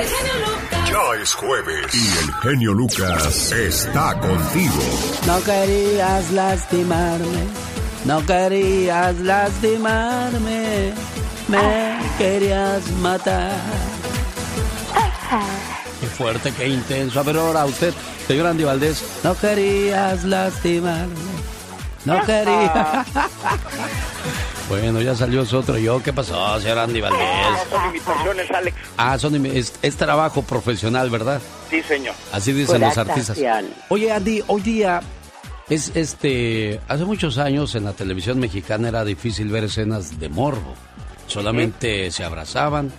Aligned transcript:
El 0.00 0.06
genio 0.06 0.32
Lucas. 0.38 0.90
Ya 0.90 1.22
es 1.22 1.34
jueves 1.34 1.94
y 1.94 2.06
el 2.24 2.32
genio 2.36 2.72
Lucas 2.72 3.52
está 3.52 4.18
contigo. 4.18 4.82
No 5.26 5.42
querías 5.44 6.30
lastimarme, 6.30 7.44
no 8.06 8.24
querías 8.24 9.18
lastimarme, 9.18 10.94
me 11.48 11.98
querías 12.16 12.90
matar. 12.92 13.52
Qué 16.00 16.06
fuerte, 16.06 16.50
qué 16.56 16.68
intenso. 16.68 17.20
A 17.20 17.22
ver, 17.22 17.36
ahora 17.36 17.66
usted, 17.66 17.92
señor 18.26 18.46
Andy 18.46 18.64
Valdés, 18.64 19.04
no 19.22 19.36
querías 19.36 20.24
lastimarme, 20.24 21.14
no 22.06 22.24
querías. 22.24 23.06
Bueno, 24.70 25.00
ya 25.02 25.16
salió 25.16 25.44
su 25.44 25.58
otro 25.58 25.76
yo. 25.78 26.00
¿Qué 26.00 26.12
pasó, 26.12 26.60
señor 26.60 26.78
Andy 26.78 27.00
Valdés? 27.00 27.26
son 27.68 27.86
invitaciones, 27.86 28.50
Alex. 28.52 28.76
Ah, 28.96 29.18
son 29.18 29.46
es, 29.46 29.74
es, 29.82 29.96
trabajo 29.96 30.42
profesional, 30.42 31.10
¿verdad? 31.10 31.42
Sí, 31.68 31.82
señor. 31.82 32.14
Así 32.30 32.52
dicen 32.52 32.80
los 32.80 32.96
artistas. 32.96 33.36
Oye, 33.88 34.12
Andy, 34.12 34.44
hoy 34.46 34.60
día 34.60 35.00
es 35.68 35.90
este. 35.96 36.80
Hace 36.86 37.04
muchos 37.04 37.38
años 37.38 37.74
en 37.74 37.82
la 37.82 37.94
televisión 37.94 38.38
mexicana 38.38 38.86
era 38.86 39.04
difícil 39.04 39.48
ver 39.48 39.64
escenas 39.64 40.20
de 40.20 40.28
morbo. 40.28 40.76
Solamente 41.26 42.08
se 42.12 42.22
abrazaban, 42.22 42.92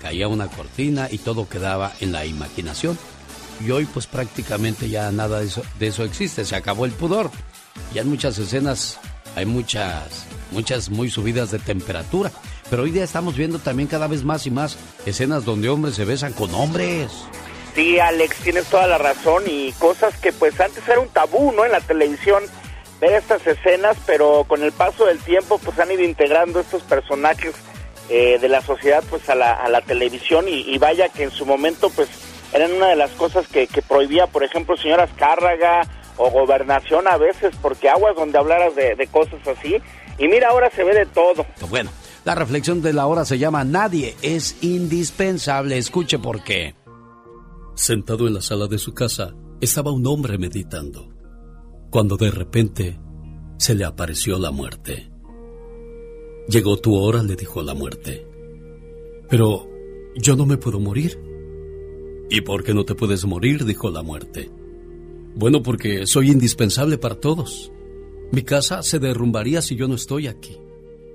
caía 0.00 0.28
una 0.28 0.46
cortina 0.46 1.08
y 1.10 1.18
todo 1.18 1.46
quedaba 1.46 1.92
en 2.00 2.12
la 2.12 2.24
imaginación. 2.24 2.98
Y 3.62 3.70
hoy, 3.70 3.84
pues 3.84 4.06
prácticamente 4.06 4.88
ya 4.88 5.12
nada 5.12 5.40
de 5.40 5.46
eso, 5.48 5.62
de 5.78 5.88
eso 5.88 6.04
existe. 6.04 6.46
Se 6.46 6.56
acabó 6.56 6.86
el 6.86 6.92
pudor. 6.92 7.30
Ya 7.92 8.00
en 8.00 8.08
muchas 8.08 8.38
escenas 8.38 8.98
hay 9.36 9.44
muchas 9.44 10.27
muchas 10.50 10.90
muy 10.90 11.10
subidas 11.10 11.50
de 11.50 11.58
temperatura. 11.58 12.30
Pero 12.70 12.82
hoy 12.82 12.90
día 12.90 13.04
estamos 13.04 13.36
viendo 13.36 13.58
también 13.58 13.88
cada 13.88 14.06
vez 14.06 14.24
más 14.24 14.46
y 14.46 14.50
más 14.50 14.78
escenas 15.06 15.44
donde 15.44 15.68
hombres 15.68 15.94
se 15.94 16.04
besan 16.04 16.32
con 16.32 16.54
hombres. 16.54 17.10
Sí, 17.74 17.98
Alex, 17.98 18.36
tienes 18.38 18.66
toda 18.66 18.86
la 18.86 18.98
razón 18.98 19.44
y 19.46 19.72
cosas 19.72 20.16
que 20.18 20.32
pues 20.32 20.58
antes 20.60 20.86
era 20.88 21.00
un 21.00 21.08
tabú, 21.08 21.52
¿no? 21.52 21.64
En 21.64 21.72
la 21.72 21.80
televisión 21.80 22.42
ver 23.00 23.12
estas 23.12 23.46
escenas, 23.46 23.96
pero 24.06 24.44
con 24.48 24.62
el 24.62 24.72
paso 24.72 25.06
del 25.06 25.18
tiempo 25.18 25.58
pues 25.58 25.78
han 25.78 25.90
ido 25.92 26.02
integrando 26.02 26.60
estos 26.60 26.82
personajes 26.82 27.54
eh, 28.08 28.38
de 28.40 28.48
la 28.48 28.62
sociedad 28.62 29.04
pues 29.08 29.28
a 29.28 29.34
la, 29.34 29.52
a 29.52 29.68
la 29.68 29.80
televisión 29.80 30.46
y, 30.48 30.76
vaya 30.78 31.08
que 31.08 31.24
en 31.24 31.30
su 31.30 31.46
momento 31.46 31.90
pues 31.90 32.08
eran 32.52 32.72
una 32.72 32.88
de 32.88 32.96
las 32.96 33.10
cosas 33.12 33.46
que, 33.46 33.66
que 33.66 33.82
prohibía, 33.82 34.26
por 34.26 34.42
ejemplo, 34.42 34.76
señoras 34.76 35.10
Cárraga 35.16 35.82
o 36.16 36.30
Gobernación 36.30 37.06
a 37.06 37.16
veces, 37.16 37.54
porque 37.62 37.88
aguas 37.88 38.16
donde 38.16 38.38
hablaras 38.38 38.74
de, 38.74 38.96
de 38.96 39.06
cosas 39.06 39.46
así 39.46 39.76
y 40.18 40.28
mira, 40.28 40.48
ahora 40.48 40.70
se 40.70 40.84
ve 40.84 40.94
de 40.94 41.06
todo. 41.06 41.46
Bueno, 41.70 41.90
la 42.24 42.34
reflexión 42.34 42.82
de 42.82 42.92
la 42.92 43.06
hora 43.06 43.24
se 43.24 43.38
llama 43.38 43.64
Nadie 43.64 44.16
es 44.22 44.56
indispensable. 44.62 45.78
Escuche 45.78 46.18
por 46.18 46.42
qué. 46.42 46.74
Sentado 47.74 48.26
en 48.26 48.34
la 48.34 48.42
sala 48.42 48.66
de 48.66 48.78
su 48.78 48.92
casa, 48.92 49.34
estaba 49.60 49.92
un 49.92 50.06
hombre 50.06 50.36
meditando, 50.38 51.08
cuando 51.90 52.16
de 52.16 52.30
repente 52.30 52.98
se 53.56 53.74
le 53.74 53.84
apareció 53.84 54.38
la 54.38 54.50
muerte. 54.50 55.10
Llegó 56.48 56.78
tu 56.78 56.96
hora, 56.96 57.22
le 57.22 57.36
dijo 57.36 57.62
la 57.62 57.74
muerte. 57.74 58.26
Pero 59.28 59.68
yo 60.16 60.34
no 60.34 60.46
me 60.46 60.56
puedo 60.56 60.80
morir. 60.80 61.20
¿Y 62.30 62.40
por 62.40 62.64
qué 62.64 62.74
no 62.74 62.84
te 62.84 62.94
puedes 62.94 63.24
morir? 63.24 63.64
dijo 63.64 63.90
la 63.90 64.02
muerte. 64.02 64.50
Bueno, 65.34 65.62
porque 65.62 66.06
soy 66.06 66.30
indispensable 66.30 66.98
para 66.98 67.14
todos. 67.14 67.70
Mi 68.30 68.42
casa 68.42 68.82
se 68.82 68.98
derrumbaría 68.98 69.62
si 69.62 69.74
yo 69.76 69.88
no 69.88 69.94
estoy 69.94 70.26
aquí. 70.26 70.58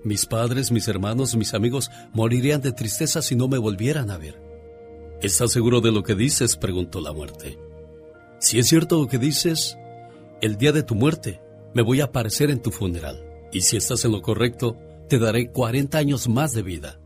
Mis 0.04 0.26
padres, 0.26 0.72
mis 0.72 0.88
hermanos, 0.88 1.36
mis 1.36 1.54
amigos 1.54 1.92
morirían 2.14 2.62
de 2.62 2.72
tristeza 2.72 3.22
si 3.22 3.36
no 3.36 3.48
me 3.48 3.58
volvieran 3.58 4.10
a 4.10 4.18
ver. 4.18 4.42
¿Estás 5.22 5.52
seguro 5.52 5.80
de 5.80 5.92
lo 5.92 6.04
que 6.04 6.16
dices? 6.16 6.58
preguntó 6.58 7.00
la 7.00 7.14
muerte. 7.14 7.58
Si 8.40 8.60
es 8.60 8.68
cierto 8.68 9.00
lo 9.00 9.08
que 9.08 9.20
dices, 9.20 9.78
el 10.42 10.58
día 10.58 10.72
de 10.74 10.84
tu 10.84 10.96
muerte 10.96 11.40
me 11.74 11.82
voy 11.82 12.02
a 12.02 12.06
aparecer 12.06 12.50
en 12.50 12.62
tu 12.62 12.72
funeral. 12.72 13.24
Y 13.54 13.62
si 13.62 13.78
estás 13.78 14.04
en 14.04 14.12
lo 14.12 14.22
correcto, 14.22 14.76
te 15.08 15.20
daré 15.20 15.52
40 15.52 15.98
años 15.98 16.28
más 16.28 16.54
de 16.54 16.64
vida. 16.64 17.00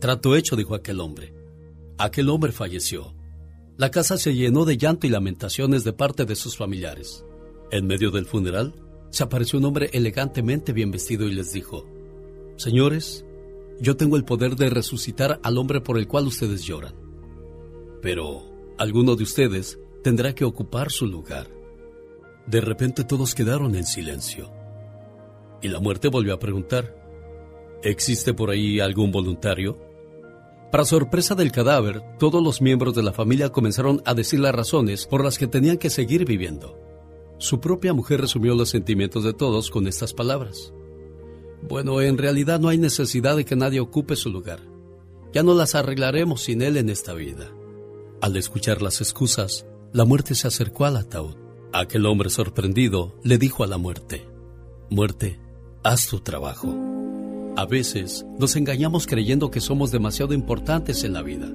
Trato 0.00 0.36
hecho, 0.36 0.56
dijo 0.56 0.74
aquel 0.74 1.00
hombre. 1.00 1.32
Aquel 1.96 2.28
hombre 2.28 2.52
falleció. 2.52 3.14
La 3.78 3.90
casa 3.90 4.18
se 4.18 4.34
llenó 4.34 4.64
de 4.64 4.76
llanto 4.76 5.06
y 5.06 5.10
lamentaciones 5.10 5.84
de 5.84 5.92
parte 5.92 6.24
de 6.24 6.34
sus 6.34 6.56
familiares. 6.56 7.24
En 7.70 7.86
medio 7.86 8.10
del 8.10 8.26
funeral, 8.26 8.74
se 9.12 9.22
apareció 9.22 9.58
un 9.58 9.66
hombre 9.66 9.90
elegantemente 9.92 10.72
bien 10.72 10.90
vestido 10.90 11.28
y 11.28 11.34
les 11.34 11.52
dijo, 11.52 11.86
Señores, 12.56 13.26
yo 13.78 13.96
tengo 13.96 14.16
el 14.16 14.24
poder 14.24 14.56
de 14.56 14.70
resucitar 14.70 15.38
al 15.42 15.58
hombre 15.58 15.82
por 15.82 15.98
el 15.98 16.08
cual 16.08 16.26
ustedes 16.26 16.62
lloran. 16.64 16.94
Pero 18.00 18.42
alguno 18.78 19.14
de 19.14 19.22
ustedes 19.22 19.78
tendrá 20.02 20.34
que 20.34 20.46
ocupar 20.46 20.90
su 20.90 21.06
lugar. 21.06 21.46
De 22.46 22.62
repente 22.62 23.04
todos 23.04 23.34
quedaron 23.34 23.74
en 23.74 23.84
silencio. 23.84 24.50
Y 25.60 25.68
la 25.68 25.78
muerte 25.78 26.08
volvió 26.08 26.32
a 26.32 26.38
preguntar, 26.38 26.96
¿existe 27.82 28.32
por 28.32 28.48
ahí 28.48 28.80
algún 28.80 29.12
voluntario? 29.12 29.78
Para 30.70 30.86
sorpresa 30.86 31.34
del 31.34 31.52
cadáver, 31.52 32.00
todos 32.18 32.42
los 32.42 32.62
miembros 32.62 32.94
de 32.94 33.02
la 33.02 33.12
familia 33.12 33.50
comenzaron 33.50 34.00
a 34.06 34.14
decir 34.14 34.40
las 34.40 34.54
razones 34.54 35.06
por 35.06 35.22
las 35.22 35.36
que 35.36 35.48
tenían 35.48 35.76
que 35.76 35.90
seguir 35.90 36.24
viviendo. 36.24 36.91
Su 37.42 37.58
propia 37.58 37.92
mujer 37.92 38.20
resumió 38.20 38.54
los 38.54 38.68
sentimientos 38.68 39.24
de 39.24 39.32
todos 39.32 39.72
con 39.72 39.88
estas 39.88 40.14
palabras. 40.14 40.72
Bueno, 41.68 42.00
en 42.00 42.16
realidad 42.16 42.60
no 42.60 42.68
hay 42.68 42.78
necesidad 42.78 43.34
de 43.34 43.44
que 43.44 43.56
nadie 43.56 43.80
ocupe 43.80 44.14
su 44.14 44.30
lugar. 44.30 44.60
Ya 45.32 45.42
no 45.42 45.52
las 45.52 45.74
arreglaremos 45.74 46.42
sin 46.42 46.62
él 46.62 46.76
en 46.76 46.88
esta 46.88 47.14
vida. 47.14 47.50
Al 48.20 48.36
escuchar 48.36 48.80
las 48.80 49.00
excusas, 49.00 49.66
la 49.92 50.04
muerte 50.04 50.36
se 50.36 50.46
acercó 50.46 50.84
al 50.84 50.96
ataúd. 50.96 51.34
Aquel 51.72 52.06
hombre 52.06 52.30
sorprendido 52.30 53.18
le 53.24 53.38
dijo 53.38 53.64
a 53.64 53.66
la 53.66 53.76
muerte, 53.76 54.24
Muerte, 54.88 55.40
haz 55.82 56.06
tu 56.06 56.20
trabajo. 56.20 56.72
A 57.56 57.66
veces 57.66 58.24
nos 58.38 58.54
engañamos 58.54 59.08
creyendo 59.08 59.50
que 59.50 59.60
somos 59.60 59.90
demasiado 59.90 60.32
importantes 60.32 61.02
en 61.02 61.12
la 61.12 61.22
vida 61.22 61.50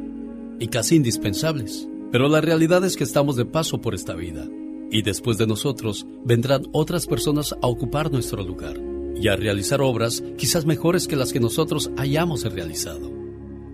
y 0.60 0.68
casi 0.68 0.98
indispensables, 0.98 1.88
pero 2.12 2.28
la 2.28 2.42
realidad 2.42 2.84
es 2.84 2.98
que 2.98 3.06
estamos 3.06 3.38
de 3.38 3.46
paso 3.46 3.80
por 3.80 3.96
esta 3.96 4.16
vida 4.16 4.50
y 4.92 5.02
después 5.02 5.38
de 5.38 5.48
nosotros 5.48 6.06
vendrán 6.24 6.68
otras 6.72 7.08
personas 7.08 7.54
a 7.62 7.68
ocupar 7.68 8.12
nuestro 8.12 8.44
lugar 8.44 8.80
y 9.16 9.28
a 9.28 9.36
realizar 9.36 9.82
obras 9.82 10.24
quizás 10.38 10.66
mejores 10.66 11.08
que 11.08 11.16
las 11.16 11.34
que 11.34 11.40
nosotros 11.40 11.92
hayamos 11.98 12.44
realizado. 12.44 13.12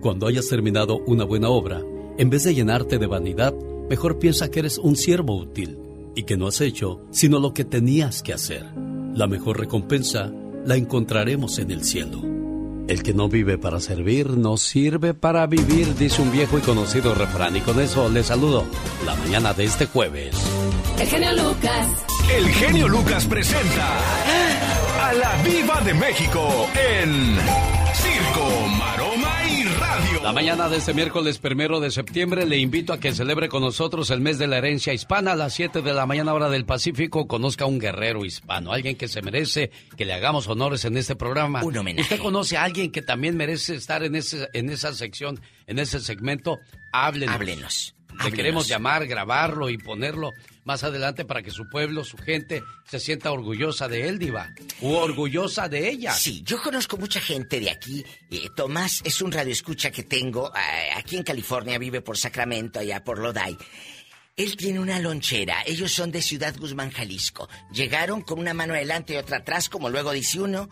Cuando 0.00 0.26
hayas 0.26 0.48
terminado 0.48 0.98
una 1.06 1.24
buena 1.24 1.48
obra, 1.48 1.82
en 2.18 2.30
vez 2.30 2.44
de 2.44 2.54
llenarte 2.54 2.98
de 2.98 3.06
vanidad, 3.06 3.54
mejor 3.88 4.18
piensa 4.18 4.50
que 4.50 4.60
eres 4.60 4.78
un 4.78 4.96
siervo 4.96 5.36
útil 5.36 5.78
y 6.14 6.24
que 6.24 6.36
no 6.36 6.46
has 6.46 6.60
hecho 6.60 7.00
sino 7.10 7.40
lo 7.40 7.54
que 7.54 7.64
tenías 7.64 8.22
que 8.22 8.32
hacer. 8.32 8.64
La 9.14 9.26
mejor 9.26 9.58
recompensa 9.58 10.32
la 10.64 10.76
encontraremos 10.76 11.58
en 11.58 11.70
el 11.70 11.84
cielo. 11.84 12.33
El 12.86 13.02
que 13.02 13.14
no 13.14 13.28
vive 13.28 13.56
para 13.56 13.80
servir, 13.80 14.30
no 14.30 14.58
sirve 14.58 15.14
para 15.14 15.46
vivir, 15.46 15.94
dice 15.96 16.20
un 16.20 16.30
viejo 16.30 16.58
y 16.58 16.60
conocido 16.60 17.14
refrán. 17.14 17.56
Y 17.56 17.60
con 17.60 17.80
eso 17.80 18.10
les 18.10 18.26
saludo 18.26 18.64
la 19.06 19.14
mañana 19.14 19.54
de 19.54 19.64
este 19.64 19.86
jueves. 19.86 20.36
El 20.98 21.06
genio 21.06 21.32
Lucas. 21.32 21.88
El 22.36 22.48
genio 22.48 22.88
Lucas 22.88 23.24
presenta 23.26 23.98
a 25.02 25.12
la 25.14 25.42
Viva 25.42 25.80
de 25.80 25.94
México 25.94 26.68
en 26.98 27.73
La 30.24 30.32
mañana 30.32 30.70
de 30.70 30.78
este 30.78 30.94
miércoles 30.94 31.36
primero 31.36 31.80
de 31.80 31.90
septiembre 31.90 32.46
le 32.46 32.56
invito 32.56 32.94
a 32.94 32.98
que 32.98 33.12
celebre 33.12 33.50
con 33.50 33.60
nosotros 33.60 34.08
el 34.08 34.22
mes 34.22 34.38
de 34.38 34.46
la 34.46 34.56
herencia 34.56 34.94
hispana 34.94 35.32
a 35.32 35.36
las 35.36 35.52
7 35.52 35.82
de 35.82 35.92
la 35.92 36.06
mañana 36.06 36.32
hora 36.32 36.48
del 36.48 36.64
Pacífico. 36.64 37.28
Conozca 37.28 37.64
a 37.64 37.66
un 37.66 37.78
guerrero 37.78 38.24
hispano, 38.24 38.72
alguien 38.72 38.96
que 38.96 39.06
se 39.06 39.20
merece 39.20 39.70
que 39.98 40.06
le 40.06 40.14
hagamos 40.14 40.48
honores 40.48 40.86
en 40.86 40.96
este 40.96 41.14
programa. 41.14 41.62
Un 41.62 41.76
homenaje. 41.76 42.14
¿Usted 42.14 42.24
conoce 42.24 42.56
a 42.56 42.64
alguien 42.64 42.90
que 42.90 43.02
también 43.02 43.36
merece 43.36 43.74
estar 43.74 44.02
en, 44.02 44.16
ese, 44.16 44.48
en 44.54 44.70
esa 44.70 44.94
sección, 44.94 45.42
en 45.66 45.78
ese 45.78 46.00
segmento? 46.00 46.58
Háblenos. 46.90 47.34
Háblenos. 47.34 47.94
Le 48.22 48.32
queremos 48.32 48.68
llamar, 48.68 49.06
grabarlo 49.06 49.70
y 49.70 49.78
ponerlo 49.78 50.32
más 50.64 50.84
adelante 50.84 51.24
para 51.24 51.42
que 51.42 51.50
su 51.50 51.68
pueblo, 51.68 52.04
su 52.04 52.16
gente, 52.16 52.62
se 52.86 53.00
sienta 53.00 53.32
orgullosa 53.32 53.88
de 53.88 54.08
él, 54.08 54.18
Diva. 54.18 54.50
O 54.80 54.98
orgullosa 54.98 55.68
de 55.68 55.88
ella. 55.90 56.12
Sí, 56.12 56.42
yo 56.44 56.62
conozco 56.62 56.96
mucha 56.96 57.20
gente 57.20 57.60
de 57.60 57.70
aquí. 57.70 58.04
Eh, 58.30 58.48
Tomás 58.54 59.02
es 59.04 59.20
un 59.20 59.32
radioescucha 59.32 59.90
que 59.90 60.04
tengo 60.04 60.52
eh, 60.54 60.90
aquí 60.96 61.16
en 61.16 61.22
California, 61.22 61.78
vive 61.78 62.00
por 62.00 62.16
Sacramento, 62.16 62.78
allá 62.78 63.02
por 63.02 63.18
Lodi. 63.18 63.56
Él 64.36 64.56
tiene 64.56 64.80
una 64.80 64.98
lonchera. 64.98 65.62
Ellos 65.64 65.92
son 65.92 66.10
de 66.10 66.20
Ciudad 66.20 66.56
Guzmán, 66.58 66.90
Jalisco. 66.90 67.48
Llegaron 67.72 68.22
con 68.22 68.40
una 68.40 68.54
mano 68.54 68.74
adelante 68.74 69.14
y 69.14 69.16
otra 69.16 69.38
atrás, 69.38 69.68
como 69.68 69.90
luego 69.90 70.12
dice 70.12 70.40
uno. 70.40 70.68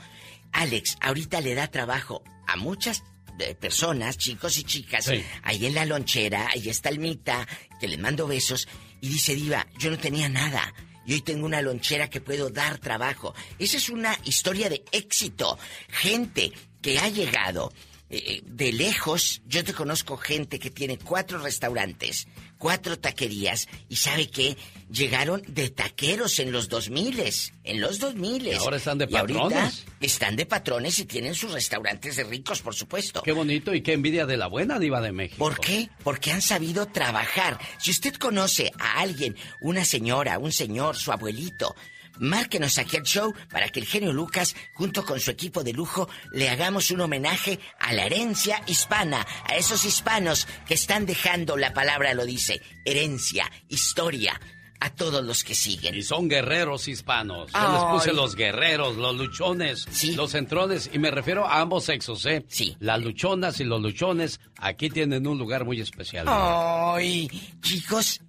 Alex, 0.53 0.97
ahorita 1.01 1.41
le 1.41 1.55
da 1.55 1.69
trabajo 1.69 2.25
a 2.47 2.57
muchas 2.57 3.05
eh, 3.39 3.55
personas, 3.55 4.19
chicos 4.19 4.59
y 4.59 4.65
chicas, 4.65 5.11
ahí 5.43 5.67
en 5.67 5.75
la 5.75 5.85
lonchera, 5.85 6.49
ahí 6.53 6.69
está 6.69 6.89
Almita, 6.89 7.47
que 7.81 7.89
le 7.89 7.99
mando 7.99 8.27
besos, 8.27 8.69
y 9.01 9.09
dice, 9.09 9.35
Diva, 9.35 9.67
yo 9.79 9.91
no 9.91 9.99
tenía 9.99 10.29
nada. 10.29 10.73
Y 11.05 11.15
hoy 11.15 11.21
tengo 11.23 11.47
una 11.47 11.63
lonchera 11.63 12.09
que 12.09 12.21
puedo 12.21 12.51
dar 12.51 12.79
trabajo. 12.79 13.35
Esa 13.59 13.77
es 13.77 13.89
una 13.89 14.17
historia 14.25 14.69
de 14.69 14.85
éxito. 14.93 15.59
Gente 15.89 16.53
que 16.81 16.99
ha 17.01 17.09
llegado 17.09 17.73
eh, 18.15 18.43
de 18.45 18.73
lejos, 18.73 19.41
yo 19.47 19.65
te 19.65 19.73
conozco 19.73 20.17
gente 20.17 20.59
que 20.59 20.71
tiene 20.71 20.99
cuatro 20.99 21.39
restaurantes, 21.39 22.29
cuatro 22.63 22.97
taquerías, 22.97 23.67
y 23.89 23.97
sabe 23.97 24.31
que 24.31 24.57
llegaron 24.89 25.43
de 25.49 25.71
taqueros 25.71 26.39
en 26.39 26.53
los 26.53 26.69
2000 26.69 27.21
en 27.65 27.81
los 27.81 27.99
2000 27.99 28.47
y 28.47 28.53
ahora 28.53 28.77
están 28.77 28.99
de 28.99 29.09
patrones. 29.09 29.85
están 30.01 30.37
de 30.37 30.47
patrones 30.47 30.97
y 31.01 31.05
tienen 31.05 31.35
sus 31.35 31.51
restaurantes 31.51 32.15
de 32.15 32.23
ricos, 32.23 32.63
por 32.63 32.77
supuesto. 32.77 33.21
Qué 33.25 33.33
bonito 33.33 33.75
y 33.75 33.83
qué 33.83 33.95
envidia 33.95 34.27
de 34.27 34.37
la 34.37 34.47
buena 34.47 34.79
diva 34.79 35.01
de 35.01 35.11
México. 35.11 35.39
¿Por 35.39 35.59
qué? 35.59 35.89
Porque 36.05 36.31
han 36.31 36.41
sabido 36.41 36.87
trabajar. 36.87 37.59
Si 37.79 37.91
usted 37.91 38.15
conoce 38.15 38.71
a 38.79 39.01
alguien, 39.01 39.35
una 39.61 39.85
señora, 39.85 40.39
un 40.39 40.53
señor, 40.53 40.95
su 40.95 41.11
abuelito, 41.11 41.75
Márquenos 42.19 42.79
aquí 42.79 42.97
al 42.97 43.03
show 43.05 43.35
para 43.51 43.69
que 43.69 43.81
el 43.81 43.87
genio 43.87 44.13
Lucas, 44.13 44.55
junto 44.75 45.05
con 45.05 45.21
su 45.21 45.31
equipo 45.31 45.63
de 45.65 45.73
lujo, 45.73 46.09
le 46.33 46.49
hagamos 46.49 46.91
un 46.91 47.01
homenaje 47.01 47.59
a 47.81 47.93
la 47.93 48.05
herencia 48.05 48.63
hispana, 48.67 49.27
a 49.49 49.57
esos 49.57 49.85
hispanos 49.85 50.47
que 50.67 50.75
están 50.75 51.07
dejando, 51.07 51.57
la 51.57 51.73
palabra 51.73 52.15
lo 52.15 52.25
dice, 52.25 52.61
herencia, 52.85 53.51
historia, 53.69 54.41
a 54.83 54.91
todos 54.91 55.25
los 55.25 55.45
que 55.45 55.55
siguen. 55.55 55.95
Y 55.95 56.03
son 56.03 56.29
guerreros 56.29 56.89
hispanos. 56.89 57.53
Yo 57.53 57.73
les 57.73 57.83
puse 57.85 58.13
los 58.13 58.35
guerreros, 58.35 58.97
los 58.97 59.15
luchones, 59.17 59.87
los 60.17 60.33
centrones, 60.33 60.91
y 60.93 60.99
me 60.99 61.13
refiero 61.13 61.47
a 61.47 61.61
ambos 61.61 61.85
sexos, 61.85 62.27
¿eh? 62.27 62.45
Sí. 62.49 62.77
Las 62.81 63.01
luchonas 63.01 63.61
y 63.61 63.65
los 63.65 63.81
luchones 63.81 64.41
aquí 64.59 64.91
tienen 64.91 65.25
un 65.27 65.39
lugar 65.39 65.65
muy 65.65 65.81
especial. 65.81 66.27
Ay, 66.29 67.29
chicos, 67.61 68.21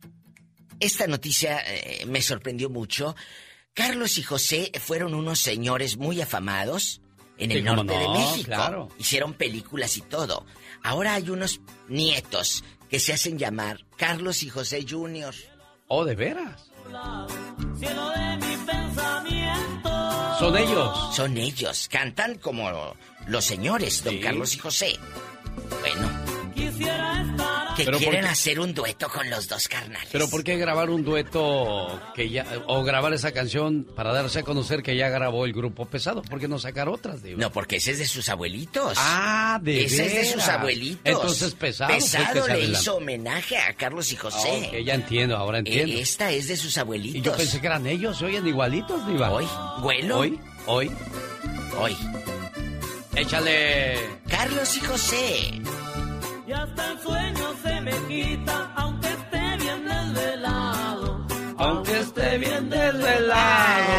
esta 0.79 1.07
noticia 1.07 1.59
eh, 1.65 2.05
me 2.05 2.21
sorprendió 2.21 2.69
mucho. 2.69 3.15
Carlos 3.73 4.19
y 4.19 4.23
José 4.23 4.71
fueron 4.79 5.15
unos 5.15 5.39
señores 5.39 5.97
muy 5.97 6.21
afamados 6.21 7.01
en 7.37 7.51
el 7.51 7.63
norte 7.63 7.97
de 7.97 8.09
México. 8.09 8.89
Hicieron 8.99 9.33
películas 9.33 9.97
y 9.97 10.01
todo. 10.01 10.45
Ahora 10.83 11.15
hay 11.15 11.29
unos 11.29 11.59
nietos 11.87 12.63
que 12.89 12.99
se 12.99 13.13
hacen 13.13 13.39
llamar 13.39 13.83
Carlos 13.97 14.43
y 14.43 14.49
José 14.49 14.85
Jr. 14.87 15.33
Oh, 15.87 16.05
de 16.05 16.15
veras. 16.15 16.69
Son 20.39 20.57
ellos. 20.57 21.15
Son 21.15 21.37
ellos. 21.37 21.87
Cantan 21.89 22.35
como 22.35 22.95
los 23.27 23.43
señores, 23.43 24.03
don 24.03 24.19
Carlos 24.19 24.53
y 24.53 24.59
José. 24.59 24.99
Bueno. 25.81 27.32
Que 27.75 27.85
quieren 27.85 28.25
hacer 28.25 28.59
un 28.59 28.73
dueto 28.73 29.09
con 29.09 29.29
los 29.29 29.47
dos 29.47 29.67
carnales. 29.67 30.09
Pero 30.11 30.29
¿por 30.29 30.43
qué 30.43 30.57
grabar 30.57 30.89
un 30.89 31.03
dueto 31.03 31.99
que 32.15 32.29
ya 32.29 32.45
o 32.67 32.83
grabar 32.83 33.13
esa 33.13 33.31
canción 33.31 33.85
para 33.95 34.13
darse 34.13 34.39
a 34.39 34.43
conocer 34.43 34.83
que 34.83 34.95
ya 34.95 35.09
grabó 35.09 35.45
el 35.45 35.53
grupo 35.53 35.85
Pesado? 35.85 36.21
¿Por 36.21 36.39
qué 36.39 36.47
no 36.47 36.59
sacar 36.59 36.87
otras, 36.89 37.21
No, 37.23 37.51
porque 37.51 37.77
ese 37.77 37.91
es 37.91 37.99
de 37.99 38.05
sus 38.05 38.29
abuelitos. 38.29 38.93
Ah, 38.97 39.59
de 39.61 39.85
Ese 39.85 40.05
es 40.05 40.13
de 40.13 40.25
sus 40.33 40.47
abuelitos. 40.47 41.01
Entonces 41.03 41.53
Pesado. 41.55 41.93
Pesado 41.93 42.47
le 42.47 42.65
hizo 42.65 42.97
homenaje 42.97 43.57
a 43.57 43.73
Carlos 43.73 44.11
y 44.11 44.15
José. 44.15 44.69
Que 44.71 44.83
ya 44.83 44.93
entiendo, 44.93 45.35
ahora 45.37 45.59
entiendo. 45.59 45.97
esta 45.97 46.31
es 46.31 46.47
de 46.47 46.57
sus 46.57 46.77
abuelitos. 46.77 47.15
Y 47.17 47.21
yo 47.21 47.35
pensé 47.35 47.59
que 47.59 47.67
eran 47.67 47.87
ellos, 47.87 48.21
oyen 48.21 48.47
igualitos, 48.47 49.05
Diva. 49.07 49.31
Hoy, 49.31 49.47
bueno. 49.81 50.19
Hoy, 50.19 50.39
hoy. 50.67 50.91
Hoy. 51.79 51.97
Échale. 53.15 53.95
Carlos 54.27 54.75
y 54.77 54.79
José. 54.81 55.61
Y 56.45 56.51
hasta 56.51 56.91
el 56.91 56.99
sueño 56.99 57.55
se 57.63 57.81
me 57.81 57.91
quita, 58.07 58.73
aunque 58.75 59.07
esté 59.07 59.57
bien 59.57 59.85
desvelado. 59.85 61.27
Aunque 61.57 61.99
esté 61.99 62.37
bien 62.37 62.69
desvelado. 62.69 63.93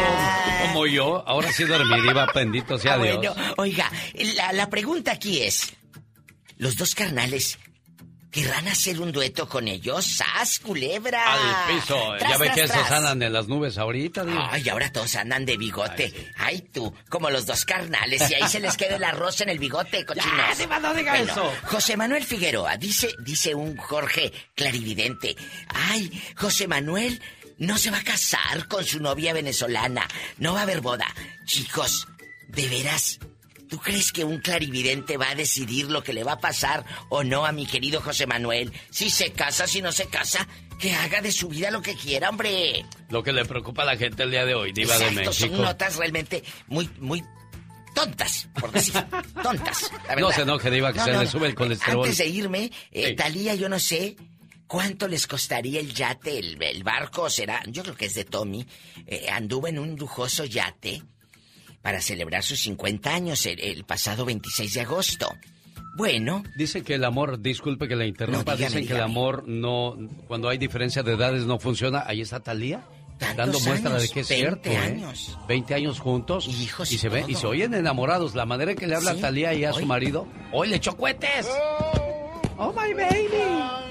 Como 0.67 0.85
yo, 0.87 1.27
ahora 1.27 1.51
sí 1.51 1.63
dormí, 1.63 2.01
diva, 2.01 2.27
bendito 2.33 2.77
sea 2.77 2.93
ah, 2.93 2.97
Dios. 2.97 3.17
Bueno, 3.17 3.33
oiga, 3.57 3.91
la, 4.35 4.53
la 4.53 4.69
pregunta 4.69 5.11
aquí 5.11 5.41
es: 5.41 5.73
¿los 6.57 6.77
dos 6.77 6.93
carnales 6.93 7.57
¿Querrán 8.35 8.67
hacer 8.67 8.99
un 8.99 9.13
dueto 9.13 9.47
con 9.47 9.65
ellos? 9.65 10.17
¡Sas, 10.17 10.59
culebra! 10.59 11.23
Al 11.67 11.73
piso. 11.73 12.17
ya 12.17 12.37
ve 12.37 12.51
que 12.53 12.63
esos 12.63 12.91
andan 12.91 13.21
en 13.23 13.31
las 13.31 13.47
nubes 13.47 13.77
ahorita. 13.77 14.25
Digo. 14.25 14.37
Ay, 14.51 14.67
ahora 14.67 14.91
todos 14.91 15.15
andan 15.15 15.45
de 15.45 15.55
bigote. 15.55 16.33
Ay, 16.35 16.59
tú, 16.73 16.93
como 17.07 17.29
los 17.29 17.45
dos 17.45 17.63
carnales. 17.63 18.29
Y 18.29 18.33
ahí 18.33 18.45
se 18.49 18.59
les 18.59 18.75
queda 18.75 18.97
el 18.97 19.05
arroz 19.05 19.39
en 19.39 19.47
el 19.47 19.57
bigote, 19.57 20.05
cochinos. 20.05 20.57
Ya, 20.57 20.79
no 20.79 20.93
diga 20.93 21.17
eso. 21.17 21.49
José 21.63 21.95
Manuel 21.95 22.25
Figueroa, 22.25 22.75
dice, 22.75 23.07
dice 23.19 23.55
un 23.55 23.77
Jorge 23.77 24.33
clarividente. 24.53 25.37
Ay, 25.69 26.21
José 26.35 26.67
Manuel 26.67 27.21
no 27.57 27.77
se 27.77 27.89
va 27.89 27.99
a 27.99 28.03
casar 28.03 28.67
con 28.67 28.83
su 28.83 28.99
novia 28.99 29.31
venezolana. 29.31 30.05
No 30.39 30.55
va 30.55 30.59
a 30.59 30.63
haber 30.63 30.81
boda. 30.81 31.07
Chicos, 31.45 32.05
de 32.49 32.67
veras, 32.67 33.17
¿Tú 33.69 33.77
crees 33.79 34.11
que 34.11 34.23
un 34.23 34.39
clarividente 34.39 35.17
va 35.17 35.31
a 35.31 35.35
decidir 35.35 35.89
lo 35.89 36.03
que 36.03 36.13
le 36.13 36.23
va 36.23 36.33
a 36.33 36.39
pasar 36.39 36.85
o 37.09 37.23
no 37.23 37.45
a 37.45 37.51
mi 37.51 37.65
querido 37.65 38.01
José 38.01 38.27
Manuel? 38.27 38.71
Si 38.91 39.09
se 39.09 39.31
casa, 39.31 39.67
si 39.67 39.81
no 39.81 39.91
se 39.91 40.07
casa, 40.07 40.47
que 40.79 40.93
haga 40.93 41.21
de 41.21 41.31
su 41.31 41.47
vida 41.49 41.71
lo 41.71 41.81
que 41.81 41.95
quiera, 41.95 42.29
hombre. 42.29 42.85
Lo 43.09 43.23
que 43.23 43.33
le 43.33 43.45
preocupa 43.45 43.83
a 43.83 43.85
la 43.85 43.97
gente 43.97 44.23
el 44.23 44.31
día 44.31 44.45
de 44.45 44.55
hoy, 44.55 44.71
Diva 44.71 44.97
de 44.97 45.11
México. 45.11 45.33
Son 45.33 45.61
notas 45.61 45.95
realmente 45.95 46.43
muy, 46.67 46.89
muy 46.99 47.23
tontas, 47.93 48.49
por 48.59 48.71
decir, 48.71 48.93
tontas. 49.43 49.91
No 50.19 50.31
se 50.31 50.41
enoje, 50.41 50.69
Diva, 50.69 50.93
que 50.93 50.99
se 50.99 51.11
le 51.11 51.27
sube 51.27 51.47
el 51.47 51.55
colesterol. 51.55 52.03
Antes 52.03 52.17
de 52.17 52.27
irme, 52.27 52.71
eh, 52.91 53.15
Talía, 53.15 53.55
yo 53.55 53.69
no 53.69 53.79
sé 53.79 54.15
cuánto 54.67 55.07
les 55.07 55.27
costaría 55.27 55.79
el 55.79 55.93
yate, 55.93 56.37
el, 56.37 56.83
barco, 56.83 57.29
será, 57.29 57.63
yo 57.67 57.83
creo 57.83 57.95
que 57.95 58.05
es 58.05 58.13
de 58.15 58.25
Tommy. 58.25 58.65
Eh, 59.07 59.27
anduvo 59.31 59.67
en 59.67 59.79
un 59.79 59.95
lujoso 59.95 60.45
yate 60.45 61.01
para 61.85 62.01
celebrar 62.01 62.41
sus 62.41 62.61
50 62.61 63.13
años 63.13 63.45
el, 63.45 63.83
pasado 63.83 64.25
26 64.25 64.73
de 64.73 64.81
agosto. 64.81 65.31
Bueno. 65.95 66.41
Dice 66.57 66.81
que 66.81 66.95
el 66.95 67.03
amor, 67.03 67.39
disculpe 67.39 67.87
que 67.87 67.95
la 67.95 68.07
interrumpa, 68.07 68.55
dicen 68.55 68.87
que 68.87 68.93
el 68.93 69.01
amor 69.01 69.47
no, 69.47 69.95
cuando 70.27 70.49
hay 70.49 70.57
diferencia 70.57 71.03
de 71.03 71.13
edades 71.13 71.45
no 71.45 71.59
funciona. 71.59 72.03
Ahí 72.07 72.21
está 72.21 72.39
Talía. 72.39 72.83
Dando 73.37 73.59
muestra 73.59 73.99
de 73.99 74.09
que 74.09 74.21
es 74.21 74.27
cierto, 74.27 74.67
¿eh? 74.67 74.77
años. 74.77 75.37
20 75.47 75.75
años 75.75 75.99
juntos. 75.99 76.47
Y, 76.47 76.63
hijos 76.63 76.91
y, 76.91 76.97
se 76.97 77.07
ve 77.07 77.23
y 77.27 77.35
se 77.35 77.45
oyen 77.45 77.75
enamorados. 77.75 78.33
La 78.33 78.47
manera 78.47 78.71
en 78.71 78.77
que 78.77 78.87
le 78.87 78.95
habla 78.95 79.11
a 79.11 79.15
Talía 79.17 79.53
y 79.53 79.63
a 79.63 79.71
su 79.71 79.85
marido. 79.85 80.27
¡Hoy 80.51 80.69
le 80.69 80.77
echó 80.77 80.97
cohetes! 80.97 81.47
¡Oh, 82.57 82.73
my 82.73 82.95
baby! 82.95 83.84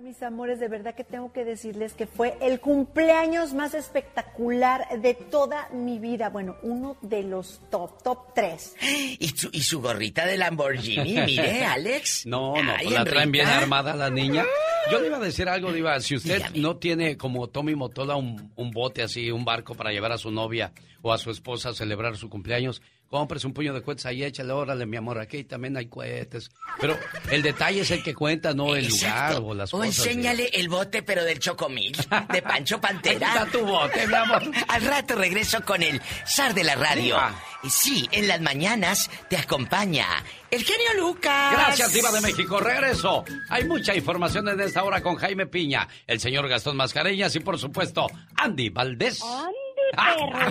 Mis 0.00 0.22
amores, 0.22 0.60
de 0.60 0.68
verdad 0.68 0.94
que 0.94 1.02
tengo 1.02 1.32
que 1.32 1.44
decirles 1.44 1.92
que 1.92 2.06
fue 2.06 2.36
el 2.40 2.60
cumpleaños 2.60 3.52
más 3.52 3.74
espectacular 3.74 5.00
de 5.00 5.14
toda 5.14 5.68
mi 5.70 5.98
vida. 5.98 6.28
Bueno, 6.28 6.56
uno 6.62 6.96
de 7.02 7.24
los 7.24 7.60
top, 7.70 8.02
top 8.02 8.34
tres. 8.34 8.76
¿Y 9.18 9.28
su, 9.28 9.48
y 9.52 9.60
su 9.60 9.80
gorrita 9.80 10.24
de 10.24 10.36
Lamborghini? 10.36 11.20
Mire, 11.22 11.64
Alex. 11.64 12.26
No, 12.26 12.54
no, 12.62 12.90
la 12.90 13.04
traen 13.04 13.32
bien 13.32 13.46
armada 13.46 13.96
la 13.96 14.10
niña. 14.10 14.44
Yo 14.90 15.00
le 15.00 15.08
iba 15.08 15.16
a 15.16 15.20
decir 15.20 15.48
algo, 15.48 15.72
Diva. 15.72 16.00
Si 16.00 16.14
usted 16.14 16.42
no 16.54 16.76
tiene 16.76 17.16
como 17.16 17.48
Tommy 17.48 17.74
Motola 17.74 18.16
un, 18.16 18.52
un 18.56 18.70
bote 18.70 19.02
así, 19.02 19.30
un 19.30 19.44
barco 19.44 19.74
para 19.74 19.90
llevar 19.90 20.12
a 20.12 20.18
su 20.18 20.30
novia 20.30 20.72
o 21.02 21.12
a 21.12 21.18
su 21.18 21.30
esposa 21.30 21.70
a 21.70 21.74
celebrar 21.74 22.16
su 22.16 22.30
cumpleaños, 22.30 22.82
compres 23.08 23.44
un 23.44 23.52
puño 23.52 23.72
de 23.72 23.82
cohetes 23.82 24.06
ahí, 24.06 24.22
échale, 24.22 24.52
órale, 24.52 24.84
mi 24.86 24.96
amor, 24.96 25.18
aquí 25.18 25.44
también 25.44 25.76
hay 25.76 25.86
cohetes. 25.86 26.50
Pero 26.80 26.96
el 27.30 27.42
detalle 27.42 27.80
es 27.80 27.90
el 27.90 28.02
que 28.02 28.14
cuenta, 28.14 28.52
no 28.54 28.76
el 28.76 28.88
lugar 28.88 29.36
o 29.42 29.54
las 29.54 29.70
cosas. 29.70 29.80
O 29.80 29.84
enséñale 29.84 30.50
el 30.52 30.68
bote, 30.68 31.02
pero 31.02 31.24
del 31.24 31.38
chocomil, 31.38 31.96
de 32.32 32.42
Pancho 32.42 32.80
Pantera. 32.82 33.28
está 33.28 33.46
tu 33.46 33.64
bote, 33.64 34.06
mi 34.06 34.14
amor. 34.14 34.42
Al 34.68 34.82
rato 34.82 35.14
regreso 35.16 35.62
con 35.64 35.82
el 35.82 36.00
zar 36.26 36.54
de 36.54 36.64
la 36.64 36.74
radio. 36.74 37.16
Y 37.62 37.70
sí, 37.70 38.08
en 38.12 38.28
las 38.28 38.40
mañanas 38.40 39.10
te 39.28 39.36
acompaña 39.36 40.06
el 40.50 40.62
genio 40.62 40.94
Lucas. 40.98 41.52
Gracias, 41.52 41.92
Diva 41.92 42.12
de 42.12 42.20
México. 42.20 42.60
Regreso. 42.60 43.24
Hay 43.48 43.64
mucha 43.64 43.94
información 43.94 44.48
en 44.48 44.60
esta 44.60 44.84
hora 44.84 45.02
con 45.02 45.16
Jaime 45.16 45.46
Piña, 45.46 45.88
el 46.06 46.20
señor 46.20 46.48
Gastón 46.48 46.76
Mascareñas 46.76 47.34
y, 47.36 47.40
por 47.40 47.58
supuesto, 47.58 48.06
Andy 48.36 48.68
Valdés. 48.70 49.20
Andy, 49.22 49.54
perro. 49.96 50.50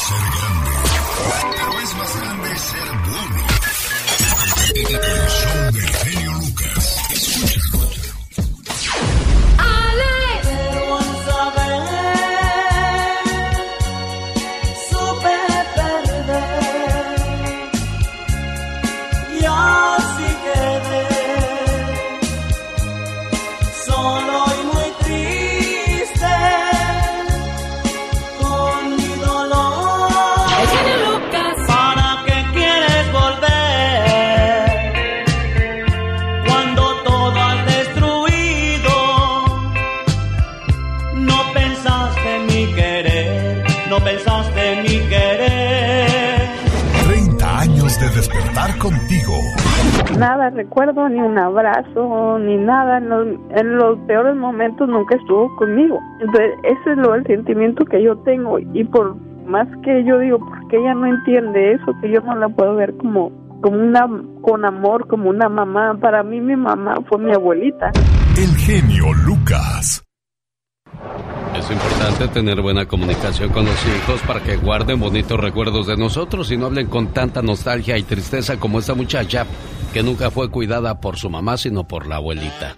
Ser 0.00 0.16
grande, 0.18 0.70
pero 1.56 1.72
es 1.80 1.90
más 1.94 2.12
grande 2.16 2.48
ser 2.58 2.88
bueno. 3.06 3.40
El 4.74 5.28
show 5.28 5.58
del 5.72 5.90
genio 5.96 6.19
contigo. 49.24 50.18
Nada, 50.18 50.50
recuerdo 50.50 51.08
ni 51.08 51.20
un 51.20 51.38
abrazo, 51.38 52.38
ni 52.38 52.56
nada. 52.56 52.98
En 52.98 53.08
los, 53.08 53.26
en 53.50 53.76
los 53.76 53.98
peores 54.00 54.36
momentos 54.36 54.88
nunca 54.88 55.16
estuvo 55.16 55.54
conmigo. 55.56 55.98
Entonces, 56.20 56.52
ese 56.64 56.92
es 56.92 56.98
lo, 56.98 57.14
el 57.14 57.26
sentimiento 57.26 57.84
que 57.84 58.02
yo 58.02 58.16
tengo. 58.18 58.58
Y 58.58 58.84
por 58.84 59.16
más 59.46 59.68
que 59.82 60.04
yo 60.04 60.18
digo, 60.18 60.38
porque 60.38 60.78
ella 60.78 60.94
no 60.94 61.06
entiende 61.06 61.72
eso, 61.72 61.94
que 62.00 62.10
yo 62.10 62.20
no 62.20 62.34
la 62.36 62.48
puedo 62.48 62.74
ver 62.76 62.96
como 62.96 63.32
como 63.60 63.76
una 63.76 64.08
con 64.40 64.64
amor, 64.64 65.06
como 65.06 65.28
una 65.28 65.48
mamá. 65.48 65.98
Para 66.00 66.22
mí 66.22 66.40
mi 66.40 66.56
mamá 66.56 66.96
fue 67.08 67.18
mi 67.18 67.32
abuelita. 67.32 67.90
El 68.36 68.56
genio 68.56 69.12
Lucas. 69.26 70.02
Es 71.70 71.76
importante 71.76 72.28
tener 72.28 72.60
buena 72.60 72.86
comunicación 72.86 73.50
con 73.50 73.64
los 73.64 73.76
hijos 73.86 74.20
para 74.26 74.42
que 74.42 74.56
guarden 74.56 74.98
bonitos 74.98 75.38
recuerdos 75.38 75.86
de 75.86 75.96
nosotros 75.96 76.50
y 76.50 76.56
no 76.56 76.66
hablen 76.66 76.88
con 76.88 77.12
tanta 77.12 77.42
nostalgia 77.42 77.96
y 77.96 78.02
tristeza 78.02 78.58
como 78.58 78.80
esta 78.80 78.94
muchacha 78.94 79.46
que 79.92 80.02
nunca 80.02 80.32
fue 80.32 80.50
cuidada 80.50 81.00
por 81.00 81.16
su 81.16 81.30
mamá 81.30 81.56
sino 81.56 81.86
por 81.86 82.08
la 82.08 82.16
abuelita. 82.16 82.76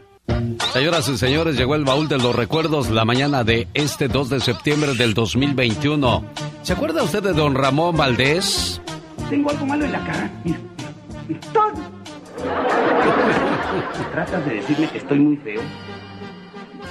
Señoras 0.74 1.08
y 1.08 1.16
señores, 1.16 1.56
llegó 1.56 1.74
el 1.74 1.84
baúl 1.84 2.06
de 2.06 2.18
los 2.18 2.36
recuerdos 2.36 2.90
la 2.90 3.06
mañana 3.06 3.44
de 3.44 3.66
este 3.72 4.08
2 4.08 4.28
de 4.28 4.40
septiembre 4.40 4.94
del 4.94 5.14
2021. 5.14 6.24
¿Se 6.60 6.74
acuerda 6.74 7.02
usted 7.02 7.22
de 7.22 7.32
don 7.32 7.54
Ramón 7.54 7.96
Valdés? 7.96 8.82
Tengo 9.30 9.48
algo 9.48 9.64
malo 9.64 9.86
en 9.86 9.92
la 9.92 10.04
cara. 10.04 10.30
¿Tratas 14.12 14.44
de 14.44 14.56
decirme 14.56 14.90
que 14.90 14.98
estoy 14.98 15.18
muy 15.18 15.38
feo? 15.38 15.62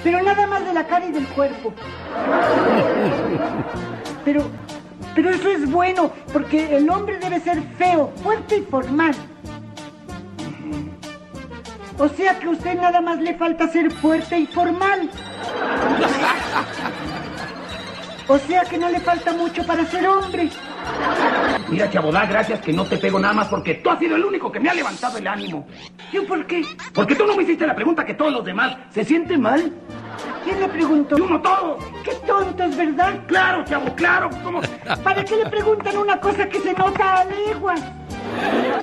Pero 0.03 0.21
nada 0.23 0.47
más 0.47 0.65
de 0.65 0.73
la 0.73 0.85
cara 0.85 1.05
y 1.05 1.11
del 1.11 1.27
cuerpo. 1.27 1.73
Pero, 4.25 4.43
pero 5.15 5.29
eso 5.29 5.49
es 5.49 5.69
bueno, 5.69 6.11
porque 6.31 6.75
el 6.77 6.89
hombre 6.89 7.19
debe 7.19 7.39
ser 7.39 7.61
feo, 7.77 8.11
fuerte 8.23 8.57
y 8.57 8.61
formal. 8.63 9.13
O 11.97 12.07
sea 12.09 12.39
que 12.39 12.47
a 12.47 12.49
usted 12.49 12.75
nada 12.75 12.99
más 13.01 13.19
le 13.19 13.35
falta 13.35 13.67
ser 13.67 13.91
fuerte 13.91 14.39
y 14.39 14.47
formal. 14.47 15.09
O 18.31 18.39
sea 18.39 18.63
que 18.63 18.77
no 18.77 18.87
le 18.87 19.01
falta 19.01 19.33
mucho 19.33 19.61
para 19.65 19.83
ser 19.87 20.07
hombre. 20.07 20.49
Mira, 21.67 21.89
Chabodá, 21.89 22.25
gracias 22.25 22.61
que 22.61 22.71
no 22.71 22.85
te 22.85 22.97
pego 22.97 23.19
nada 23.19 23.33
más 23.33 23.49
porque 23.49 23.75
tú 23.75 23.89
has 23.89 23.99
sido 23.99 24.15
el 24.15 24.23
único 24.23 24.49
que 24.49 24.57
me 24.57 24.69
ha 24.69 24.73
levantado 24.73 25.17
el 25.17 25.27
ánimo. 25.27 25.67
¿Yo 26.13 26.25
por 26.25 26.47
qué? 26.47 26.63
Porque 26.93 27.13
tú 27.13 27.25
no 27.25 27.35
me 27.35 27.43
hiciste 27.43 27.67
la 27.67 27.75
pregunta 27.75 28.05
que 28.05 28.13
todos 28.13 28.31
los 28.31 28.45
demás. 28.45 28.77
¿Se 28.91 29.03
siente 29.03 29.37
mal? 29.37 29.73
¿Quién 30.45 30.61
le 30.61 30.69
preguntó? 30.69 31.17
¡Uno 31.17 31.41
todo! 31.41 31.77
¡Qué 32.05 32.13
tontos, 32.25 32.77
verdad! 32.77 33.19
¡Claro, 33.27 33.65
chavo, 33.65 33.93
claro! 33.95 34.29
¿Cómo? 34.45 34.61
¿Para 35.03 35.25
qué 35.25 35.35
le 35.35 35.49
preguntan 35.49 35.97
una 35.97 36.17
cosa 36.17 36.47
que 36.47 36.61
se 36.61 36.71
nota 36.71 37.15
a 37.15 37.25
leguas? 37.25 37.81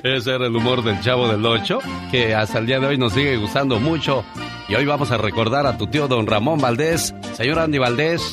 Ese 0.03 0.35
era 0.35 0.45
el 0.45 0.55
humor 0.55 0.83
del 0.83 0.99
chavo 1.01 1.27
del 1.27 1.43
8, 1.43 1.79
que 2.11 2.35
hasta 2.35 2.59
el 2.59 2.67
día 2.67 2.79
de 2.79 2.85
hoy 2.85 2.99
nos 2.99 3.13
sigue 3.13 3.35
gustando 3.37 3.79
mucho. 3.79 4.23
Y 4.67 4.75
hoy 4.75 4.85
vamos 4.85 5.09
a 5.09 5.17
recordar 5.17 5.65
a 5.65 5.75
tu 5.75 5.87
tío 5.87 6.07
don 6.07 6.27
Ramón 6.27 6.59
Valdés. 6.59 7.15
Señor 7.33 7.57
Andy 7.57 7.79
Valdés. 7.79 8.31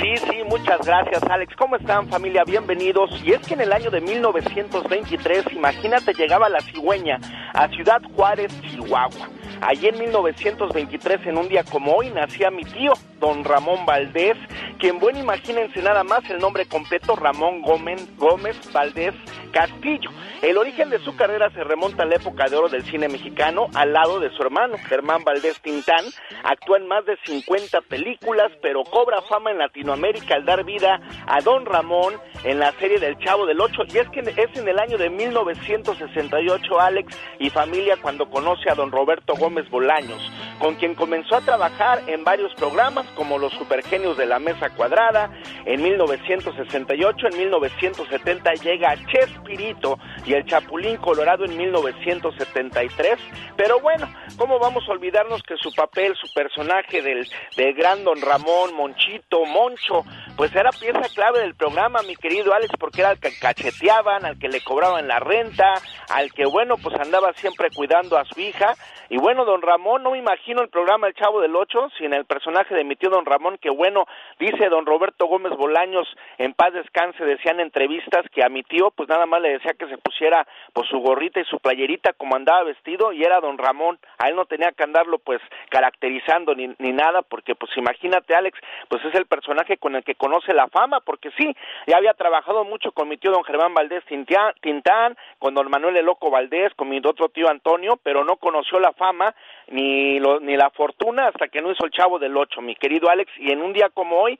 Sí, 0.00 0.14
sí, 0.18 0.42
muchas 0.46 0.84
gracias 0.84 1.22
Alex. 1.22 1.56
¿Cómo 1.56 1.76
están 1.76 2.06
familia? 2.08 2.44
Bienvenidos. 2.44 3.10
Y 3.24 3.32
es 3.32 3.40
que 3.40 3.54
en 3.54 3.62
el 3.62 3.72
año 3.72 3.90
de 3.90 4.02
1923, 4.02 5.52
imagínate, 5.52 6.12
llegaba 6.12 6.50
la 6.50 6.60
cigüeña 6.60 7.18
a 7.54 7.66
Ciudad 7.68 8.02
Juárez, 8.14 8.52
Chihuahua. 8.60 9.30
Allí 9.62 9.88
en 9.88 9.98
1923, 9.98 11.26
en 11.26 11.38
un 11.38 11.48
día 11.48 11.64
como 11.64 11.92
hoy, 11.92 12.10
nacía 12.10 12.50
mi 12.50 12.64
tío, 12.64 12.92
don 13.18 13.44
Ramón 13.44 13.86
Valdés, 13.86 14.36
quien, 14.78 14.98
bueno, 14.98 15.18
imagínense 15.18 15.80
nada 15.82 16.04
más 16.04 16.28
el 16.30 16.38
nombre 16.38 16.66
completo, 16.66 17.16
Ramón 17.16 17.62
Gómez, 17.62 18.72
Valdés 18.72 19.14
Castillo. 19.52 20.10
El 20.42 20.58
origen 20.58 20.90
de 20.90 20.98
su 20.98 21.16
carrera 21.16 21.50
se 21.50 21.64
remonta 21.64 22.02
a 22.02 22.06
la 22.06 22.16
época 22.16 22.46
de 22.48 22.56
oro 22.56 22.68
del 22.68 22.84
cine 22.84 23.08
mexicano, 23.08 23.68
al 23.74 23.94
lado 23.94 24.20
de 24.20 24.30
su 24.30 24.42
hermano, 24.42 24.76
Germán 24.86 25.24
Valdés 25.24 25.60
Tintán. 25.62 26.04
Actúa 26.44 26.76
en 26.76 26.86
más 26.86 27.06
de 27.06 27.16
50 27.24 27.80
películas, 27.82 28.52
pero 28.60 28.84
cobra 28.84 29.22
fama 29.22 29.50
en 29.50 29.58
Latinoamérica 29.58 30.34
al 30.34 30.44
dar 30.44 30.62
vida 30.64 31.00
a 31.26 31.40
don 31.40 31.64
Ramón 31.64 32.14
en 32.44 32.58
la 32.58 32.72
serie 32.72 32.98
del 32.98 33.18
Chavo 33.18 33.46
del 33.46 33.60
Ocho. 33.60 33.82
Y 33.88 33.96
es 33.96 34.08
que 34.10 34.20
es 34.20 34.58
en 34.58 34.68
el 34.68 34.78
año 34.78 34.98
de 34.98 35.08
1968, 35.08 36.80
Alex 36.80 37.18
y 37.38 37.48
familia, 37.48 37.96
cuando 38.02 38.28
conoce 38.28 38.70
a 38.70 38.74
don 38.74 38.92
Roberto 38.92 39.34
Gómez 39.36 39.68
Bolaños, 39.70 40.20
con 40.58 40.74
quien 40.74 40.94
comenzó 40.94 41.36
a 41.36 41.40
trabajar 41.40 42.02
en 42.06 42.24
varios 42.24 42.52
programas 42.54 43.05
como 43.14 43.38
Los 43.38 43.52
Supergenios 43.54 44.16
de 44.16 44.26
la 44.26 44.38
Mesa 44.38 44.70
Cuadrada. 44.70 45.30
En 45.64 45.82
1968, 45.82 47.28
en 47.32 47.38
1970 47.38 48.52
llega 48.54 48.96
Chespirito 49.06 49.98
y 50.24 50.34
el 50.34 50.44
Chapulín 50.44 50.96
Colorado 50.96 51.44
en 51.44 51.56
1973. 51.56 53.18
Pero 53.56 53.80
bueno, 53.80 54.08
¿cómo 54.36 54.58
vamos 54.58 54.84
a 54.88 54.92
olvidarnos 54.92 55.42
que 55.42 55.56
su 55.56 55.72
papel, 55.72 56.14
su 56.20 56.32
personaje 56.32 57.02
del, 57.02 57.26
del 57.56 57.74
gran 57.74 58.04
don 58.04 58.20
Ramón, 58.20 58.74
Monchito, 58.74 59.44
Moncho, 59.44 60.04
pues 60.36 60.54
era 60.54 60.70
pieza 60.70 61.02
clave 61.14 61.40
del 61.40 61.54
programa, 61.54 62.02
mi 62.02 62.16
querido 62.16 62.52
Alex, 62.52 62.72
porque 62.78 63.00
era 63.00 63.10
al 63.10 63.20
que 63.20 63.30
cacheteaban, 63.38 64.24
al 64.24 64.38
que 64.38 64.48
le 64.48 64.60
cobraban 64.62 65.08
la 65.08 65.18
renta, 65.18 65.74
al 66.10 66.32
que, 66.32 66.44
bueno, 66.46 66.76
pues 66.76 66.94
andaba 67.00 67.32
siempre 67.34 67.68
cuidando 67.74 68.18
a 68.18 68.24
su 68.24 68.40
hija. 68.40 68.74
Y 69.08 69.18
bueno, 69.18 69.44
don 69.44 69.62
Ramón, 69.62 70.02
no 70.02 70.10
me 70.10 70.18
imagino 70.18 70.62
el 70.62 70.68
programa 70.68 71.06
El 71.06 71.14
Chavo 71.14 71.40
del 71.40 71.54
Ocho 71.54 71.88
sin 71.98 72.12
el 72.12 72.24
personaje 72.24 72.74
de 72.74 72.84
mi 72.84 72.96
tío 72.96 73.10
don 73.10 73.24
Ramón, 73.24 73.58
que 73.58 73.70
bueno, 73.70 74.06
dice 74.38 74.68
don 74.68 74.84
Roberto 74.84 75.26
Gómez 75.26 75.52
Bolaños, 75.56 76.08
en 76.38 76.54
paz 76.54 76.72
descanse, 76.72 77.24
decían 77.24 77.60
entrevistas 77.60 78.26
que 78.32 78.44
a 78.44 78.48
mi 78.48 78.62
tío, 78.62 78.90
pues 78.90 79.08
nada 79.08 79.26
más 79.26 79.40
le 79.40 79.50
decía 79.50 79.74
que 79.74 79.86
se 79.88 79.98
pusiera 79.98 80.46
pues 80.72 80.88
su 80.88 80.98
gorrita 80.98 81.40
y 81.40 81.44
su 81.44 81.58
playerita 81.58 82.12
como 82.14 82.36
andaba 82.36 82.64
vestido 82.64 83.12
y 83.12 83.22
era 83.22 83.40
don 83.40 83.58
Ramón, 83.58 83.98
a 84.18 84.28
él 84.28 84.36
no 84.36 84.46
tenía 84.46 84.72
que 84.72 84.84
andarlo 84.84 85.18
pues 85.18 85.40
caracterizando 85.70 86.54
ni, 86.54 86.74
ni 86.78 86.92
nada, 86.92 87.22
porque 87.22 87.54
pues 87.54 87.70
imagínate 87.76 88.34
Alex, 88.34 88.58
pues 88.88 89.04
es 89.04 89.14
el 89.14 89.26
personaje 89.26 89.76
con 89.76 89.94
el 89.94 90.04
que 90.04 90.14
conoce 90.14 90.52
la 90.52 90.68
fama, 90.68 91.00
porque 91.00 91.30
sí, 91.38 91.54
ya 91.86 91.96
había 91.96 92.14
trabajado 92.14 92.64
mucho 92.64 92.92
con 92.92 93.08
mi 93.08 93.16
tío 93.16 93.30
don 93.30 93.44
Germán 93.44 93.74
Valdés 93.74 94.04
Tintán, 94.06 95.16
con 95.38 95.54
don 95.54 95.70
Manuel 95.70 95.96
El 95.96 96.06
Loco 96.06 96.30
Valdés, 96.30 96.74
con 96.74 96.88
mi 96.88 97.00
otro 97.04 97.28
tío 97.28 97.48
Antonio, 97.48 97.98
pero 98.02 98.24
no 98.24 98.36
conoció 98.36 98.80
la 98.80 98.92
fama 98.96 99.34
ni, 99.68 100.18
lo, 100.18 100.40
ni 100.40 100.56
la 100.56 100.70
fortuna 100.70 101.28
hasta 101.28 101.48
que 101.48 101.60
no 101.60 101.70
hizo 101.70 101.84
el 101.84 101.90
chavo 101.90 102.18
del 102.18 102.36
ocho, 102.36 102.60
mi 102.60 102.74
querido 102.74 103.08
Alex, 103.08 103.30
y 103.38 103.52
en 103.52 103.60
un 103.62 103.72
día 103.72 103.90
como 103.92 104.16
hoy, 104.16 104.38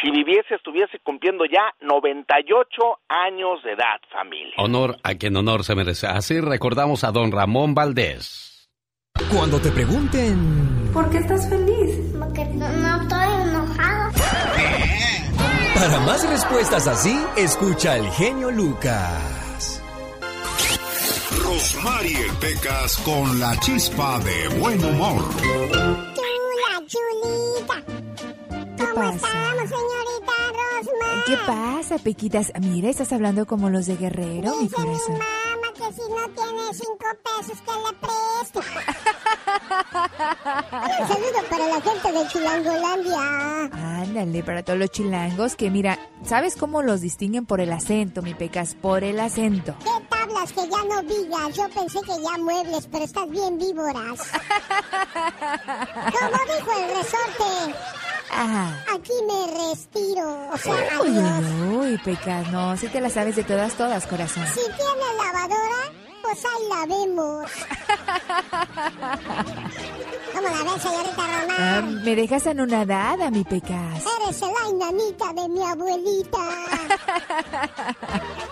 si 0.00 0.10
viviese, 0.10 0.54
estuviese 0.54 0.98
cumpliendo 1.00 1.44
ya 1.44 1.74
98 1.80 3.00
años 3.08 3.62
de 3.62 3.72
edad, 3.72 4.00
familia. 4.10 4.54
Honor 4.58 4.96
a 5.02 5.14
quien 5.14 5.36
honor 5.36 5.64
se 5.64 5.74
merece. 5.74 6.06
Así 6.06 6.40
recordamos 6.40 7.04
a 7.04 7.12
don 7.12 7.32
Ramón 7.32 7.74
Valdés. 7.74 8.68
Cuando 9.32 9.60
te 9.60 9.70
pregunten... 9.70 10.90
¿Por 10.92 11.10
qué 11.10 11.18
estás 11.18 11.48
feliz? 11.48 12.14
Porque 12.18 12.44
no, 12.44 12.68
no 12.68 13.02
estoy 13.02 13.48
enojado. 13.48 14.12
Para 15.74 16.00
más 16.00 16.28
respuestas 16.28 16.86
así, 16.86 17.16
escucha 17.36 17.96
el 17.96 18.08
genio 18.10 18.50
Lucas. 18.50 19.35
Rosmarie 21.56 22.18
Pecas 22.38 22.98
con 22.98 23.40
la 23.40 23.58
chispa 23.60 24.18
de 24.18 24.48
buen 24.58 24.84
humor. 24.84 25.24
Chula, 25.40 26.84
chulita. 26.86 27.82
¿Cómo 28.76 28.94
pasa? 28.94 29.14
estamos, 29.16 29.70
señorita 29.70 30.34
Rosmar? 30.52 31.24
¿Qué 31.24 31.36
pasa, 31.46 31.96
Pequitas? 31.98 32.52
Mira, 32.60 32.90
estás 32.90 33.10
hablando 33.14 33.46
como 33.46 33.70
los 33.70 33.86
de 33.86 33.96
Guerrero, 33.96 34.54
mi 34.56 34.64
Dice 34.64 34.76
mi 34.80 34.84
corazón. 34.84 35.12
mamá 35.14 35.65
que 35.76 35.92
si 35.92 36.00
no 36.10 36.28
tiene 36.34 36.74
cinco 36.74 37.06
pesos 37.22 37.58
que 37.62 37.72
le 37.72 37.92
preste. 38.00 38.60
Un 41.00 41.08
saludo 41.08 41.40
para 41.50 41.66
la 41.68 41.80
gente 41.80 42.12
de 42.12 42.28
Chilangolandia. 42.28 43.70
Ándale, 44.02 44.42
para 44.42 44.62
todos 44.62 44.78
los 44.78 44.90
chilangos 44.90 45.56
que 45.56 45.70
mira, 45.70 45.98
¿sabes 46.24 46.56
cómo 46.56 46.82
los 46.82 47.00
distinguen 47.00 47.46
por 47.46 47.60
el 47.60 47.72
acento, 47.72 48.22
mi 48.22 48.34
Pecas? 48.34 48.74
Por 48.74 49.04
el 49.04 49.20
acento. 49.20 49.74
¿Qué 49.82 50.06
tablas 50.08 50.52
que 50.52 50.68
ya 50.68 50.84
no 50.84 51.02
vigas? 51.02 51.54
Yo 51.56 51.68
pensé 51.70 52.00
que 52.00 52.22
ya 52.22 52.38
muebles, 52.38 52.88
pero 52.90 53.04
estás 53.04 53.28
bien 53.30 53.58
víboras. 53.58 54.18
Como 55.10 56.38
dijo 56.54 56.72
el 56.78 56.96
resorte, 56.96 57.74
Ajá. 58.30 58.84
aquí 58.94 59.12
me 59.26 59.68
respiro. 59.70 60.50
O 60.52 60.58
sea, 60.58 60.72
Uy, 61.02 61.18
adiós. 61.18 61.44
uy, 61.70 61.76
uy, 61.92 61.98
Pecas, 61.98 62.50
no, 62.50 62.76
si 62.76 62.88
te 62.88 63.00
la 63.00 63.10
sabes 63.10 63.36
de 63.36 63.44
todas, 63.44 63.74
todas, 63.74 64.06
corazón. 64.06 64.44
Si 64.48 64.60
tiene 64.60 65.14
lavadora, 65.16 65.65
pues 66.22 66.44
ahí 66.44 66.68
la 66.68 66.86
vemos. 66.86 67.46
¿Cómo 70.34 70.48
la 70.48 70.62
ves, 70.64 70.82
señorita 70.82 71.22
Román? 71.40 72.02
me 72.04 72.14
dejas 72.16 72.46
anonadada, 72.46 73.30
mi 73.30 73.44
Pecas. 73.44 74.04
Eres 74.22 74.40
la 74.40 74.68
inanita 74.68 75.32
de 75.32 75.48
mi 75.48 75.62
abuelita. 75.62 76.38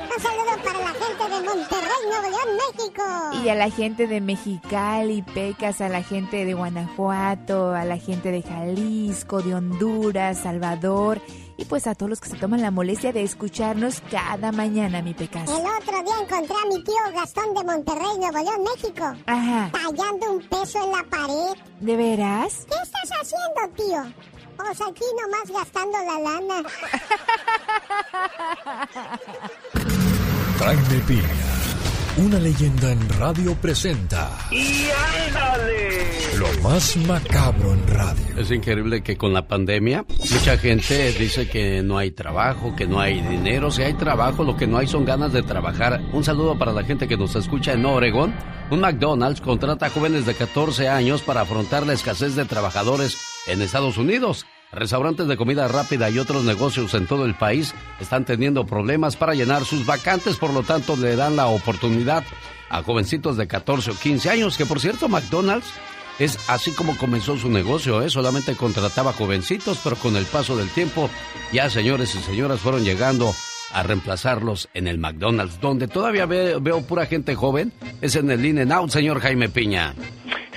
Un 0.00 0.22
saludo 0.22 0.56
para 0.64 0.78
la 0.78 0.92
gente 0.92 1.24
de 1.28 1.40
Monterrey, 1.42 2.00
Nuevo 2.08 2.28
León, 2.30 2.56
México. 2.56 3.02
Y 3.44 3.48
a 3.48 3.54
la 3.56 3.70
gente 3.70 4.06
de 4.06 4.20
Mexicali, 4.20 5.22
Pecas, 5.22 5.80
a 5.80 5.88
la 5.88 6.02
gente 6.02 6.44
de 6.44 6.54
Guanajuato, 6.54 7.74
a 7.74 7.84
la 7.84 7.96
gente 7.98 8.30
de 8.30 8.42
Jalisco, 8.42 9.42
de 9.42 9.54
Honduras, 9.54 10.38
Salvador 10.38 11.20
y 11.56 11.64
pues 11.64 11.86
a 11.86 11.94
todos 11.94 12.10
los 12.10 12.20
que 12.20 12.28
se 12.28 12.36
toman 12.36 12.60
la 12.62 12.70
molestia 12.70 13.12
de 13.12 13.22
escucharnos 13.22 14.02
cada 14.10 14.52
mañana, 14.52 15.02
mi 15.02 15.14
pecas. 15.14 15.48
El 15.48 15.66
otro 15.66 16.02
día 16.02 16.14
encontré 16.22 16.56
a 16.56 16.66
mi 16.68 16.82
tío 16.82 16.94
Gastón 17.14 17.54
de 17.54 17.64
Monterrey, 17.64 18.18
Nuevo 18.18 18.38
León, 18.38 18.64
México. 18.64 19.04
Ajá. 19.26 19.70
Tallando 19.72 20.32
un 20.32 20.40
peso 20.48 20.84
en 20.84 20.92
la 20.92 21.04
pared. 21.10 21.56
¿De 21.80 21.96
veras? 21.96 22.66
¿Qué 22.68 22.74
estás 22.82 23.10
haciendo, 23.20 23.74
tío? 23.76 24.02
Pues 24.56 24.80
aquí 24.80 25.04
nomás 25.20 25.50
gastando 25.50 25.98
la 25.98 26.18
lana. 26.20 26.62
Jaime 30.58 31.00
Piña, 31.06 31.28
una 32.16 32.38
leyenda 32.38 32.92
en 32.92 33.08
radio 33.08 33.54
presenta. 33.56 34.30
¡Y 34.50 34.86
ándale! 35.26 36.38
Lo 36.38 36.62
más 36.62 36.96
macabro 36.96 37.72
en 37.72 37.86
radio. 37.88 38.24
Es 38.36 38.50
increíble 38.50 39.02
que 39.02 39.16
con 39.16 39.32
la 39.32 39.48
pandemia 39.48 40.04
mucha 40.30 40.56
gente 40.56 41.12
dice 41.12 41.48
que 41.48 41.82
no 41.82 41.98
hay 41.98 42.12
trabajo, 42.12 42.74
que 42.76 42.86
no 42.86 43.00
hay 43.00 43.20
dinero. 43.20 43.70
Si 43.70 43.82
hay 43.82 43.94
trabajo, 43.94 44.44
lo 44.44 44.56
que 44.56 44.66
no 44.66 44.78
hay 44.78 44.86
son 44.86 45.04
ganas 45.04 45.32
de 45.32 45.42
trabajar. 45.42 46.00
Un 46.12 46.22
saludo 46.22 46.56
para 46.58 46.72
la 46.72 46.84
gente 46.84 47.08
que 47.08 47.16
nos 47.16 47.34
escucha 47.34 47.72
en 47.72 47.84
Oregón. 47.84 48.34
Un 48.70 48.80
McDonald's 48.80 49.40
contrata 49.40 49.86
a 49.86 49.90
jóvenes 49.90 50.24
de 50.24 50.34
14 50.34 50.88
años 50.88 51.22
para 51.22 51.42
afrontar 51.42 51.86
la 51.86 51.94
escasez 51.94 52.36
de 52.36 52.44
trabajadores 52.44 53.16
en 53.46 53.60
Estados 53.60 53.98
Unidos. 53.98 54.46
Restaurantes 54.74 55.26
de 55.28 55.36
comida 55.36 55.68
rápida 55.68 56.10
y 56.10 56.18
otros 56.18 56.44
negocios 56.44 56.94
en 56.94 57.06
todo 57.06 57.24
el 57.24 57.34
país 57.34 57.74
están 58.00 58.24
teniendo 58.24 58.66
problemas 58.66 59.16
para 59.16 59.34
llenar 59.34 59.64
sus 59.64 59.86
vacantes, 59.86 60.36
por 60.36 60.52
lo 60.52 60.62
tanto 60.62 60.96
le 60.96 61.16
dan 61.16 61.36
la 61.36 61.46
oportunidad 61.46 62.24
a 62.68 62.82
jovencitos 62.82 63.36
de 63.36 63.46
14 63.46 63.92
o 63.92 63.94
15 63.94 64.30
años, 64.30 64.56
que 64.56 64.66
por 64.66 64.80
cierto 64.80 65.08
McDonald's 65.08 65.72
es 66.18 66.38
así 66.48 66.72
como 66.72 66.96
comenzó 66.96 67.36
su 67.36 67.48
negocio, 67.48 68.02
¿eh? 68.02 68.10
solamente 68.10 68.54
contrataba 68.56 69.12
jovencitos, 69.12 69.80
pero 69.82 69.96
con 69.96 70.16
el 70.16 70.26
paso 70.26 70.56
del 70.56 70.68
tiempo 70.70 71.10
ya 71.52 71.70
señores 71.70 72.14
y 72.14 72.18
señoras 72.18 72.60
fueron 72.60 72.84
llegando 72.84 73.32
a 73.74 73.82
reemplazarlos 73.82 74.68
en 74.74 74.86
el 74.86 74.98
McDonald's, 74.98 75.60
donde 75.60 75.88
todavía 75.88 76.26
ve- 76.26 76.56
veo 76.60 76.80
pura 76.86 77.06
gente 77.06 77.34
joven, 77.34 77.72
es 78.00 78.16
en 78.16 78.30
el 78.30 78.44
In 78.46 78.72
Out, 78.72 78.90
señor 78.90 79.20
Jaime 79.20 79.48
Piña. 79.48 79.94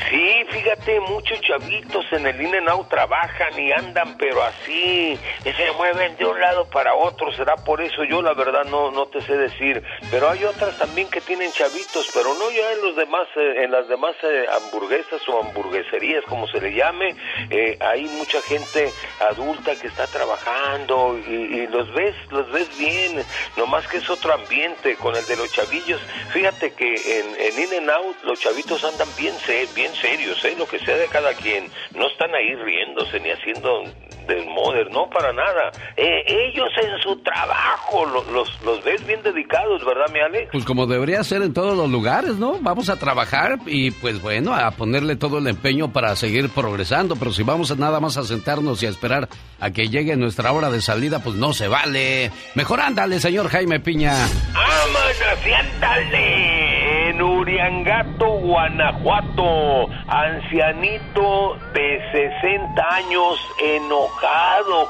Sí, 0.09 0.31
fíjate, 0.51 1.01
muchos 1.01 1.41
chavitos 1.41 2.05
en 2.13 2.27
el 2.27 2.39
In 2.41 2.69
Out 2.69 2.87
trabajan 2.87 3.59
y 3.59 3.71
andan, 3.73 4.15
pero 4.17 4.41
así, 4.41 5.17
y 5.43 5.51
se 5.51 5.71
mueven 5.75 6.15
de 6.15 6.25
un 6.25 6.39
lado 6.39 6.65
para 6.69 6.93
otro. 6.93 7.29
Será 7.33 7.55
por 7.57 7.81
eso 7.81 8.03
yo, 8.05 8.21
la 8.21 8.33
verdad, 8.33 8.63
no, 8.69 8.89
no 8.91 9.07
te 9.07 9.19
sé 9.21 9.35
decir. 9.35 9.83
Pero 10.09 10.29
hay 10.29 10.45
otras 10.45 10.77
también 10.77 11.09
que 11.09 11.19
tienen 11.19 11.51
chavitos, 11.51 12.09
pero 12.13 12.29
no 12.35 12.49
ya 12.51 12.71
en 12.73 12.81
los 12.83 12.95
demás, 12.95 13.27
eh, 13.35 13.63
en 13.65 13.71
las 13.71 13.89
demás 13.89 14.15
eh, 14.23 14.45
hamburguesas 14.55 15.19
o 15.27 15.41
hamburgueserías, 15.43 16.23
como 16.25 16.47
se 16.47 16.61
le 16.61 16.73
llame. 16.73 17.13
eh, 17.49 17.77
hay 17.81 18.05
mucha 18.17 18.41
gente 18.43 18.89
adulta 19.29 19.75
que 19.75 19.87
está 19.87 20.05
trabajando 20.07 21.19
y, 21.27 21.31
y 21.33 21.67
los 21.67 21.91
ves, 21.93 22.15
los 22.31 22.49
ves 22.51 22.69
bien. 22.79 23.06
Nomás 23.55 23.87
que 23.87 23.97
es 23.97 24.09
otro 24.09 24.33
ambiente 24.33 24.95
con 24.95 25.15
el 25.15 25.25
de 25.25 25.35
los 25.35 25.51
chavillos. 25.51 26.01
Fíjate 26.31 26.73
que 26.73 27.19
en, 27.19 27.25
en 27.39 27.63
In 27.63 27.79
and 27.79 27.89
Out 27.89 28.23
los 28.23 28.39
chavitos 28.39 28.83
andan 28.83 29.07
bien, 29.17 29.35
bien 29.75 29.93
serios, 29.95 30.43
¿eh? 30.45 30.55
lo 30.57 30.67
que 30.67 30.79
sea 30.79 30.97
de 30.97 31.07
cada 31.07 31.33
quien. 31.33 31.69
No 31.95 32.07
están 32.07 32.33
ahí 32.35 32.55
riéndose 32.55 33.19
ni 33.19 33.31
haciendo 33.31 33.83
del 34.27 34.45
modern, 34.47 34.91
no 34.91 35.09
para 35.09 35.31
nada. 35.33 35.71
Eh, 35.95 36.23
ellos 36.27 36.69
en 36.81 36.99
su 37.01 37.15
trabajo 37.21 38.05
lo- 38.05 38.23
los, 38.31 38.61
los 38.63 38.83
ves 38.83 39.05
bien 39.07 39.21
dedicados, 39.23 39.83
¿verdad, 39.85 40.05
mi 40.13 40.19
Ale? 40.19 40.49
Pues 40.51 40.65
como 40.65 40.85
debería 40.85 41.23
ser 41.23 41.41
en 41.41 41.53
todos 41.53 41.75
los 41.77 41.89
lugares, 41.89 42.35
¿no? 42.35 42.57
Vamos 42.61 42.89
a 42.89 42.97
trabajar 42.99 43.57
y 43.65 43.91
pues 43.91 44.21
bueno, 44.21 44.53
a 44.53 44.71
ponerle 44.71 45.15
todo 45.15 45.37
el 45.39 45.47
empeño 45.47 45.91
para 45.91 46.15
seguir 46.15 46.49
progresando, 46.49 47.15
pero 47.15 47.31
si 47.31 47.43
vamos 47.43 47.71
a 47.71 47.75
nada 47.75 47.99
más 47.99 48.17
a 48.17 48.23
sentarnos 48.23 48.81
y 48.83 48.85
a 48.85 48.89
esperar 48.89 49.27
a 49.59 49.71
que 49.71 49.87
llegue 49.89 50.15
nuestra 50.15 50.51
hora 50.51 50.69
de 50.69 50.81
salida, 50.81 51.19
pues 51.23 51.35
no 51.35 51.53
se 51.53 51.67
vale. 51.67 52.31
Mejor 52.55 52.81
ándale, 52.81 53.19
señor 53.19 53.47
Jaime 53.49 53.79
Piña. 53.79 54.13
¡Vámonos 54.53 55.45
y 55.47 55.51
ándale! 55.53 57.09
En 57.09 57.21
Uriangato, 57.21 58.25
Guanajuato, 58.27 59.87
ancianito 60.07 61.57
de 61.73 61.99
60 62.41 62.95
años 62.95 63.39
enojado, 63.63 64.16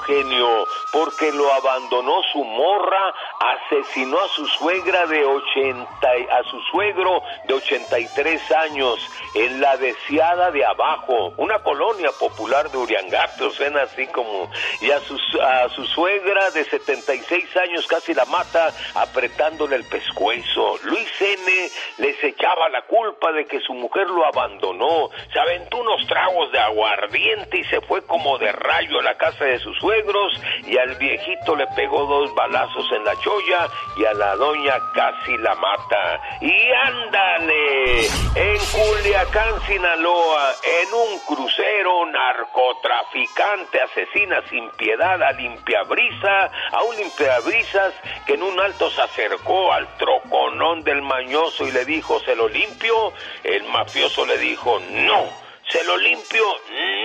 genio, 0.05 0.67
porque 0.91 1.31
lo 1.31 1.51
abandonó 1.53 2.21
su 2.31 2.43
morra, 2.43 3.13
asesinó 3.39 4.19
a 4.19 4.27
su 4.29 4.47
suegra 4.47 5.05
de 5.07 5.23
80, 5.25 6.17
y- 6.17 6.27
a 6.29 6.43
su 6.43 6.59
suegro 6.71 7.21
de 7.45 7.53
83 7.53 8.51
años 8.51 8.99
en 9.33 9.59
la 9.61 9.77
deseada 9.77 10.51
de 10.51 10.65
abajo, 10.65 11.33
una 11.37 11.59
colonia 11.59 12.11
popular 12.19 12.69
de 12.71 12.77
Uriangato, 12.77 13.51
suena 13.51 13.83
así 13.83 14.07
como, 14.07 14.49
y 14.81 14.91
a, 14.91 14.99
sus, 15.01 15.21
a 15.41 15.69
su 15.69 15.85
suegra 15.85 16.49
de 16.51 16.63
76 16.65 17.55
años 17.57 17.85
casi 17.87 18.13
la 18.13 18.25
mata 18.25 18.71
apretándole 18.95 19.75
el 19.75 19.85
pescuezo. 19.85 20.77
Luis 20.83 21.09
N. 21.21 21.69
les 21.97 22.23
echaba 22.23 22.69
la 22.69 22.81
culpa 22.83 23.31
de 23.31 23.45
que 23.45 23.59
su 23.61 23.73
mujer 23.73 24.07
lo 24.09 24.25
abandonó, 24.25 25.09
se 25.31 25.39
aventó 25.39 25.77
unos 25.77 26.05
tragos 26.07 26.51
de 26.51 26.59
aguardiente 26.59 27.57
y 27.59 27.63
se 27.65 27.81
fue 27.81 28.05
como 28.05 28.37
de 28.37 28.51
rayo 28.51 28.99
a 28.99 29.03
la 29.03 29.16
casa 29.17 29.45
de 29.45 29.60
sus 29.60 29.77
suegros 29.80 30.39
y 30.65 30.77
al 30.77 30.95
viejito 30.95 31.56
le 31.56 31.67
pegó 31.75 32.06
dos 32.06 32.34
balazos 32.36 32.86
en 32.93 33.03
la 33.03 33.15
cholla 33.19 33.67
y 33.97 34.06
a 34.06 34.13
la 34.13 34.36
doña 34.36 34.73
casi 34.93 35.38
la 35.38 35.56
mata. 35.56 36.21
Y 36.41 36.71
ándale, 36.71 38.06
en 38.36 38.58
Culiacán, 38.71 39.62
Sinaloa, 39.65 40.56
en 40.82 40.93
un 40.93 41.19
crucero 41.19 42.06
narcotraficante 42.06 43.82
asesina 43.82 44.41
sin 44.49 44.69
piedad 44.71 45.21
a 45.21 45.32
limpiabrisa, 45.34 46.51
a 46.71 46.84
un 46.84 46.95
limpiabrisas 46.97 47.93
que 48.25 48.34
en 48.34 48.43
un 48.43 48.60
alto 48.60 48.89
se 48.91 49.01
acercó 49.01 49.73
al 49.73 49.88
troconón 49.97 50.84
del 50.84 51.01
mañoso 51.01 51.67
y 51.67 51.71
le 51.71 51.86
dijo, 51.86 52.19
¿se 52.21 52.36
lo 52.36 52.47
limpio? 52.47 53.13
El 53.43 53.63
mafioso 53.65 54.25
le 54.25 54.38
dijo, 54.38 54.80
no. 54.91 55.46
¿Se 55.69 55.84
lo 55.84 55.97
limpio? 55.97 56.43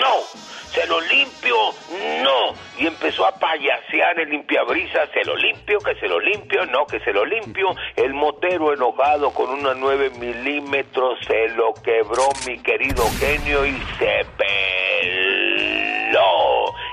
No. 0.01 0.20
¿Se 0.72 0.87
lo 0.87 1.01
limpio? 1.01 1.57
No. 2.22 2.55
Y 2.79 2.87
empezó 2.87 3.27
a 3.27 3.33
payasear 3.33 4.20
el 4.20 4.31
limpiabrisas. 4.31 5.11
¿Se 5.12 5.25
lo 5.25 5.37
limpio? 5.37 5.79
¿Que 5.81 5.94
se 5.96 6.07
lo 6.07 6.20
limpio? 6.20 6.64
No, 6.66 6.87
que 6.87 7.01
se 7.01 7.12
lo 7.12 7.25
limpio. 7.25 7.75
El 7.96 8.14
motero 8.14 8.72
enojado 8.72 9.31
con 9.33 9.51
una 9.51 9.75
9 9.75 10.11
milímetros 10.18 11.18
se 11.27 11.48
lo 11.48 11.75
quebró 11.75 12.29
mi 12.46 12.59
querido 12.62 13.05
genio 13.18 13.66
y 13.66 13.72
se 13.98 14.25
peló. 14.37 16.02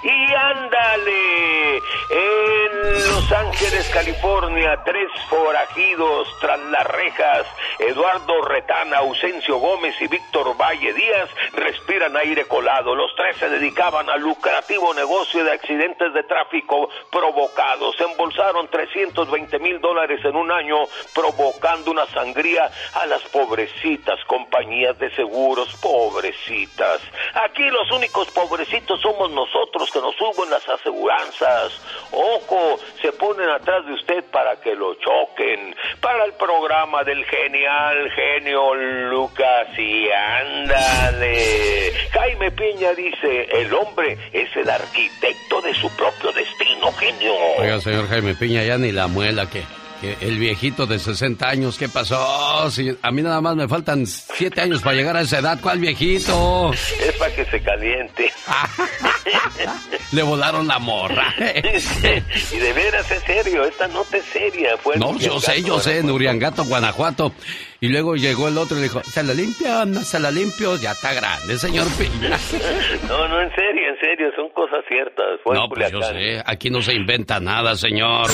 Y 0.03 0.34
ándale. 0.34 1.77
En 2.10 2.93
Los 2.93 3.32
Ángeles, 3.32 3.89
California, 3.93 4.82
tres 4.86 5.10
forajidos 5.29 6.27
tras 6.39 6.60
las 6.60 6.88
rejas. 6.88 7.45
Eduardo 7.79 8.41
Retana, 8.43 8.99
Ausencio 8.99 9.58
Gómez 9.58 9.95
y 10.01 10.08
Víctor 10.08 10.55
Valle 10.60 10.93
Díaz 10.93 11.29
respiran 11.53 12.15
aire 12.17 12.45
colado. 12.45 12.95
Los 12.95 13.13
tres 13.15 13.38
se 13.38 13.49
dedicaban 13.49 14.10
al 14.10 14.21
lucrativo 14.21 14.93
negocio 14.93 15.43
de 15.43 15.51
accidentes 15.51 16.13
de 16.13 16.23
tráfico 16.23 16.89
provocados. 17.12 17.99
Embolsaron 17.99 18.69
320 18.69 19.60
mil 19.60 19.82
dólares 19.82 20.23
en 20.23 20.36
un 20.36 20.51
año, 20.51 20.77
provocando 21.13 21.91
una 21.91 22.05
sangría 22.08 22.71
a 22.93 23.05
las 23.05 23.21
pobrecitas 23.23 24.19
compañías 24.25 24.97
de 24.97 25.13
seguros, 25.15 25.75
pobrecitas. 25.82 27.01
Aquí 27.34 27.63
los 27.69 27.91
únicos 27.91 28.29
pobrecitos 28.32 29.01
somos 29.10 29.32
nosotros 29.32 29.89
que 29.91 30.00
nos 30.00 30.15
suben 30.15 30.50
las 30.50 30.67
aseguranzas. 30.67 31.72
Ojo, 32.12 32.80
se 33.02 33.12
ponen 33.13 33.50
atrás 33.50 33.86
de 33.86 33.93
usted 33.93 34.24
para 34.32 34.56
que 34.58 34.76
lo 34.76 34.93
choquen. 34.95 35.76
Para 36.00 36.26
el 36.26 36.34
programa 36.34 37.04
del 37.04 37.26
genial 37.26 38.12
genio 38.12 38.76
Lucas 38.76 39.67
y 39.78 40.10
ándale. 40.12 41.91
Jaime 42.12 42.52
Piña 42.52 42.93
dice, 42.93 43.48
el 43.52 43.74
hombre 43.74 44.17
es 44.32 44.56
el 44.56 44.69
arquitecto 44.69 45.62
de 45.62 45.74
su 45.74 45.89
propio 45.95 46.32
destino, 46.32 46.91
genio. 46.93 47.34
Oiga, 47.58 47.80
señor 47.82 48.08
Jaime 48.08 48.36
Piña, 48.36 48.63
ya 48.63 48.78
ni 48.78 48.91
la 48.91 49.08
muela 49.08 49.50
que, 49.50 49.63
el 50.01 50.38
viejito 50.39 50.85
de 50.85 50.99
60 50.99 51.47
años, 51.47 51.77
¿qué 51.77 51.89
pasó? 51.89 52.69
Si 52.71 52.95
a 53.01 53.12
mí 53.12 53.21
nada 53.21 53.41
más 53.41 53.55
me 53.55 53.67
faltan 53.67 54.05
7 54.05 54.62
años 54.62 54.81
para 54.81 54.95
llegar 54.95 55.17
a 55.17 55.21
esa 55.21 55.39
edad, 55.39 55.59
¿cuál 55.62 55.79
viejito? 55.79 56.71
Es 56.73 57.15
para 57.17 57.35
que 57.35 57.45
se 57.45 57.62
caliente. 57.62 58.31
Le 60.12 60.23
volaron 60.23 60.67
la 60.67 60.79
morra. 60.79 61.33
y 61.38 62.57
de 62.57 62.73
veras 62.73 63.12
es 63.12 63.21
serio, 63.23 63.65
esta 63.65 63.88
nota 63.88 64.17
es 64.17 64.25
seria. 64.25 64.77
Fue 64.77 64.97
No, 64.97 65.17
yo 65.19 65.39
sé, 65.39 65.62
yo 65.62 65.79
sé, 65.79 65.99
en 65.99 66.09
Uriangato, 66.09 66.63
Guanajuato. 66.63 67.33
Y 67.81 67.89
luego 67.89 68.15
llegó 68.15 68.47
el 68.47 68.57
otro 68.57 68.77
y 68.77 68.81
le 68.81 68.88
dijo, 68.88 69.01
¿se 69.03 69.23
la 69.23 69.33
limpio? 69.33 69.85
No 69.85 70.01
se 70.01 70.19
la 70.19 70.31
limpio, 70.31 70.77
ya 70.77 70.91
está 70.91 71.13
grande, 71.13 71.57
señor 71.57 71.88
Piña. 71.97 72.38
No, 73.07 73.27
no, 73.27 73.41
en 73.41 73.49
serio, 73.55 73.89
en 73.89 73.99
serio, 73.99 74.31
son 74.35 74.49
cosas 74.49 74.83
ciertas. 74.88 75.25
Fue 75.43 75.55
No, 75.55 75.67
pues 75.69 75.91
yo 75.91 76.01
sé, 76.01 76.41
aquí 76.45 76.69
no 76.69 76.81
se 76.81 76.93
inventa 76.93 77.39
nada, 77.39 77.75
señor. 77.75 78.29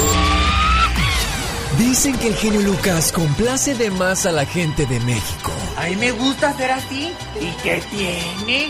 Dicen 1.77 2.17
que 2.19 2.29
el 2.29 2.35
genio 2.35 2.61
Lucas 2.61 3.11
complace 3.11 3.75
de 3.75 3.91
más 3.91 4.25
a 4.25 4.31
la 4.31 4.45
gente 4.45 4.85
de 4.85 4.97
México. 5.01 5.51
A 5.77 5.87
mí 5.87 5.95
me 5.97 6.11
gusta 6.11 6.53
ser 6.53 6.71
así. 6.71 7.11
¿Y 7.39 7.51
qué 7.61 7.81
tiene? 7.91 8.67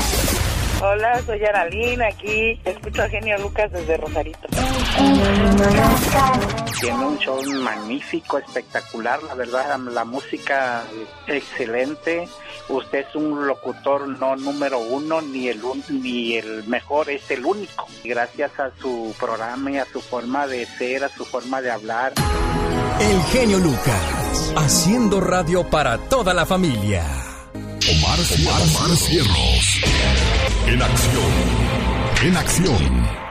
Hola, 0.81 1.21
soy 1.23 1.43
Aralina, 1.45 2.07
aquí 2.07 2.59
escucho 2.65 3.03
a 3.03 3.09
Genio 3.09 3.37
Lucas 3.37 3.71
desde 3.71 3.97
Rosarito. 3.97 4.47
Tiene 6.81 7.05
un 7.05 7.17
show 7.19 7.41
magnífico, 7.61 8.39
espectacular, 8.39 9.21
la 9.23 9.35
verdad, 9.35 9.77
la 9.79 10.03
música 10.03 10.83
excelente. 11.27 12.27
Usted 12.67 13.05
es 13.07 13.15
un 13.15 13.45
locutor 13.45 14.07
no 14.07 14.35
número 14.35 14.79
uno, 14.79 15.21
ni 15.21 15.49
el, 15.49 15.61
ni 15.89 16.35
el 16.35 16.67
mejor, 16.67 17.09
es 17.09 17.29
el 17.29 17.45
único. 17.45 17.87
Gracias 18.03 18.59
a 18.59 18.71
su 18.81 19.13
programa 19.19 19.71
y 19.71 19.77
a 19.77 19.85
su 19.85 20.01
forma 20.01 20.47
de 20.47 20.65
ser, 20.65 21.03
a 21.03 21.09
su 21.09 21.25
forma 21.25 21.61
de 21.61 21.71
hablar. 21.71 22.13
El 22.99 23.21
genio 23.23 23.59
Lucas, 23.59 24.53
haciendo 24.55 25.21
radio 25.21 25.69
para 25.69 25.97
toda 25.97 26.33
la 26.33 26.45
familia. 26.45 27.03
Omar, 27.53 28.19
Omar, 28.19 28.97
Cierros. 28.97 29.81
En 30.65 30.81
acción. 30.81 31.31
En 32.23 32.37
acción. 32.37 33.25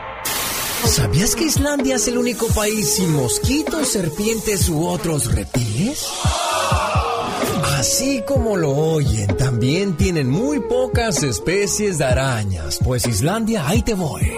¿Sabías 0.87 1.35
que 1.35 1.45
Islandia 1.45 1.97
es 1.97 2.09
el 2.09 2.19
único 2.19 2.47
país 2.49 2.95
sin 2.95 3.13
mosquitos, 3.13 3.89
serpientes 3.89 4.69
u 4.69 4.87
otros 4.87 5.35
reptiles? 5.35 6.07
Así 7.79 8.23
como 8.27 8.57
lo 8.57 8.71
oyen, 8.71 9.37
también 9.37 9.97
tienen 9.97 10.29
muy 10.29 10.61
pocas 10.61 11.23
especies 11.23 11.99
de 11.99 12.05
arañas, 12.05 12.79
pues 12.85 13.07
Islandia, 13.07 13.67
ahí 13.67 13.83
te 13.83 13.95
voy. 13.95 14.31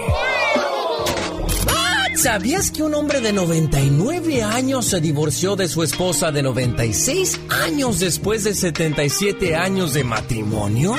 ¿Sabías 2.17 2.71
que 2.71 2.81
un 2.81 2.95
hombre 2.95 3.21
de 3.21 3.31
99 3.31 4.41
años 4.41 4.87
se 4.87 4.99
divorció 4.99 5.55
de 5.55 5.67
su 5.67 5.83
esposa 5.83 6.31
de 6.31 6.41
96 6.41 7.39
años 7.49 7.99
después 7.99 8.43
de 8.43 8.55
77 8.55 9.55
años 9.55 9.93
de 9.93 10.03
matrimonio? 10.03 10.95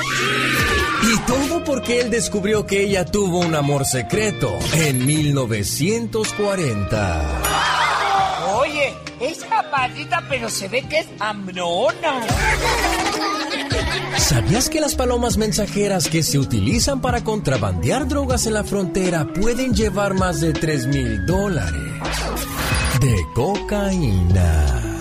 Y 1.03 1.17
todo 1.27 1.65
porque 1.65 1.99
él 1.99 2.09
descubrió 2.09 2.65
que 2.65 2.83
ella 2.83 3.03
tuvo 3.03 3.39
un 3.39 3.53
amor 3.53 3.83
secreto 3.83 4.57
en 4.73 5.05
1940. 5.05 7.98
Oye, 8.79 8.95
es 9.19 9.43
capacita, 9.43 10.23
pero 10.29 10.49
se 10.49 10.67
ve 10.67 10.83
que 10.83 10.99
es 10.99 11.07
hambrona. 11.19 12.25
¿Sabías 14.17 14.69
que 14.69 14.79
las 14.79 14.95
palomas 14.95 15.37
mensajeras 15.37 16.07
que 16.07 16.23
se 16.23 16.39
utilizan 16.39 17.01
para 17.01 17.23
contrabandear 17.23 18.07
drogas 18.07 18.45
en 18.47 18.53
la 18.53 18.63
frontera 18.63 19.25
pueden 19.33 19.73
llevar 19.73 20.13
más 20.13 20.41
de 20.41 20.53
3 20.53 20.87
mil 20.87 21.25
dólares 21.25 21.93
de 23.01 23.15
cocaína? 23.33 24.99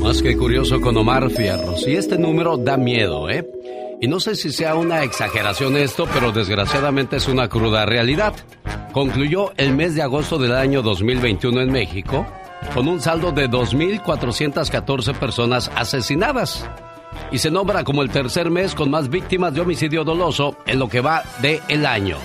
Más 0.00 0.22
que 0.22 0.36
curioso 0.36 0.80
con 0.80 0.96
Omar 0.96 1.30
Fierros. 1.30 1.86
Y 1.86 1.96
este 1.96 2.18
número 2.18 2.56
da 2.56 2.76
miedo, 2.76 3.28
¿eh? 3.28 3.48
Y 4.00 4.08
no 4.08 4.20
sé 4.20 4.36
si 4.36 4.52
sea 4.52 4.74
una 4.74 5.02
exageración 5.02 5.76
esto, 5.76 6.06
pero 6.12 6.30
desgraciadamente 6.30 7.16
es 7.16 7.28
una 7.28 7.48
cruda 7.48 7.86
realidad. 7.86 8.34
Concluyó 8.92 9.52
el 9.56 9.74
mes 9.74 9.94
de 9.94 10.02
agosto 10.02 10.38
del 10.38 10.54
año 10.54 10.82
2021 10.82 11.62
en 11.62 11.72
México 11.72 12.26
con 12.74 12.88
un 12.88 13.00
saldo 13.00 13.32
de 13.32 13.48
2.414 13.48 15.14
personas 15.18 15.70
asesinadas 15.74 16.68
y 17.30 17.38
se 17.38 17.50
nombra 17.50 17.84
como 17.84 18.02
el 18.02 18.10
tercer 18.10 18.50
mes 18.50 18.74
con 18.74 18.90
más 18.90 19.08
víctimas 19.08 19.54
de 19.54 19.60
homicidio 19.60 20.04
doloso 20.04 20.56
en 20.66 20.78
lo 20.78 20.88
que 20.88 21.00
va 21.00 21.22
de 21.40 21.60
el 21.68 21.86
año. 21.86 22.18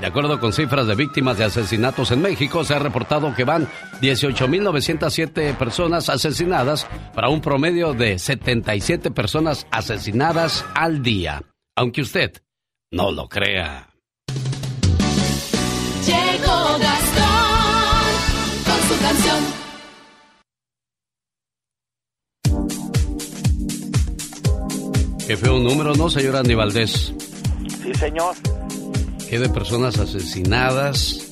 De 0.00 0.06
acuerdo 0.06 0.40
con 0.40 0.54
cifras 0.54 0.86
de 0.86 0.94
víctimas 0.94 1.36
de 1.36 1.44
asesinatos 1.44 2.10
en 2.10 2.22
México, 2.22 2.64
se 2.64 2.74
ha 2.74 2.78
reportado 2.78 3.34
que 3.34 3.44
van 3.44 3.68
18.907 4.00 5.54
personas 5.56 6.08
asesinadas 6.08 6.86
para 7.14 7.28
un 7.28 7.42
promedio 7.42 7.92
de 7.92 8.18
77 8.18 9.10
personas 9.10 9.66
asesinadas 9.70 10.64
al 10.74 11.02
día. 11.02 11.42
Aunque 11.76 12.00
usted 12.00 12.32
no 12.90 13.12
lo 13.12 13.28
crea. 13.28 13.89
Qué 25.30 25.36
feo 25.36 25.60
número, 25.60 25.94
¿no, 25.94 26.10
señor 26.10 26.34
Andy 26.34 26.56
Valdés? 26.56 27.14
Sí, 27.84 27.94
señor. 27.94 28.34
Qué 29.28 29.38
de 29.38 29.48
personas 29.48 29.96
asesinadas 29.96 31.30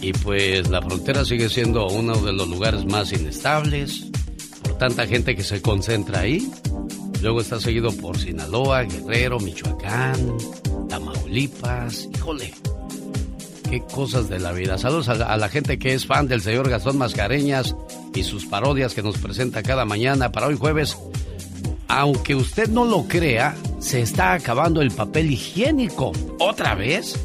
y 0.00 0.12
pues 0.12 0.70
la 0.70 0.80
frontera 0.80 1.24
sigue 1.24 1.48
siendo 1.48 1.88
uno 1.88 2.14
de 2.18 2.32
los 2.32 2.46
lugares 2.46 2.84
más 2.84 3.12
inestables 3.12 4.06
por 4.62 4.78
tanta 4.78 5.04
gente 5.08 5.34
que 5.34 5.42
se 5.42 5.60
concentra 5.60 6.20
ahí. 6.20 6.48
Luego 7.22 7.40
está 7.40 7.58
seguido 7.58 7.90
por 7.90 8.16
Sinaloa, 8.18 8.84
Guerrero, 8.84 9.40
Michoacán, 9.40 10.36
Tamaulipas. 10.88 12.08
Híjole, 12.14 12.54
qué 13.68 13.82
cosas 13.92 14.28
de 14.28 14.38
la 14.38 14.52
vida. 14.52 14.78
Saludos 14.78 15.08
a 15.08 15.14
la, 15.14 15.26
a 15.26 15.36
la 15.36 15.48
gente 15.48 15.76
que 15.76 15.92
es 15.92 16.06
fan 16.06 16.28
del 16.28 16.40
señor 16.40 16.68
Gastón 16.68 16.98
Mascareñas 16.98 17.74
y 18.14 18.22
sus 18.22 18.46
parodias 18.46 18.94
que 18.94 19.02
nos 19.02 19.18
presenta 19.18 19.64
cada 19.64 19.84
mañana 19.84 20.30
para 20.30 20.46
hoy 20.46 20.56
jueves 20.56 20.96
aunque 21.90 22.36
usted 22.36 22.68
no 22.68 22.84
lo 22.84 23.08
crea, 23.08 23.56
se 23.80 24.00
está 24.00 24.34
acabando 24.34 24.80
el 24.80 24.92
papel 24.92 25.32
higiénico. 25.32 26.12
¿Otra 26.38 26.76
vez? 26.76 27.18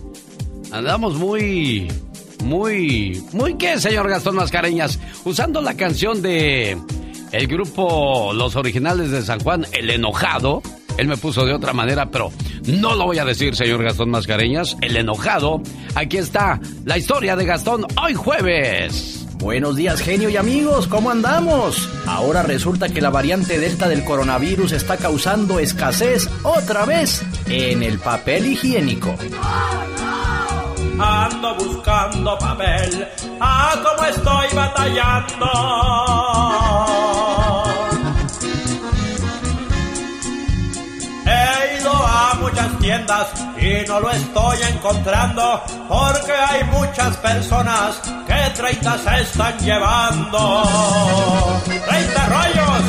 Andamos 0.71 1.15
muy, 1.15 1.87
muy, 2.43 3.23
muy 3.31 3.55
qué, 3.57 3.79
señor 3.79 4.09
Gastón 4.09 4.35
Mascareñas, 4.35 4.99
usando 5.23 5.61
la 5.61 5.75
canción 5.75 6.23
de 6.23 6.77
el 7.31 7.47
grupo 7.47 8.33
Los 8.33 8.55
Originales 8.55 9.11
de 9.11 9.21
San 9.21 9.39
Juan, 9.39 9.67
El 9.71 9.91
Enojado. 9.91 10.63
Él 10.97 11.07
me 11.07 11.17
puso 11.17 11.45
de 11.45 11.53
otra 11.53 11.73
manera, 11.73 12.09
pero 12.09 12.31
no 12.65 12.95
lo 12.95 13.05
voy 13.05 13.19
a 13.19 13.25
decir, 13.25 13.55
señor 13.55 13.83
Gastón 13.83 14.09
Mascareñas. 14.09 14.77
El 14.81 14.97
Enojado. 14.97 15.61
Aquí 15.93 16.17
está 16.17 16.59
la 16.85 16.97
historia 16.97 17.35
de 17.35 17.45
Gastón 17.45 17.85
hoy 18.01 18.15
jueves. 18.15 19.24
Buenos 19.45 19.75
días, 19.75 20.01
genio 20.01 20.27
y 20.27 20.37
amigos, 20.37 20.87
¿cómo 20.87 21.11
andamos? 21.11 21.87
Ahora 22.07 22.41
resulta 22.41 22.89
que 22.89 22.99
la 22.99 23.11
variante 23.11 23.59
Delta 23.59 23.87
del 23.87 24.03
coronavirus 24.03 24.71
está 24.71 24.97
causando 24.97 25.59
escasez 25.59 26.27
otra 26.41 26.83
vez 26.85 27.23
en 27.45 27.83
el 27.83 27.99
papel 27.99 28.47
higiénico. 28.47 29.15
Ando 30.97 31.55
buscando 31.57 32.35
papel, 32.39 33.07
ah, 33.39 33.75
cómo 33.83 34.09
estoy 34.09 34.47
batallando. 34.55 35.45
Y 42.85 43.83
no 43.87 43.99
lo 43.99 44.11
estoy 44.11 44.61
encontrando 44.61 45.63
porque 45.87 46.31
hay 46.33 46.63
muchas 46.65 47.17
personas 47.17 47.99
que 48.27 48.49
30 48.55 48.97
se 48.99 49.21
están 49.21 49.57
llevando. 49.57 50.63
30 51.65 52.25
rollos. 52.27 52.83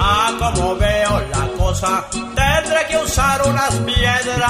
Ah, 0.00 0.32
como 0.38 0.76
veo 0.76 1.20
la 1.30 1.46
cosa, 1.58 2.06
tendré 2.10 2.86
que 2.88 2.96
usar 2.96 3.42
unas 3.46 3.74
piedras. 3.74 4.48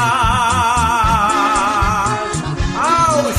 ¡Auch! 2.79 3.35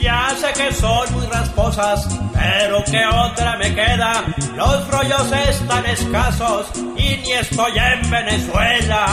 Ya 0.00 0.36
sé 0.40 0.52
que 0.52 0.72
son 0.72 1.12
muy 1.14 1.26
rasposas, 1.26 2.06
pero 2.44 2.84
que 2.84 3.02
otra 3.06 3.56
me 3.56 3.74
queda. 3.74 4.24
Los 4.54 4.88
rollos 4.88 5.32
están 5.48 5.86
escasos 5.86 6.66
y 6.96 7.16
ni 7.22 7.32
estoy 7.32 7.72
en 7.78 8.10
Venezuela. 8.10 9.06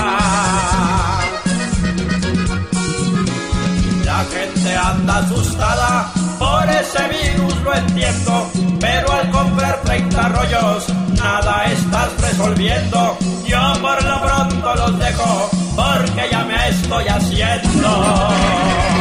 La 4.06 4.26
gente 4.26 4.76
anda 4.76 5.18
asustada 5.20 6.12
por 6.40 6.70
ese 6.70 7.08
virus, 7.08 7.56
lo 7.62 7.74
entiendo. 7.74 8.52
Pero 8.80 9.12
al 9.14 9.32
comprar 9.32 9.82
30 9.84 10.30
rollos, 10.30 10.90
nada 11.18 11.66
estás 11.66 12.10
resolviendo. 12.20 13.18
Yo 13.46 13.74
por 13.82 14.04
lo 14.04 14.22
pronto 14.22 14.76
los 14.76 15.00
dejo, 15.00 15.50
porque 15.76 16.28
ya 16.32 16.44
me 16.44 16.70
estoy 16.70 17.08
haciendo. 17.08 19.01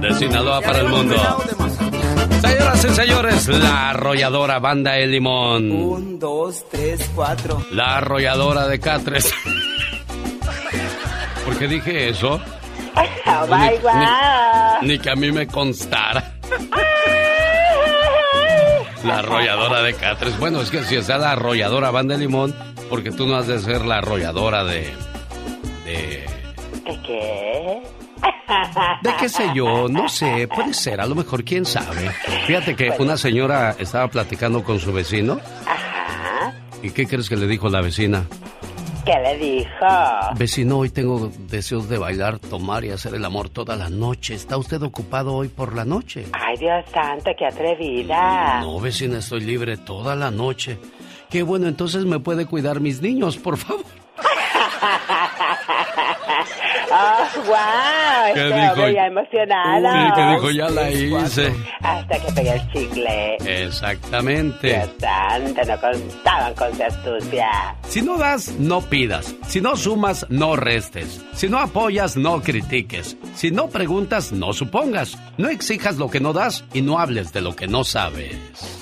De 0.00 0.14
Sinaloa 0.14 0.60
para 0.60 0.78
el 0.80 0.88
mundo. 0.88 1.14
Señoras 2.40 2.84
y 2.84 2.88
señores, 2.90 3.48
la 3.48 3.90
arrolladora 3.90 4.58
banda 4.58 4.98
El 4.98 5.12
Limón. 5.12 5.70
Un, 5.70 6.18
dos, 6.18 6.64
tres, 6.70 7.10
cuatro. 7.14 7.62
La 7.70 7.98
arrolladora 7.98 8.66
de 8.66 8.78
Catres. 8.80 9.32
¿Por 11.44 11.56
qué 11.58 11.68
dije 11.68 12.08
eso? 12.10 12.40
Oh 12.94 13.46
my 13.48 13.70
Ni- 13.70 13.78
God. 13.78 14.82
Ni, 14.82 14.88
ni 14.88 14.98
que 14.98 15.10
a 15.10 15.14
mí 15.16 15.30
me 15.32 15.46
constara. 15.46 16.34
La 19.04 19.18
arrolladora 19.18 19.82
de 19.82 19.94
Catres. 19.94 20.38
Bueno, 20.38 20.60
es 20.60 20.70
que 20.70 20.82
si 20.84 20.96
está 20.96 21.18
la 21.18 21.32
arrolladora 21.32 21.90
banda 21.90 22.14
de 22.16 22.20
limón, 22.20 22.54
porque 22.88 23.10
tú 23.10 23.26
no 23.26 23.36
has 23.36 23.46
de 23.46 23.58
ser 23.60 23.84
la 23.84 23.98
arrolladora 23.98 24.64
de. 24.64 24.92
de. 25.84 26.26
¿De 26.84 27.02
qué? 27.06 27.82
de 29.02 29.10
qué 29.18 29.28
sé 29.28 29.50
yo, 29.54 29.88
no 29.88 30.08
sé, 30.08 30.48
puede 30.48 30.74
ser, 30.74 31.00
a 31.00 31.06
lo 31.06 31.14
mejor, 31.14 31.44
quién 31.44 31.64
sabe. 31.64 32.10
Fíjate 32.46 32.76
que 32.76 32.92
una 32.98 33.16
señora 33.16 33.74
estaba 33.78 34.08
platicando 34.08 34.62
con 34.62 34.78
su 34.78 34.92
vecino. 34.92 35.40
¿Y 36.82 36.90
qué 36.90 37.06
crees 37.06 37.28
que 37.28 37.36
le 37.36 37.46
dijo 37.46 37.68
la 37.68 37.80
vecina? 37.80 38.24
¿Qué 39.04 39.14
le 39.20 39.36
dijo? 39.36 39.86
Vecino, 40.36 40.78
hoy 40.78 40.90
tengo 40.90 41.30
deseos 41.48 41.88
de 41.88 41.98
bailar, 41.98 42.38
tomar 42.38 42.84
y 42.84 42.90
hacer 42.90 43.14
el 43.14 43.24
amor 43.24 43.48
toda 43.48 43.74
la 43.74 43.88
noche. 43.88 44.34
¿Está 44.34 44.56
usted 44.56 44.80
ocupado 44.82 45.34
hoy 45.34 45.48
por 45.48 45.74
la 45.74 45.84
noche? 45.84 46.26
Ay, 46.32 46.56
Dios 46.56 46.84
santo, 46.92 47.30
qué 47.36 47.46
atrevida. 47.46 48.60
No, 48.60 48.78
vecina, 48.80 49.18
estoy 49.18 49.40
libre 49.40 49.76
toda 49.76 50.14
la 50.14 50.30
noche. 50.30 50.78
Qué 51.30 51.42
bueno, 51.42 51.66
entonces 51.66 52.04
me 52.04 52.20
puede 52.20 52.46
cuidar 52.46 52.80
mis 52.80 53.02
niños, 53.02 53.38
por 53.38 53.56
favor. 53.56 53.84
Oh, 57.04 57.40
wow, 57.46 58.34
¿Qué 58.34 58.48
este 58.48 58.60
dijo? 58.60 58.88
ya 58.90 59.06
emocionado. 59.06 59.88
Sí, 59.92 60.12
que 60.14 60.26
dijo, 60.34 60.50
ya 60.50 60.68
la 60.70 60.90
hice. 60.90 61.52
Hasta 61.82 62.18
que 62.18 62.32
pegué 62.32 62.52
el 62.52 62.72
chicle. 62.72 63.36
Exactamente. 63.44 64.68
Dios 64.68 64.90
santo, 65.00 65.60
no 65.66 65.80
contaban 65.80 66.54
con 66.54 66.76
su 66.76 66.82
astucia. 66.84 67.48
Si 67.88 68.02
no 68.02 68.16
das, 68.18 68.52
no 68.58 68.80
pidas. 68.82 69.34
Si 69.48 69.60
no 69.60 69.76
sumas, 69.76 70.26
no 70.28 70.54
restes. 70.56 71.24
Si 71.34 71.48
no 71.48 71.58
apoyas, 71.58 72.16
no 72.16 72.40
critiques. 72.40 73.16
Si 73.34 73.50
no 73.50 73.68
preguntas, 73.68 74.32
no 74.32 74.52
supongas. 74.52 75.18
No 75.38 75.48
exijas 75.48 75.96
lo 75.96 76.08
que 76.10 76.20
no 76.20 76.32
das 76.32 76.64
y 76.72 76.82
no 76.82 76.98
hables 76.98 77.32
de 77.32 77.40
lo 77.40 77.56
que 77.56 77.66
no 77.66 77.84
sabes. 77.84 78.36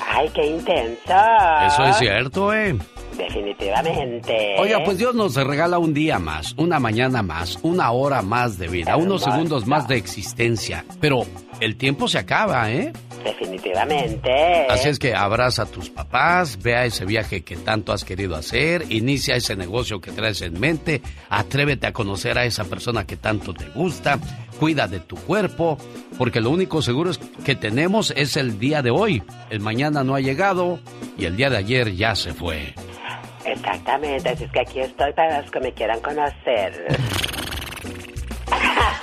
Ay, 0.06 0.28
qué 0.34 0.46
intenso. 0.46 1.14
Eso 1.66 1.84
es 1.86 1.96
cierto, 1.96 2.52
¿eh? 2.52 2.76
Definitivamente. 3.16 4.56
Oiga, 4.58 4.82
pues 4.84 4.98
Dios 4.98 5.14
nos 5.14 5.34
regala 5.34 5.78
un 5.78 5.94
día 5.94 6.18
más, 6.18 6.54
una 6.56 6.78
mañana 6.78 7.22
más, 7.22 7.58
una 7.62 7.90
hora 7.90 8.22
más 8.22 8.58
de 8.58 8.68
vida, 8.68 8.96
unos 8.96 9.22
segundos 9.22 9.66
más 9.66 9.88
de 9.88 9.96
existencia. 9.96 10.84
Pero 11.00 11.26
el 11.60 11.76
tiempo 11.76 12.08
se 12.08 12.18
acaba, 12.18 12.70
¿eh? 12.70 12.92
Definitivamente. 13.24 14.66
Así 14.68 14.88
es 14.88 14.98
que 14.98 15.14
abraza 15.14 15.62
a 15.62 15.66
tus 15.66 15.90
papás, 15.90 16.58
ve 16.62 16.74
a 16.74 16.86
ese 16.86 17.04
viaje 17.04 17.42
que 17.42 17.56
tanto 17.56 17.92
has 17.92 18.04
querido 18.04 18.34
hacer, 18.34 18.86
inicia 18.88 19.36
ese 19.36 19.56
negocio 19.56 20.00
que 20.00 20.10
traes 20.10 20.40
en 20.40 20.58
mente, 20.58 21.02
atrévete 21.28 21.86
a 21.86 21.92
conocer 21.92 22.38
a 22.38 22.44
esa 22.44 22.64
persona 22.64 23.06
que 23.06 23.16
tanto 23.16 23.52
te 23.52 23.68
gusta, 23.70 24.18
cuida 24.60 24.86
de 24.86 25.00
tu 25.00 25.16
cuerpo, 25.16 25.78
porque 26.18 26.42
lo 26.42 26.50
único 26.50 26.82
seguro 26.82 27.10
es 27.10 27.18
que 27.18 27.56
tenemos 27.56 28.12
es 28.14 28.36
el 28.36 28.58
día 28.58 28.82
de 28.82 28.90
hoy. 28.90 29.22
El 29.48 29.60
mañana 29.60 30.04
no 30.04 30.14
ha 30.14 30.20
llegado 30.20 30.78
y 31.16 31.24
el 31.24 31.34
día 31.34 31.48
de 31.48 31.56
ayer 31.56 31.96
ya 31.96 32.14
se 32.14 32.34
fue. 32.34 32.74
Exactamente, 33.46 34.28
así 34.28 34.44
es 34.44 34.52
que 34.52 34.60
aquí 34.60 34.80
estoy 34.80 35.14
para 35.14 35.40
los 35.40 35.50
que 35.50 35.60
me 35.60 35.72
quieran 35.72 35.98
conocer. 36.00 36.86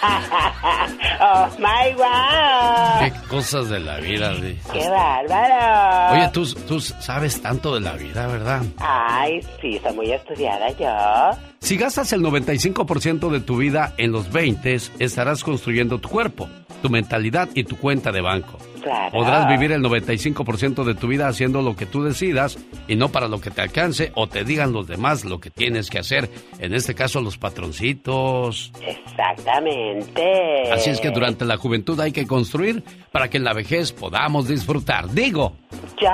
oh 1.22 1.50
my 1.60 1.94
wow. 1.96 3.00
Qué 3.00 3.28
cosas 3.28 3.70
de 3.70 3.80
la 3.80 3.98
vida, 3.98 4.34
Liz. 4.34 4.60
Qué 4.72 4.88
bárbaro. 4.90 6.14
Oye, 6.16 6.30
tú, 6.34 6.46
tú 6.68 6.80
sabes 6.80 7.42
tanto 7.42 7.74
de 7.74 7.82
la 7.82 7.94
vida, 7.94 8.28
¿verdad? 8.28 8.64
Ay, 8.78 9.42
sí, 9.62 9.80
soy 9.82 9.94
muy 9.94 10.12
estudiada 10.12 10.70
yo. 10.72 11.38
Si 11.60 11.78
gastas 11.78 12.14
el 12.14 12.22
95% 12.22 13.30
de 13.30 13.40
tu 13.40 13.58
vida 13.58 13.94
en 13.98 14.12
los 14.12 14.32
20, 14.32 14.78
estarás 15.00 15.44
construyendo 15.44 16.00
tu 16.00 16.10
cuerpo, 16.10 16.48
tu 16.82 16.90
mentalidad 16.90 17.50
y 17.54 17.64
tu 17.64 17.78
cuenta 17.78 18.12
de 18.12 18.22
banco. 18.22 18.58
Claro. 18.88 19.12
Podrás 19.12 19.50
vivir 19.50 19.74
el 19.74 19.82
95% 19.84 20.86
de 20.86 20.96
tu 20.96 21.08
vida 21.08 21.28
haciendo 21.28 21.62
lo 21.62 21.76
que 21.76 21.86
tú 21.86 22.04
decidas 22.04 22.58
y 22.88 22.96
no 22.96 23.10
para 23.10 23.28
lo 23.28 23.42
que 23.42 23.52
te 23.52 23.60
alcance 23.62 24.14
o 24.16 24.28
te 24.28 24.46
digan 24.46 24.72
los 24.72 24.88
demás 24.88 25.26
lo 25.26 25.42
que 25.42 25.50
tienes 25.50 25.90
que 25.90 26.00
hacer. 26.00 26.30
En 26.60 26.74
este 26.74 26.96
caso, 26.96 27.20
los 27.20 27.38
patroncitos. 27.38 28.72
Exactamente. 28.82 30.72
Así 30.72 30.90
es 30.90 31.02
que 31.02 31.12
durante 31.12 31.44
la 31.44 31.58
juventud 31.58 32.00
hay 32.00 32.14
que 32.14 32.26
construir 32.26 32.82
para 33.12 33.30
que 33.30 33.36
en 33.36 33.44
la 33.44 33.54
vejez 33.54 33.92
podamos 33.92 34.48
disfrutar. 34.48 35.10
Digo, 35.10 35.58
Yo 36.02 36.10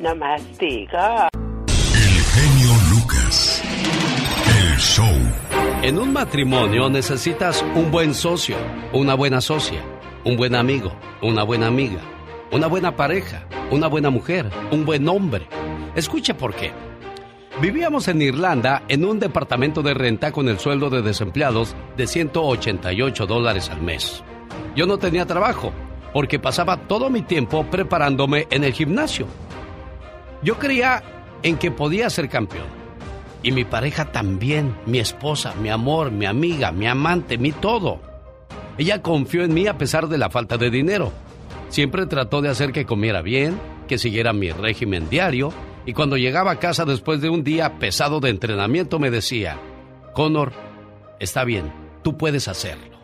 nomás 0.00 0.42
digo. 0.58 0.98
El 1.94 2.22
genio 2.24 2.72
Lucas. 2.90 3.62
El 4.48 4.78
show. 4.78 5.14
En 5.82 5.96
un 6.00 6.12
matrimonio 6.12 6.88
necesitas 6.90 7.64
un 7.76 7.92
buen 7.92 8.14
socio, 8.14 8.56
una 8.92 9.14
buena 9.14 9.40
socia, 9.40 9.80
un 10.24 10.36
buen 10.36 10.56
amigo, 10.56 10.92
una 11.22 11.44
buena 11.44 11.68
amiga, 11.68 12.00
una 12.52 12.66
buena 12.66 12.96
pareja, 12.96 13.44
una 13.70 13.88
buena 13.88 14.10
mujer, 14.10 14.50
un 14.70 14.84
buen 14.84 15.08
hombre. 15.08 15.46
Escuche 15.94 16.34
por 16.34 16.54
qué. 16.54 16.72
Vivíamos 17.60 18.06
en 18.08 18.22
Irlanda 18.22 18.82
en 18.88 19.04
un 19.04 19.18
departamento 19.18 19.82
de 19.82 19.94
renta 19.94 20.30
con 20.30 20.48
el 20.48 20.58
sueldo 20.58 20.90
de 20.90 21.02
desempleados 21.02 21.74
de 21.96 22.06
188 22.06 23.26
dólares 23.26 23.70
al 23.70 23.82
mes. 23.82 24.22
Yo 24.74 24.86
no 24.86 24.98
tenía 24.98 25.26
trabajo 25.26 25.72
porque 26.12 26.38
pasaba 26.38 26.76
todo 26.76 27.10
mi 27.10 27.22
tiempo 27.22 27.64
preparándome 27.64 28.46
en 28.50 28.64
el 28.64 28.72
gimnasio. 28.72 29.26
Yo 30.42 30.58
creía 30.58 31.02
en 31.42 31.56
que 31.56 31.70
podía 31.70 32.10
ser 32.10 32.28
campeón. 32.28 32.66
Y 33.42 33.52
mi 33.52 33.64
pareja 33.64 34.12
también, 34.12 34.74
mi 34.86 34.98
esposa, 34.98 35.54
mi 35.60 35.68
amor, 35.68 36.10
mi 36.10 36.26
amiga, 36.26 36.72
mi 36.72 36.86
amante, 36.86 37.38
mi 37.38 37.52
todo. 37.52 38.00
Ella 38.78 39.02
confió 39.02 39.44
en 39.44 39.54
mí 39.54 39.66
a 39.66 39.78
pesar 39.78 40.08
de 40.08 40.18
la 40.18 40.30
falta 40.30 40.58
de 40.58 40.70
dinero. 40.70 41.12
Siempre 41.76 42.06
trató 42.06 42.40
de 42.40 42.48
hacer 42.48 42.72
que 42.72 42.86
comiera 42.86 43.20
bien, 43.20 43.60
que 43.86 43.98
siguiera 43.98 44.32
mi 44.32 44.50
régimen 44.50 45.10
diario, 45.10 45.52
y 45.84 45.92
cuando 45.92 46.16
llegaba 46.16 46.52
a 46.52 46.58
casa 46.58 46.86
después 46.86 47.20
de 47.20 47.28
un 47.28 47.44
día 47.44 47.78
pesado 47.78 48.18
de 48.18 48.30
entrenamiento 48.30 48.98
me 48.98 49.10
decía, 49.10 49.58
Connor, 50.14 50.54
está 51.20 51.44
bien, 51.44 51.70
tú 52.02 52.16
puedes 52.16 52.48
hacerlo. 52.48 52.96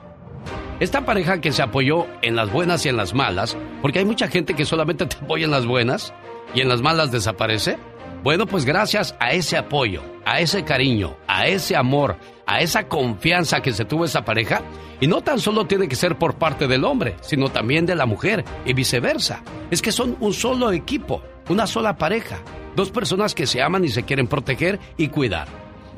Esta 0.81 1.05
pareja 1.05 1.43
que 1.43 1.53
se 1.53 1.61
apoyó 1.61 2.07
en 2.23 2.35
las 2.35 2.51
buenas 2.51 2.87
y 2.87 2.89
en 2.89 2.97
las 2.97 3.13
malas, 3.13 3.59
porque 3.83 3.99
hay 3.99 4.07
mucha 4.07 4.29
gente 4.29 4.55
que 4.55 4.65
solamente 4.65 5.05
te 5.05 5.17
apoya 5.17 5.45
en 5.45 5.51
las 5.51 5.67
buenas 5.67 6.15
y 6.55 6.63
en 6.63 6.71
las 6.71 6.81
malas 6.81 7.13
desaparece. 7.13 7.77
Bueno, 8.23 8.47
pues 8.47 8.65
gracias 8.65 9.17
a 9.19 9.33
ese 9.33 9.57
apoyo, 9.57 10.01
a 10.25 10.39
ese 10.39 10.63
cariño, 10.65 11.17
a 11.27 11.49
ese 11.49 11.75
amor, 11.75 12.17
a 12.47 12.61
esa 12.61 12.87
confianza 12.87 13.63
que 13.63 13.73
se 13.73 13.85
tuvo 13.85 14.05
esa 14.05 14.25
pareja, 14.25 14.63
y 15.01 15.09
no 15.09 15.23
tan 15.23 15.41
solo 15.41 15.67
tiene 15.67 15.89
que 15.89 15.97
ser 15.97 16.17
por 16.17 16.37
parte 16.37 16.69
del 16.69 16.85
hombre, 16.85 17.17
sino 17.21 17.49
también 17.49 17.85
de 17.85 17.97
la 17.97 18.07
mujer 18.07 18.45
y 18.65 18.75
viceversa. 18.75 19.43
Es 19.73 19.83
que 19.83 19.91
son 19.91 20.17
un 20.21 20.33
solo 20.35 20.71
equipo, 20.71 21.21
una 21.49 21.67
sola 21.67 21.99
pareja, 21.99 22.39
dos 22.77 22.93
personas 22.93 23.35
que 23.35 23.49
se 23.49 23.61
aman 23.61 23.85
y 23.85 23.89
se 23.89 24.05
quieren 24.05 24.29
proteger 24.29 24.79
y 24.97 25.09
cuidar. 25.09 25.49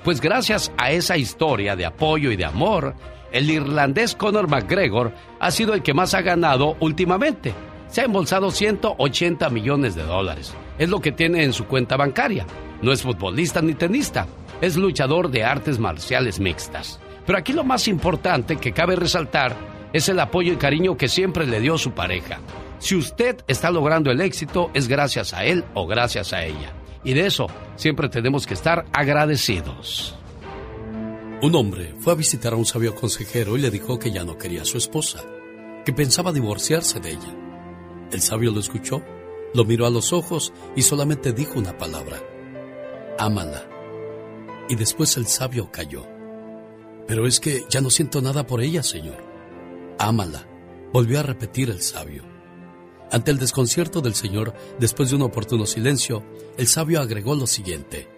Pues 0.03 0.23
gracias 0.23 0.73
a 0.79 0.93
esa 0.93 1.19
historia 1.19 1.77
de 1.77 1.85
apoyo 1.85 2.31
y 2.31 2.37
de 2.37 2.47
amor, 2.47 2.95
el 3.33 3.51
irlandés 3.51 4.15
Conor 4.15 4.49
McGregor 4.49 5.13
ha 5.41 5.51
sido 5.51 5.75
el 5.75 5.83
que 5.83 5.93
más 5.93 6.15
ha 6.15 6.23
ganado 6.23 6.79
últimamente. 6.81 7.53
Se 7.89 8.01
ha 8.01 8.05
embolsado 8.05 8.51
180 8.51 9.51
millones 9.51 9.95
de 9.95 10.05
dólares. 10.05 10.55
Es 10.79 10.89
lo 10.89 11.01
que 11.01 11.13
tiene 11.13 11.45
en 11.45 11.53
su 11.53 11.67
cuenta 11.67 11.97
bancaria. 11.97 12.47
No 12.83 12.93
es 12.93 13.03
futbolista 13.03 13.63
ni 13.63 13.75
tenista, 13.75 14.27
es 14.61 14.77
luchador 14.77 15.31
de 15.31 15.45
artes 15.45 15.79
marciales 15.79 16.41
mixtas. 16.41 17.01
Pero 17.27 17.39
aquí 17.39 17.53
lo 17.53 17.65
más 17.65 17.89
importante 17.89 18.57
que 18.57 18.73
cabe 18.73 18.97
resaltar 18.97 19.57
es 19.93 20.09
el 20.09 20.21
apoyo 20.21 20.53
y 20.53 20.57
cariño 20.57 20.97
que 20.97 21.09
siempre 21.09 21.47
le 21.47 21.61
dio 21.61 21.79
su 21.79 21.93
pareja. 21.93 22.41
Si 22.79 22.97
usted 22.97 23.37
está 23.47 23.71
logrando 23.71 24.11
el 24.11 24.21
éxito 24.21 24.71
es 24.75 24.89
gracias 24.89 25.33
a 25.33 25.45
él 25.45 25.65
o 25.75 25.87
gracias 25.87 26.33
a 26.33 26.45
ella. 26.45 26.73
Y 27.05 27.15
de 27.15 27.27
eso 27.27 27.47
siempre 27.77 28.09
tenemos 28.09 28.47
que 28.47 28.55
estar 28.55 28.87
agradecidos. 28.93 30.19
Un 31.43 31.55
hombre 31.55 31.95
fue 32.01 32.13
a 32.13 32.17
visitar 32.17 32.55
a 32.55 32.57
un 32.57 32.65
sabio 32.65 32.95
consejero 32.95 33.57
y 33.57 33.61
le 33.61 33.71
dijo 33.71 33.99
que 33.99 34.11
ya 34.11 34.25
no 34.25 34.39
quería 34.39 34.63
a 34.63 34.65
su 34.65 34.79
esposa, 34.79 35.23
que 35.85 35.93
pensaba 35.93 36.33
divorciarse 36.33 37.01
de 37.01 37.11
ella. 37.11 37.35
El 38.11 38.23
sabio 38.23 38.51
lo 38.51 38.61
escuchó, 38.61 39.03
lo 39.55 39.65
miró 39.65 39.87
a 39.87 39.91
los 39.91 40.13
ojos 40.13 40.53
y 40.77 40.83
solamente 40.83 41.33
dijo 41.33 41.59
una 41.59 41.79
palabra, 41.79 42.21
ámala. 43.19 43.65
Y 44.69 44.75
después 44.75 45.17
el 45.17 45.27
sabio 45.27 45.71
cayó. 45.71 46.07
Pero 47.07 47.27
es 47.27 47.39
que 47.39 47.65
ya 47.69 47.81
no 47.81 47.91
siento 47.91 48.21
nada 48.21 48.47
por 48.47 48.61
ella, 48.61 48.83
señor. 48.83 49.23
Ámala, 49.99 50.47
volvió 50.93 51.21
a 51.21 51.23
repetir 51.23 51.71
el 51.71 51.81
sabio. 51.83 52.25
Ante 53.13 53.31
el 53.31 53.39
desconcierto 53.39 54.01
del 54.01 54.15
señor, 54.15 54.55
después 54.81 55.11
de 55.11 55.17
un 55.17 55.23
oportuno 55.23 55.67
silencio, 55.67 56.25
el 56.57 56.67
sabio 56.67 57.01
agregó 57.01 57.35
lo 57.35 57.47
siguiente. 57.47 58.09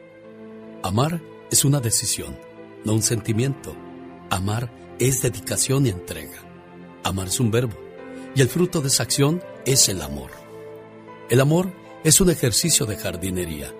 Amar 0.82 1.20
es 1.50 1.64
una 1.64 1.80
decisión, 1.80 2.38
no 2.84 2.94
un 2.94 3.02
sentimiento. 3.02 3.74
Amar 4.30 4.70
es 4.98 5.20
dedicación 5.20 5.86
y 5.86 5.90
entrega. 5.90 6.38
Amar 7.02 7.28
es 7.28 7.40
un 7.40 7.50
verbo, 7.50 7.76
y 8.34 8.40
el 8.40 8.48
fruto 8.48 8.80
de 8.80 8.88
esa 8.88 9.02
acción 9.02 9.42
es 9.66 9.88
el 9.88 10.00
amor. 10.00 10.45
El 11.28 11.40
amor 11.40 11.72
es 12.04 12.20
un 12.20 12.30
ejercicio 12.30 12.86
de 12.86 12.96
jardinería. 12.96 13.74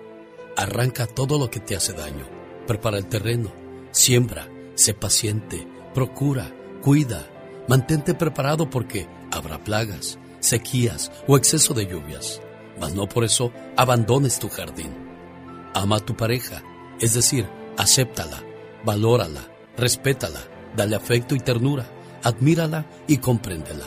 Arranca 0.57 1.07
todo 1.07 1.39
lo 1.39 1.49
que 1.49 1.61
te 1.61 1.77
hace 1.77 1.93
daño. 1.93 2.27
Prepara 2.67 2.97
el 2.97 3.05
terreno. 3.05 3.53
Siembra. 3.91 4.49
Sé 4.75 4.93
paciente. 4.93 5.65
Procura. 5.93 6.51
Cuida. 6.81 7.25
Mantente 7.69 8.13
preparado 8.13 8.69
porque 8.69 9.07
habrá 9.31 9.63
plagas, 9.63 10.19
sequías 10.39 11.11
o 11.25 11.37
exceso 11.37 11.73
de 11.73 11.85
lluvias. 11.85 12.41
Mas 12.81 12.93
no 12.93 13.07
por 13.07 13.23
eso 13.23 13.53
abandones 13.77 14.39
tu 14.39 14.49
jardín. 14.49 14.93
Ama 15.73 15.97
a 15.97 15.99
tu 15.99 16.15
pareja, 16.15 16.63
es 16.99 17.13
decir, 17.13 17.47
acéptala, 17.77 18.43
valórala, 18.83 19.41
respétala, 19.75 20.39
dale 20.75 20.95
afecto 20.95 21.35
y 21.35 21.39
ternura, 21.39 21.85
admírala 22.23 22.85
y 23.07 23.17
compréndela. 23.17 23.85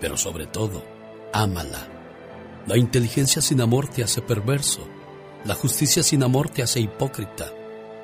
Pero 0.00 0.16
sobre 0.16 0.46
todo, 0.46 0.84
ámala. 1.32 1.95
La 2.66 2.76
inteligencia 2.76 3.40
sin 3.40 3.60
amor 3.60 3.86
te 3.88 4.02
hace 4.02 4.22
perverso. 4.22 4.86
La 5.44 5.54
justicia 5.54 6.02
sin 6.02 6.24
amor 6.24 6.50
te 6.50 6.62
hace 6.62 6.80
hipócrita. 6.80 7.52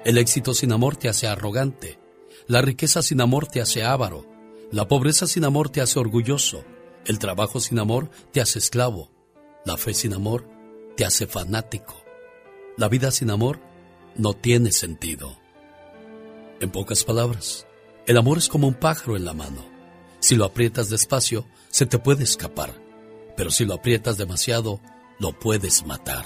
El 0.05 0.19
éxito 0.19 0.55
sin 0.55 0.73
amor 0.73 0.97
te 0.97 1.09
hace 1.09 1.27
arrogante. 1.27 1.99
La 2.47 2.63
riqueza 2.63 3.03
sin 3.03 3.21
amor 3.21 3.49
te 3.49 3.61
hace 3.61 3.83
avaro. 3.83 4.25
La 4.71 4.87
pobreza 4.87 5.27
sin 5.27 5.45
amor 5.45 5.71
te 5.71 5.81
hace 5.81 5.99
orgulloso. 5.99 6.65
El 7.05 7.19
trabajo 7.19 7.59
sin 7.59 7.81
amor 7.81 8.11
te 8.31 8.41
hace 8.41 8.61
esclavo. 8.61 9.11
La 9.65 9.77
fe 9.77 9.95
sin 9.95 10.15
amor 10.15 10.49
te 10.97 11.05
hace 11.05 11.27
fanático. 11.27 12.03
La 12.77 12.89
vida 12.89 13.11
sin 13.11 13.31
amor 13.31 13.61
no 14.17 14.35
tiene 14.35 14.71
sentido. 14.71 15.37
En 16.61 16.71
pocas 16.71 17.03
palabras, 17.03 17.67
el 18.07 18.17
amor 18.17 18.39
es 18.39 18.49
como 18.49 18.69
un 18.69 18.75
pájaro 18.75 19.17
en 19.17 19.25
la 19.25 19.35
mano. 19.35 19.65
Si 20.21 20.37
lo 20.37 20.45
aprietas 20.45 20.89
despacio, 20.89 21.47
se 21.69 21.87
te 21.87 21.99
puede 21.99 22.23
escapar. 22.23 22.82
Pero 23.37 23.51
si 23.51 23.65
lo 23.65 23.75
aprietas 23.75 24.19
demasiado, 24.19 24.81
lo 25.19 25.39
puedes 25.39 25.87
matar. 25.87 26.25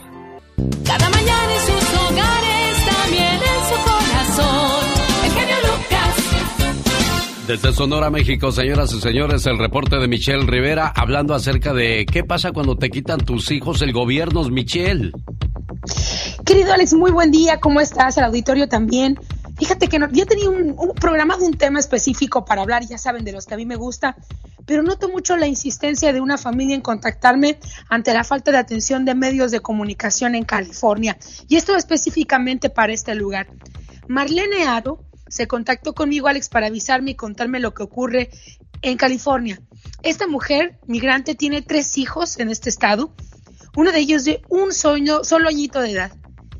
Cada 0.85 1.11
mañana 1.11 1.55
en 1.55 1.61
sus 1.61 1.95
hogares, 1.95 2.87
también 2.87 3.35
en 3.35 3.61
su 3.69 3.77
corazón. 3.85 4.85
El 5.25 5.31
genio 5.33 5.57
Lucas. 5.62 7.47
Desde 7.47 7.73
Sonora, 7.73 8.11
México, 8.11 8.51
señoras 8.51 8.92
y 8.92 9.01
señores, 9.01 9.47
el 9.47 9.59
reporte 9.59 9.97
de 9.99 10.09
Michelle 10.09 10.47
Rivera 10.47 10.88
hablando 10.88 11.35
acerca 11.35 11.73
de 11.73 12.07
qué 12.07 12.25
pasa 12.25 12.53
cuando 12.53 12.77
te 12.77 12.90
quitan 12.90 13.21
tus 13.21 13.51
hijos 13.51 13.83
el 13.83 13.92
gobierno, 13.92 14.42
Michelle. 14.45 15.12
Querido 16.45 16.73
Alex, 16.73 16.95
muy 16.95 17.11
buen 17.11 17.31
día, 17.31 17.61
¿cómo 17.61 17.81
estás? 17.81 18.16
El 18.19 18.25
auditorio 18.25 18.69
también. 18.69 19.19
Fíjate 19.57 19.88
que 19.88 19.99
no, 19.99 20.11
yo 20.11 20.27
tenía 20.27 20.51
un, 20.51 20.75
un 20.79 20.95
programa 20.95 21.37
de 21.37 21.45
un 21.45 21.57
tema 21.57 21.81
específico 21.81 22.45
para 22.45 22.62
hablar, 22.62 22.85
ya 22.87 22.99
saben, 22.99 23.25
de 23.25 23.33
los 23.33 23.47
que 23.47 23.55
a 23.55 23.57
mí 23.57 23.64
me 23.64 23.77
gusta, 23.77 24.16
pero 24.66 24.83
noto 24.83 25.09
mucho 25.09 25.37
la 25.37 25.47
insistencia 25.47 26.12
de 26.12 26.21
una 26.21 26.37
familia 26.37 26.75
en 26.75 26.83
contactarme 26.83 27.59
ante 27.88 28.12
la 28.12 28.25
falta 28.25 28.51
de 28.51 28.59
atención 28.59 29.05
de 29.05 29.14
medios 29.14 29.51
de 29.51 29.61
comunicación 29.61 30.35
en 30.35 30.45
California. 30.45 31.16
Y 31.49 31.57
esto 31.57 31.75
específicamente 31.77 32.69
para 32.69 32.92
este 32.92 33.14
lugar. 33.14 33.47
Marlene 34.09 34.64
Ado 34.64 35.05
se 35.29 35.47
contactó 35.47 35.95
conmigo, 35.95 36.29
Alex, 36.29 36.49
para 36.49 36.66
avisarme 36.66 37.12
y 37.12 37.14
contarme 37.14 37.61
lo 37.61 37.75
que 37.75 37.83
ocurre 37.83 38.31
en 38.83 38.97
California. 38.97 39.61
Esta 40.03 40.27
mujer 40.27 40.79
migrante 40.87 41.35
tiene 41.35 41.62
tres 41.62 41.97
hijos 41.97 42.38
en 42.38 42.51
este 42.51 42.69
estado, 42.69 43.14
uno 43.77 43.92
de 43.92 43.99
ellos 44.01 44.25
de 44.25 44.42
un 44.49 44.73
solo 44.73 45.49
añito 45.49 45.81
de 45.81 45.92
edad 45.92 46.12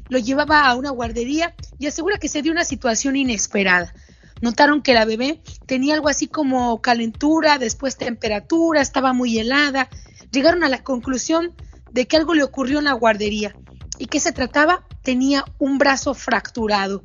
lo 0.09 0.19
llevaba 0.19 0.67
a 0.67 0.75
una 0.75 0.91
guardería 0.91 1.55
y 1.79 1.87
asegura 1.87 2.19
que 2.19 2.29
se 2.29 2.43
dio 2.43 2.53
una 2.53 2.65
situación 2.65 3.17
inesperada. 3.17 3.93
Notaron 4.41 4.83
que 4.83 4.95
la 4.95 5.05
bebé 5.05 5.41
tenía 5.67 5.95
algo 5.95 6.09
así 6.09 6.27
como 6.27 6.81
calentura, 6.83 7.59
después 7.59 7.97
temperatura, 7.97 8.83
estaba 8.83 9.13
muy 9.13 9.39
helada. 9.39 9.89
Llegaron 10.31 10.63
a 10.63 10.69
la 10.69 10.85
conclusión 10.85 11.55
de 11.91 12.07
que 12.07 12.17
algo 12.17 12.35
le 12.35 12.43
ocurrió 12.43 12.79
en 12.79 12.85
la 12.85 12.93
guardería 12.93 13.57
y 13.99 14.07
que 14.07 14.21
se 14.21 14.33
trataba 14.33 14.87
tenía 15.03 15.45
un 15.59 15.79
brazo 15.79 16.13
fracturado. 16.13 17.05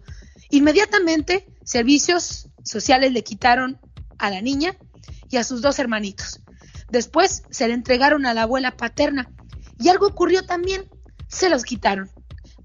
Inmediatamente, 0.50 1.48
servicios 1.64 2.50
sociales 2.64 3.14
le 3.14 3.24
quitaron 3.24 3.80
a 4.18 4.30
la 4.30 4.42
niña 4.42 4.76
y 5.30 5.38
a 5.38 5.44
sus 5.46 5.62
dos 5.62 5.80
hermanitos. 5.80 6.42
Después 6.90 7.44
se 7.50 7.68
le 7.68 7.74
entregaron 7.74 8.26
a 8.26 8.34
la 8.34 8.44
abuela 8.44 8.76
paterna 8.76 9.32
y 9.80 9.88
algo 9.88 10.08
ocurrió 10.08 10.46
también, 10.46 10.90
se 11.30 11.50
los 11.50 11.64
quitaron. 11.64 12.10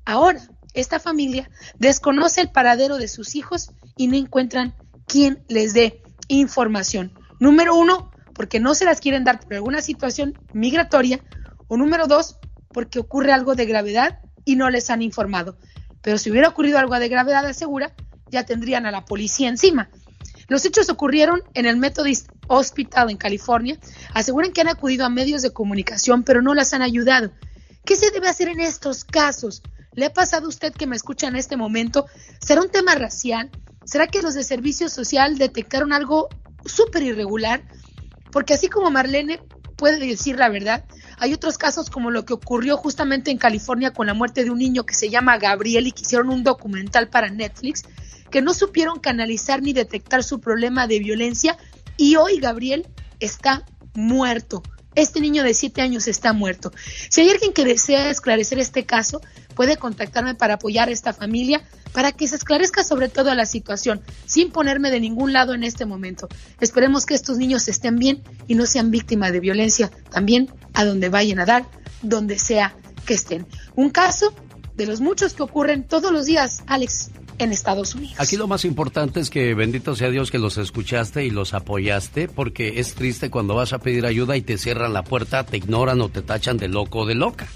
Ahora, 0.07 0.41
esta 0.73 1.01
familia 1.01 1.51
desconoce 1.79 2.41
el 2.41 2.51
paradero 2.51 2.97
de 2.97 3.09
sus 3.09 3.35
hijos 3.35 3.73
y 3.97 4.07
no 4.07 4.17
encuentran 4.17 4.75
quien 5.07 5.45
les 5.49 5.75
dé 5.75 6.01
información. 6.29 7.13
Número 7.41 7.75
uno, 7.75 8.13
porque 8.33 8.61
no 8.61 8.75
se 8.75 8.85
las 8.85 9.01
quieren 9.01 9.25
dar 9.25 9.41
por 9.41 9.55
alguna 9.55 9.83
situación 9.83 10.39
migratoria. 10.53 11.21
O 11.69 11.77
número 11.77 12.07
dos, 12.07 12.39
porque 12.69 13.01
ocurre 13.01 13.33
algo 13.33 13.57
de 13.57 13.67
gravedad 13.67 14.21
y 14.45 14.55
no 14.55 14.71
les 14.71 14.91
han 14.91 15.03
informado. 15.03 15.59
Pero 16.03 16.19
si 16.19 16.31
hubiera 16.31 16.49
ocurrido 16.49 16.79
algo 16.79 16.97
de 16.99 17.09
gravedad, 17.09 17.45
asegura, 17.45 17.93
ya 18.31 18.47
tendrían 18.47 18.87
a 18.87 18.93
la 18.93 19.05
policía 19.05 19.49
encima. 19.49 19.91
Los 20.47 20.65
hechos 20.65 20.89
ocurrieron 20.89 21.43
en 21.55 21.67
el 21.67 21.77
Methodist 21.77 22.29
Hospital 22.47 23.11
en 23.11 23.17
California. 23.17 23.77
Aseguran 24.15 24.53
que 24.53 24.61
han 24.61 24.69
acudido 24.69 25.05
a 25.05 25.09
medios 25.09 25.43
de 25.43 25.53
comunicación, 25.53 26.23
pero 26.23 26.43
no 26.43 26.55
las 26.55 26.73
han 26.75 26.83
ayudado. 26.83 27.33
¿Qué 27.85 27.97
se 27.97 28.13
debe 28.13 28.29
hacer 28.29 28.49
en 28.49 28.61
estos 28.61 29.05
casos? 29.05 29.63
¿Le 29.97 30.07
ha 30.07 30.13
pasado 30.13 30.47
a 30.47 30.51
usted 30.51 30.75
que 30.75 30.87
me 30.87 30.95
escucha 30.95 31.27
en 31.27 31.37
este 31.37 31.57
momento? 31.57 32.07
¿Será 32.39 32.61
un 32.61 32.69
tema 32.69 32.95
racial? 32.95 33.51
¿Será 33.85 34.07
que 34.07 34.21
los 34.21 34.35
de 34.35 34.45
servicio 34.45 34.91
social 34.91 35.39
detectaron 35.39 35.95
algo 35.95 36.29
súper 36.67 37.03
irregular? 37.03 37.63
Porque 38.31 38.53
así 38.53 38.69
como 38.69 38.91
Marlene 38.91 39.41
puede 39.77 39.99
decir 39.99 40.37
la 40.37 40.51
verdad, 40.51 40.85
hay 41.19 41.33
otros 41.33 41.57
casos 41.57 41.89
como 41.89 42.11
lo 42.11 42.27
que 42.27 42.35
ocurrió 42.35 42.77
justamente 42.77 43.31
en 43.31 43.39
California 43.39 43.93
con 43.93 44.07
la 44.07 44.13
muerte 44.13 44.45
de 44.45 44.51
un 44.51 44.59
niño 44.59 44.85
que 44.85 44.95
se 44.95 45.09
llama 45.09 45.39
Gabriel 45.39 45.87
y 45.87 45.93
que 45.93 46.03
hicieron 46.03 46.29
un 46.29 46.45
documental 46.45 47.09
para 47.09 47.31
Netflix, 47.31 47.85
que 48.31 48.43
no 48.43 48.53
supieron 48.53 49.01
canalizar 49.01 49.63
ni 49.63 49.73
detectar 49.73 50.23
su 50.23 50.41
problema 50.41 50.87
de 50.87 50.99
violencia 50.99 51.57
y 51.97 52.17
hoy 52.17 52.39
Gabriel 52.39 52.87
está 53.19 53.65
muerto. 53.95 54.63
Este 54.97 55.21
niño 55.21 55.45
de 55.45 55.55
7 55.55 55.83
años 55.83 56.09
está 56.09 56.33
muerto. 56.33 56.73
Si 57.11 57.21
hay 57.21 57.31
alguien 57.31 57.53
que 57.53 57.65
desea 57.65 58.11
esclarecer 58.11 58.59
este 58.59 58.85
caso, 58.87 59.21
puede 59.55 59.77
contactarme 59.77 60.35
para 60.35 60.55
apoyar 60.55 60.89
a 60.89 60.93
esta 60.93 61.13
familia, 61.13 61.63
para 61.93 62.13
que 62.13 62.27
se 62.27 62.37
esclarezca 62.37 62.83
sobre 62.83 63.09
todo 63.09 63.35
la 63.35 63.47
situación, 63.47 64.01
sin 64.25 64.51
ponerme 64.51 64.91
de 64.91 65.01
ningún 65.01 65.33
lado 65.35 65.55
en 65.55 65.65
este 65.65 65.85
momento. 65.85 66.29
Esperemos 66.61 67.07
que 67.07 67.15
estos 67.15 67.37
niños 67.37 67.69
estén 67.69 67.97
bien 67.97 68.23
y 68.49 68.55
no 68.55 68.65
sean 68.67 68.91
víctimas 68.91 69.33
de 69.33 69.41
violencia, 69.41 69.91
también 70.11 70.51
a 70.73 70.85
donde 70.85 71.11
vayan 71.11 71.41
a 71.41 71.47
dar, 71.47 71.67
donde 72.03 72.39
sea 72.39 72.75
que 73.05 73.15
estén. 73.15 73.47
Un 73.75 73.91
caso 73.91 74.35
de 74.77 74.87
los 74.87 75.01
muchos 75.01 75.35
que 75.35 75.43
ocurren 75.43 75.85
todos 75.85 76.13
los 76.13 76.27
días, 76.27 76.63
Alex, 76.67 77.11
en 77.39 77.53
Estados 77.53 77.95
Unidos. 77.95 78.17
Aquí 78.19 78.37
lo 78.37 78.47
más 78.47 78.65
importante 78.65 79.21
es 79.21 79.31
que 79.31 79.55
bendito 79.55 79.97
sea 79.97 80.11
Dios 80.11 80.31
que 80.31 80.39
los 80.39 80.59
escuchaste 80.59 81.25
y 81.25 81.31
los 81.31 81.55
apoyaste, 81.55 82.29
porque 82.29 82.81
es 82.81 82.95
triste 82.95 83.31
cuando 83.31 83.55
vas 83.55 83.73
a 83.73 83.79
pedir 83.79 84.07
ayuda 84.07 84.37
y 84.37 84.43
te 84.43 84.59
cierran 84.59 84.93
la 84.93 85.03
puerta, 85.03 85.45
te 85.45 85.57
ignoran 85.57 86.01
o 86.01 86.09
te 86.09 86.23
tachan 86.23 86.57
de 86.59 86.69
loco 86.69 87.01
o 87.01 87.07
de 87.07 87.15
loca. 87.15 87.49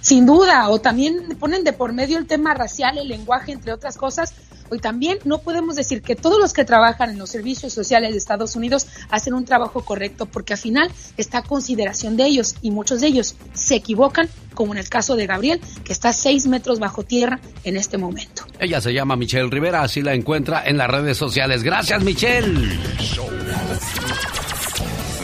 Sin 0.00 0.26
duda, 0.26 0.68
o 0.68 0.80
también 0.80 1.36
ponen 1.38 1.64
de 1.64 1.72
por 1.72 1.92
medio 1.92 2.18
el 2.18 2.26
tema 2.26 2.52
racial, 2.54 2.98
el 2.98 3.08
lenguaje, 3.08 3.52
entre 3.52 3.72
otras 3.72 3.96
cosas. 3.96 4.34
Hoy 4.72 4.78
también 4.78 5.18
no 5.24 5.42
podemos 5.42 5.76
decir 5.76 6.00
que 6.00 6.16
todos 6.16 6.40
los 6.40 6.54
que 6.54 6.64
trabajan 6.64 7.10
en 7.10 7.18
los 7.18 7.28
servicios 7.28 7.74
sociales 7.74 8.12
de 8.12 8.16
Estados 8.16 8.56
Unidos 8.56 8.86
hacen 9.10 9.34
un 9.34 9.44
trabajo 9.44 9.84
correcto, 9.84 10.24
porque 10.24 10.54
al 10.54 10.58
final 10.58 10.90
está 11.18 11.38
a 11.38 11.42
consideración 11.42 12.16
de 12.16 12.24
ellos 12.24 12.54
y 12.62 12.70
muchos 12.70 13.02
de 13.02 13.08
ellos 13.08 13.36
se 13.52 13.74
equivocan, 13.74 14.30
como 14.54 14.72
en 14.72 14.78
el 14.78 14.88
caso 14.88 15.14
de 15.14 15.26
Gabriel, 15.26 15.60
que 15.84 15.92
está 15.92 16.14
seis 16.14 16.46
metros 16.46 16.78
bajo 16.78 17.02
tierra 17.02 17.38
en 17.64 17.76
este 17.76 17.98
momento. 17.98 18.46
Ella 18.58 18.80
se 18.80 18.94
llama 18.94 19.14
Michelle 19.14 19.50
Rivera, 19.50 19.82
así 19.82 20.00
la 20.00 20.14
encuentra 20.14 20.64
en 20.64 20.78
las 20.78 20.88
redes 20.88 21.18
sociales. 21.18 21.62
Gracias, 21.62 22.02
Michelle. 22.02 22.78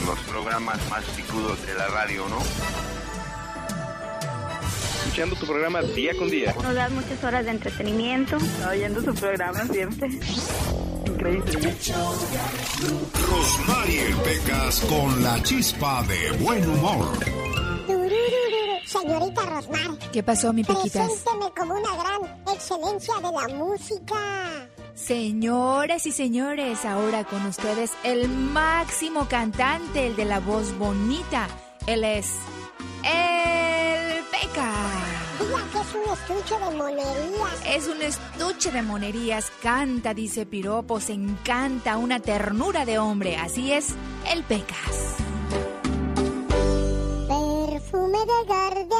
Los 0.04 0.18
programas 0.28 0.78
más 0.90 1.04
picudos 1.16 1.66
de 1.66 1.72
la 1.72 1.86
radio, 1.86 2.28
¿no? 2.28 2.77
Escuchando 5.18 5.36
tu 5.36 5.46
programa 5.46 5.82
día 5.82 6.16
con 6.16 6.30
día. 6.30 6.54
Nos 6.62 6.74
das 6.74 6.90
muchas 6.92 7.24
horas 7.24 7.44
de 7.44 7.50
entretenimiento. 7.50 8.36
Oyendo 8.70 9.02
su 9.02 9.14
programa 9.14 9.64
siempre. 9.66 10.08
Increíble. 11.06 11.76
Rosmarie 13.28 14.14
Pecas 14.24 14.80
con 14.82 15.24
la 15.24 15.42
chispa 15.42 16.04
de 16.04 16.36
buen 16.38 16.68
humor. 16.70 17.18
Señorita 18.86 19.42
Rosmar. 19.44 19.98
¿Qué 20.12 20.22
pasó, 20.22 20.52
mi 20.52 20.62
Pequitas? 20.62 21.08
Presénteme 21.08 21.52
como 21.56 21.74
una 21.74 21.96
gran 21.96 22.54
excelencia 22.54 23.14
de 23.16 23.22
la 23.22 23.48
música. 23.54 24.16
Señoras 24.94 26.06
y 26.06 26.12
señores, 26.12 26.84
ahora 26.84 27.24
con 27.24 27.44
ustedes 27.46 27.90
el 28.04 28.28
máximo 28.28 29.28
cantante, 29.28 30.06
el 30.06 30.16
de 30.16 30.24
la 30.24 30.40
voz 30.40 30.76
bonita. 30.78 31.48
Él 31.86 32.04
es 32.04 32.34
el 33.04 33.57
un 36.08 36.14
estuche 36.14 36.58
de 36.58 36.70
monerías. 36.76 37.66
Es 37.66 37.86
un 37.88 38.02
estuche 38.02 38.70
de 38.70 38.82
monerías, 38.82 39.52
canta, 39.62 40.14
dice 40.14 40.46
piropos, 40.46 41.10
encanta, 41.10 41.96
una 41.96 42.20
ternura 42.20 42.84
de 42.84 42.98
hombre. 42.98 43.36
Así 43.36 43.72
es, 43.72 43.94
el 44.30 44.42
Pecas. 44.44 45.16
Perfume 47.28 48.18
de 48.18 48.46
gardenias. 48.48 48.98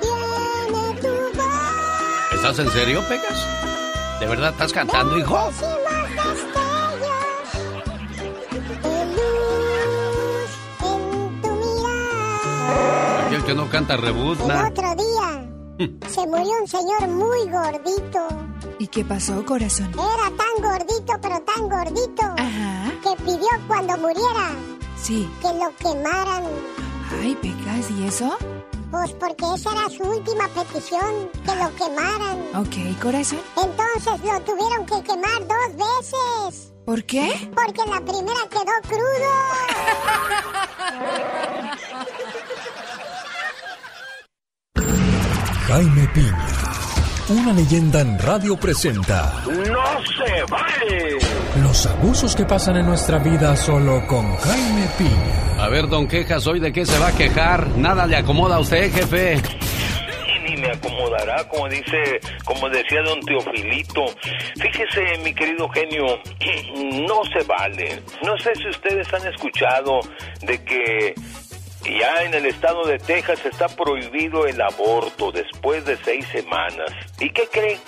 Tiene 0.00 1.00
tu 1.00 1.38
voz. 1.38 2.32
¿Estás 2.32 2.58
en 2.58 2.70
serio, 2.70 3.02
Pegas? 3.08 4.20
¿De 4.20 4.26
verdad 4.26 4.50
estás 4.52 4.72
cantando, 4.72 5.18
hijo? 5.18 5.36
Que 13.50 13.56
no 13.56 13.68
canta 13.68 13.96
reboot, 13.96 14.38
El 14.42 14.52
otro 14.52 14.94
día 14.94 15.28
se 16.08 16.24
murió 16.24 16.52
un 16.60 16.68
señor 16.68 17.08
muy 17.08 17.50
gordito. 17.50 18.28
¿Y 18.78 18.86
qué 18.86 19.04
pasó, 19.04 19.44
corazón? 19.44 19.90
Era 19.94 20.30
tan 20.36 20.62
gordito, 20.62 21.14
pero 21.20 21.40
tan 21.40 21.68
gordito, 21.68 22.22
que 23.02 23.22
pidió 23.24 23.48
cuando 23.66 23.96
muriera 23.98 24.50
Sí. 25.02 25.28
que 25.42 25.48
lo 25.48 25.74
quemaran. 25.78 26.44
Ay, 27.20 27.34
Pecas, 27.42 27.90
¿y 27.90 28.06
eso? 28.06 28.36
Pues 28.92 29.12
porque 29.14 29.44
esa 29.56 29.72
era 29.72 29.88
su 29.90 30.04
última 30.04 30.46
petición, 30.48 31.28
que 31.44 31.56
lo 31.56 31.74
quemaran. 31.74 32.38
Ok, 32.54 33.00
corazón. 33.02 33.40
Entonces 33.56 34.20
lo 34.32 34.40
tuvieron 34.42 34.86
que 34.86 35.02
quemar 35.02 35.40
dos 35.48 35.74
veces. 35.88 36.72
¿Por 36.86 37.02
qué? 37.04 37.50
Porque 37.54 37.82
la 37.90 38.00
primera 38.00 38.40
quedó 38.48 38.72
crudo. 38.88 39.32
Jaime 45.70 46.08
Piña, 46.12 46.48
una 47.28 47.52
leyenda 47.52 48.00
en 48.00 48.18
radio 48.18 48.56
presenta 48.56 49.44
¡No 49.46 50.02
se 50.02 50.42
vale! 50.50 51.16
los 51.62 51.86
abusos 51.86 52.34
que 52.34 52.44
pasan 52.44 52.78
en 52.78 52.86
nuestra 52.86 53.18
vida 53.18 53.54
solo 53.54 54.04
con 54.08 54.36
Jaime 54.36 54.88
Piña. 54.98 55.64
A 55.64 55.68
ver, 55.68 55.86
don 55.86 56.08
Quejas, 56.08 56.44
¿hoy 56.48 56.58
de 56.58 56.72
qué 56.72 56.84
se 56.84 56.98
va 56.98 57.08
a 57.08 57.16
quejar? 57.16 57.68
Nada 57.76 58.04
le 58.08 58.16
acomoda 58.16 58.56
a 58.56 58.58
usted, 58.58 58.92
jefe. 58.92 59.40
Ni 60.44 60.56
me 60.56 60.72
acomodará, 60.72 61.46
como 61.46 61.68
dice, 61.68 62.18
como 62.44 62.68
decía 62.68 63.02
don 63.04 63.20
Teofilito. 63.20 64.06
Fíjese, 64.56 65.22
mi 65.22 65.32
querido 65.32 65.68
genio, 65.68 66.04
no 67.06 67.22
se 67.32 67.46
vale. 67.46 68.02
No 68.24 68.36
sé 68.38 68.56
si 68.56 68.68
ustedes 68.70 69.06
han 69.14 69.24
escuchado 69.28 70.00
de 70.42 70.64
que 70.64 71.14
ya 71.84 72.24
en 72.24 72.34
el 72.34 72.46
estado 72.46 72.84
de 72.86 72.98
Texas 72.98 73.44
está 73.44 73.68
prohibido 73.68 74.46
el 74.46 74.60
aborto 74.60 75.32
después 75.32 75.84
de 75.84 75.96
seis 76.04 76.26
semanas. 76.28 76.92
¿Y 77.18 77.30
qué 77.30 77.48
cree? 77.50 77.78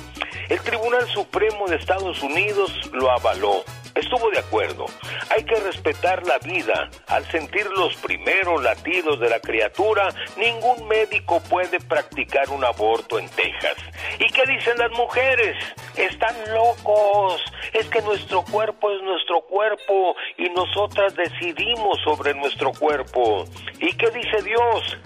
El 0.48 0.60
Tribunal 0.60 1.06
Supremo 1.08 1.68
de 1.68 1.76
Estados 1.76 2.22
Unidos 2.22 2.90
lo 2.92 3.10
avaló. 3.10 3.64
Estuvo 3.94 4.30
de 4.30 4.38
acuerdo. 4.38 4.86
Hay 5.30 5.44
que 5.44 5.56
respetar 5.56 6.26
la 6.26 6.38
vida. 6.38 6.88
Al 7.08 7.24
sentir 7.30 7.66
los 7.70 7.94
primeros 7.96 8.62
latidos 8.62 9.20
de 9.20 9.28
la 9.28 9.40
criatura, 9.40 10.08
ningún 10.36 10.88
médico 10.88 11.40
puede 11.48 11.78
practicar 11.80 12.48
un 12.50 12.64
aborto 12.64 13.18
en 13.18 13.28
Texas. 13.28 13.76
¿Y 14.18 14.26
qué 14.32 14.42
dicen 14.46 14.78
las 14.78 14.90
mujeres? 14.92 15.56
Están 15.96 16.34
locos. 16.54 17.42
Es 17.72 17.86
que 17.88 18.00
nuestro 18.02 18.42
cuerpo 18.44 18.90
es 18.90 19.02
nuestro 19.02 19.42
cuerpo 19.42 20.16
y 20.38 20.48
nosotras 20.50 21.14
decidimos 21.14 21.98
sobre 22.02 22.34
nuestro 22.34 22.72
cuerpo. 22.72 23.44
¿Y 23.78 23.92
qué 23.94 24.10
dice 24.10 24.42
Dios? 24.42 24.98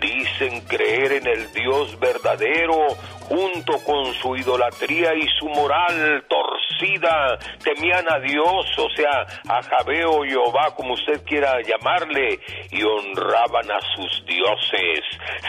Dicen 0.00 0.60
creer 0.66 1.12
en 1.12 1.26
el 1.26 1.52
Dios 1.52 1.98
verdadero 1.98 2.86
junto 3.28 3.78
con 3.84 4.12
su 4.14 4.36
idolatría 4.36 5.14
y 5.14 5.26
su 5.38 5.48
moral 5.48 6.24
torcida. 6.28 7.38
Temían 7.62 8.10
a 8.10 8.18
Dios, 8.20 8.66
o 8.78 8.88
sea, 8.96 9.26
a 9.48 9.62
Javé 9.62 10.04
o 10.04 10.24
Jehová, 10.24 10.74
como 10.74 10.94
usted 10.94 11.22
quiera 11.24 11.60
llamarle, 11.62 12.40
y 12.70 12.82
honraban 12.82 13.70
a 13.70 13.80
sus 13.94 14.24
dioses. 14.26 15.00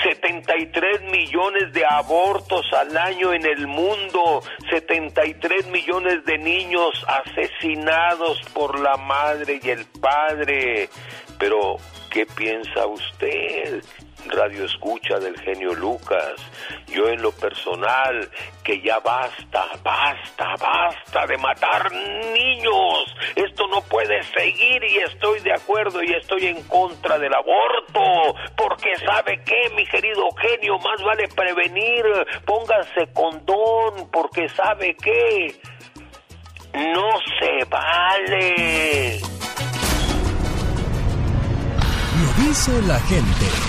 73 0.03 1.03
millones 1.03 1.71
de 1.73 1.85
abortos 1.85 2.65
al 2.73 2.95
año 2.97 3.33
en 3.33 3.45
el 3.45 3.67
mundo, 3.67 4.41
73 4.69 5.67
millones 5.67 6.25
de 6.25 6.37
niños 6.37 7.05
asesinados 7.07 8.41
por 8.53 8.79
la 8.79 8.97
madre 8.97 9.59
y 9.63 9.69
el 9.69 9.85
padre. 10.01 10.89
Pero, 11.37 11.77
¿qué 12.09 12.25
piensa 12.25 12.85
usted? 12.85 13.81
Radio 14.27 14.65
escucha 14.65 15.19
del 15.19 15.39
genio 15.39 15.73
Lucas. 15.73 16.35
Yo 16.87 17.07
en 17.07 17.21
lo 17.21 17.31
personal, 17.31 18.29
que 18.63 18.81
ya 18.81 18.99
basta, 18.99 19.65
basta, 19.83 20.55
basta 20.59 21.25
de 21.27 21.37
matar 21.37 21.91
niños. 21.91 23.15
Esto 23.35 23.67
no 23.67 23.81
puede 23.81 24.21
seguir 24.23 24.83
y 24.83 24.97
estoy 24.99 25.39
de 25.39 25.53
acuerdo 25.53 26.03
y 26.03 26.13
estoy 26.13 26.47
en 26.47 26.61
contra 26.63 27.17
del 27.17 27.33
aborto. 27.33 28.35
Porque 28.55 28.95
sabe 29.05 29.41
qué, 29.45 29.69
mi 29.75 29.85
querido 29.85 30.29
genio, 30.41 30.77
más 30.79 31.01
vale 31.03 31.27
prevenir. 31.29 32.05
Póngase 32.45 33.11
condón, 33.13 34.09
porque 34.11 34.49
sabe 34.49 34.95
qué. 34.95 35.55
No 36.73 37.09
se 37.39 37.65
vale. 37.65 39.19
Lo 42.19 42.43
dice 42.43 42.81
la 42.83 42.99
gente. 42.99 43.68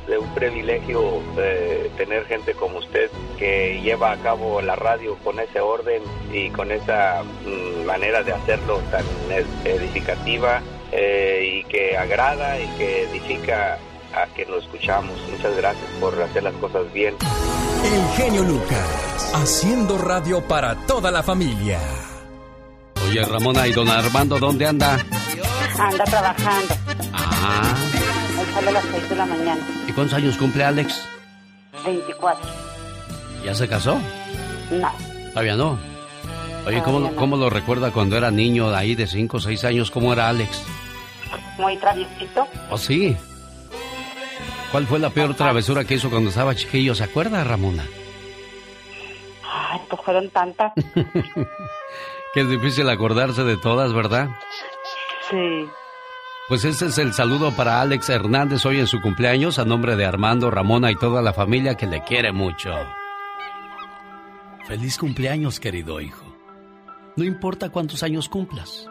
un 0.17 0.33
privilegio 0.33 1.21
eh, 1.37 1.89
tener 1.97 2.25
gente 2.25 2.53
como 2.53 2.79
usted 2.79 3.09
que 3.37 3.79
lleva 3.81 4.11
a 4.11 4.17
cabo 4.17 4.61
la 4.61 4.75
radio 4.75 5.15
con 5.23 5.39
ese 5.39 5.59
orden 5.59 6.01
y 6.33 6.49
con 6.49 6.71
esa 6.71 7.23
mm, 7.45 7.85
manera 7.85 8.23
de 8.23 8.33
hacerlo 8.33 8.79
tan 8.91 9.03
ed- 9.31 9.45
edificativa 9.65 10.61
eh, 10.91 11.59
y 11.61 11.63
que 11.69 11.97
agrada 11.97 12.59
y 12.59 12.67
que 12.77 13.03
edifica 13.03 13.77
a 14.13 14.25
quien 14.35 14.51
lo 14.51 14.59
escuchamos. 14.59 15.17
Muchas 15.31 15.55
gracias 15.55 15.85
por 15.99 16.21
hacer 16.21 16.43
las 16.43 16.53
cosas 16.55 16.91
bien. 16.93 17.15
El 17.83 18.07
genio 18.17 18.43
Lucas, 18.43 19.31
haciendo 19.33 19.97
radio 19.97 20.41
para 20.47 20.75
toda 20.85 21.09
la 21.11 21.23
familia. 21.23 21.79
Oye, 23.07 23.23
Ramona 23.25 23.67
y 23.67 23.73
don 23.73 23.89
Armando, 23.89 24.37
¿dónde 24.39 24.65
anda? 24.67 24.99
Anda 25.79 26.03
trabajando. 26.05 26.75
Ah, 27.13 27.75
sale 28.53 28.67
a 28.69 28.71
las 28.71 28.83
6 28.91 29.09
de 29.09 29.15
la 29.15 29.25
mañana. 29.25 29.61
¿Y 29.91 29.93
cuántos 29.93 30.17
años 30.17 30.37
cumple 30.37 30.63
Alex? 30.63 31.05
24. 31.85 32.49
¿Ya 33.43 33.53
se 33.53 33.67
casó? 33.67 33.99
No. 34.71 34.91
Todavía 35.29 35.55
no. 35.55 35.77
Oye, 36.65 36.81
¿cómo, 36.83 36.99
no. 36.99 37.15
¿cómo 37.15 37.37
lo 37.37 37.49
recuerda 37.49 37.91
cuando 37.91 38.17
era 38.17 38.31
niño 38.31 38.69
de 38.69 38.77
ahí 38.77 38.95
de 38.95 39.07
5 39.07 39.37
o 39.37 39.39
6 39.39 39.63
años? 39.65 39.91
¿Cómo 39.91 40.13
era 40.13 40.29
Alex? 40.29 40.63
Muy 41.57 41.75
traviesito. 41.77 42.47
¿Oh, 42.69 42.77
sí? 42.77 43.17
¿Cuál 44.71 44.87
fue 44.87 44.99
la 44.99 45.09
peor 45.09 45.33
travesura 45.35 45.83
que 45.83 45.95
hizo 45.95 46.09
cuando 46.09 46.29
estaba 46.29 46.55
chiquillo? 46.55 46.95
¿Se 46.95 47.03
acuerda, 47.03 47.43
Ramona? 47.43 47.83
Ay, 49.43 49.81
pues 49.89 50.01
fueron 50.03 50.29
tantas. 50.29 50.73
Que 52.33 52.39
es 52.39 52.49
difícil 52.49 52.89
acordarse 52.89 53.43
de 53.43 53.57
todas, 53.57 53.91
¿verdad? 53.91 54.29
Sí. 55.29 55.67
Pues 56.51 56.65
este 56.65 56.87
es 56.87 56.97
el 56.97 57.13
saludo 57.13 57.55
para 57.55 57.79
Alex 57.79 58.09
Hernández 58.09 58.65
hoy 58.65 58.81
en 58.81 58.85
su 58.85 58.99
cumpleaños 58.99 59.57
a 59.57 59.63
nombre 59.63 59.95
de 59.95 60.03
Armando, 60.03 60.51
Ramona 60.51 60.91
y 60.91 60.97
toda 60.97 61.21
la 61.21 61.31
familia 61.31 61.75
que 61.75 61.87
le 61.87 62.03
quiere 62.03 62.33
mucho. 62.33 62.71
Feliz 64.67 64.97
cumpleaños, 64.97 65.61
querido 65.61 66.01
hijo. 66.01 66.25
No 67.15 67.23
importa 67.23 67.69
cuántos 67.69 68.03
años 68.03 68.27
cumplas. 68.27 68.89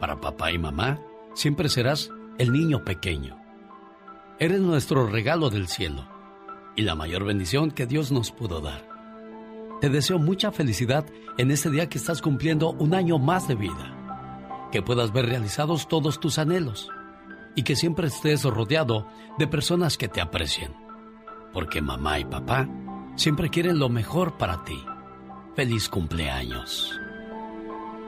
Para 0.00 0.20
papá 0.20 0.50
y 0.50 0.58
mamá, 0.58 0.98
siempre 1.32 1.68
serás 1.68 2.10
el 2.38 2.52
niño 2.52 2.84
pequeño. 2.84 3.40
Eres 4.40 4.58
nuestro 4.58 5.06
regalo 5.06 5.48
del 5.48 5.68
cielo 5.68 6.08
y 6.74 6.82
la 6.82 6.96
mayor 6.96 7.24
bendición 7.24 7.70
que 7.70 7.86
Dios 7.86 8.10
nos 8.10 8.32
pudo 8.32 8.60
dar. 8.60 8.84
Te 9.80 9.90
deseo 9.90 10.18
mucha 10.18 10.50
felicidad 10.50 11.06
en 11.38 11.52
este 11.52 11.70
día 11.70 11.88
que 11.88 11.98
estás 11.98 12.20
cumpliendo 12.20 12.72
un 12.72 12.94
año 12.94 13.20
más 13.20 13.46
de 13.46 13.54
vida. 13.54 13.99
Que 14.70 14.82
puedas 14.82 15.12
ver 15.12 15.26
realizados 15.26 15.88
todos 15.88 16.20
tus 16.20 16.38
anhelos 16.38 16.90
y 17.56 17.62
que 17.62 17.76
siempre 17.76 18.06
estés 18.06 18.44
rodeado 18.44 19.06
de 19.38 19.46
personas 19.46 19.98
que 19.98 20.08
te 20.08 20.20
aprecien. 20.20 20.72
Porque 21.52 21.80
mamá 21.82 22.18
y 22.18 22.24
papá 22.24 22.68
siempre 23.16 23.50
quieren 23.50 23.78
lo 23.78 23.88
mejor 23.88 24.38
para 24.38 24.64
ti. 24.64 24.80
Feliz 25.56 25.88
cumpleaños. 25.88 26.98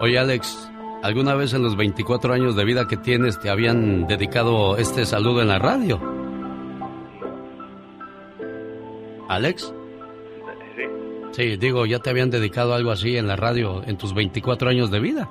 Oye 0.00 0.18
Alex, 0.18 0.70
¿alguna 1.02 1.34
vez 1.34 1.52
en 1.54 1.62
los 1.62 1.76
24 1.76 2.32
años 2.32 2.56
de 2.56 2.64
vida 2.64 2.86
que 2.86 2.96
tienes 2.96 3.40
te 3.40 3.50
habían 3.50 4.06
dedicado 4.06 4.76
este 4.76 5.04
saludo 5.04 5.42
en 5.42 5.48
la 5.48 5.58
radio? 5.58 6.00
Alex, 9.28 9.72
Sí. 10.76 10.82
Sí, 11.32 11.56
digo, 11.56 11.86
¿ya 11.86 11.98
te 11.98 12.10
habían 12.10 12.30
dedicado 12.30 12.74
algo 12.74 12.90
así 12.90 13.16
en 13.16 13.26
la 13.26 13.36
radio 13.36 13.82
en 13.86 13.96
tus 13.96 14.14
24 14.14 14.70
años 14.70 14.90
de 14.90 15.00
vida? 15.00 15.28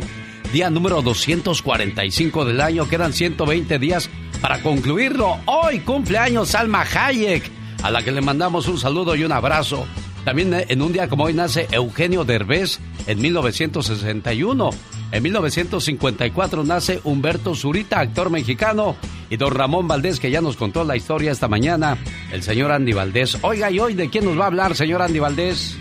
día 0.53 0.71
número 0.71 1.03
245 1.03 2.45
del 2.45 2.61
año, 2.61 2.89
quedan 2.89 3.13
120 3.13 3.81
días 3.81 4.09
para 4.41 4.63
concluirlo. 4.63 5.39
Hoy 5.47 5.81
cumpleaños 5.81 6.51
Salma 6.51 6.83
Hayek, 6.83 7.51
a 7.83 7.91
la 7.91 8.05
que 8.05 8.13
le 8.13 8.21
mandamos 8.21 8.69
un 8.69 8.79
saludo 8.79 9.17
y 9.17 9.25
un 9.25 9.33
abrazo. 9.33 9.89
También 10.25 10.53
eh, 10.55 10.67
en 10.69 10.83
un 10.83 10.93
día 10.93 11.09
como 11.09 11.25
hoy 11.25 11.35
nace 11.35 11.67
Eugenio 11.73 12.25
Derbez 12.25 12.79
en 13.07 13.21
1961. 13.21 14.71
En 15.13 15.23
1954 15.23 16.65
nace 16.65 17.01
Humberto 17.05 17.55
Zurita, 17.55 18.01
actor 18.01 18.31
mexicano, 18.31 18.97
y 19.29 19.37
don 19.37 19.55
Ramón 19.55 19.89
Valdés, 19.89 20.21
que 20.21 20.31
ya 20.31 20.41
nos 20.41 20.57
contó 20.57 20.85
la 20.85 20.97
historia 20.97 21.33
esta 21.33 21.49
mañana, 21.49 21.99
el 22.33 22.43
señor 22.43 22.71
Andy 22.71 22.93
Valdés. 22.93 23.39
Oiga, 23.43 23.71
¿y 23.71 23.81
hoy 23.81 23.95
de 23.95 24.09
quién 24.09 24.25
nos 24.25 24.39
va 24.39 24.45
a 24.45 24.49
hablar, 24.49 24.77
señor 24.77 25.03
Andy 25.03 25.19
Valdés? 25.19 25.77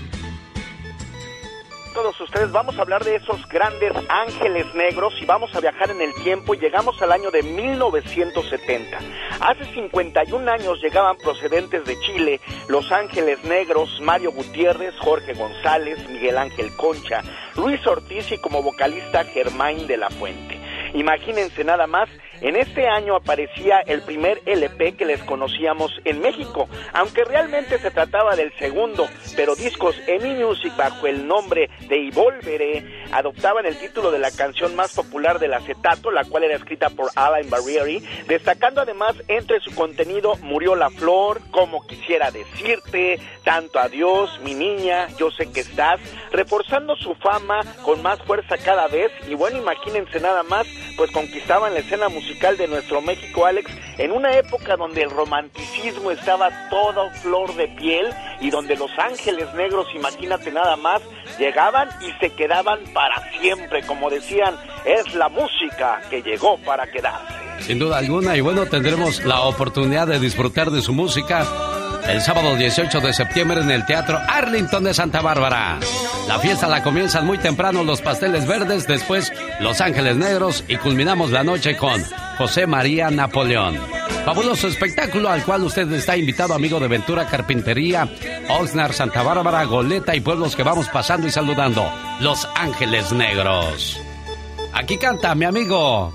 Todos 1.93 2.19
ustedes, 2.21 2.51
vamos 2.51 2.77
a 2.77 2.81
hablar 2.81 3.03
de 3.03 3.15
esos 3.15 3.47
grandes 3.47 3.91
ángeles 4.09 4.73
negros 4.75 5.13
y 5.21 5.25
vamos 5.25 5.53
a 5.55 5.59
viajar 5.59 5.91
en 5.91 6.01
el 6.01 6.13
tiempo 6.23 6.53
llegamos 6.53 7.01
al 7.01 7.11
año 7.11 7.31
de 7.31 7.43
1970. 7.43 8.97
Hace 9.41 9.65
51 9.73 10.51
años 10.51 10.81
llegaban 10.81 11.17
procedentes 11.17 11.85
de 11.85 11.99
Chile 12.01 12.39
los 12.67 12.91
ángeles 12.91 13.43
negros 13.43 13.89
Mario 14.01 14.31
Gutiérrez, 14.31 14.95
Jorge 14.99 15.33
González, 15.33 16.07
Miguel 16.09 16.37
Ángel 16.37 16.75
Concha, 16.75 17.21
Luis 17.55 17.85
Ortiz 17.87 18.31
y 18.31 18.37
como 18.37 18.61
vocalista 18.61 19.23
Germain 19.25 19.87
de 19.87 19.97
la 19.97 20.09
Fuente. 20.09 20.59
Imagínense 20.93 21.63
nada 21.63 21.87
más, 21.87 22.09
en 22.41 22.55
este 22.55 22.87
año 22.87 23.15
aparecía 23.15 23.79
el 23.79 24.01
primer 24.01 24.41
LP 24.45 24.95
que 24.95 25.05
les 25.05 25.21
conocíamos 25.23 25.91
en 26.05 26.21
México, 26.21 26.69
aunque 26.93 27.25
realmente 27.25 27.79
se 27.79 27.91
trataba 27.91 28.35
del 28.35 28.53
segundo, 28.57 29.07
pero 29.35 29.55
discos 29.55 29.95
EMI 30.07 30.43
Music 30.43 30.73
bajo 30.77 31.07
el 31.07 31.27
nombre 31.27 31.69
de 31.87 32.07
Evolvere 32.07 32.85
adoptaban 33.11 33.65
el 33.65 33.77
título 33.77 34.11
de 34.11 34.19
la 34.19 34.31
canción 34.31 34.75
más 34.75 34.93
popular 34.93 35.39
del 35.39 35.53
acetato, 35.53 36.11
la 36.11 36.23
cual 36.23 36.43
era 36.43 36.55
escrita 36.55 36.89
por 36.89 37.09
Alan 37.15 37.49
Barrieri, 37.49 37.99
destacando 38.27 38.81
además 38.81 39.15
entre 39.27 39.59
su 39.59 39.73
contenido 39.75 40.35
Murió 40.37 40.75
la 40.75 40.89
Flor, 40.89 41.41
Como 41.51 41.85
Quisiera 41.85 42.31
Decirte, 42.31 43.19
Tanto 43.43 43.79
Adiós, 43.79 44.39
Mi 44.43 44.53
Niña, 44.53 45.07
Yo 45.17 45.31
Sé 45.31 45.51
Que 45.51 45.61
Estás, 45.61 45.99
reforzando 46.31 46.95
su 46.95 47.15
fama 47.15 47.61
con 47.83 48.01
más 48.01 48.21
fuerza 48.23 48.57
cada 48.57 48.87
vez. 48.87 49.11
Y 49.27 49.35
bueno, 49.35 49.57
imagínense 49.57 50.19
nada 50.19 50.43
más, 50.43 50.67
pues 50.95 51.11
conquistaban 51.11 51.73
la 51.73 51.79
escena 51.79 52.09
musical 52.09 52.28
de 52.29 52.67
nuestro 52.67 53.01
México, 53.01 53.45
Alex, 53.45 53.71
en 53.97 54.11
una 54.11 54.31
época 54.37 54.77
donde 54.77 55.01
el 55.01 55.09
romanticismo 55.09 56.11
estaba 56.11 56.69
todo 56.69 57.09
flor 57.21 57.53
de 57.55 57.67
piel 57.69 58.05
y 58.39 58.49
donde 58.49 58.75
los 58.75 58.91
ángeles 58.97 59.51
negros, 59.55 59.87
imagínate 59.95 60.51
nada 60.51 60.77
más, 60.77 61.01
llegaban 61.37 61.89
y 62.01 62.11
se 62.19 62.31
quedaban 62.33 62.79
para 62.93 63.29
siempre, 63.39 63.81
como 63.83 64.09
decían, 64.09 64.55
es 64.85 65.13
la 65.15 65.27
música 65.27 66.01
que 66.09 66.21
llegó 66.21 66.57
para 66.59 66.89
quedarse. 66.89 67.33
Sin 67.61 67.79
duda 67.79 67.97
alguna, 67.97 68.37
y 68.37 68.41
bueno, 68.41 68.65
tendremos 68.67 69.25
la 69.25 69.41
oportunidad 69.41 70.07
de 70.07 70.19
disfrutar 70.19 70.69
de 70.69 70.81
su 70.81 70.93
música 70.93 71.45
el 72.07 72.21
sábado 72.21 72.55
18 72.55 73.01
de 73.01 73.13
septiembre 73.13 73.61
en 73.61 73.71
el 73.71 73.85
Teatro 73.85 74.19
Arlington 74.27 74.83
de 74.83 74.93
Santa 74.93 75.21
Bárbara. 75.21 75.79
La 76.27 76.39
fiesta 76.39 76.67
la 76.67 76.83
comienzan 76.83 77.25
muy 77.25 77.37
temprano 77.37 77.83
los 77.83 78.01
pasteles 78.01 78.45
verdes, 78.47 78.87
después 78.87 79.31
Los 79.59 79.81
Ángeles 79.81 80.15
Negros 80.15 80.63
y 80.67 80.77
culminamos 80.77 81.31
la 81.31 81.43
noche 81.43 81.75
con 81.75 82.03
José 82.37 82.67
María 82.67 83.09
Napoleón. 83.09 83.77
Fabuloso 84.25 84.67
espectáculo 84.67 85.29
al 85.29 85.43
cual 85.43 85.63
usted 85.63 85.91
está 85.91 86.15
invitado, 86.15 86.53
amigo 86.53 86.79
de 86.79 86.87
Ventura 86.87 87.25
Carpintería, 87.25 88.07
Oxnard, 88.49 88.93
Santa 88.93 89.23
Bárbara, 89.23 89.63
Goleta 89.63 90.15
y 90.15 90.21
pueblos 90.21 90.55
que 90.55 90.63
vamos 90.63 90.87
pasando 90.89 91.27
y 91.27 91.31
saludando. 91.31 91.91
Los 92.19 92.47
Ángeles 92.55 93.11
Negros. 93.11 93.99
Aquí 94.73 94.97
canta 94.97 95.33
mi 95.35 95.45
amigo 95.45 96.13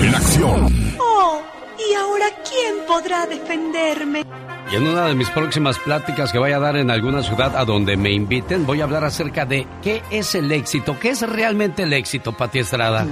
En 0.00 0.14
acción. 0.14 0.94
Oh, 0.98 1.40
¿y 1.78 1.94
ahora 1.94 2.26
quién 2.48 2.86
podrá 2.86 3.26
defenderme? 3.26 4.24
Y 4.72 4.76
en 4.76 4.88
una 4.88 5.06
de 5.06 5.14
mis 5.14 5.30
próximas 5.30 5.78
pláticas 5.78 6.32
que 6.32 6.38
voy 6.38 6.52
a 6.52 6.58
dar 6.58 6.76
en 6.76 6.90
alguna 6.90 7.22
ciudad 7.22 7.56
a 7.56 7.64
donde 7.64 7.96
me 7.96 8.10
inviten, 8.10 8.66
voy 8.66 8.80
a 8.80 8.84
hablar 8.84 9.04
acerca 9.04 9.44
de 9.44 9.66
qué 9.82 10.02
es 10.10 10.34
el 10.34 10.50
éxito, 10.50 10.98
qué 10.98 11.10
es 11.10 11.20
realmente 11.20 11.82
el 11.82 11.92
éxito, 11.92 12.32
Pati 12.32 12.60
Estrada. 12.60 13.06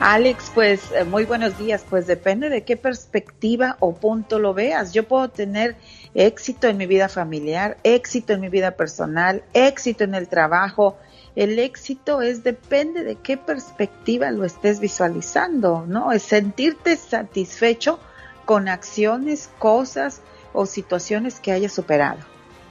Alex, 0.00 0.50
pues 0.52 0.90
eh, 0.90 1.04
muy 1.04 1.26
buenos 1.26 1.56
días. 1.58 1.84
Pues 1.88 2.08
depende 2.08 2.48
de 2.48 2.64
qué 2.64 2.76
perspectiva 2.76 3.76
o 3.78 3.94
punto 3.94 4.40
lo 4.40 4.52
veas. 4.52 4.92
Yo 4.92 5.06
puedo 5.06 5.28
tener 5.28 5.76
éxito 6.14 6.66
en 6.66 6.76
mi 6.76 6.86
vida 6.86 7.08
familiar, 7.08 7.76
éxito 7.84 8.32
en 8.32 8.40
mi 8.40 8.48
vida 8.48 8.72
personal, 8.72 9.44
éxito 9.54 10.02
en 10.02 10.16
el 10.16 10.26
trabajo. 10.26 10.96
El 11.36 11.56
éxito 11.60 12.20
es 12.20 12.42
depende 12.42 13.04
de 13.04 13.14
qué 13.14 13.36
perspectiva 13.36 14.32
lo 14.32 14.44
estés 14.44 14.80
visualizando, 14.80 15.84
¿no? 15.86 16.10
Es 16.10 16.24
sentirte 16.24 16.96
satisfecho 16.96 18.00
con 18.44 18.68
acciones, 18.68 19.50
cosas 19.60 20.20
o 20.52 20.66
situaciones 20.66 21.40
que 21.40 21.52
hayas 21.52 21.72
superado. 21.72 22.18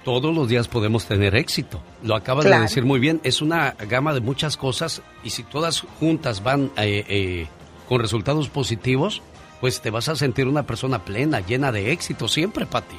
Todos 0.04 0.34
los 0.34 0.50
días 0.50 0.68
podemos 0.68 1.06
tener 1.06 1.36
éxito. 1.36 1.82
Lo 2.02 2.16
acabas 2.16 2.46
de 2.46 2.60
decir 2.60 2.86
muy 2.86 3.00
bien. 3.00 3.22
Es 3.24 3.42
una 3.42 3.76
gama 3.88 4.14
de 4.14 4.20
muchas 4.20 4.58
cosas 4.58 5.02
y 5.24 5.30
si 5.30 5.44
todas 5.44 5.82
juntas 6.00 6.42
van 6.42 6.72
eh, 6.78 7.06
eh, 7.08 7.48
con 7.88 8.02
resultados 8.02 8.50
positivos, 8.50 9.22
pues 9.60 9.80
te 9.80 9.92
vas 9.92 10.10
a 10.10 10.16
sentir 10.16 10.48
una 10.48 10.64
persona 10.64 11.06
plena, 11.06 11.40
llena 11.40 11.72
de 11.72 11.92
éxito 11.92 12.28
siempre, 12.28 12.66
Pati. 12.66 12.98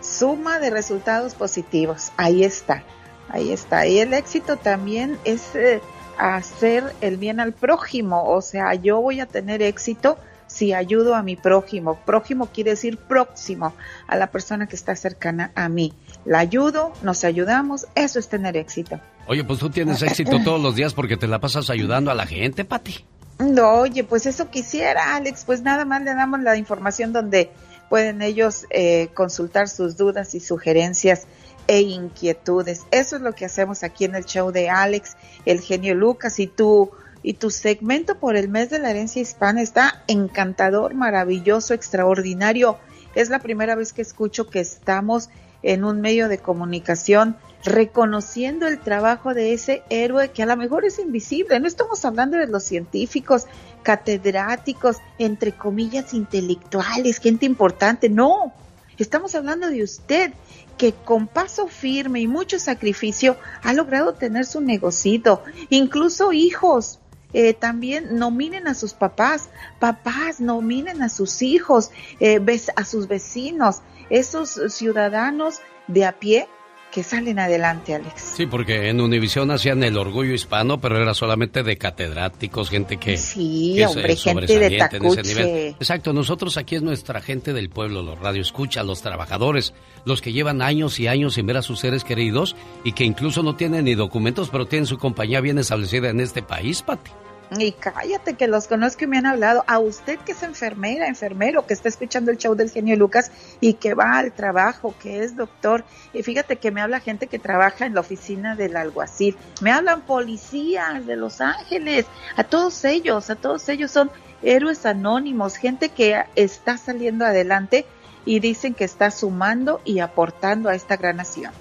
Suma 0.00 0.58
de 0.58 0.68
resultados 0.68 1.34
positivos, 1.34 2.12
ahí 2.18 2.44
está, 2.44 2.84
ahí 3.30 3.50
está. 3.50 3.86
Y 3.86 4.00
el 4.00 4.12
éxito 4.12 4.58
también 4.58 5.18
es 5.24 5.56
eh, 5.56 5.80
hacer 6.18 6.94
el 7.00 7.16
bien 7.16 7.40
al 7.40 7.54
prójimo, 7.54 8.28
o 8.28 8.42
sea, 8.42 8.74
yo 8.74 9.00
voy 9.00 9.20
a 9.20 9.26
tener 9.26 9.62
éxito 9.62 10.18
si 10.54 10.72
ayudo 10.72 11.16
a 11.16 11.22
mi 11.22 11.34
prójimo. 11.34 11.98
Prójimo 12.06 12.46
quiere 12.46 12.70
decir 12.70 12.96
próximo, 12.96 13.74
a 14.06 14.16
la 14.16 14.28
persona 14.28 14.68
que 14.68 14.76
está 14.76 14.94
cercana 14.94 15.50
a 15.56 15.68
mí. 15.68 15.92
La 16.24 16.38
ayudo, 16.38 16.92
nos 17.02 17.24
ayudamos, 17.24 17.86
eso 17.96 18.20
es 18.20 18.28
tener 18.28 18.56
éxito. 18.56 19.00
Oye, 19.26 19.42
pues 19.42 19.58
tú 19.58 19.68
tienes 19.68 20.00
éxito 20.02 20.38
todos 20.44 20.62
los 20.62 20.76
días 20.76 20.94
porque 20.94 21.16
te 21.16 21.26
la 21.26 21.40
pasas 21.40 21.70
ayudando 21.70 22.10
a 22.10 22.14
la 22.14 22.26
gente, 22.26 22.64
Pati. 22.64 23.04
No, 23.40 23.72
oye, 23.80 24.04
pues 24.04 24.26
eso 24.26 24.48
quisiera, 24.48 25.16
Alex. 25.16 25.44
Pues 25.44 25.62
nada 25.62 25.84
más 25.84 26.02
le 26.02 26.14
damos 26.14 26.40
la 26.40 26.56
información 26.56 27.12
donde 27.12 27.50
pueden 27.88 28.22
ellos 28.22 28.66
eh, 28.70 29.08
consultar 29.12 29.68
sus 29.68 29.96
dudas 29.96 30.36
y 30.36 30.40
sugerencias 30.40 31.26
e 31.66 31.80
inquietudes. 31.80 32.82
Eso 32.92 33.16
es 33.16 33.22
lo 33.22 33.32
que 33.32 33.46
hacemos 33.46 33.82
aquí 33.82 34.04
en 34.04 34.14
el 34.14 34.24
show 34.24 34.52
de 34.52 34.70
Alex, 34.70 35.16
el 35.46 35.60
genio 35.60 35.94
Lucas 35.96 36.38
y 36.38 36.46
tú 36.46 36.92
y 37.24 37.32
tu 37.32 37.50
segmento 37.50 38.18
por 38.18 38.36
el 38.36 38.48
mes 38.50 38.68
de 38.68 38.78
la 38.78 38.90
herencia 38.90 39.22
hispana 39.22 39.62
está 39.62 40.04
encantador, 40.06 40.94
maravilloso, 40.94 41.72
extraordinario. 41.72 42.76
Es 43.14 43.30
la 43.30 43.38
primera 43.38 43.74
vez 43.74 43.94
que 43.94 44.02
escucho 44.02 44.50
que 44.50 44.60
estamos 44.60 45.30
en 45.62 45.84
un 45.84 46.02
medio 46.02 46.28
de 46.28 46.36
comunicación 46.36 47.36
reconociendo 47.64 48.66
el 48.66 48.78
trabajo 48.78 49.32
de 49.32 49.54
ese 49.54 49.82
héroe 49.88 50.32
que 50.32 50.42
a 50.42 50.46
lo 50.46 50.54
mejor 50.58 50.84
es 50.84 50.98
invisible. 50.98 51.58
No 51.58 51.66
estamos 51.66 52.04
hablando 52.04 52.36
de 52.36 52.46
los 52.46 52.62
científicos, 52.62 53.46
catedráticos, 53.82 54.98
entre 55.18 55.52
comillas, 55.52 56.12
intelectuales, 56.12 57.20
gente 57.20 57.46
importante. 57.46 58.10
No, 58.10 58.52
estamos 58.98 59.34
hablando 59.34 59.70
de 59.70 59.82
usted 59.82 60.34
que 60.76 60.92
con 60.92 61.26
paso 61.26 61.68
firme 61.68 62.20
y 62.20 62.26
mucho 62.26 62.58
sacrificio 62.58 63.38
ha 63.62 63.72
logrado 63.72 64.12
tener 64.14 64.44
su 64.44 64.60
negocito, 64.60 65.42
incluso 65.70 66.32
hijos, 66.32 66.98
eh, 67.34 67.52
también 67.52 68.16
nominen 68.16 68.66
a 68.68 68.74
sus 68.74 68.94
papás, 68.94 69.50
papás 69.78 70.40
nominen 70.40 71.02
a 71.02 71.08
sus 71.08 71.42
hijos, 71.42 71.90
eh, 72.20 72.40
a 72.76 72.84
sus 72.84 73.08
vecinos, 73.08 73.82
esos 74.08 74.60
ciudadanos 74.70 75.60
de 75.88 76.06
a 76.06 76.18
pie 76.18 76.48
que 76.94 77.02
salen 77.02 77.40
adelante, 77.40 77.92
Alex. 77.92 78.34
Sí, 78.36 78.46
porque 78.46 78.88
en 78.88 79.00
Univisión 79.00 79.50
hacían 79.50 79.82
el 79.82 79.98
orgullo 79.98 80.32
hispano, 80.32 80.80
pero 80.80 81.02
era 81.02 81.12
solamente 81.12 81.64
de 81.64 81.76
catedráticos, 81.76 82.70
gente 82.70 82.98
que... 82.98 83.16
Sí, 83.16 83.82
hombre, 83.82 84.14
gente 84.14 84.58
de 84.60 84.78
tacuche. 84.78 85.70
Exacto, 85.70 86.12
nosotros 86.12 86.56
aquí 86.56 86.76
es 86.76 86.82
nuestra 86.82 87.20
gente 87.20 87.52
del 87.52 87.68
pueblo, 87.68 88.00
los 88.02 88.16
radioescuchas, 88.20 88.86
los 88.86 89.02
trabajadores, 89.02 89.74
los 90.04 90.22
que 90.22 90.32
llevan 90.32 90.62
años 90.62 91.00
y 91.00 91.08
años 91.08 91.34
sin 91.34 91.46
ver 91.46 91.56
a 91.56 91.62
sus 91.62 91.80
seres 91.80 92.04
queridos 92.04 92.54
y 92.84 92.92
que 92.92 93.02
incluso 93.02 93.42
no 93.42 93.56
tienen 93.56 93.86
ni 93.86 93.96
documentos, 93.96 94.48
pero 94.50 94.66
tienen 94.66 94.86
su 94.86 94.96
compañía 94.96 95.40
bien 95.40 95.58
establecida 95.58 96.10
en 96.10 96.20
este 96.20 96.42
país, 96.42 96.82
Pati. 96.82 97.10
Y 97.58 97.72
cállate 97.72 98.34
que 98.34 98.48
los 98.48 98.66
conozco 98.66 99.04
y 99.04 99.06
me 99.06 99.18
han 99.18 99.26
hablado. 99.26 99.64
A 99.66 99.78
usted 99.78 100.18
que 100.20 100.32
es 100.32 100.42
enfermera, 100.42 101.06
enfermero, 101.06 101.66
que 101.66 101.74
está 101.74 101.88
escuchando 101.88 102.30
el 102.30 102.38
show 102.38 102.54
del 102.54 102.70
genio 102.70 102.96
Lucas 102.96 103.30
y 103.60 103.74
que 103.74 103.94
va 103.94 104.18
al 104.18 104.32
trabajo, 104.32 104.94
que 105.00 105.22
es 105.22 105.36
doctor. 105.36 105.84
Y 106.12 106.22
fíjate 106.22 106.56
que 106.56 106.70
me 106.70 106.80
habla 106.80 107.00
gente 107.00 107.26
que 107.26 107.38
trabaja 107.38 107.86
en 107.86 107.94
la 107.94 108.00
oficina 108.00 108.56
del 108.56 108.76
alguacil. 108.76 109.36
Me 109.60 109.70
hablan 109.70 110.02
policías 110.02 111.06
de 111.06 111.16
Los 111.16 111.40
Ángeles. 111.40 112.06
A 112.36 112.44
todos 112.44 112.84
ellos, 112.84 113.30
a 113.30 113.36
todos 113.36 113.68
ellos 113.68 113.90
son 113.90 114.10
héroes 114.42 114.84
anónimos, 114.86 115.56
gente 115.56 115.88
que 115.88 116.22
está 116.34 116.76
saliendo 116.76 117.24
adelante 117.24 117.86
y 118.26 118.40
dicen 118.40 118.74
que 118.74 118.84
está 118.84 119.10
sumando 119.10 119.80
y 119.84 120.00
aportando 120.00 120.68
a 120.68 120.74
esta 120.74 120.96
gran 120.96 121.16
nación. 121.16 121.52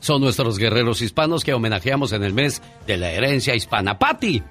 Son 0.00 0.20
nuestros 0.20 0.58
guerreros 0.58 1.00
hispanos 1.00 1.44
que 1.44 1.54
homenajeamos 1.54 2.12
en 2.12 2.24
el 2.24 2.34
mes 2.34 2.60
de 2.86 2.96
la 2.96 3.10
herencia 3.10 3.54
hispana. 3.54 3.98
Patti. 3.98 4.42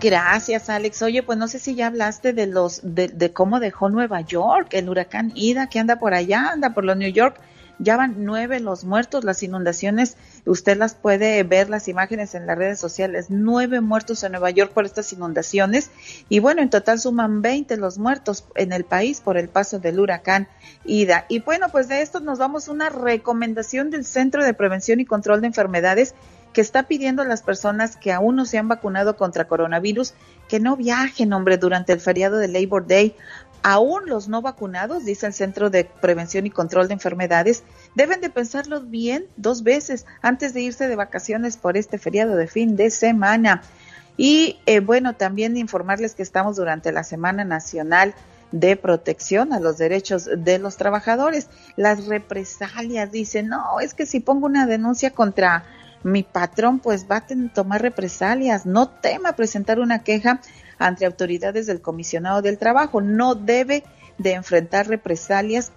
Gracias, 0.00 0.70
Alex. 0.70 1.02
Oye, 1.02 1.22
pues 1.22 1.38
no 1.38 1.48
sé 1.48 1.58
si 1.58 1.74
ya 1.74 1.88
hablaste 1.88 2.32
de 2.32 2.46
los 2.46 2.80
de, 2.82 3.32
cómo 3.32 3.60
dejó 3.60 3.88
Nueva 3.88 4.20
York 4.22 4.68
el 4.72 4.88
huracán 4.88 5.32
Ida 5.34 5.68
que 5.68 5.78
anda 5.78 5.98
por 5.98 6.14
allá, 6.14 6.50
anda 6.50 6.74
por 6.74 6.84
los 6.84 6.96
New 6.96 7.12
York. 7.12 7.40
Ya 7.82 7.96
van 7.96 8.26
nueve 8.26 8.60
los 8.60 8.84
muertos, 8.84 9.24
las 9.24 9.42
inundaciones. 9.42 10.18
Usted 10.44 10.76
las 10.76 10.92
puede 10.92 11.42
ver 11.44 11.70
las 11.70 11.88
imágenes 11.88 12.34
en 12.34 12.46
las 12.46 12.58
redes 12.58 12.78
sociales. 12.78 13.28
Nueve 13.30 13.80
muertos 13.80 14.22
en 14.22 14.32
Nueva 14.32 14.50
York 14.50 14.72
por 14.74 14.84
estas 14.84 15.14
inundaciones. 15.14 15.90
Y 16.28 16.40
bueno, 16.40 16.60
en 16.60 16.68
total 16.68 17.00
suman 17.00 17.40
20 17.40 17.78
los 17.78 17.96
muertos 17.96 18.44
en 18.54 18.74
el 18.74 18.84
país 18.84 19.22
por 19.22 19.38
el 19.38 19.48
paso 19.48 19.78
del 19.78 19.98
huracán 19.98 20.46
Ida. 20.84 21.24
Y 21.30 21.40
bueno, 21.40 21.70
pues 21.70 21.88
de 21.88 22.02
esto 22.02 22.20
nos 22.20 22.38
vamos 22.38 22.68
una 22.68 22.90
recomendación 22.90 23.88
del 23.88 24.04
Centro 24.04 24.44
de 24.44 24.52
Prevención 24.52 25.00
y 25.00 25.06
Control 25.06 25.40
de 25.40 25.46
Enfermedades 25.46 26.14
que 26.52 26.60
está 26.60 26.84
pidiendo 26.84 27.22
a 27.22 27.26
las 27.26 27.42
personas 27.42 27.96
que 27.96 28.12
aún 28.12 28.36
no 28.36 28.44
se 28.44 28.58
han 28.58 28.68
vacunado 28.68 29.16
contra 29.16 29.46
coronavirus 29.46 30.14
que 30.48 30.60
no 30.60 30.76
viajen, 30.76 31.32
hombre, 31.32 31.58
durante 31.58 31.92
el 31.92 32.00
feriado 32.00 32.38
de 32.38 32.48
Labor 32.48 32.86
Day. 32.86 33.14
Aún 33.62 34.06
los 34.06 34.28
no 34.28 34.40
vacunados, 34.42 35.04
dice 35.04 35.26
el 35.26 35.34
Centro 35.34 35.70
de 35.70 35.84
Prevención 35.84 36.46
y 36.46 36.50
Control 36.50 36.88
de 36.88 36.94
Enfermedades, 36.94 37.62
deben 37.94 38.20
de 38.20 38.30
pensarlo 38.30 38.80
bien 38.80 39.26
dos 39.36 39.62
veces 39.62 40.06
antes 40.22 40.54
de 40.54 40.62
irse 40.62 40.88
de 40.88 40.96
vacaciones 40.96 41.56
por 41.56 41.76
este 41.76 41.98
feriado 41.98 42.36
de 42.36 42.46
fin 42.46 42.74
de 42.74 42.90
semana. 42.90 43.62
Y 44.16 44.58
eh, 44.66 44.80
bueno, 44.80 45.14
también 45.14 45.56
informarles 45.56 46.14
que 46.14 46.22
estamos 46.22 46.56
durante 46.56 46.90
la 46.90 47.04
Semana 47.04 47.44
Nacional 47.44 48.14
de 48.50 48.76
Protección 48.76 49.52
a 49.52 49.60
los 49.60 49.78
Derechos 49.78 50.28
de 50.36 50.58
los 50.58 50.76
Trabajadores. 50.76 51.48
Las 51.76 52.06
represalias 52.06 53.12
dicen, 53.12 53.48
no, 53.48 53.80
es 53.80 53.94
que 53.94 54.06
si 54.06 54.20
pongo 54.20 54.46
una 54.46 54.66
denuncia 54.66 55.10
contra 55.10 55.64
mi 56.02 56.22
patrón 56.22 56.78
pues 56.78 57.06
va 57.10 57.16
a 57.16 57.26
tomar 57.52 57.82
represalias, 57.82 58.66
no 58.66 58.88
tema 58.88 59.32
presentar 59.32 59.80
una 59.80 60.02
queja 60.02 60.40
ante 60.78 61.04
autoridades 61.04 61.66
del 61.66 61.82
comisionado 61.82 62.42
del 62.42 62.58
trabajo, 62.58 63.00
no 63.00 63.34
debe 63.34 63.84
de 64.18 64.32
enfrentar 64.32 64.88
represalias 64.88 65.72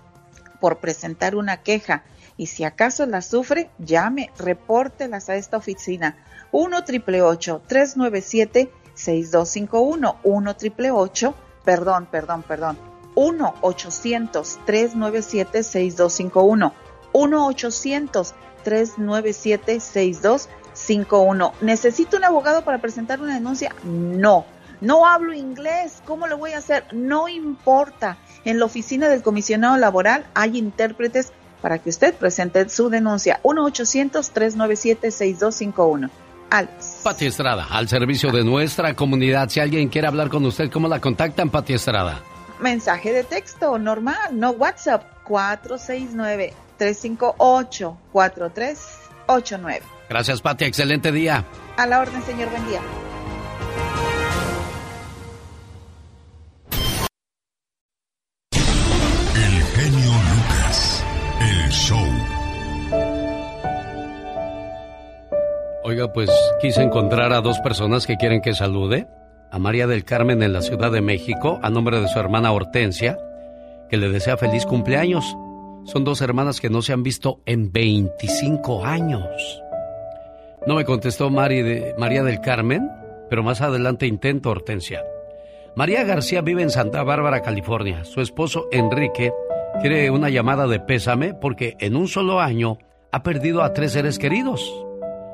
por 0.60 0.78
presentar 0.78 1.36
una 1.36 1.58
queja. 1.58 2.04
Y 2.38 2.48
si 2.48 2.64
acaso 2.64 3.06
la 3.06 3.22
sufre, 3.22 3.70
llame, 3.80 4.32
repórtelas 4.38 5.30
a 5.30 5.36
esta 5.36 5.58
oficina. 5.58 6.18
1 6.52 6.84
triple 6.86 7.20
397 7.20 8.72
6251 8.96 10.18
1 10.24 10.56
triple 10.56 10.92
perdón, 11.64 12.08
perdón, 12.10 12.44
perdón. 12.44 12.78
1 13.16 13.54
800 13.62 14.60
397 14.66 15.64
6251 15.64 16.74
1 17.12 17.48
800 17.48 18.36
397-6251. 18.64 21.52
¿Necesito 21.62 22.18
un 22.18 22.24
abogado 22.24 22.64
para 22.64 22.80
presentar 22.80 23.22
una 23.22 23.36
denuncia? 23.36 23.76
No. 23.84 24.46
No 24.82 25.06
hablo 25.06 25.32
inglés. 25.34 26.02
¿Cómo 26.06 26.26
lo 26.28 26.38
voy 26.38 26.54
a 26.54 26.58
hacer? 26.58 26.86
No 26.92 27.28
importa. 27.28 28.18
En 28.46 28.60
la 28.60 28.66
oficina 28.66 29.10
del 29.10 29.24
comisionado 29.24 29.78
laboral 29.78 30.26
hay 30.34 30.58
intérpretes 30.58 31.32
para 31.62 31.80
que 31.80 31.90
usted 31.90 32.14
presente 32.14 32.68
su 32.70 32.90
denuncia. 32.90 33.40
1-800-397-6251. 33.44 36.10
Alex. 36.50 37.00
Pati 37.04 37.26
Estrada, 37.26 37.68
al 37.72 37.88
servicio 37.88 38.30
de 38.32 38.44
nuestra 38.44 38.94
comunidad. 38.94 39.50
Si 39.50 39.60
alguien 39.60 39.90
quiere 39.90 40.08
hablar 40.08 40.30
con 40.30 40.46
usted, 40.46 40.70
¿cómo 40.70 40.88
la 40.88 41.00
contactan, 41.00 41.50
Pati 41.50 41.74
Estrada? 41.74 42.22
Mensaje 42.60 43.12
de 43.12 43.24
texto 43.24 43.80
normal, 43.80 44.18
no 44.34 44.52
WhatsApp. 44.52 45.04
469 45.24 46.54
358-4389. 46.84 49.80
Gracias, 50.10 50.42
Pati. 50.42 50.66
Excelente 50.66 51.14
día. 51.14 51.46
A 51.78 51.88
la 51.88 52.02
orden, 52.02 52.22
señor. 52.24 52.50
Buen 52.50 52.68
día. 52.68 52.82
El 59.36 59.62
genio 59.76 60.12
Lucas. 60.12 61.04
El 61.40 61.70
show. 61.70 62.06
Oiga, 65.86 66.14
pues 66.14 66.30
quise 66.62 66.82
encontrar 66.82 67.34
a 67.34 67.42
dos 67.42 67.60
personas 67.60 68.08
que 68.08 68.16
quieren 68.18 68.42
que 68.42 68.54
salude. 68.54 69.08
A 69.52 69.60
María 69.60 69.88
del 69.88 70.04
Carmen 70.04 70.44
en 70.44 70.52
la 70.52 70.62
Ciudad 70.62 70.92
de 70.92 71.00
México, 71.02 71.60
a 71.62 71.70
nombre 71.70 72.02
de 72.02 72.08
su 72.08 72.20
hermana 72.20 72.52
Hortensia, 72.52 73.20
que 73.90 73.98
le 73.98 74.10
desea 74.10 74.36
feliz 74.36 74.66
cumpleaños. 74.66 75.38
Son 75.86 76.04
dos 76.04 76.22
hermanas 76.22 76.62
que 76.62 76.70
no 76.70 76.82
se 76.82 76.94
han 76.94 77.04
visto 77.04 77.42
en 77.46 77.72
25 77.72 78.86
años. 78.86 79.62
No 80.66 80.76
me 80.76 80.86
contestó 80.86 81.30
María 81.30 82.24
del 82.24 82.42
Carmen, 82.42 82.90
pero 83.30 83.44
más 83.44 83.62
adelante 83.62 84.08
intento 84.08 84.50
Hortensia. 84.50 85.04
María 85.76 86.04
García 86.04 86.42
vive 86.42 86.62
en 86.62 86.70
Santa 86.70 87.04
Bárbara, 87.04 87.42
California. 87.42 88.06
Su 88.06 88.22
esposo 88.22 88.68
Enrique 88.72 89.34
quiere 89.82 90.10
una 90.12 90.30
llamada 90.30 90.68
de 90.68 90.80
pésame 90.80 91.34
porque 91.34 91.76
en 91.80 91.96
un 91.96 92.08
solo 92.08 92.40
año 92.40 92.78
ha 93.12 93.24
perdido 93.24 93.64
a 93.64 93.74
tres 93.74 93.92
seres 93.92 94.20
queridos. 94.20 94.74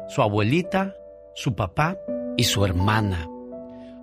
Su 0.07 0.21
abuelita, 0.21 0.95
su 1.35 1.55
papá 1.55 1.97
y 2.37 2.45
su 2.45 2.65
hermana. 2.65 3.27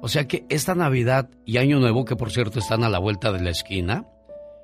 O 0.03 0.09
sea 0.09 0.29
que 0.29 0.45
esta 0.49 0.75
Navidad 0.75 1.29
y 1.45 1.57
Año 1.57 1.81
Nuevo, 1.81 2.05
que 2.05 2.17
por 2.17 2.31
cierto 2.31 2.61
están 2.61 2.85
a 2.85 2.89
la 2.89 2.99
vuelta 2.99 3.33
de 3.33 3.41
la 3.41 3.51
esquina, 3.51 4.07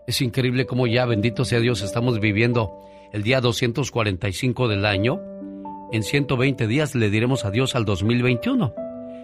es 0.07 0.21
increíble 0.21 0.67
cómo 0.67 0.87
ya, 0.87 1.07
bendito 1.07 1.45
sea 1.45 1.61
Dios, 1.61 1.83
estamos 1.83 2.19
viviendo 2.19 2.83
el 3.13 3.23
día 3.23 3.41
245 3.41 4.69
del 4.69 4.85
año. 4.85 5.21
En 5.93 6.03
120 6.03 6.67
días 6.67 6.95
le 6.95 7.11
diremos 7.11 7.45
adiós 7.45 7.77
al 7.77 7.85
2021. 7.85 8.75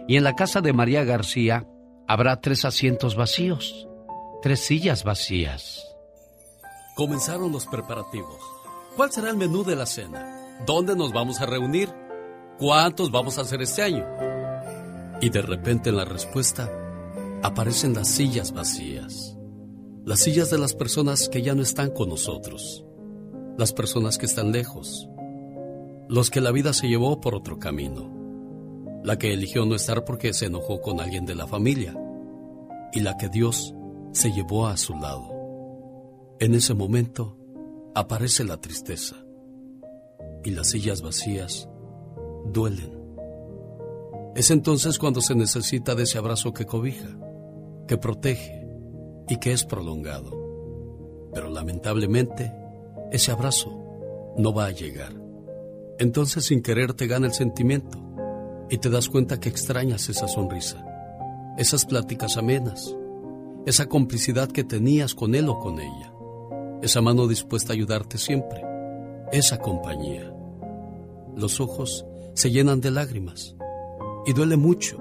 Y 0.07 0.17
en 0.17 0.25
la 0.25 0.35
casa 0.35 0.61
de 0.61 0.73
María 0.73 1.05
García 1.05 1.67
habrá 2.07 2.41
tres 2.41 2.65
asientos 2.65 3.17
vacíos, 3.17 3.89
tres 4.43 4.61
sillas 4.61 5.05
vacías. 5.05 5.85
Comenzaron 6.95 7.53
los 7.53 7.67
preparativos. 7.67 8.39
¿Cuál 8.97 9.13
será 9.13 9.31
el 9.31 9.37
menú 9.37 9.65
de 9.65 9.77
la 9.77 9.87
cena? 9.87 10.59
¿Dónde 10.67 10.97
nos 10.97 11.13
vamos 11.13 11.41
a 11.41 11.47
reunir? 11.47 11.89
¿Cuántos 12.59 13.11
vamos 13.11 13.39
a 13.39 13.43
hacer 13.43 13.63
este 13.63 13.83
año? 13.83 14.05
Y 15.21 15.31
de 15.31 15.43
repente 15.43 15.91
en 15.91 15.97
la 15.97 16.05
respuesta 16.05 16.71
aparecen 17.43 17.95
las 17.95 18.09
sillas 18.09 18.53
vacías. 18.53 19.28
Las 20.09 20.21
sillas 20.21 20.49
de 20.49 20.57
las 20.57 20.73
personas 20.73 21.29
que 21.29 21.43
ya 21.43 21.55
no 21.55 21.61
están 21.61 21.91
con 21.91 22.09
nosotros. 22.09 22.83
Las 23.59 23.75
personas 23.75 24.17
que 24.17 24.25
están 24.25 24.53
lejos. 24.53 25.07
Los 26.09 26.31
que 26.31 26.41
la 26.41 26.51
vida 26.51 26.73
se 26.73 26.89
llevó 26.89 27.21
por 27.21 27.35
otro 27.35 27.59
camino. 27.59 28.11
La 29.05 29.19
que 29.19 29.35
eligió 29.35 29.67
no 29.67 29.75
estar 29.75 30.07
porque 30.07 30.33
se 30.33 30.47
enojó 30.47 30.81
con 30.81 31.03
alguien 31.03 31.27
de 31.27 31.35
la 31.35 31.47
familia. 31.47 31.95
Y 32.95 33.01
la 33.01 33.19
que 33.19 33.29
Dios 33.29 33.75
se 34.13 34.33
llevó 34.33 34.67
a 34.67 34.79
su 34.79 34.95
lado. 34.95 35.29
En 36.41 36.55
ese 36.55 36.73
momento 36.73 37.37
aparece 37.95 38.45
la 38.45 38.57
tristeza. 38.57 39.17
Y 40.43 40.53
las 40.53 40.71
sillas 40.71 41.03
vacías 41.03 41.69
duelen. 42.51 42.99
Es 44.35 44.51
entonces 44.51 44.99
cuando 44.99 45.21
se 45.21 45.35
necesita 45.35 45.95
de 45.95 46.05
ese 46.05 46.17
abrazo 46.17 46.55
que 46.55 46.65
cobija, 46.65 47.15
que 47.87 47.99
protege 47.99 48.58
y 49.29 49.37
que 49.39 49.53
es 49.53 49.65
prolongado. 49.65 50.31
Pero 51.33 51.51
lamentablemente, 51.51 52.53
ese 53.13 53.31
abrazo 53.31 53.71
no 54.37 54.53
va 54.53 54.67
a 54.67 54.71
llegar. 54.71 55.13
Entonces 55.99 56.47
sin 56.47 56.63
querer 56.63 56.95
te 56.95 57.07
gana 57.07 57.27
el 57.27 57.33
sentimiento 57.33 57.99
y 58.71 58.79
te 58.79 58.91
das 58.91 59.09
cuenta 59.09 59.41
que 59.41 59.49
extrañas 59.49 60.09
esa 60.09 60.29
sonrisa, 60.29 60.85
esas 61.57 61.85
pláticas 61.85 62.37
amenas, 62.37 62.97
esa 63.67 63.87
complicidad 63.87 64.49
que 64.49 64.65
tenías 64.65 65.15
con 65.15 65.35
él 65.35 65.49
o 65.49 65.59
con 65.59 65.81
ella, 65.81 66.13
esa 66.83 67.01
mano 67.01 67.27
dispuesta 67.27 67.73
a 67.73 67.77
ayudarte 67.77 68.17
siempre, 68.19 68.63
esa 69.33 69.59
compañía. 69.59 70.33
Los 71.35 71.61
ojos 71.61 72.07
se 72.35 72.51
llenan 72.51 72.81
de 72.81 72.91
lágrimas 72.91 73.57
y 74.27 74.33
duele 74.33 74.57
mucho, 74.57 74.99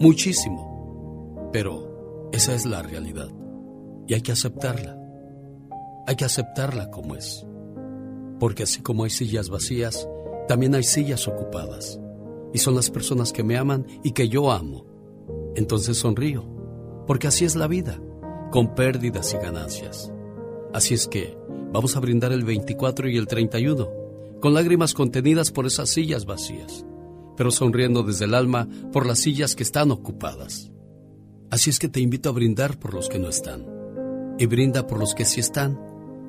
muchísimo, 0.00 1.50
pero 1.52 2.30
esa 2.32 2.54
es 2.54 2.64
la 2.64 2.82
realidad 2.82 3.28
y 4.06 4.14
hay 4.14 4.22
que 4.22 4.32
aceptarla. 4.32 4.98
Hay 6.06 6.16
que 6.16 6.24
aceptarla 6.24 6.90
como 6.90 7.14
es. 7.14 7.46
Porque 8.38 8.64
así 8.64 8.82
como 8.82 9.04
hay 9.04 9.10
sillas 9.10 9.48
vacías, 9.48 10.08
también 10.48 10.74
hay 10.74 10.82
sillas 10.82 11.28
ocupadas. 11.28 12.00
Y 12.52 12.58
son 12.58 12.74
las 12.74 12.90
personas 12.90 13.32
que 13.32 13.44
me 13.44 13.56
aman 13.56 13.86
y 14.02 14.12
que 14.12 14.28
yo 14.28 14.50
amo. 14.50 14.84
Entonces 15.54 15.98
sonrío, 15.98 16.44
porque 17.06 17.28
así 17.28 17.44
es 17.44 17.56
la 17.56 17.68
vida, 17.68 18.00
con 18.50 18.74
pérdidas 18.74 19.32
y 19.34 19.36
ganancias. 19.36 20.12
Así 20.72 20.94
es 20.94 21.06
que 21.06 21.36
vamos 21.72 21.96
a 21.96 22.00
brindar 22.00 22.32
el 22.32 22.44
24 22.44 23.08
y 23.08 23.16
el 23.16 23.26
31, 23.26 23.90
con 24.40 24.54
lágrimas 24.54 24.92
contenidas 24.92 25.52
por 25.52 25.66
esas 25.66 25.90
sillas 25.90 26.24
vacías, 26.24 26.84
pero 27.36 27.50
sonriendo 27.50 28.02
desde 28.02 28.24
el 28.24 28.34
alma 28.34 28.68
por 28.92 29.06
las 29.06 29.20
sillas 29.20 29.54
que 29.54 29.62
están 29.62 29.90
ocupadas. 29.90 30.72
Así 31.50 31.70
es 31.70 31.78
que 31.78 31.88
te 31.88 32.00
invito 32.00 32.30
a 32.30 32.32
brindar 32.32 32.78
por 32.78 32.94
los 32.94 33.08
que 33.08 33.18
no 33.18 33.28
están 33.28 33.81
y 34.38 34.46
brinda 34.46 34.86
por 34.86 34.98
los 34.98 35.14
que 35.14 35.24
sí 35.24 35.40
están, 35.40 35.78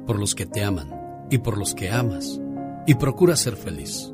por 0.06 0.20
los 0.20 0.36
que 0.36 0.45
te 0.45 0.64
aman 0.64 1.28
y 1.30 1.38
por 1.39 1.58
los 1.58 1.74
que 1.74 1.89
amas, 1.89 2.39
y 2.86 2.95
procura 2.95 3.36
ser 3.36 3.56
feliz. 3.56 4.12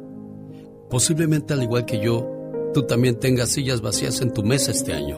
Posiblemente 0.90 1.54
al 1.54 1.64
igual 1.64 1.86
que 1.86 2.00
yo, 2.00 2.28
tú 2.74 2.84
también 2.84 3.20
tengas 3.20 3.50
sillas 3.50 3.82
vacías 3.82 4.22
en 4.22 4.34
tu 4.34 4.44
mesa 4.44 4.72
este 4.72 4.94
año, 4.94 5.18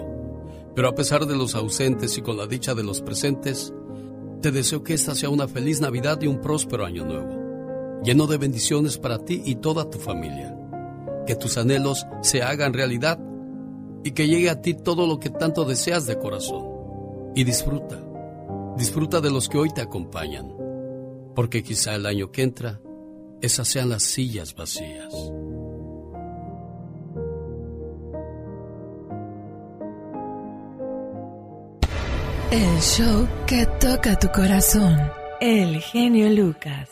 pero 0.76 0.88
a 0.88 0.96
pesar 0.96 1.26
de 1.26 1.36
los 1.36 1.56
ausentes 1.56 2.18
y 2.18 2.22
con 2.22 2.38
la 2.38 2.48
dicha 2.48 2.74
de 2.74 2.84
los 2.84 3.02
presentes, 3.02 3.74
te 4.42 4.52
deseo 4.52 4.84
que 4.84 4.94
esta 4.94 5.14
sea 5.16 5.30
una 5.30 5.48
feliz 5.48 5.82
Navidad 5.82 6.20
y 6.22 6.28
un 6.28 6.42
próspero 6.42 6.86
año 6.86 7.06
nuevo, 7.06 8.02
lleno 8.04 8.26
de 8.26 8.38
bendiciones 8.38 8.98
para 8.98 9.20
ti 9.20 9.42
y 9.46 9.56
toda 9.56 9.90
tu 9.90 10.00
familia. 10.00 10.58
Que 11.28 11.36
tus 11.36 11.58
anhelos 11.58 12.08
se 12.24 12.42
hagan 12.42 12.74
realidad 12.74 13.20
y 14.04 14.12
que 14.12 14.28
llegue 14.28 14.50
a 14.50 14.62
ti 14.62 14.74
todo 14.74 15.06
lo 15.06 15.20
que 15.20 15.30
tanto 15.30 15.66
deseas 15.66 16.08
de 16.08 16.18
corazón. 16.18 16.66
Y 17.36 17.44
disfruta 17.44 18.02
Disfruta 18.78 19.22
de 19.22 19.30
los 19.30 19.50
que 19.50 19.58
hoy 19.58 19.70
te 19.70 19.82
acompañan, 19.82 20.54
porque 21.36 21.64
quizá 21.64 21.96
el 21.96 22.06
año 22.06 22.32
que 22.32 22.44
entra, 22.44 22.82
esas 23.42 23.68
sean 23.68 23.90
las 23.90 24.04
sillas 24.04 24.56
vacías. 24.56 25.14
El 32.52 32.82
show 32.82 33.28
que 33.48 33.66
toca 33.80 34.20
tu 34.20 34.28
corazón. 34.30 34.98
El 35.40 35.80
genio 35.82 36.30
Lucas. 36.30 36.90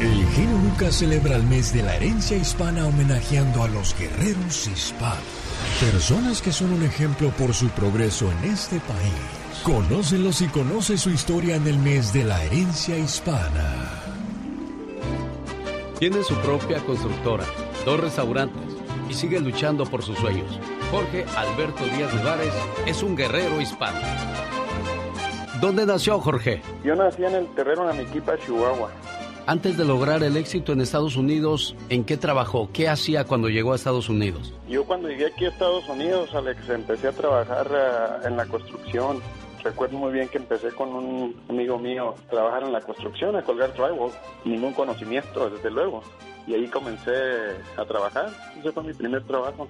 El 0.00 0.26
genio 0.26 0.58
Lucas 0.58 0.96
celebra 0.96 1.36
el 1.36 1.44
mes 1.44 1.72
de 1.72 1.82
la 1.82 1.94
herencia 1.96 2.36
hispana 2.36 2.86
homenajeando 2.86 3.62
a 3.62 3.68
los 3.68 3.96
guerreros 3.96 4.66
hispanos. 4.66 5.22
Personas 5.80 6.42
que 6.42 6.52
son 6.52 6.72
un 6.72 6.82
ejemplo 6.82 7.30
por 7.30 7.54
su 7.54 7.68
progreso 7.68 8.30
en 8.30 8.50
este 8.50 8.80
país. 8.80 9.47
Conócelos 9.64 10.40
y 10.40 10.46
conoce 10.48 10.96
su 10.96 11.10
historia 11.10 11.56
en 11.56 11.66
el 11.66 11.78
mes 11.78 12.12
de 12.12 12.24
la 12.24 12.42
herencia 12.44 12.96
hispana. 12.96 14.02
Tiene 15.98 16.22
su 16.22 16.34
propia 16.36 16.78
constructora, 16.80 17.44
dos 17.84 18.00
restaurantes 18.00 18.62
y 19.10 19.14
sigue 19.14 19.40
luchando 19.40 19.84
por 19.84 20.02
sus 20.02 20.18
sueños. 20.18 20.58
Jorge 20.90 21.26
Alberto 21.36 21.84
Díaz 21.84 22.14
Nevares 22.14 22.54
es 22.86 23.02
un 23.02 23.16
guerrero 23.16 23.60
hispano. 23.60 23.98
¿Dónde 25.60 25.84
nació 25.84 26.18
Jorge? 26.20 26.62
Yo 26.84 26.94
nací 26.94 27.24
en 27.24 27.34
el 27.34 27.46
terreno 27.54 27.84
de 27.84 27.90
Amiquipa, 27.90 28.38
Chihuahua. 28.38 28.90
Antes 29.46 29.76
de 29.76 29.84
lograr 29.84 30.22
el 30.22 30.36
éxito 30.36 30.72
en 30.72 30.80
Estados 30.80 31.16
Unidos, 31.16 31.74
¿en 31.88 32.04
qué 32.04 32.16
trabajó? 32.16 32.68
¿Qué 32.72 32.88
hacía 32.88 33.24
cuando 33.24 33.48
llegó 33.48 33.72
a 33.72 33.76
Estados 33.76 34.08
Unidos? 34.08 34.54
Yo 34.68 34.84
cuando 34.84 35.08
llegué 35.08 35.26
aquí 35.26 35.46
a 35.46 35.48
Estados 35.48 35.88
Unidos, 35.88 36.34
Alex, 36.34 36.68
empecé 36.68 37.08
a 37.08 37.12
trabajar 37.12 37.66
eh, 37.72 38.28
en 38.28 38.36
la 38.36 38.46
construcción 38.46 39.20
recuerdo 39.62 39.98
muy 39.98 40.12
bien 40.12 40.28
que 40.28 40.38
empecé 40.38 40.72
con 40.72 40.94
un 40.94 41.40
amigo 41.48 41.78
mío 41.78 42.10
a 42.10 42.30
trabajar 42.30 42.62
en 42.62 42.72
la 42.72 42.80
construcción, 42.80 43.36
a 43.36 43.42
colgar 43.42 43.72
drywall, 43.74 44.12
ningún 44.44 44.72
conocimiento, 44.72 45.50
desde 45.50 45.70
luego. 45.70 46.02
Y 46.46 46.54
ahí 46.54 46.68
comencé 46.68 47.12
a 47.76 47.84
trabajar. 47.84 48.30
Ese 48.58 48.72
fue 48.72 48.82
mi 48.82 48.94
primer 48.94 49.24
trabajo 49.24 49.68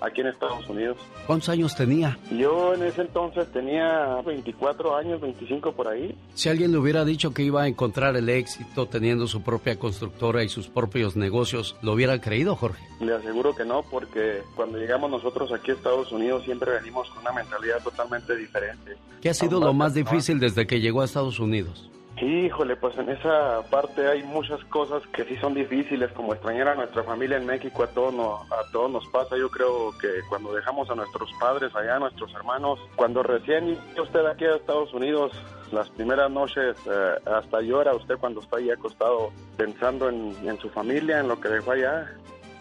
aquí 0.00 0.20
en 0.20 0.28
Estados 0.28 0.68
Unidos. 0.68 0.96
¿Cuántos 1.26 1.48
años 1.48 1.74
tenía? 1.74 2.18
Yo 2.30 2.74
en 2.74 2.82
ese 2.82 3.02
entonces 3.02 3.50
tenía 3.52 4.20
24 4.24 4.96
años, 4.96 5.20
25 5.20 5.72
por 5.72 5.88
ahí. 5.88 6.16
Si 6.34 6.48
alguien 6.48 6.72
le 6.72 6.78
hubiera 6.78 7.04
dicho 7.04 7.32
que 7.32 7.42
iba 7.42 7.62
a 7.62 7.68
encontrar 7.68 8.16
el 8.16 8.28
éxito 8.28 8.86
teniendo 8.86 9.26
su 9.26 9.42
propia 9.42 9.78
constructora 9.78 10.42
y 10.44 10.48
sus 10.48 10.68
propios 10.68 11.16
negocios, 11.16 11.76
¿lo 11.82 11.92
hubiera 11.92 12.20
creído, 12.20 12.56
Jorge? 12.56 12.82
Le 13.00 13.14
aseguro 13.14 13.54
que 13.54 13.64
no, 13.64 13.82
porque 13.82 14.42
cuando 14.54 14.78
llegamos 14.78 15.10
nosotros 15.10 15.52
aquí 15.52 15.70
a 15.70 15.74
Estados 15.74 16.12
Unidos 16.12 16.44
siempre 16.44 16.72
venimos 16.72 17.08
con 17.10 17.20
una 17.20 17.32
mentalidad 17.32 17.82
totalmente 17.82 18.36
diferente. 18.36 18.96
¿Qué 19.20 19.30
ha 19.30 19.34
sido 19.34 19.60
lo 19.60 19.72
más 19.72 19.94
difícil 19.94 20.38
desde 20.38 20.66
que 20.66 20.80
llegó 20.80 21.02
a 21.02 21.04
Estados 21.04 21.40
Unidos? 21.40 21.90
Híjole, 22.20 22.76
pues 22.76 22.96
en 22.96 23.10
esa 23.10 23.62
parte 23.70 24.06
hay 24.08 24.22
muchas 24.22 24.64
cosas 24.64 25.02
que 25.08 25.24
sí 25.24 25.36
son 25.36 25.52
difíciles, 25.52 26.10
como 26.12 26.32
extrañar 26.32 26.68
a 26.68 26.74
nuestra 26.74 27.02
familia 27.02 27.36
en 27.36 27.44
México, 27.44 27.82
a 27.82 27.88
todos, 27.88 28.14
nos, 28.14 28.40
a 28.50 28.70
todos 28.72 28.90
nos 28.90 29.06
pasa. 29.08 29.36
Yo 29.36 29.50
creo 29.50 29.92
que 30.00 30.08
cuando 30.30 30.54
dejamos 30.54 30.88
a 30.88 30.94
nuestros 30.94 31.30
padres 31.38 31.74
allá, 31.76 31.96
a 31.96 31.98
nuestros 31.98 32.32
hermanos, 32.34 32.80
cuando 32.96 33.22
recién 33.22 33.78
usted 34.00 34.24
aquí 34.24 34.46
a 34.46 34.56
Estados 34.56 34.94
Unidos, 34.94 35.32
las 35.72 35.90
primeras 35.90 36.30
noches 36.30 36.76
eh, 36.86 37.14
hasta 37.26 37.60
llora 37.60 37.94
usted 37.94 38.16
cuando 38.16 38.40
está 38.40 38.56
ahí 38.56 38.70
acostado 38.70 39.30
pensando 39.58 40.08
en, 40.08 40.34
en 40.48 40.58
su 40.58 40.70
familia, 40.70 41.20
en 41.20 41.28
lo 41.28 41.38
que 41.38 41.50
dejó 41.50 41.72
allá, 41.72 42.10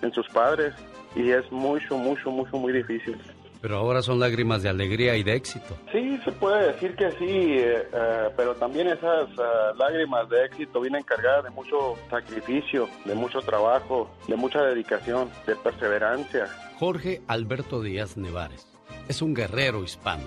en 0.02 0.12
sus 0.12 0.28
padres, 0.30 0.74
y 1.16 1.32
es 1.32 1.50
mucho, 1.50 1.98
mucho, 1.98 2.30
mucho, 2.30 2.58
muy 2.58 2.74
difícil. 2.74 3.18
Pero 3.66 3.78
ahora 3.78 4.04
son 4.04 4.20
lágrimas 4.20 4.62
de 4.62 4.70
alegría 4.70 5.18
y 5.18 5.24
de 5.24 5.34
éxito. 5.34 5.76
Sí, 5.92 6.20
se 6.24 6.32
puede 6.34 6.72
decir 6.72 6.96
que 6.96 7.10
sí, 7.14 7.26
eh, 7.26 7.88
eh, 7.92 8.30
pero 8.38 8.54
también 8.54 8.86
esas 8.90 9.28
eh, 9.28 9.74
lágrimas 9.76 10.30
de 10.30 10.46
éxito 10.46 10.82
vienen 10.82 11.02
cargadas 11.02 11.46
de 11.46 11.50
mucho 11.50 11.96
sacrificio, 12.12 12.88
de 13.06 13.16
mucho 13.16 13.42
trabajo, 13.42 14.12
de 14.28 14.36
mucha 14.36 14.62
dedicación, 14.62 15.32
de 15.48 15.56
perseverancia. 15.56 16.48
Jorge 16.78 17.24
Alberto 17.26 17.82
Díaz 17.82 18.18
Nevares 18.18 18.68
es 19.08 19.24
un 19.24 19.34
guerrero 19.34 19.84
hispano. 19.84 20.26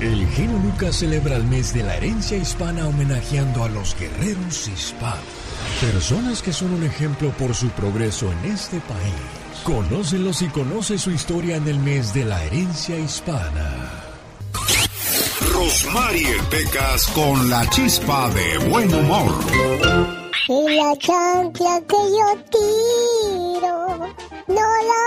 El 0.00 0.26
Geno 0.30 0.58
Lucas 0.58 0.96
celebra 0.96 1.36
el 1.36 1.44
mes 1.44 1.72
de 1.74 1.84
la 1.84 1.96
herencia 1.96 2.36
hispana 2.36 2.88
homenajeando 2.88 3.62
a 3.62 3.68
los 3.68 3.96
guerreros 3.96 4.66
hispanos. 4.66 5.22
Personas 5.80 6.42
que 6.42 6.52
son 6.52 6.74
un 6.74 6.82
ejemplo 6.82 7.30
por 7.38 7.54
su 7.54 7.68
progreso 7.68 8.32
en 8.32 8.50
este 8.50 8.80
país. 8.80 9.43
Conócelos 9.64 10.42
y 10.42 10.48
conoce 10.48 10.98
su 10.98 11.10
historia 11.10 11.56
en 11.56 11.66
el 11.66 11.78
mes 11.78 12.12
de 12.12 12.26
la 12.26 12.44
herencia 12.44 12.98
hispana. 12.98 14.04
Rosmarie 15.54 16.36
Pecas 16.50 17.06
con 17.08 17.48
la 17.48 17.66
chispa 17.70 18.28
de 18.28 18.58
buen 18.68 18.94
humor. 18.94 19.32
Y 20.48 20.76
la 20.76 20.94
chancla 20.98 21.80
que 21.88 21.96
yo 21.96 22.44
tiro, 22.50 23.98
no 24.48 24.68
la 24.90 25.04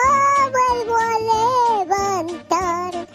vuelvo 0.49 0.95
a 0.97 1.85
levantar. 1.85 3.07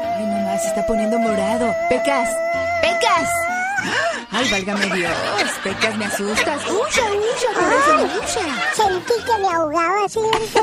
Ay, 0.00 0.24
mamá, 0.24 0.58
se 0.58 0.68
está 0.68 0.86
poniendo 0.86 1.18
morado. 1.18 1.70
Pecas, 1.90 2.30
Pecas. 2.80 3.55
Ay, 4.30 4.50
válgame 4.50 4.86
Dios. 4.96 5.12
Pecas, 5.64 5.96
me 5.96 6.04
asustas. 6.04 6.60
Ucha, 6.66 7.02
ucha, 7.02 7.48
corazón, 7.54 8.10
ucha. 8.18 8.74
Sentí 8.74 9.14
que 9.24 9.38
me 9.40 9.48
ahogaba, 9.48 10.08
señorita. 10.08 10.60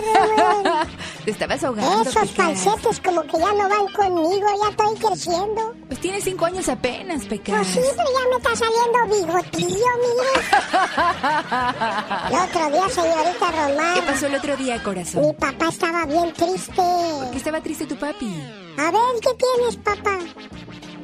Te 1.25 1.31
estabas 1.31 1.63
ahogando. 1.63 2.01
Esos 2.09 2.13
Pecas. 2.29 2.35
calcetes 2.35 2.99
como 2.99 3.21
que 3.23 3.39
ya 3.39 3.53
no 3.53 3.69
van 3.69 3.87
conmigo, 3.93 4.47
ya 4.61 4.69
estoy 4.69 4.95
creciendo. 4.97 5.73
Pues 5.87 5.99
tienes 6.01 6.23
cinco 6.23 6.45
años 6.45 6.67
apenas, 6.69 7.25
Pecas. 7.25 7.55
Pues 7.55 7.67
sí, 7.67 7.79
pero 7.95 8.09
ya 8.19 8.29
me 8.29 8.35
está 8.37 8.55
saliendo 8.55 9.15
bigotillo, 9.15 9.91
mire. 10.01 10.33
El 12.29 12.35
otro 12.35 12.69
día, 12.69 12.89
señorita 12.89 13.51
Román. 13.51 13.93
¿Qué 13.95 14.01
pasó 14.03 14.27
el 14.27 14.35
otro 14.35 14.57
día, 14.57 14.83
corazón? 14.83 15.25
Mi 15.25 15.33
papá 15.33 15.69
estaba 15.69 16.05
bien 16.05 16.33
triste. 16.33 16.73
¿Por 16.75 17.31
qué 17.31 17.37
estaba 17.37 17.61
triste 17.61 17.85
tu 17.85 17.95
papi? 17.95 18.43
A 18.77 18.91
ver, 18.91 19.01
¿qué 19.21 19.29
tienes, 19.35 19.77
papá? 19.77 20.17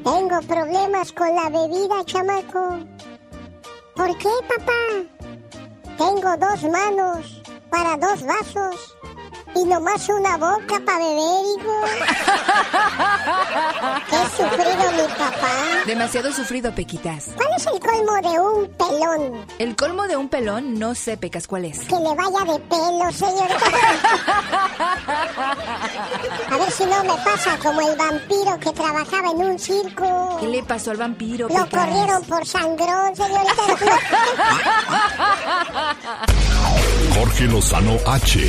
Tengo 0.04 0.40
problemas 0.48 1.12
con 1.12 1.36
la 1.36 1.50
bebida, 1.50 2.04
chamaco. 2.06 2.80
¿Por 3.96 4.18
qué, 4.18 4.30
papá? 4.48 5.08
Tengo 5.98 6.38
dos 6.38 6.64
manos 6.64 7.42
para 7.70 7.98
dos 7.98 8.24
vasos 8.24 8.96
y 9.56 9.64
nomás 9.66 10.08
una 10.10 10.38
boca 10.38 10.80
para 10.86 11.00
beber, 11.00 11.46
hijo. 11.58 11.74
Qué 14.10 14.18
sufrido 14.38 14.92
mi 14.92 15.08
papá. 15.14 15.50
Demasiado 15.86 16.32
sufrido, 16.32 16.74
Pequitas. 16.74 17.28
¿Cuál 17.36 17.50
es 17.58 17.66
el 17.68 17.80
colmo 17.80 18.16
de 18.22 18.40
un 18.40 18.68
pelón? 18.78 19.46
El 19.58 19.76
colmo 19.76 20.08
de 20.08 20.16
un 20.18 20.30
pelón, 20.30 20.78
no 20.80 20.94
sé, 20.96 21.18
Pecas, 21.18 21.48
¿cuál 21.48 21.66
es? 21.66 21.80
Que 21.82 21.96
le 21.96 22.14
vaya 22.16 22.46
de 22.54 22.60
pelo, 22.60 23.12
señorita. 23.12 23.66
A 26.52 26.58
ver 26.58 26.72
si 26.72 26.86
no 26.86 27.04
me 27.04 27.16
pasa 27.24 27.58
como 27.62 27.82
el 27.82 27.96
vampiro 27.98 28.58
que 28.60 28.72
trabajaba 28.72 29.30
en 29.32 29.38
un 29.38 29.60
circo. 29.60 30.38
¿Qué 30.40 30.48
le 30.48 30.64
pasó 30.64 30.92
al 30.92 30.98
vampiro, 30.98 31.48
Lo 31.48 31.54
Pecas? 31.66 31.86
corrieron 31.86 32.24
por 32.24 32.46
sangrón, 32.46 33.16
señorita. 33.16 33.64
Jorge 37.20 37.48
Lozano 37.48 37.98
H. 38.06 38.40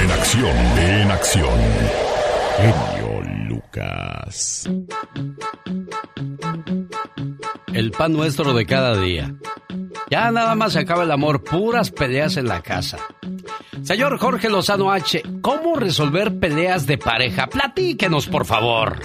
En 0.00 0.10
acción, 0.12 0.56
en 0.78 1.10
acción. 1.10 1.58
Genio 2.58 3.22
Lucas. 3.48 4.70
El 7.72 7.90
pan 7.90 8.12
nuestro 8.12 8.54
de 8.54 8.64
cada 8.64 9.00
día. 9.00 9.34
Ya 10.08 10.30
nada 10.30 10.54
más 10.54 10.74
se 10.74 10.78
acaba 10.78 11.02
el 11.02 11.10
amor, 11.10 11.42
puras 11.42 11.90
peleas 11.90 12.36
en 12.36 12.46
la 12.46 12.62
casa. 12.62 12.98
Señor 13.82 14.16
Jorge 14.20 14.48
Lozano 14.48 14.92
H, 14.92 15.20
¿cómo 15.42 15.74
resolver 15.74 16.38
peleas 16.38 16.86
de 16.86 16.98
pareja? 16.98 17.48
Platíquenos, 17.48 18.28
por 18.28 18.46
favor. 18.46 19.00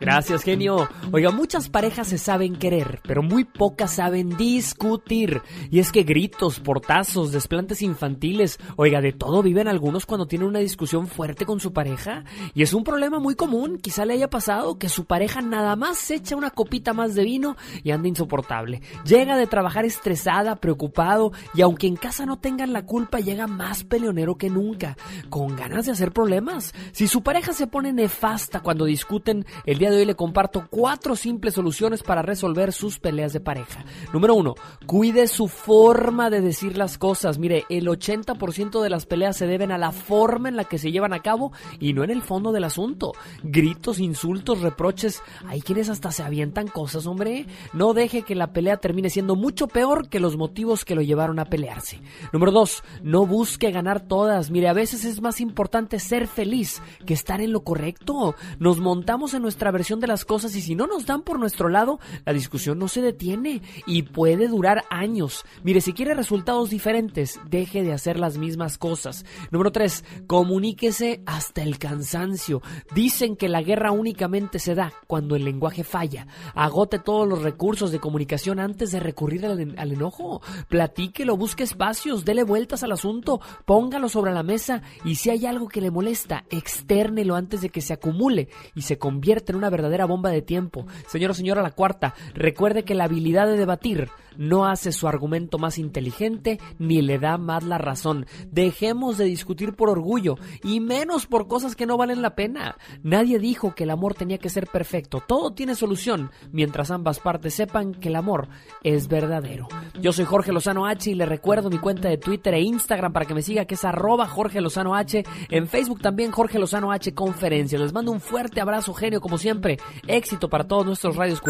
Gracias, 0.00 0.44
genio. 0.44 0.88
Oiga, 1.12 1.32
muchas 1.32 1.68
parejas 1.68 2.08
se 2.08 2.18
saben 2.18 2.54
querer, 2.56 3.00
pero 3.02 3.22
muy 3.22 3.44
pocas 3.44 3.94
saben 3.94 4.36
discutir. 4.36 5.42
Y 5.70 5.80
es 5.80 5.90
que 5.90 6.04
gritos, 6.04 6.60
portazos, 6.60 7.32
desplantes 7.32 7.82
infantiles, 7.82 8.60
oiga, 8.76 9.00
de 9.00 9.12
todo 9.12 9.42
viven 9.42 9.66
algunos 9.66 10.06
cuando 10.06 10.28
tienen 10.28 10.46
una 10.46 10.60
discusión 10.60 11.08
fuerte 11.08 11.46
con 11.46 11.58
su 11.58 11.72
pareja. 11.72 12.24
Y 12.54 12.62
es 12.62 12.74
un 12.74 12.84
problema 12.84 13.18
muy 13.18 13.34
común. 13.34 13.78
Quizá 13.78 14.04
le 14.04 14.14
haya 14.14 14.30
pasado 14.30 14.78
que 14.78 14.88
su 14.88 15.04
pareja 15.04 15.42
nada 15.42 15.74
más 15.74 15.98
se 15.98 16.14
echa 16.14 16.36
una 16.36 16.50
copita 16.50 16.92
más 16.92 17.16
de 17.16 17.24
vino 17.24 17.56
y 17.82 17.90
anda 17.90 18.08
insoportable. 18.08 18.82
Llega 19.04 19.36
de 19.36 19.48
trabajar 19.48 19.84
estresada, 19.84 20.56
preocupado, 20.56 21.32
y 21.54 21.62
aunque 21.62 21.88
en 21.88 21.96
casa 21.96 22.24
no 22.24 22.38
tengan 22.38 22.72
la 22.72 22.86
culpa, 22.86 23.18
llega 23.18 23.48
más 23.48 23.82
peleonero 23.82 24.36
que 24.36 24.48
nunca, 24.48 24.96
con 25.28 25.56
ganas 25.56 25.86
de 25.86 25.92
hacer 25.92 26.12
problemas. 26.12 26.72
Si 26.92 27.08
su 27.08 27.22
pareja 27.22 27.52
se 27.52 27.66
pone 27.66 27.92
nefasta 27.92 28.60
cuando 28.60 28.84
discuten, 28.84 29.44
el 29.66 29.78
día 29.78 29.87
de 29.90 29.96
hoy 29.96 30.04
le 30.04 30.14
comparto 30.14 30.66
cuatro 30.70 31.16
simples 31.16 31.54
soluciones 31.54 32.02
para 32.02 32.22
resolver 32.22 32.72
sus 32.72 32.98
peleas 32.98 33.32
de 33.32 33.40
pareja. 33.40 33.84
Número 34.12 34.34
uno, 34.34 34.54
cuide 34.86 35.28
su 35.28 35.48
forma 35.48 36.30
de 36.30 36.40
decir 36.40 36.76
las 36.76 36.98
cosas. 36.98 37.38
Mire, 37.38 37.64
el 37.68 37.86
80% 37.86 38.82
de 38.82 38.90
las 38.90 39.06
peleas 39.06 39.36
se 39.36 39.46
deben 39.46 39.72
a 39.72 39.78
la 39.78 39.92
forma 39.92 40.48
en 40.48 40.56
la 40.56 40.64
que 40.64 40.78
se 40.78 40.92
llevan 40.92 41.12
a 41.12 41.20
cabo 41.20 41.52
y 41.80 41.92
no 41.92 42.04
en 42.04 42.10
el 42.10 42.22
fondo 42.22 42.52
del 42.52 42.64
asunto. 42.64 43.12
Gritos, 43.42 44.00
insultos, 44.00 44.60
reproches. 44.60 45.22
Hay 45.46 45.60
quienes 45.60 45.88
hasta 45.88 46.12
se 46.12 46.22
avientan 46.22 46.68
cosas, 46.68 47.06
hombre. 47.06 47.46
No 47.72 47.94
deje 47.94 48.22
que 48.22 48.34
la 48.34 48.52
pelea 48.52 48.76
termine 48.76 49.10
siendo 49.10 49.36
mucho 49.36 49.68
peor 49.68 50.08
que 50.08 50.20
los 50.20 50.36
motivos 50.36 50.84
que 50.84 50.94
lo 50.94 51.02
llevaron 51.02 51.38
a 51.38 51.46
pelearse. 51.46 52.00
Número 52.32 52.52
dos, 52.52 52.82
no 53.02 53.26
busque 53.26 53.70
ganar 53.70 54.00
todas. 54.00 54.50
Mire, 54.50 54.68
a 54.68 54.72
veces 54.72 55.04
es 55.04 55.20
más 55.20 55.40
importante 55.40 55.98
ser 55.98 56.26
feliz 56.26 56.82
que 57.06 57.14
estar 57.14 57.40
en 57.40 57.52
lo 57.52 57.60
correcto. 57.60 58.34
Nos 58.58 58.78
montamos 58.78 59.34
en 59.34 59.42
nuestra 59.42 59.70
versión 59.78 60.00
de 60.00 60.08
las 60.08 60.24
cosas 60.24 60.56
y 60.56 60.60
si 60.60 60.74
no 60.74 60.88
nos 60.88 61.06
dan 61.06 61.22
por 61.22 61.38
nuestro 61.38 61.68
lado, 61.68 62.00
la 62.24 62.32
discusión 62.32 62.80
no 62.80 62.88
se 62.88 63.00
detiene 63.00 63.62
y 63.86 64.02
puede 64.02 64.48
durar 64.48 64.82
años. 64.90 65.44
Mire, 65.62 65.80
si 65.80 65.92
quiere 65.92 66.14
resultados 66.14 66.68
diferentes, 66.68 67.38
deje 67.48 67.84
de 67.84 67.92
hacer 67.92 68.18
las 68.18 68.38
mismas 68.38 68.76
cosas. 68.76 69.24
Número 69.52 69.70
3. 69.70 70.04
Comuníquese 70.26 71.22
hasta 71.26 71.62
el 71.62 71.78
cansancio. 71.78 72.60
Dicen 72.92 73.36
que 73.36 73.48
la 73.48 73.62
guerra 73.62 73.92
únicamente 73.92 74.58
se 74.58 74.74
da 74.74 74.92
cuando 75.06 75.36
el 75.36 75.44
lenguaje 75.44 75.84
falla. 75.84 76.26
Agote 76.56 76.98
todos 76.98 77.28
los 77.28 77.42
recursos 77.42 77.92
de 77.92 78.00
comunicación 78.00 78.58
antes 78.58 78.90
de 78.90 78.98
recurrir 78.98 79.46
al, 79.46 79.76
al 79.78 79.92
enojo. 79.92 80.42
Platíquelo, 80.68 81.36
busque 81.36 81.62
espacios, 81.62 82.24
dele 82.24 82.42
vueltas 82.42 82.82
al 82.82 82.90
asunto, 82.90 83.40
póngalo 83.64 84.08
sobre 84.08 84.32
la 84.32 84.42
mesa 84.42 84.82
y 85.04 85.14
si 85.14 85.30
hay 85.30 85.46
algo 85.46 85.68
que 85.68 85.80
le 85.80 85.92
molesta, 85.92 86.44
externelo 86.50 87.36
antes 87.36 87.60
de 87.60 87.68
que 87.68 87.80
se 87.80 87.92
acumule 87.92 88.48
y 88.74 88.82
se 88.82 88.98
convierta 88.98 89.52
en 89.52 89.58
una 89.58 89.67
verdadera 89.70 90.06
bomba 90.06 90.30
de 90.30 90.42
tiempo. 90.42 90.86
Señora, 91.06 91.34
señora, 91.34 91.62
la 91.62 91.70
cuarta, 91.70 92.14
recuerde 92.34 92.84
que 92.84 92.94
la 92.94 93.04
habilidad 93.04 93.46
de 93.46 93.56
debatir 93.56 94.08
no 94.38 94.64
hace 94.64 94.92
su 94.92 95.06
argumento 95.06 95.58
más 95.58 95.76
inteligente 95.76 96.58
ni 96.78 97.02
le 97.02 97.18
da 97.18 97.36
más 97.36 97.64
la 97.64 97.76
razón. 97.76 98.24
Dejemos 98.50 99.18
de 99.18 99.26
discutir 99.26 99.74
por 99.74 99.90
orgullo 99.90 100.36
y 100.62 100.80
menos 100.80 101.26
por 101.26 101.48
cosas 101.48 101.76
que 101.76 101.84
no 101.84 101.98
valen 101.98 102.22
la 102.22 102.34
pena. 102.34 102.78
Nadie 103.02 103.38
dijo 103.38 103.74
que 103.74 103.84
el 103.84 103.90
amor 103.90 104.14
tenía 104.14 104.38
que 104.38 104.48
ser 104.48 104.66
perfecto. 104.66 105.22
Todo 105.26 105.52
tiene 105.52 105.74
solución 105.74 106.30
mientras 106.52 106.90
ambas 106.90 107.20
partes 107.20 107.54
sepan 107.54 107.92
que 107.92 108.08
el 108.08 108.16
amor 108.16 108.48
es 108.82 109.08
verdadero. 109.08 109.68
Yo 110.00 110.12
soy 110.12 110.24
Jorge 110.24 110.52
Lozano 110.52 110.86
H 110.86 111.10
y 111.10 111.14
le 111.14 111.26
recuerdo 111.26 111.68
mi 111.68 111.78
cuenta 111.78 112.08
de 112.08 112.18
Twitter 112.18 112.54
e 112.54 112.60
Instagram 112.60 113.12
para 113.12 113.26
que 113.26 113.34
me 113.34 113.42
siga 113.42 113.64
que 113.64 113.74
es 113.74 113.84
arroba 113.84 114.26
Jorge 114.28 114.60
Lozano 114.60 114.94
H. 114.94 115.24
En 115.50 115.66
Facebook 115.66 116.00
también 116.00 116.30
Jorge 116.30 116.58
Lozano 116.58 116.92
H 116.92 117.12
Conferencias. 117.14 117.80
Les 117.80 117.92
mando 117.92 118.12
un 118.12 118.20
fuerte 118.20 118.60
abrazo 118.60 118.94
genio 118.94 119.20
como 119.20 119.38
siempre. 119.38 119.78
Éxito 120.06 120.48
para 120.48 120.68
todos 120.68 120.86
nuestros 120.86 121.16
radios 121.16 121.40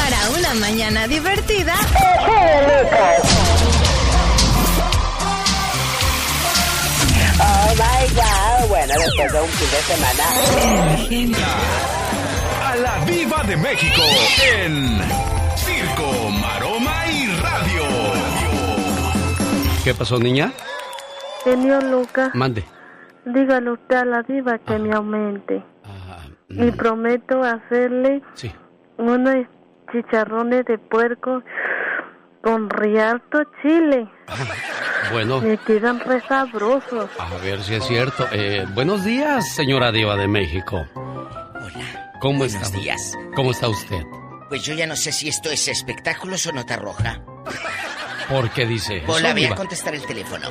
Para 0.00 0.30
una 0.38 0.54
mañana 0.60 1.06
divertida. 1.06 1.74
Oh 7.42 7.74
my 7.74 8.06
God. 8.14 8.68
Bueno, 8.68 8.94
después 8.98 9.32
de 9.32 9.40
un 9.40 9.48
fin 9.48 9.70
de 9.70 9.80
semana. 9.90 10.24
A 12.64 12.76
la 12.76 12.98
Viva 13.04 13.42
de 13.44 13.56
México 13.56 14.02
en 14.54 14.98
Circo, 15.56 16.30
Maroma 16.40 17.06
y 17.10 17.26
Radio. 17.40 17.82
¿Qué 19.84 19.94
pasó, 19.94 20.18
niña? 20.18 20.52
Señor 21.44 21.82
Lucas, 21.84 22.34
Mande. 22.34 22.64
dígale 23.24 23.70
usted 23.72 23.96
a 23.96 24.04
la 24.04 24.22
diva 24.22 24.58
que 24.58 24.78
me 24.78 24.94
aumente. 24.94 25.62
Y 26.50 26.70
prometo 26.72 27.42
hacerle 27.42 28.22
Sí. 28.34 28.52
unos 28.98 29.46
chicharrones 29.92 30.64
de 30.66 30.78
puerco 30.78 31.42
con 32.42 32.68
rialto 32.70 33.38
chile. 33.62 34.08
Bueno, 35.12 35.40
Me 35.40 35.56
quedan 35.56 35.98
re 36.00 36.20
sabrosos. 36.28 37.08
a 37.18 37.34
ver 37.42 37.60
si 37.62 37.74
es 37.74 37.84
cierto. 37.84 38.26
Eh, 38.32 38.64
buenos 38.74 39.02
días, 39.02 39.48
señora 39.54 39.90
Diva 39.90 40.14
de 40.14 40.28
México. 40.28 40.84
Hola. 40.94 42.12
¿Cómo 42.20 42.38
Buenos 42.40 42.54
está? 42.62 42.78
días. 42.78 43.18
¿Cómo 43.34 43.50
está 43.50 43.68
usted? 43.68 44.02
Pues 44.50 44.62
yo 44.62 44.74
ya 44.74 44.86
no 44.86 44.94
sé 44.94 45.10
si 45.10 45.28
esto 45.28 45.50
es 45.50 45.66
espectáculos 45.68 46.46
o 46.46 46.52
nota 46.52 46.76
roja. 46.76 47.18
¿Por 48.30 48.48
qué 48.52 48.64
dice 48.64 49.02
Hola, 49.08 49.32
voy 49.32 49.44
a 49.44 49.54
contestar 49.56 49.94
el 49.94 50.06
teléfono. 50.06 50.48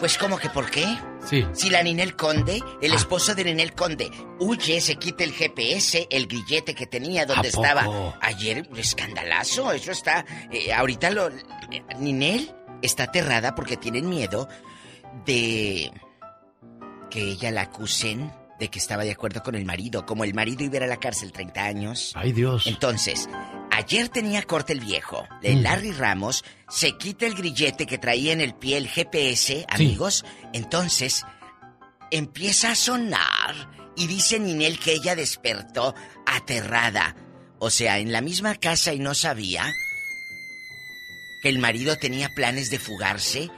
Pues, 0.00 0.16
¿cómo 0.16 0.38
que 0.38 0.48
por 0.48 0.70
qué? 0.70 0.86
Sí. 1.26 1.46
Si 1.52 1.68
la 1.68 1.82
Ninel 1.82 2.16
Conde, 2.16 2.60
Ah. 2.64 2.78
el 2.80 2.94
esposo 2.94 3.34
de 3.34 3.44
Ninel 3.44 3.74
Conde, 3.74 4.10
huye, 4.40 4.80
se 4.80 4.96
quita 4.96 5.22
el 5.22 5.32
GPS, 5.32 6.06
el 6.10 6.26
grillete 6.26 6.74
que 6.74 6.86
tenía 6.86 7.26
donde 7.26 7.48
estaba 7.48 8.16
ayer, 8.22 8.66
un 8.70 8.78
escandalazo. 8.78 9.72
Eso 9.72 9.92
está. 9.92 10.24
eh, 10.50 10.72
ahorita 10.72 11.10
lo. 11.10 11.28
eh, 11.28 11.84
Ninel 11.98 12.50
está 12.80 13.04
aterrada 13.04 13.54
porque 13.54 13.76
tienen 13.76 14.08
miedo 14.08 14.48
de 15.26 15.92
que 17.10 17.20
ella 17.20 17.50
la 17.50 17.62
acusen 17.62 18.32
de 18.62 18.68
que 18.70 18.78
estaba 18.78 19.02
de 19.02 19.10
acuerdo 19.10 19.42
con 19.42 19.56
el 19.56 19.64
marido. 19.64 20.06
Como 20.06 20.22
el 20.22 20.34
marido 20.34 20.62
iba 20.62 20.78
a 20.78 20.86
la 20.86 20.98
cárcel 20.98 21.32
30 21.32 21.64
años. 21.64 22.12
Ay, 22.14 22.30
Dios. 22.32 22.68
Entonces, 22.68 23.28
ayer 23.72 24.08
tenía 24.08 24.42
corte 24.44 24.72
el 24.72 24.78
viejo. 24.78 25.26
El 25.42 25.58
Mm. 25.58 25.62
Larry 25.62 25.90
Ramos 25.92 26.44
se 26.68 26.96
quita 26.96 27.26
el 27.26 27.34
grillete 27.34 27.86
que 27.86 27.98
traía 27.98 28.32
en 28.32 28.40
el 28.40 28.54
pie, 28.54 28.76
el 28.76 28.86
GPS, 28.86 29.66
amigos. 29.68 30.24
Entonces, 30.52 31.24
empieza 32.12 32.70
a 32.70 32.74
sonar 32.76 33.92
y 33.96 34.06
dice 34.06 34.38
Ninel 34.38 34.78
que 34.78 34.92
ella 34.92 35.16
despertó 35.16 35.94
aterrada. 36.24 37.16
O 37.58 37.68
sea, 37.68 37.98
en 37.98 38.12
la 38.12 38.20
misma 38.20 38.54
casa 38.54 38.92
y 38.94 39.00
no 39.00 39.12
sabía 39.14 39.64
que 41.42 41.48
el 41.48 41.58
marido 41.58 41.96
tenía 41.96 42.28
planes 42.28 42.70
de 42.70 42.78
fugarse. 42.78 43.50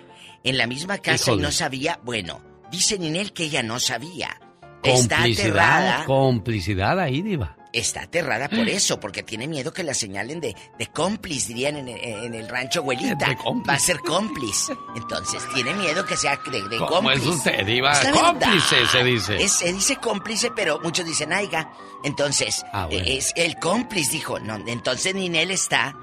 En 0.44 0.56
la 0.56 0.66
misma 0.66 0.96
casa 0.96 1.32
y 1.32 1.36
no 1.36 1.52
sabía. 1.52 2.00
Bueno, 2.04 2.42
dice 2.70 2.98
Ninel 2.98 3.34
que 3.34 3.44
ella 3.44 3.62
no 3.62 3.78
sabía. 3.80 4.40
Está 4.84 5.16
Complicidad, 5.16 5.48
aterrada. 5.78 6.04
complicidad 6.04 7.00
ahí, 7.00 7.22
Diva. 7.22 7.56
Está 7.72 8.02
aterrada 8.02 8.48
por 8.48 8.68
eso, 8.68 9.00
porque 9.00 9.22
tiene 9.24 9.48
miedo 9.48 9.72
que 9.72 9.82
la 9.82 9.94
señalen 9.94 10.40
de, 10.40 10.54
de 10.78 10.86
cómplice, 10.88 11.48
dirían 11.48 11.76
en, 11.76 11.88
en 11.88 12.34
el 12.34 12.48
rancho 12.48 12.80
abuelita. 12.80 13.34
Va 13.68 13.74
a 13.74 13.78
ser 13.78 13.98
cómplice. 13.98 14.74
Entonces, 14.94 15.42
tiene 15.54 15.74
miedo 15.74 16.04
que 16.04 16.16
sea 16.16 16.38
de, 16.50 16.62
de 16.68 16.76
¿Cómo 16.76 17.10
es 17.10 17.20
cómplice. 17.20 17.28
usted, 17.50 17.66
Diva? 17.66 17.92
Es 17.92 18.08
Cómplice 18.10 18.76
verdad. 18.76 18.90
se 18.92 19.04
dice. 19.04 19.42
Es- 19.42 19.52
se 19.52 19.72
dice 19.72 19.96
cómplice, 19.96 20.50
pero 20.54 20.78
muchos 20.80 21.04
dicen 21.06 21.32
aiga. 21.32 21.72
Entonces, 22.04 22.64
Ah, 22.72 22.86
bueno. 22.86 23.04
eh, 23.06 23.16
es 23.16 23.32
el 23.36 23.56
cómplice, 23.56 24.12
dijo. 24.12 24.38
No, 24.38 24.56
entonces 24.66 25.14
Ninel 25.14 25.50
está 25.50 25.96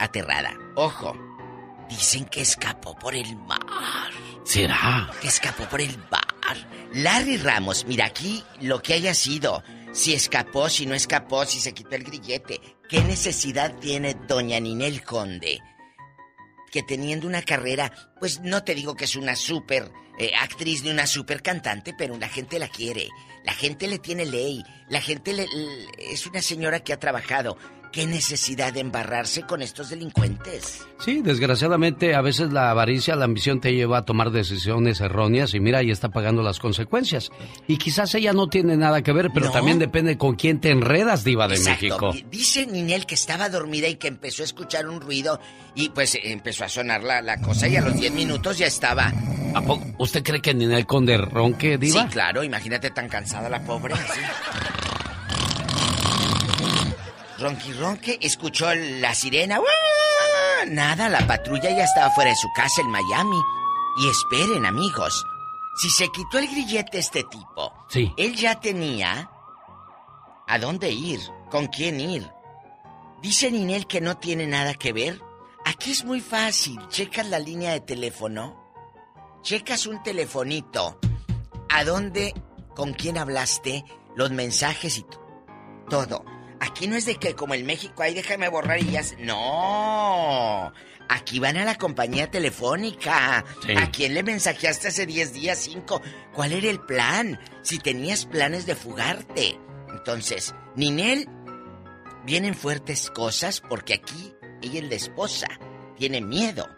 aterrada. 0.00 0.54
Ojo, 0.74 1.14
dicen 1.88 2.24
que 2.24 2.40
escapó 2.40 2.96
por 2.98 3.14
el 3.14 3.36
mar. 3.36 3.60
¿Será? 4.44 5.08
Que 5.20 5.28
escapó 5.28 5.64
por 5.66 5.80
el 5.80 5.96
bar. 6.10 6.26
Larry 6.94 7.38
Ramos, 7.38 7.86
mira 7.86 8.06
aquí 8.06 8.44
lo 8.60 8.82
que 8.82 8.94
haya 8.94 9.14
sido. 9.14 9.62
Si 9.92 10.14
escapó, 10.14 10.68
si 10.68 10.86
no 10.86 10.94
escapó, 10.94 11.44
si 11.44 11.60
se 11.60 11.72
quitó 11.74 11.94
el 11.96 12.04
grillete. 12.04 12.60
¿Qué 12.88 13.02
necesidad 13.02 13.74
tiene 13.78 14.14
doña 14.14 14.58
Ninel 14.60 15.02
Conde? 15.04 15.60
Que 16.70 16.82
teniendo 16.82 17.26
una 17.26 17.42
carrera, 17.42 17.92
pues 18.18 18.40
no 18.40 18.64
te 18.64 18.74
digo 18.74 18.94
que 18.94 19.04
es 19.04 19.16
una 19.16 19.36
super 19.36 19.90
eh, 20.18 20.32
actriz 20.40 20.82
ni 20.82 20.90
una 20.90 21.06
super 21.06 21.42
cantante, 21.42 21.94
pero 21.96 22.16
la 22.16 22.28
gente 22.28 22.58
la 22.58 22.68
quiere. 22.68 23.08
La 23.44 23.52
gente 23.52 23.86
le 23.88 23.98
tiene 23.98 24.24
ley. 24.24 24.62
La 24.88 25.00
gente 25.00 25.32
le- 25.34 25.46
es 25.98 26.26
una 26.26 26.40
señora 26.40 26.80
que 26.80 26.92
ha 26.94 26.98
trabajado. 26.98 27.58
¿Qué 27.92 28.06
necesidad 28.06 28.72
de 28.72 28.80
embarrarse 28.80 29.42
con 29.42 29.60
estos 29.60 29.90
delincuentes? 29.90 30.86
Sí, 30.98 31.20
desgraciadamente 31.22 32.14
a 32.14 32.22
veces 32.22 32.50
la 32.50 32.70
avaricia, 32.70 33.16
la 33.16 33.26
ambición 33.26 33.60
te 33.60 33.74
lleva 33.74 33.98
a 33.98 34.02
tomar 34.06 34.30
decisiones 34.30 35.00
erróneas 35.02 35.52
y 35.52 35.60
mira, 35.60 35.80
ahí 35.80 35.90
está 35.90 36.08
pagando 36.08 36.42
las 36.42 36.58
consecuencias. 36.58 37.30
Y 37.68 37.76
quizás 37.76 38.14
ella 38.14 38.32
no 38.32 38.48
tiene 38.48 38.78
nada 38.78 39.02
que 39.02 39.12
ver, 39.12 39.28
pero 39.34 39.46
No. 39.46 39.52
también 39.52 39.78
depende 39.78 40.16
con 40.16 40.36
quién 40.36 40.58
te 40.58 40.70
enredas, 40.70 41.22
Diva 41.22 41.48
de 41.48 41.56
Exacto. 41.56 41.82
México. 42.12 42.28
Dice 42.30 42.66
Ninel 42.66 43.04
que 43.04 43.14
estaba 43.14 43.50
dormida 43.50 43.88
y 43.88 43.96
que 43.96 44.08
empezó 44.08 44.42
a 44.42 44.46
escuchar 44.46 44.88
un 44.88 45.00
ruido 45.02 45.38
y 45.74 45.90
pues 45.90 46.16
empezó 46.22 46.64
a 46.64 46.70
sonar 46.70 47.02
la, 47.02 47.20
la 47.20 47.42
cosa 47.42 47.68
y 47.68 47.76
a 47.76 47.82
los 47.82 47.94
10 48.00 48.12
minutos 48.14 48.56
ya 48.56 48.66
estaba. 48.68 49.12
¿A 49.54 49.60
poco 49.60 49.84
usted 49.98 50.22
cree 50.22 50.40
que 50.40 50.54
Ninel 50.54 50.86
Conde 50.86 51.18
ronque, 51.18 51.76
Diva? 51.76 52.04
Sí, 52.04 52.08
claro, 52.08 52.42
imagínate 52.42 52.88
tan 52.90 53.08
cansada 53.10 53.50
la 53.50 53.62
pobre. 53.62 53.92
así. 53.92 54.20
Ronqui 57.42 57.72
ronque, 57.72 58.18
escuchó 58.22 58.72
la 58.74 59.14
sirena. 59.14 59.58
¡Uah! 59.60 60.66
Nada, 60.68 61.08
la 61.08 61.26
patrulla 61.26 61.70
ya 61.70 61.84
estaba 61.84 62.10
fuera 62.10 62.30
de 62.30 62.36
su 62.36 62.48
casa 62.54 62.80
en 62.82 62.88
Miami. 62.88 63.36
Y 63.98 64.08
esperen, 64.08 64.64
amigos. 64.64 65.24
Si 65.80 65.90
se 65.90 66.08
quitó 66.08 66.38
el 66.38 66.46
grillete 66.48 66.98
este 66.98 67.24
tipo, 67.24 67.72
Sí. 67.88 68.12
él 68.16 68.36
ya 68.36 68.60
tenía 68.60 69.28
a 70.46 70.58
dónde 70.58 70.90
ir, 70.92 71.18
con 71.50 71.66
quién 71.66 71.98
ir. 72.00 72.30
Dice 73.22 73.50
Ninel 73.50 73.86
que 73.86 74.00
no 74.00 74.16
tiene 74.18 74.46
nada 74.46 74.74
que 74.74 74.92
ver. 74.92 75.20
Aquí 75.64 75.92
es 75.92 76.04
muy 76.04 76.20
fácil. 76.20 76.78
Checas 76.88 77.26
la 77.28 77.38
línea 77.38 77.72
de 77.72 77.80
teléfono. 77.80 78.60
Checas 79.42 79.86
un 79.86 80.02
telefonito. 80.02 80.98
¿A 81.70 81.84
dónde, 81.84 82.34
con 82.76 82.92
quién 82.92 83.18
hablaste? 83.18 83.84
Los 84.14 84.30
mensajes 84.30 84.98
y 84.98 85.06
todo. 85.88 86.24
Aquí 86.64 86.86
no 86.86 86.96
es 86.96 87.04
de 87.06 87.16
que 87.16 87.34
como 87.34 87.54
en 87.54 87.66
México, 87.66 88.02
ahí 88.04 88.14
déjame 88.14 88.48
borrar 88.48 88.80
y 88.80 88.90
ya... 88.92 89.02
se- 89.02 89.16
No. 89.16 90.72
Aquí 91.08 91.40
van 91.40 91.56
a 91.56 91.64
la 91.64 91.76
compañía 91.76 92.30
telefónica. 92.30 93.44
Sí. 93.66 93.72
¿A 93.76 93.90
quién 93.90 94.14
le 94.14 94.22
mensajeaste 94.22 94.88
hace 94.88 95.04
10 95.04 95.32
días, 95.34 95.58
5? 95.58 96.00
¿Cuál 96.32 96.52
era 96.52 96.70
el 96.70 96.80
plan? 96.80 97.38
Si 97.62 97.78
tenías 97.78 98.24
planes 98.26 98.64
de 98.64 98.76
fugarte. 98.76 99.58
Entonces, 99.90 100.54
Ninel, 100.76 101.28
vienen 102.24 102.54
fuertes 102.54 103.10
cosas 103.10 103.60
porque 103.60 103.94
aquí 103.94 104.32
ella 104.62 104.80
es 104.80 104.88
la 104.88 104.94
esposa. 104.94 105.48
Tiene 105.98 106.20
miedo. 106.20 106.68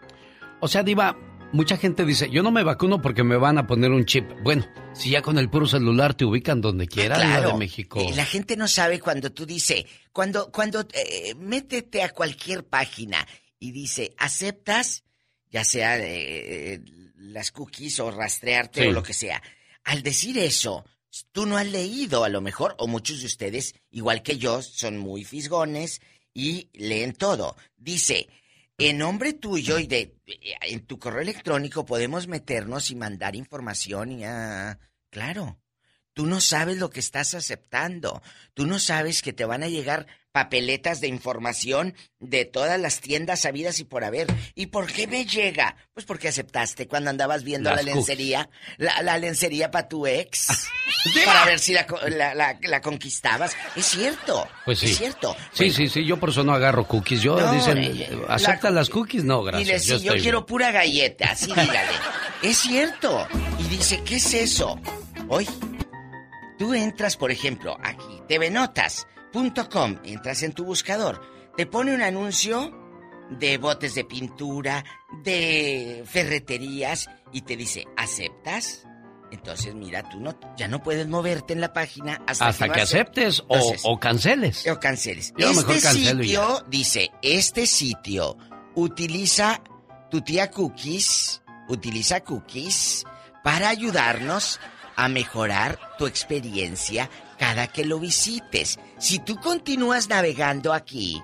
O 0.59 0.67
sea, 0.67 0.81
Diva, 0.83 1.15
mucha 1.51 1.77
gente 1.77 2.05
dice, 2.05 2.29
yo 2.29 2.43
no 2.43 2.51
me 2.51 2.63
vacuno 2.63 3.01
porque 3.01 3.23
me 3.23 3.37
van 3.37 3.57
a 3.57 3.67
poner 3.67 3.91
un 3.91 4.05
chip. 4.05 4.25
Bueno, 4.43 4.65
si 4.93 5.09
ya 5.11 5.21
con 5.21 5.37
el 5.37 5.49
puro 5.49 5.67
celular 5.67 6.13
te 6.13 6.25
ubican 6.25 6.61
donde 6.61 6.87
quiera, 6.87 7.19
Diva 7.19 7.41
de 7.41 7.53
México. 7.53 7.99
Eh, 7.99 8.13
La 8.15 8.25
gente 8.25 8.55
no 8.57 8.67
sabe 8.67 8.99
cuando 8.99 9.31
tú 9.31 9.45
dices, 9.45 9.85
cuando, 10.11 10.51
cuando 10.51 10.81
eh, 10.93 11.33
métete 11.37 12.03
a 12.03 12.09
cualquier 12.09 12.65
página 12.65 13.25
y 13.59 13.71
dice, 13.71 14.13
¿aceptas? 14.17 15.03
Ya 15.49 15.63
sea 15.63 15.97
eh, 15.99 16.81
las 17.17 17.51
cookies 17.51 17.99
o 17.99 18.11
rastrearte 18.11 18.81
Sí. 18.83 18.87
o 18.87 18.91
lo 18.91 19.03
que 19.03 19.13
sea. 19.13 19.41
Al 19.85 20.03
decir 20.03 20.37
eso, 20.37 20.83
tú 21.31 21.45
no 21.45 21.57
has 21.57 21.67
leído 21.67 22.23
a 22.25 22.29
lo 22.29 22.41
mejor, 22.41 22.75
o 22.79 22.87
muchos 22.87 23.21
de 23.21 23.27
ustedes, 23.27 23.75
igual 23.91 24.21
que 24.23 24.37
yo, 24.37 24.61
son 24.61 24.97
muy 24.97 25.23
fisgones 25.23 26.01
y 26.33 26.69
leen 26.73 27.13
todo. 27.13 27.55
Dice, 27.77 28.27
en 28.77 28.97
nombre 28.97 29.33
tuyo 29.33 29.79
y 29.79 29.87
de 29.87 30.17
eh, 30.25 30.55
en 30.61 30.85
tu 30.85 30.99
correo 30.99 31.21
electrónico 31.21 31.85
podemos 31.85 32.27
meternos 32.27 32.91
y 32.91 32.95
mandar 32.95 33.35
información 33.35 34.11
y 34.11 34.25
ah, 34.25 34.77
claro. 35.09 35.59
Tú 36.15 36.25
no 36.25 36.39
sabes 36.41 36.77
lo 36.77 36.89
que 36.89 36.99
estás 37.01 37.33
aceptando. 37.35 38.23
Tú 38.53 38.65
no 38.65 38.79
sabes 38.79 39.21
que 39.21 39.33
te 39.33 39.43
van 39.45 39.61
a 39.63 39.67
llegar 39.67 40.07
papeletas 40.31 40.99
de 41.01 41.07
información 41.07 41.93
de 42.19 42.45
todas 42.45 42.79
las 42.79 42.99
tiendas 43.01 43.41
sabidas 43.41 43.79
y 43.79 43.83
por 43.83 44.03
haber. 44.05 44.27
¿Y 44.55 44.67
por 44.67 44.87
qué 44.87 45.07
me 45.07 45.25
llega? 45.25 45.75
Pues 45.93 46.05
porque 46.05 46.29
aceptaste 46.29 46.87
cuando 46.87 47.09
andabas 47.09 47.43
viendo 47.43 47.69
Las 47.69 47.83
la 47.85 47.93
lencería, 47.93 48.49
la, 48.77 49.01
la 49.01 49.17
lencería 49.17 49.71
para 49.71 49.87
tu 49.89 50.07
ex, 50.07 50.67
para 51.25 51.45
ver 51.45 51.59
si 51.59 51.73
la, 51.73 51.85
la- 52.09 52.57
la- 52.61 52.81
conquistabas. 52.81 53.53
Es 53.75 53.85
cierto. 53.85 54.47
Pues 54.63 54.79
sí. 54.79 54.87
Es 54.87 54.97
cierto. 54.97 55.35
Sí, 55.51 55.69
sí, 55.69 55.89
sí, 55.89 56.05
yo 56.05 56.17
por 56.17 56.29
eso 56.29 56.43
no 56.45 56.53
agarro 56.53 56.87
cookies. 56.87 57.21
Yo 57.21 57.37
No, 57.39 57.51
dicen, 57.53 57.77
eh, 57.77 58.09
¿aceptas 58.29 58.71
la- 58.71 58.79
las 58.81 58.89
cookies? 58.89 59.25
No, 59.25 59.43
gracias. 59.43 59.67
Dile, 59.67 59.79
sí, 59.79 59.89
yo, 59.89 59.95
estoy 60.13 60.21
quiero 60.21 60.39
bien. 60.39 60.45
pura 60.47 60.71
galleta, 60.71 61.31
así 61.31 61.47
dígale. 61.47 61.91
es 62.41 62.57
cierto. 62.57 63.27
Y 63.59 63.63
dice, 63.67 64.01
¿qué 64.05 64.15
es 64.15 64.33
eso? 64.33 64.79
Hoy, 65.29 65.47
tú 66.57 66.73
entras, 66.73 67.17
por 67.17 67.31
ejemplo, 67.31 67.77
aquí, 67.83 68.21
tvnotas.com, 68.27 69.97
entras 70.03 70.43
en 70.43 70.53
tu 70.53 70.65
buscador, 70.65 71.21
te 71.57 71.65
pone 71.65 71.93
un 71.93 72.01
anuncio 72.01 72.73
de 73.29 73.57
botes 73.57 73.95
de 73.95 74.03
pintura, 74.05 74.83
de 75.23 76.03
ferreterías, 76.05 77.09
y 77.31 77.41
te 77.41 77.55
dice, 77.55 77.85
¿aceptas? 77.97 78.85
Entonces, 79.31 79.73
mira, 79.73 80.07
tú 80.07 80.19
no, 80.19 80.37
ya 80.55 80.67
no 80.67 80.81
puedes 80.83 81.07
moverte 81.07 81.53
en 81.53 81.59
la 81.61 81.73
página 81.73 82.21
hasta, 82.27 82.47
Hasta 82.47 82.67
que 82.69 82.79
acep- 82.81 82.83
aceptes 82.83 83.39
o, 83.47 83.55
Entonces, 83.55 83.81
o 83.83 83.99
canceles. 83.99 84.67
o 84.67 84.79
canceles. 84.79 85.33
Yo 85.37 85.49
este 85.49 85.65
mejor 85.73 85.91
sitio 85.93 86.63
dice, 86.69 87.11
este 87.21 87.65
sitio 87.65 88.37
utiliza 88.75 89.61
tu 90.11 90.21
tía 90.21 90.51
Cookies, 90.51 91.41
utiliza 91.67 92.21
Cookies 92.21 93.03
para 93.43 93.69
ayudarnos 93.69 94.59
a 94.95 95.07
mejorar 95.09 95.79
tu 95.97 96.07
experiencia 96.07 97.09
cada 97.37 97.67
que 97.67 97.83
lo 97.85 97.99
visites. 97.99 98.79
Si 98.97 99.19
tú 99.19 99.35
continúas 99.37 100.07
navegando 100.09 100.73
aquí, 100.73 101.21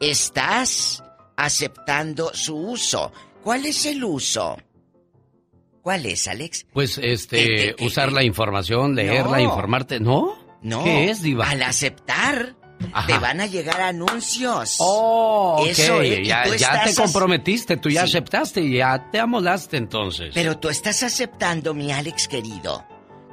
estás 0.00 1.02
aceptando 1.36 2.32
su 2.34 2.56
uso. 2.56 3.12
¿Cuál 3.42 3.66
es 3.66 3.86
el 3.86 4.04
uso? 4.04 4.56
¿Cuál 5.82 6.06
es, 6.06 6.28
Alex? 6.28 6.66
Pues, 6.72 6.98
Eh, 6.98 7.12
este, 7.12 7.38
eh, 7.70 7.74
eh, 7.78 7.84
usar 7.86 8.12
la 8.12 8.22
información, 8.22 8.94
leerla, 8.94 9.38
No. 9.38 9.40
informarte. 9.40 9.98
¿No? 10.00 10.38
No. 10.62 10.84
¿Qué 10.84 11.10
es, 11.10 11.22
Diva? 11.22 11.48
Al 11.50 11.62
aceptar, 11.62 12.54
Ajá. 12.92 13.06
te 13.08 13.18
van 13.18 13.40
a 13.40 13.46
llegar 13.46 13.80
anuncios. 13.80 14.76
Oh, 14.78 15.56
ok. 15.60 15.66
Eso 15.68 16.00
es, 16.02 16.20
y 16.20 16.24
ya 16.26 16.44
te 16.84 16.94
comprometiste, 16.94 17.76
tú 17.78 17.88
ya 17.90 18.02
Sí. 18.06 18.10
aceptaste 18.16 18.60
y 18.60 18.76
ya 18.76 19.10
te 19.10 19.18
amolaste 19.18 19.76
entonces. 19.76 20.30
Pero 20.34 20.56
tú 20.58 20.68
estás 20.68 21.02
aceptando, 21.02 21.74
mi 21.74 21.90
Alex 21.90 22.28
querido, 22.28 22.86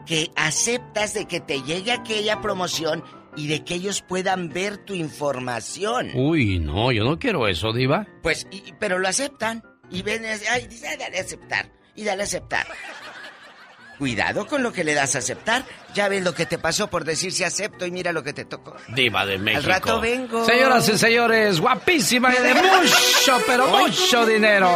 que 0.09 0.31
aceptas 0.35 1.13
de 1.13 1.27
que 1.27 1.39
te 1.39 1.61
llegue 1.61 1.91
aquella 1.91 2.41
promoción 2.41 3.03
y 3.35 3.45
de 3.47 3.63
que 3.63 3.75
ellos 3.75 4.01
puedan 4.01 4.49
ver 4.49 4.77
tu 4.77 4.95
información. 4.95 6.09
Uy, 6.15 6.57
no, 6.57 6.91
yo 6.91 7.03
no 7.03 7.19
quiero 7.19 7.47
eso, 7.47 7.73
Diva. 7.73 8.07
Pues, 8.23 8.47
y- 8.49 8.73
pero 8.79 8.97
lo 8.97 9.07
aceptan. 9.07 9.63
Y 9.91 10.01
ven, 10.01 10.23
ay, 10.25 10.65
dice, 10.65 10.97
dale 10.97 11.19
a 11.19 11.21
aceptar. 11.21 11.71
Y 11.95 12.05
dale 12.05 12.23
a 12.23 12.25
aceptar. 12.25 12.65
Cuidado 13.99 14.47
con 14.47 14.63
lo 14.63 14.71
que 14.71 14.83
le 14.85 14.93
das 14.95 15.15
a 15.15 15.19
aceptar. 15.19 15.65
Ya 15.93 16.07
ves 16.07 16.23
lo 16.23 16.33
que 16.33 16.45
te 16.45 16.57
pasó 16.57 16.87
por 16.89 17.03
decir 17.03 17.33
si 17.33 17.43
acepto 17.43 17.85
y 17.85 17.91
mira 17.91 18.11
lo 18.13 18.23
que 18.23 18.31
te 18.31 18.45
tocó. 18.45 18.75
Diva 18.87 19.25
de 19.25 19.37
México. 19.37 19.57
Al 19.59 19.63
rato 19.65 19.99
vengo. 19.99 20.45
Señoras 20.45 20.87
y 20.87 20.97
señores, 20.97 21.59
guapísima 21.59 22.33
y 22.33 22.41
de 22.41 22.53
mucho, 22.53 23.41
pero 23.45 23.67
mucho 23.67 24.25
dinero. 24.25 24.69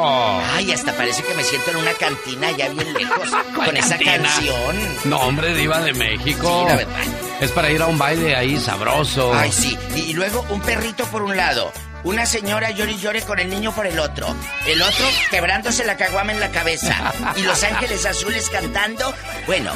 Ay, 0.56 0.72
hasta 0.74 0.92
parece 0.94 1.24
que 1.24 1.34
me 1.36 1.44
siento 1.44 1.72
en 1.72 1.78
una 1.78 1.94
cantina 1.94 2.52
ya 2.52 2.68
bien 2.70 2.94
lejos 2.94 3.30
con 3.56 3.78
esa 3.78 3.90
cantina? 3.98 4.24
canción. 4.24 4.76
No, 5.06 5.22
hombre, 5.22 5.56
Diva 5.56 5.80
de 5.80 5.94
México. 5.94 6.60
Sí, 6.64 6.70
la 6.70 6.76
verdad. 6.76 7.02
Es 7.40 7.52
para 7.52 7.72
ir 7.72 7.82
a 7.82 7.88
un 7.88 7.98
baile 7.98 8.36
ahí 8.36 8.60
sabroso. 8.60 9.34
Ay, 9.34 9.52
sí. 9.54 9.78
Y, 9.96 10.00
y 10.02 10.14
luego 10.14 10.46
un 10.50 10.60
perrito 10.62 11.06
por 11.06 11.22
un 11.24 11.38
lado. 11.38 11.72
Una 12.04 12.26
señora 12.26 12.72
llore 12.72 12.92
y 12.94 12.98
llore 13.00 13.22
con 13.22 13.40
el 13.40 13.50
niño 13.50 13.72
por 13.74 13.88
el 13.88 13.98
otro. 14.00 14.36
El 14.68 14.82
otro 14.82 15.06
quebrándose 15.32 15.86
la 15.86 15.96
caguama 15.96 16.34
en 16.34 16.40
la 16.42 16.50
cabeza. 16.50 17.14
Y 17.38 17.42
los 17.44 17.64
ángeles 17.72 18.06
azules 18.06 18.50
cantando. 18.50 19.14
Bueno, 19.46 19.72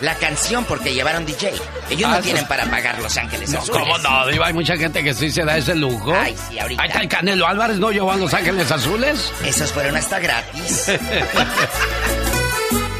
la 0.00 0.14
canción 0.14 0.64
porque 0.64 0.94
llevaron 0.94 1.26
DJ. 1.26 1.52
Ellos 1.90 2.08
no 2.10 2.16
Ah, 2.16 2.20
tienen 2.22 2.46
para 2.46 2.64
pagar 2.66 2.98
los 3.00 3.14
ángeles 3.18 3.50
No, 3.50 3.58
azules. 3.58 3.80
¿Cómo 3.82 3.98
no, 3.98 4.26
Diva? 4.28 4.46
Hay 4.46 4.54
mucha 4.54 4.76
gente 4.78 5.04
que 5.04 5.12
sí 5.12 5.30
se 5.30 5.44
da 5.44 5.58
ese 5.58 5.74
lujo. 5.74 6.14
Ay, 6.14 6.34
sí, 6.48 6.58
ahorita. 6.58 6.82
Ahí 6.82 6.88
está 6.88 7.00
el 7.02 7.08
Canelo 7.08 7.46
Álvarez, 7.46 7.76
¿no 7.78 7.90
llevó 7.90 8.12
a 8.12 8.16
Los 8.16 8.32
Ángeles 8.32 8.70
Azules? 8.72 9.30
Esos 9.44 9.70
fueron 9.72 9.94
hasta 9.96 10.18
gratis. 10.20 10.88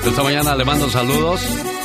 Esta 0.05 0.23
mañana 0.23 0.55
le 0.55 0.65
mando 0.65 0.89
saludos 0.91 1.41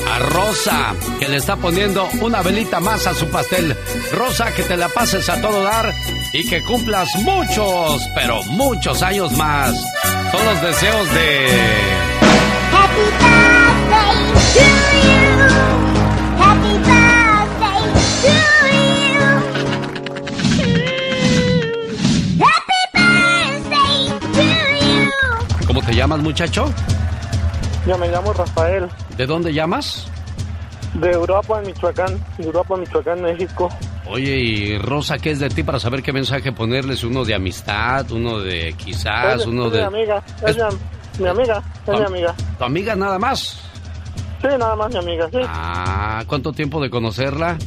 a 0.09 0.19
Rosa, 0.19 0.93
que 1.19 1.27
le 1.27 1.37
está 1.37 1.55
poniendo 1.55 2.07
una 2.21 2.41
velita 2.41 2.79
más 2.79 3.07
a 3.07 3.13
su 3.13 3.27
pastel. 3.29 3.75
Rosa, 4.11 4.53
que 4.53 4.63
te 4.63 4.77
la 4.77 4.89
pases 4.89 5.29
a 5.29 5.41
todo 5.41 5.63
dar 5.63 5.93
y 6.33 6.47
que 6.47 6.63
cumplas 6.63 7.09
muchos, 7.17 8.01
pero 8.15 8.43
muchos 8.43 9.01
años 9.01 9.31
más. 9.33 9.73
Son 10.31 10.45
los 10.45 10.61
deseos 10.61 11.13
de... 11.13 11.47
Happy 12.71 13.01
birthday 13.19 14.15
to 14.53 14.63
you. 15.03 15.49
Happy 16.39 16.73
birthday 16.89 17.81
to 18.21 18.33
you. 18.69 19.23
Happy 22.43 22.81
birthday 22.93 23.99
to 24.33 24.43
you. 24.85 25.67
¿Cómo 25.67 25.81
te 25.81 25.93
llamas, 25.95 26.19
muchacho? 26.19 26.73
Yo 27.85 27.97
me 27.97 28.07
llamo 28.09 28.31
Rafael, 28.33 28.87
¿De 29.17 29.25
dónde 29.25 29.53
llamas? 29.53 30.07
de 30.93 31.09
Europa, 31.11 31.59
Michoacán, 31.65 32.23
de 32.37 32.43
Europa, 32.45 32.77
Michoacán, 32.77 33.21
México. 33.23 33.67
Oye, 34.05 34.35
y 34.37 34.77
Rosa, 34.77 35.17
¿qué 35.17 35.31
es 35.31 35.39
de 35.39 35.49
ti 35.49 35.63
para 35.63 35.79
saber 35.79 36.03
qué 36.03 36.13
mensaje 36.13 36.51
ponerles? 36.51 37.03
¿Uno 37.03 37.25
de 37.25 37.33
amistad? 37.33 38.09
¿Uno 38.11 38.39
de 38.39 38.73
quizás? 38.77 39.41
es, 39.41 39.47
¿Uno 39.47 39.65
es 39.67 39.71
mi 39.71 39.77
de... 39.79 39.83
amiga, 39.83 40.23
es, 40.45 40.55
mi, 40.55 41.23
mi 41.23 41.29
amiga, 41.29 41.63
es 41.87 41.93
mi 41.93 42.03
Ah. 42.03 42.05
amiga. 42.07 42.35
¿Tu 42.59 42.63
amiga 42.63 42.95
nada 42.95 43.17
más? 43.17 43.59
Sí, 44.41 44.47
nada 44.59 44.75
más 44.75 44.91
mi 44.91 44.99
amiga, 44.99 45.27
sí. 45.31 45.39
Ah, 45.47 46.23
¿cuánto 46.27 46.51
tiempo 46.53 46.79
de 46.79 46.89
conocerla? 46.91 47.57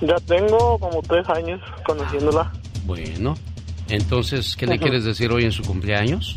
Ya 0.00 0.16
tengo 0.26 0.78
como 0.78 1.02
tres 1.02 1.28
años 1.28 1.60
conociéndola. 1.86 2.50
Bueno, 2.86 3.34
entonces, 3.90 4.56
¿qué 4.56 4.66
le 4.66 4.78
quieres 4.78 5.04
decir 5.04 5.30
hoy 5.30 5.44
en 5.44 5.52
su 5.52 5.62
cumpleaños? 5.62 6.36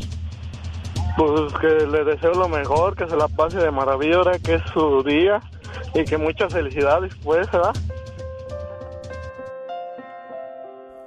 Pues 1.18 1.52
que 1.60 1.84
le 1.84 2.04
deseo 2.04 2.30
lo 2.34 2.48
mejor, 2.48 2.94
que 2.94 3.08
se 3.08 3.16
la 3.16 3.26
pase 3.26 3.58
de 3.58 3.72
maravilla 3.72 4.38
que 4.38 4.54
es 4.54 4.62
su 4.72 5.02
día 5.02 5.40
y 5.92 6.04
que 6.04 6.16
muchas 6.16 6.52
felicidades, 6.52 7.12
pues, 7.24 7.50
¿verdad? 7.50 7.74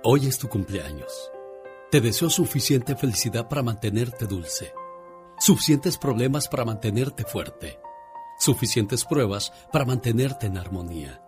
Hoy 0.03 0.27
es 0.27 0.37
tu 0.37 0.49
cumpleaños. 0.49 1.31
Te 1.91 2.01
deseo 2.01 2.29
suficiente 2.29 2.97
felicidad 2.97 3.47
para 3.47 3.63
mantenerte 3.63 4.27
dulce, 4.27 4.73
suficientes 5.39 5.97
problemas 5.97 6.49
para 6.49 6.65
mantenerte 6.65 7.23
fuerte, 7.23 7.79
suficientes 8.37 9.05
pruebas 9.05 9.53
para 9.71 9.85
mantenerte 9.85 10.47
en 10.47 10.57
armonía, 10.57 11.21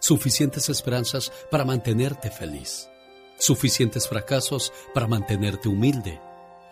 suficientes 0.00 0.68
esperanzas 0.68 1.30
para 1.48 1.64
mantenerte 1.64 2.32
feliz, 2.32 2.90
suficientes 3.38 4.08
fracasos 4.08 4.72
para 4.92 5.06
mantenerte 5.06 5.68
humilde, 5.68 6.20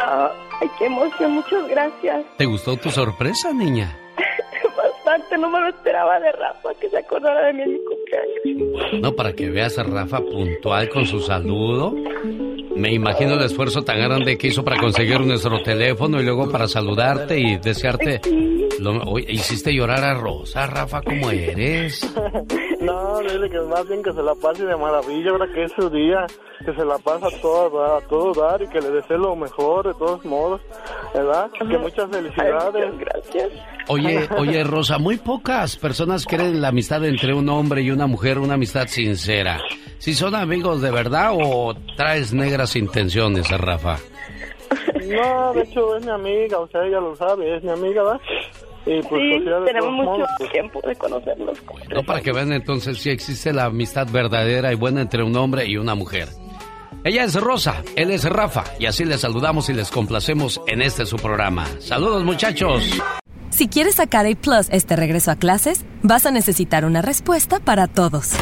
Ah, 0.00 0.32
ay, 0.60 0.70
qué 0.78 0.86
emoción, 0.86 1.32
muchas 1.32 1.68
gracias. 1.68 2.24
¿Te 2.36 2.46
gustó 2.46 2.76
tu 2.76 2.90
sorpresa, 2.90 3.52
niña? 3.52 3.96
Bastante, 4.76 5.38
no 5.38 5.50
me 5.50 5.60
lo 5.60 5.68
esperaba 5.68 6.20
de 6.20 6.32
Rafa 6.32 6.70
que 6.80 6.88
se 6.88 6.98
acordara 6.98 7.46
de 7.46 7.52
mí 7.54 7.62
en 7.62 7.72
mi 7.72 7.80
cumpleaños. 7.84 9.02
No, 9.02 9.12
para 9.12 9.32
que 9.32 9.50
veas 9.50 9.78
a 9.78 9.82
Rafa 9.84 10.20
puntual 10.20 10.88
con 10.88 11.06
su 11.06 11.20
saludo. 11.20 11.94
Me 12.76 12.92
imagino 12.92 13.34
el 13.34 13.42
esfuerzo 13.42 13.82
tan 13.82 13.98
grande 13.98 14.38
que 14.38 14.48
hizo 14.48 14.64
para 14.64 14.78
conseguir 14.78 15.20
nuestro 15.20 15.60
teléfono 15.62 16.20
y 16.20 16.24
luego 16.24 16.48
para 16.50 16.68
saludarte 16.68 17.38
y 17.38 17.56
desearte. 17.58 18.20
Lo, 18.78 19.02
Oye, 19.02 19.32
hiciste 19.32 19.74
llorar 19.74 20.04
a 20.04 20.14
Rosa, 20.14 20.66
Rafa, 20.66 21.02
¿cómo 21.02 21.30
eres? 21.30 22.08
No, 22.80 23.18
dile 23.18 23.50
que 23.50 23.58
más 23.62 23.86
bien 23.88 24.02
que 24.04 24.12
se 24.12 24.22
la 24.22 24.36
pase 24.36 24.64
de 24.64 24.76
maravilla 24.76 25.32
ahora 25.32 25.48
que 25.52 25.64
es 25.64 25.72
su 25.72 25.90
día, 25.90 26.24
que 26.68 26.74
se 26.74 26.84
la 26.84 26.98
pasa 26.98 27.28
a 27.28 27.40
todo, 27.40 27.96
a 27.96 28.00
todo 28.02 28.32
dar 28.34 28.60
y 28.60 28.68
que 28.68 28.80
le 28.80 28.90
desee 28.90 29.16
lo 29.16 29.34
mejor 29.34 29.86
de 29.86 29.94
todos 29.94 30.22
modos, 30.24 30.60
¿verdad? 31.14 31.50
Que 31.50 31.78
muchas 31.78 32.10
felicidades. 32.10 32.98
gracias. 32.98 33.52
Oye, 33.88 34.28
oye, 34.36 34.64
Rosa, 34.64 34.98
muy 34.98 35.16
pocas 35.16 35.76
personas 35.76 36.26
creen 36.26 36.60
la 36.60 36.68
amistad 36.68 37.04
entre 37.06 37.32
un 37.32 37.48
hombre 37.48 37.80
y 37.80 37.90
una 37.90 38.06
mujer, 38.06 38.38
una 38.38 38.54
amistad 38.54 38.86
sincera. 38.86 39.62
Si 39.96 40.12
son 40.12 40.34
amigos 40.34 40.82
de 40.82 40.90
verdad 40.90 41.30
o 41.32 41.74
traes 41.96 42.34
negras 42.34 42.76
intenciones, 42.76 43.50
Rafa. 43.50 43.96
No, 45.06 45.54
de 45.54 45.62
hecho 45.62 45.96
es 45.96 46.04
mi 46.04 46.10
amiga, 46.10 46.58
o 46.58 46.68
sea, 46.68 46.84
ella 46.84 47.00
lo 47.00 47.16
sabe, 47.16 47.56
es 47.56 47.62
mi 47.62 47.70
amiga, 47.70 48.02
¿verdad? 48.02 48.20
Y 48.84 49.02
pues, 49.02 49.22
sí, 49.22 49.44
de 49.44 49.64
tenemos 49.64 49.92
mucho 49.92 50.10
modos, 50.10 50.28
pues, 50.36 50.50
tiempo 50.50 50.80
de 50.86 50.94
conocernos. 50.96 51.58
No 51.94 52.02
para 52.02 52.20
que 52.20 52.32
vean 52.32 52.52
entonces 52.52 52.98
si 52.98 53.08
existe 53.08 53.54
la 53.54 53.64
amistad 53.66 54.06
verdadera 54.10 54.70
y 54.70 54.76
buena 54.76 55.00
entre 55.00 55.22
un 55.22 55.34
hombre 55.36 55.66
y 55.66 55.78
una 55.78 55.94
mujer. 55.94 56.28
Ella 57.04 57.24
es 57.24 57.34
Rosa, 57.34 57.82
él 57.96 58.10
es 58.10 58.24
Rafa, 58.24 58.64
y 58.78 58.86
así 58.86 59.04
les 59.04 59.20
saludamos 59.20 59.68
y 59.68 59.72
les 59.72 59.90
complacemos 59.90 60.60
en 60.66 60.82
este 60.82 61.06
su 61.06 61.16
programa. 61.16 61.66
Saludos 61.80 62.24
muchachos. 62.24 62.82
Si 63.50 63.68
quieres 63.68 63.96
sacar 63.96 64.26
A 64.26 64.34
Plus 64.34 64.68
este 64.70 64.94
regreso 64.96 65.30
a 65.30 65.36
clases, 65.36 65.84
vas 66.02 66.26
a 66.26 66.30
necesitar 66.30 66.84
una 66.84 67.02
respuesta 67.02 67.60
para 67.60 67.86
todos. 67.86 68.32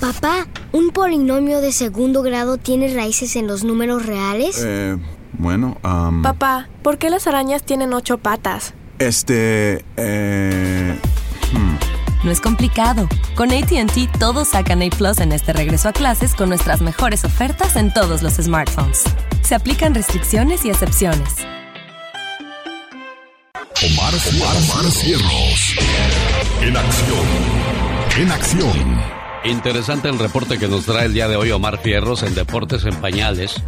Papá, 0.00 0.46
¿un 0.72 0.90
polinomio 0.90 1.60
de 1.60 1.70
segundo 1.72 2.22
grado 2.22 2.56
tiene 2.56 2.92
raíces 2.92 3.36
en 3.36 3.46
los 3.46 3.62
números 3.62 4.06
reales? 4.06 4.60
Eh, 4.64 4.96
bueno, 5.34 5.78
am, 5.82 6.22
Papá, 6.22 6.68
¿por 6.82 6.98
qué 6.98 7.10
las 7.10 7.26
arañas 7.26 7.62
tienen 7.62 7.92
ocho 7.92 8.18
patas? 8.18 8.74
este, 8.98 9.84
eh, 9.96 10.96
hmm. 11.52 11.74
No 12.22 12.30
es 12.30 12.40
complicado. 12.40 13.08
Con 13.34 13.50
ATT 13.50 14.18
todos 14.18 14.48
sacan 14.48 14.80
A 14.82 14.88
Plus 14.90 15.18
en 15.18 15.32
este 15.32 15.52
regreso 15.52 15.88
a 15.88 15.92
clases 15.92 16.34
con 16.34 16.48
nuestras 16.48 16.80
mejores 16.80 17.24
ofertas 17.24 17.74
en 17.74 17.92
todos 17.92 18.22
los 18.22 18.34
smartphones. 18.34 19.02
Se 19.42 19.56
aplican 19.56 19.94
restricciones 19.94 20.64
y 20.64 20.70
excepciones. 20.70 21.34
Omar, 23.84 24.14
Omar, 24.14 24.56
Omar 24.56 24.92
Cierros. 24.92 25.76
En 26.60 26.76
acción. 26.76 27.26
En 28.16 28.30
acción. 28.30 29.22
Interesante 29.44 30.08
el 30.08 30.20
reporte 30.20 30.56
que 30.56 30.68
nos 30.68 30.84
trae 30.84 31.06
el 31.06 31.14
día 31.14 31.26
de 31.26 31.34
hoy 31.34 31.50
Omar 31.50 31.78
Fierros 31.78 32.22
en 32.22 32.36
Deportes 32.36 32.84
en 32.84 32.94
Pañales. 32.94 33.60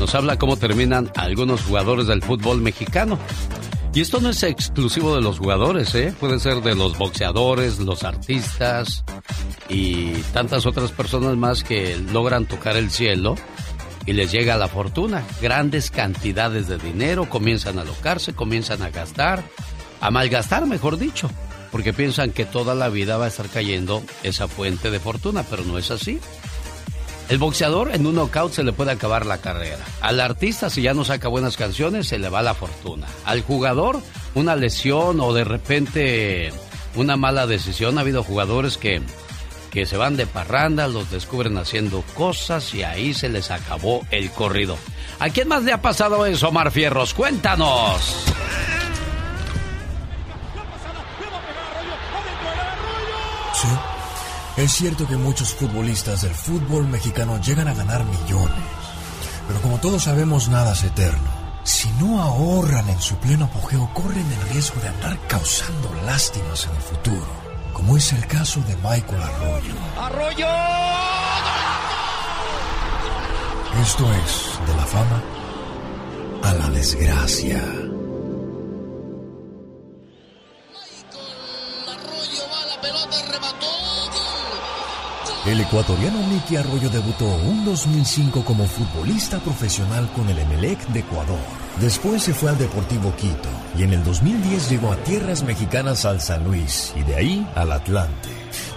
Nos 0.00 0.12
habla 0.16 0.36
cómo 0.36 0.56
terminan 0.56 1.12
algunos 1.14 1.62
jugadores 1.62 2.08
del 2.08 2.22
fútbol 2.22 2.60
mexicano. 2.60 3.16
Y 3.92 4.00
esto 4.00 4.20
no 4.20 4.30
es 4.30 4.42
exclusivo 4.44 5.16
de 5.16 5.20
los 5.20 5.40
jugadores, 5.40 5.94
¿eh? 5.96 6.14
Puede 6.20 6.38
ser 6.38 6.62
de 6.62 6.76
los 6.76 6.96
boxeadores, 6.96 7.80
los 7.80 8.04
artistas 8.04 9.04
y 9.68 10.12
tantas 10.32 10.64
otras 10.64 10.92
personas 10.92 11.36
más 11.36 11.64
que 11.64 11.96
logran 11.96 12.46
tocar 12.46 12.76
el 12.76 12.92
cielo 12.92 13.34
y 14.06 14.12
les 14.12 14.30
llega 14.30 14.56
la 14.56 14.68
fortuna. 14.68 15.24
Grandes 15.42 15.90
cantidades 15.90 16.68
de 16.68 16.78
dinero, 16.78 17.28
comienzan 17.28 17.78
a 17.78 17.82
alocarse, 17.82 18.32
comienzan 18.32 18.80
a 18.82 18.90
gastar, 18.90 19.42
a 20.00 20.10
malgastar, 20.12 20.66
mejor 20.66 20.96
dicho, 20.96 21.28
porque 21.72 21.92
piensan 21.92 22.30
que 22.30 22.44
toda 22.44 22.76
la 22.76 22.90
vida 22.90 23.16
va 23.16 23.24
a 23.24 23.28
estar 23.28 23.48
cayendo 23.48 24.04
esa 24.22 24.46
fuente 24.46 24.92
de 24.92 25.00
fortuna, 25.00 25.42
pero 25.42 25.64
no 25.64 25.78
es 25.78 25.90
así. 25.90 26.20
El 27.30 27.38
boxeador 27.38 27.94
en 27.94 28.06
un 28.06 28.16
knockout 28.16 28.52
se 28.52 28.64
le 28.64 28.72
puede 28.72 28.90
acabar 28.90 29.24
la 29.24 29.38
carrera. 29.38 29.78
Al 30.00 30.20
artista 30.20 30.68
si 30.68 30.82
ya 30.82 30.94
no 30.94 31.04
saca 31.04 31.28
buenas 31.28 31.56
canciones 31.56 32.08
se 32.08 32.18
le 32.18 32.28
va 32.28 32.42
la 32.42 32.54
fortuna. 32.54 33.06
Al 33.24 33.42
jugador 33.42 34.00
una 34.34 34.56
lesión 34.56 35.20
o 35.20 35.32
de 35.32 35.44
repente 35.44 36.52
una 36.96 37.16
mala 37.16 37.46
decisión. 37.46 37.98
Ha 37.98 38.00
habido 38.00 38.24
jugadores 38.24 38.78
que, 38.78 39.00
que 39.70 39.86
se 39.86 39.96
van 39.96 40.16
de 40.16 40.26
parranda, 40.26 40.88
los 40.88 41.08
descubren 41.12 41.56
haciendo 41.56 42.02
cosas 42.16 42.74
y 42.74 42.82
ahí 42.82 43.14
se 43.14 43.28
les 43.28 43.52
acabó 43.52 44.04
el 44.10 44.32
corrido. 44.32 44.76
¿A 45.20 45.28
quién 45.28 45.46
más 45.46 45.62
le 45.62 45.72
ha 45.72 45.80
pasado 45.80 46.26
eso, 46.26 46.48
Omar 46.48 46.72
Fierros? 46.72 47.14
Cuéntanos. 47.14 48.24
Sí. 53.54 53.68
Es 54.60 54.72
cierto 54.72 55.08
que 55.08 55.16
muchos 55.16 55.54
futbolistas 55.54 56.20
del 56.20 56.34
fútbol 56.34 56.86
mexicano 56.86 57.40
llegan 57.40 57.66
a 57.66 57.72
ganar 57.72 58.04
millones. 58.04 58.58
Pero 59.48 59.58
como 59.62 59.78
todos 59.78 60.02
sabemos, 60.02 60.48
nada 60.50 60.72
es 60.72 60.84
eterno. 60.84 61.30
Si 61.64 61.88
no 61.92 62.20
ahorran 62.20 62.86
en 62.90 63.00
su 63.00 63.16
pleno 63.16 63.46
apogeo, 63.46 63.90
corren 63.94 64.30
el 64.30 64.48
riesgo 64.50 64.78
de 64.82 64.88
andar 64.88 65.18
causando 65.28 65.90
lástimas 66.04 66.66
en 66.66 66.76
el 66.76 66.82
futuro, 66.82 67.26
como 67.72 67.96
es 67.96 68.12
el 68.12 68.26
caso 68.26 68.60
de 68.60 68.76
Michael 68.76 69.22
Arroyo. 69.22 69.74
¡Arroyo! 69.98 70.46
Esto 73.82 74.12
es 74.12 74.68
de 74.68 74.76
la 74.76 74.84
fama 74.84 75.22
a 76.42 76.52
la 76.52 76.68
desgracia. 76.68 77.64
El 85.46 85.58
ecuatoriano 85.58 86.18
Mickey 86.28 86.58
Arroyo 86.58 86.90
debutó 86.90 87.24
en 87.40 87.64
2005 87.64 88.44
como 88.44 88.66
futbolista 88.66 89.38
profesional 89.38 90.06
con 90.14 90.28
el 90.28 90.38
Emelec 90.38 90.78
de 90.88 91.00
Ecuador. 91.00 91.38
Después 91.80 92.22
se 92.22 92.34
fue 92.34 92.50
al 92.50 92.58
Deportivo 92.58 93.14
Quito 93.16 93.48
y 93.78 93.84
en 93.84 93.94
el 93.94 94.04
2010 94.04 94.68
llegó 94.68 94.92
a 94.92 94.96
tierras 94.96 95.42
mexicanas 95.42 96.04
al 96.04 96.20
San 96.20 96.44
Luis 96.44 96.92
y 96.94 97.02
de 97.04 97.16
ahí 97.16 97.46
al 97.54 97.72
Atlante. 97.72 98.28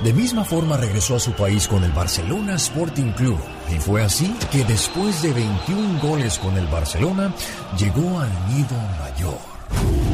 De 0.06 0.14
misma 0.14 0.46
forma 0.46 0.78
regresó 0.78 1.18
a 1.18 1.20
su 1.20 1.34
país 1.34 1.68
con 1.68 1.84
el 1.84 1.92
Barcelona 1.92 2.56
Sporting 2.56 3.12
Club 3.12 3.40
y 3.70 3.80
fue 3.80 4.02
así 4.02 4.34
que 4.50 4.64
después 4.64 5.22
de 5.22 5.34
21 5.34 6.00
goles 6.00 6.40
con 6.40 6.58
el 6.58 6.68
Barcelona 6.68 7.34
llegó 7.78 8.22
al 8.22 8.32
nido 8.48 8.78
mayor. 9.02 10.13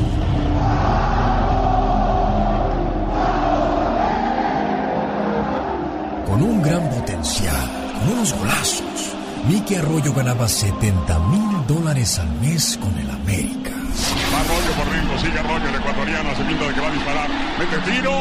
Con 6.39 6.51
un 6.51 6.61
gran 6.61 6.89
potencial, 6.89 7.69
con 7.99 8.13
unos 8.13 8.33
golazos, 8.33 9.13
Mickey 9.49 9.75
Arroyo 9.75 10.13
ganaba 10.13 10.47
70 10.47 11.19
mil 11.27 11.67
dólares 11.67 12.17
al 12.17 12.31
mes 12.39 12.79
con 12.81 12.97
el 12.97 13.11
América. 13.11 13.71
Va 13.71 14.39
Arroyo 14.39 14.71
por 14.77 14.89
dentro, 14.89 15.19
sigue 15.19 15.37
Arroyo, 15.37 15.67
el 15.67 15.75
ecuatoriano, 15.75 16.33
se 16.37 16.43
pinta 16.45 16.65
de 16.65 16.73
que 16.73 16.79
va 16.79 16.87
a 16.87 16.91
disparar. 16.91 17.29
Mete 17.59 17.77
tiro. 17.91 18.11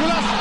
¡Golazo! 0.00 0.40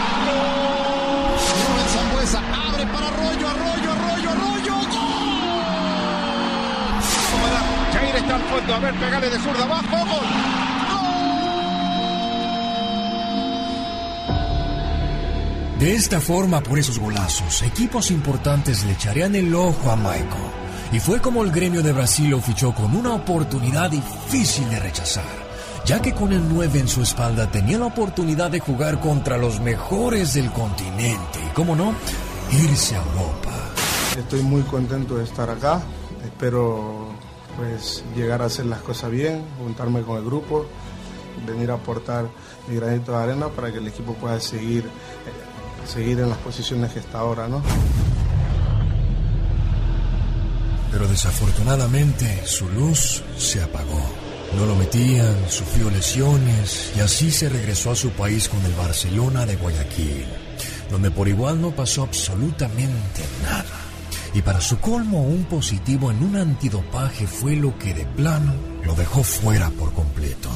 Rubén 1.68 1.88
Zambuesa 1.92 2.40
abre 2.40 2.86
para 2.86 3.08
Arroyo, 3.10 3.50
Arroyo, 3.50 3.92
Arroyo, 3.92 4.30
Arroyo. 4.32 4.76
¡Gol! 4.76 5.60
Jair 7.92 8.16
está 8.16 8.36
al 8.36 8.44
fondo, 8.44 8.76
a 8.76 8.80
ver, 8.80 8.94
pegale 8.94 9.30
de 9.30 9.40
zurda 9.40 9.66
abajo, 9.66 9.98
gol. 10.06 10.59
De 15.80 15.96
esta 15.96 16.20
forma, 16.20 16.60
por 16.60 16.78
esos 16.78 17.00
golazos, 17.00 17.62
equipos 17.62 18.12
importantes 18.12 18.84
le 18.84 18.92
echarían 18.92 19.34
el 19.34 19.56
ojo 19.56 19.90
a 19.90 19.96
Michael. 19.96 20.52
Y 20.92 21.00
fue 21.00 21.22
como 21.22 21.42
el 21.42 21.52
gremio 21.52 21.82
de 21.82 21.94
Brasil 21.94 22.32
lo 22.32 22.42
fichó 22.42 22.76
con 22.76 22.94
una 22.98 23.14
oportunidad 23.14 23.90
difícil 23.90 24.70
de 24.70 24.78
rechazar, 24.78 25.24
ya 25.86 26.02
que 26.02 26.14
con 26.14 26.34
el 26.34 26.50
9 26.50 26.80
en 26.80 26.88
su 26.90 27.02
espalda 27.02 27.50
tenía 27.50 27.80
la 27.80 27.86
oportunidad 27.86 28.52
de 28.52 28.60
jugar 28.60 29.00
contra 29.00 29.38
los 29.38 29.62
mejores 29.62 30.34
del 30.34 30.52
continente 30.52 31.40
y, 31.50 31.54
como 31.54 31.78
no, 31.78 31.96
irse 32.52 32.98
a 32.98 33.02
Europa. 33.02 33.72
Estoy 34.18 34.42
muy 34.42 34.64
contento 34.64 35.16
de 35.16 35.24
estar 35.24 35.50
acá, 35.50 35.82
espero 36.26 37.08
pues 37.56 38.04
llegar 38.18 38.42
a 38.42 38.48
hacer 38.48 38.66
las 38.66 38.82
cosas 38.82 39.12
bien, 39.12 39.46
juntarme 39.58 40.02
con 40.02 40.18
el 40.18 40.26
grupo, 40.26 40.66
venir 41.48 41.72
a 41.72 41.76
aportar 41.76 42.28
mi 42.68 42.76
granito 42.76 43.14
de 43.14 43.18
arena 43.18 43.48
para 43.48 43.72
que 43.72 43.78
el 43.78 43.88
equipo 43.88 44.14
pueda 44.16 44.42
seguir 44.42 44.84
seguir 45.90 46.20
en 46.20 46.30
las 46.30 46.38
posiciones 46.38 46.92
que 46.92 47.00
está 47.00 47.20
ahora, 47.20 47.48
¿no? 47.48 47.62
Pero 50.92 51.08
desafortunadamente 51.08 52.46
su 52.46 52.70
luz 52.70 53.24
se 53.38 53.62
apagó. 53.62 54.02
No 54.56 54.66
lo 54.66 54.76
metían, 54.76 55.36
sufrió 55.50 55.90
lesiones 55.90 56.92
y 56.96 57.02
así 57.02 57.32
se 57.32 57.50
regresó 57.50 57.92
a 57.92 57.96
su 57.96 58.10
país 58.12 58.50
con 58.50 58.64
el 58.66 58.74
Barcelona 58.74 59.46
de 59.46 59.56
Guayaquil, 59.56 60.26
donde 60.90 61.12
por 61.12 61.28
igual 61.28 61.62
no 61.62 61.72
pasó 61.72 62.04
absolutamente 62.04 63.24
nada. 63.44 63.66
Y 64.34 64.42
para 64.42 64.62
su 64.62 64.80
colmo, 64.80 65.24
un 65.24 65.46
positivo 65.46 66.12
en 66.12 66.24
un 66.24 66.36
antidopaje 66.36 67.26
fue 67.26 67.56
lo 67.56 67.78
que 67.78 67.94
de 67.94 68.06
plano 68.06 68.54
lo 68.84 68.94
dejó 68.96 69.24
fuera 69.24 69.70
por 69.72 69.94
completo. 69.94 70.50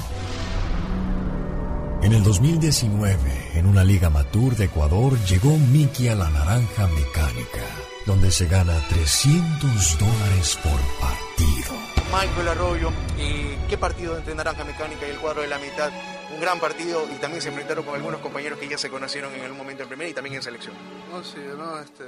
En 2.03 2.11
el 2.11 2.21
2019, 2.21 3.51
en 3.55 3.65
una 3.65 3.81
liga 3.81 4.07
amateur 4.07 4.57
de 4.57 4.65
Ecuador, 4.65 5.17
llegó 5.19 5.57
Mickey 5.57 6.09
a 6.09 6.15
la 6.15 6.29
naranja 6.29 6.85
mecánica, 6.87 7.61
donde 8.05 8.29
se 8.29 8.45
gana 8.45 8.73
300 8.89 9.97
dólares 9.97 10.59
por 10.61 10.79
partido. 10.99 11.71
Michael 12.11 12.47
Arroyo, 12.49 12.91
eh, 13.17 13.57
¿qué 13.69 13.77
partido 13.77 14.17
entre 14.17 14.35
naranja 14.35 14.65
mecánica 14.65 15.07
y 15.07 15.11
el 15.11 15.17
cuadro 15.17 15.43
de 15.43 15.47
la 15.47 15.57
mitad? 15.59 15.91
Un 16.35 16.41
gran 16.41 16.59
partido 16.59 17.07
y 17.09 17.19
también 17.21 17.41
se 17.41 17.47
enfrentaron 17.47 17.85
con 17.85 17.95
algunos 17.95 18.19
compañeros 18.19 18.59
que 18.59 18.67
ya 18.67 18.77
se 18.77 18.89
conocieron 18.89 19.33
en 19.33 19.43
algún 19.43 19.59
momento 19.59 19.83
en 19.83 19.87
primera 19.87 20.09
y 20.09 20.13
también 20.13 20.35
en 20.35 20.43
selección. 20.43 20.75
No, 21.09 21.23
sí, 21.23 21.37
no, 21.57 21.79
este. 21.79 22.03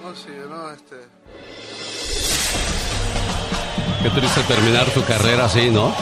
No, 0.00 0.14
sí, 0.14 0.30
no, 0.48 0.70
este. 0.70 0.96
Qué 4.00 4.10
triste 4.10 4.42
terminar 4.42 4.86
tu 4.90 5.02
carrera 5.02 5.46
así, 5.46 5.70
¿no? 5.70 5.92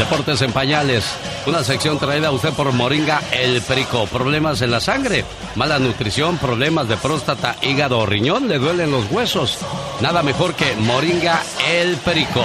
Deportes 0.00 0.40
en 0.40 0.52
pañales. 0.52 1.04
Una 1.46 1.62
sección 1.62 1.98
traída 1.98 2.28
a 2.28 2.32
usted 2.32 2.54
por 2.54 2.72
Moringa 2.72 3.20
El 3.32 3.60
Perico. 3.60 4.06
Problemas 4.06 4.62
en 4.62 4.70
la 4.70 4.80
sangre, 4.80 5.26
mala 5.56 5.78
nutrición, 5.78 6.38
problemas 6.38 6.88
de 6.88 6.96
próstata, 6.96 7.56
hígado 7.60 7.98
o 7.98 8.06
riñón, 8.06 8.48
le 8.48 8.58
duelen 8.58 8.90
los 8.90 9.12
huesos. 9.12 9.58
Nada 10.00 10.22
mejor 10.22 10.54
que 10.54 10.74
Moringa 10.76 11.42
El 11.70 11.98
Perico. 11.98 12.40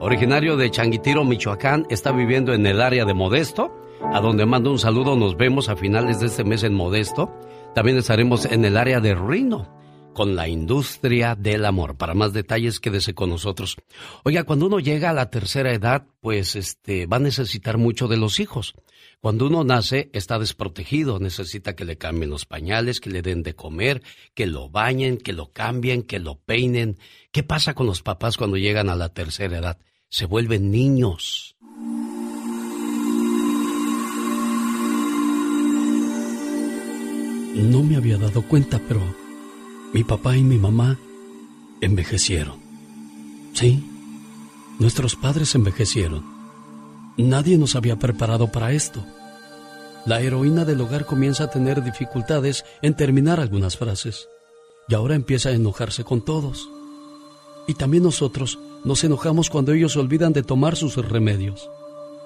Originario 0.01 0.57
de 0.57 0.69
Changuitiro, 0.69 1.23
Michoacán, 1.23 1.85
está 1.89 2.11
viviendo 2.11 2.53
en 2.53 2.65
el 2.65 2.81
área 2.81 3.05
de 3.05 3.13
Modesto, 3.13 3.73
a 4.11 4.19
donde 4.19 4.45
mando 4.45 4.71
un 4.71 4.79
saludo. 4.79 5.15
Nos 5.15 5.37
vemos 5.37 5.69
a 5.69 5.77
finales 5.77 6.19
de 6.19 6.25
este 6.25 6.43
mes 6.43 6.63
en 6.63 6.73
Modesto. 6.73 7.31
También 7.73 7.97
estaremos 7.97 8.43
en 8.43 8.65
el 8.65 8.75
área 8.75 8.99
de 8.99 9.15
Rino 9.15 9.82
con 10.13 10.35
la 10.35 10.47
industria 10.47 11.35
del 11.35 11.65
amor. 11.65 11.97
Para 11.97 12.13
más 12.13 12.33
detalles, 12.33 12.79
quédese 12.79 13.13
con 13.13 13.29
nosotros. 13.29 13.77
Oiga, 14.23 14.43
cuando 14.43 14.67
uno 14.67 14.79
llega 14.79 15.09
a 15.09 15.13
la 15.13 15.29
tercera 15.29 15.73
edad, 15.73 16.05
pues 16.21 16.55
este 16.55 17.05
va 17.05 17.17
a 17.17 17.19
necesitar 17.19 17.77
mucho 17.77 18.07
de 18.07 18.17
los 18.17 18.39
hijos. 18.39 18.75
Cuando 19.19 19.47
uno 19.47 19.63
nace, 19.63 20.09
está 20.13 20.37
desprotegido, 20.37 21.17
necesita 21.19 21.75
que 21.75 21.85
le 21.85 21.97
cambien 21.97 22.29
los 22.29 22.45
pañales, 22.45 22.99
que 22.99 23.09
le 23.09 23.21
den 23.21 23.41
de 23.41 23.55
comer, 23.55 24.03
que 24.33 24.47
lo 24.47 24.69
bañen, 24.69 25.17
que 25.17 25.31
lo 25.31 25.51
cambien, 25.51 26.03
que 26.03 26.19
lo 26.19 26.39
peinen. 26.39 26.97
¿Qué 27.31 27.41
pasa 27.41 27.73
con 27.73 27.85
los 27.85 28.01
papás 28.01 28.35
cuando 28.35 28.57
llegan 28.57 28.89
a 28.89 28.95
la 28.95 29.09
tercera 29.09 29.57
edad? 29.57 29.77
Se 30.09 30.25
vuelven 30.25 30.71
niños. 30.71 31.55
No 37.55 37.83
me 37.83 37.95
había 37.95 38.17
dado 38.17 38.41
cuenta, 38.41 38.81
pero 38.87 39.22
mi 39.93 40.03
papá 40.03 40.35
y 40.35 40.43
mi 40.43 40.57
mamá 40.57 40.97
envejecieron. 41.79 42.59
Sí, 43.53 43.87
nuestros 44.79 45.15
padres 45.15 45.53
envejecieron. 45.53 46.25
Nadie 47.15 47.59
nos 47.59 47.75
había 47.75 47.99
preparado 47.99 48.51
para 48.51 48.71
esto. 48.71 49.05
La 50.05 50.19
heroína 50.19 50.65
del 50.65 50.81
hogar 50.81 51.05
comienza 51.05 51.45
a 51.45 51.51
tener 51.51 51.83
dificultades 51.83 52.65
en 52.81 52.95
terminar 52.95 53.39
algunas 53.39 53.77
frases. 53.77 54.27
y 54.89 54.95
ahora 54.95 55.15
empieza 55.15 55.47
a 55.47 55.53
enojarse 55.53 56.03
con 56.03 56.25
todos. 56.25 56.67
Y 57.67 57.75
también 57.75 58.03
nosotros 58.03 58.59
nos 58.83 59.01
enojamos 59.05 59.49
cuando 59.49 59.71
ellos 59.71 59.95
olvidan 59.95 60.33
de 60.33 60.43
tomar 60.43 60.75
sus 60.75 60.97
remedios. 60.97 61.69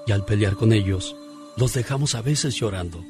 Y 0.07 0.11
al 0.11 0.25
pelear 0.25 0.55
con 0.55 0.73
ellos, 0.73 1.15
los 1.55 1.73
dejamos 1.73 2.15
a 2.15 2.23
veces 2.23 2.55
llorando, 2.55 3.03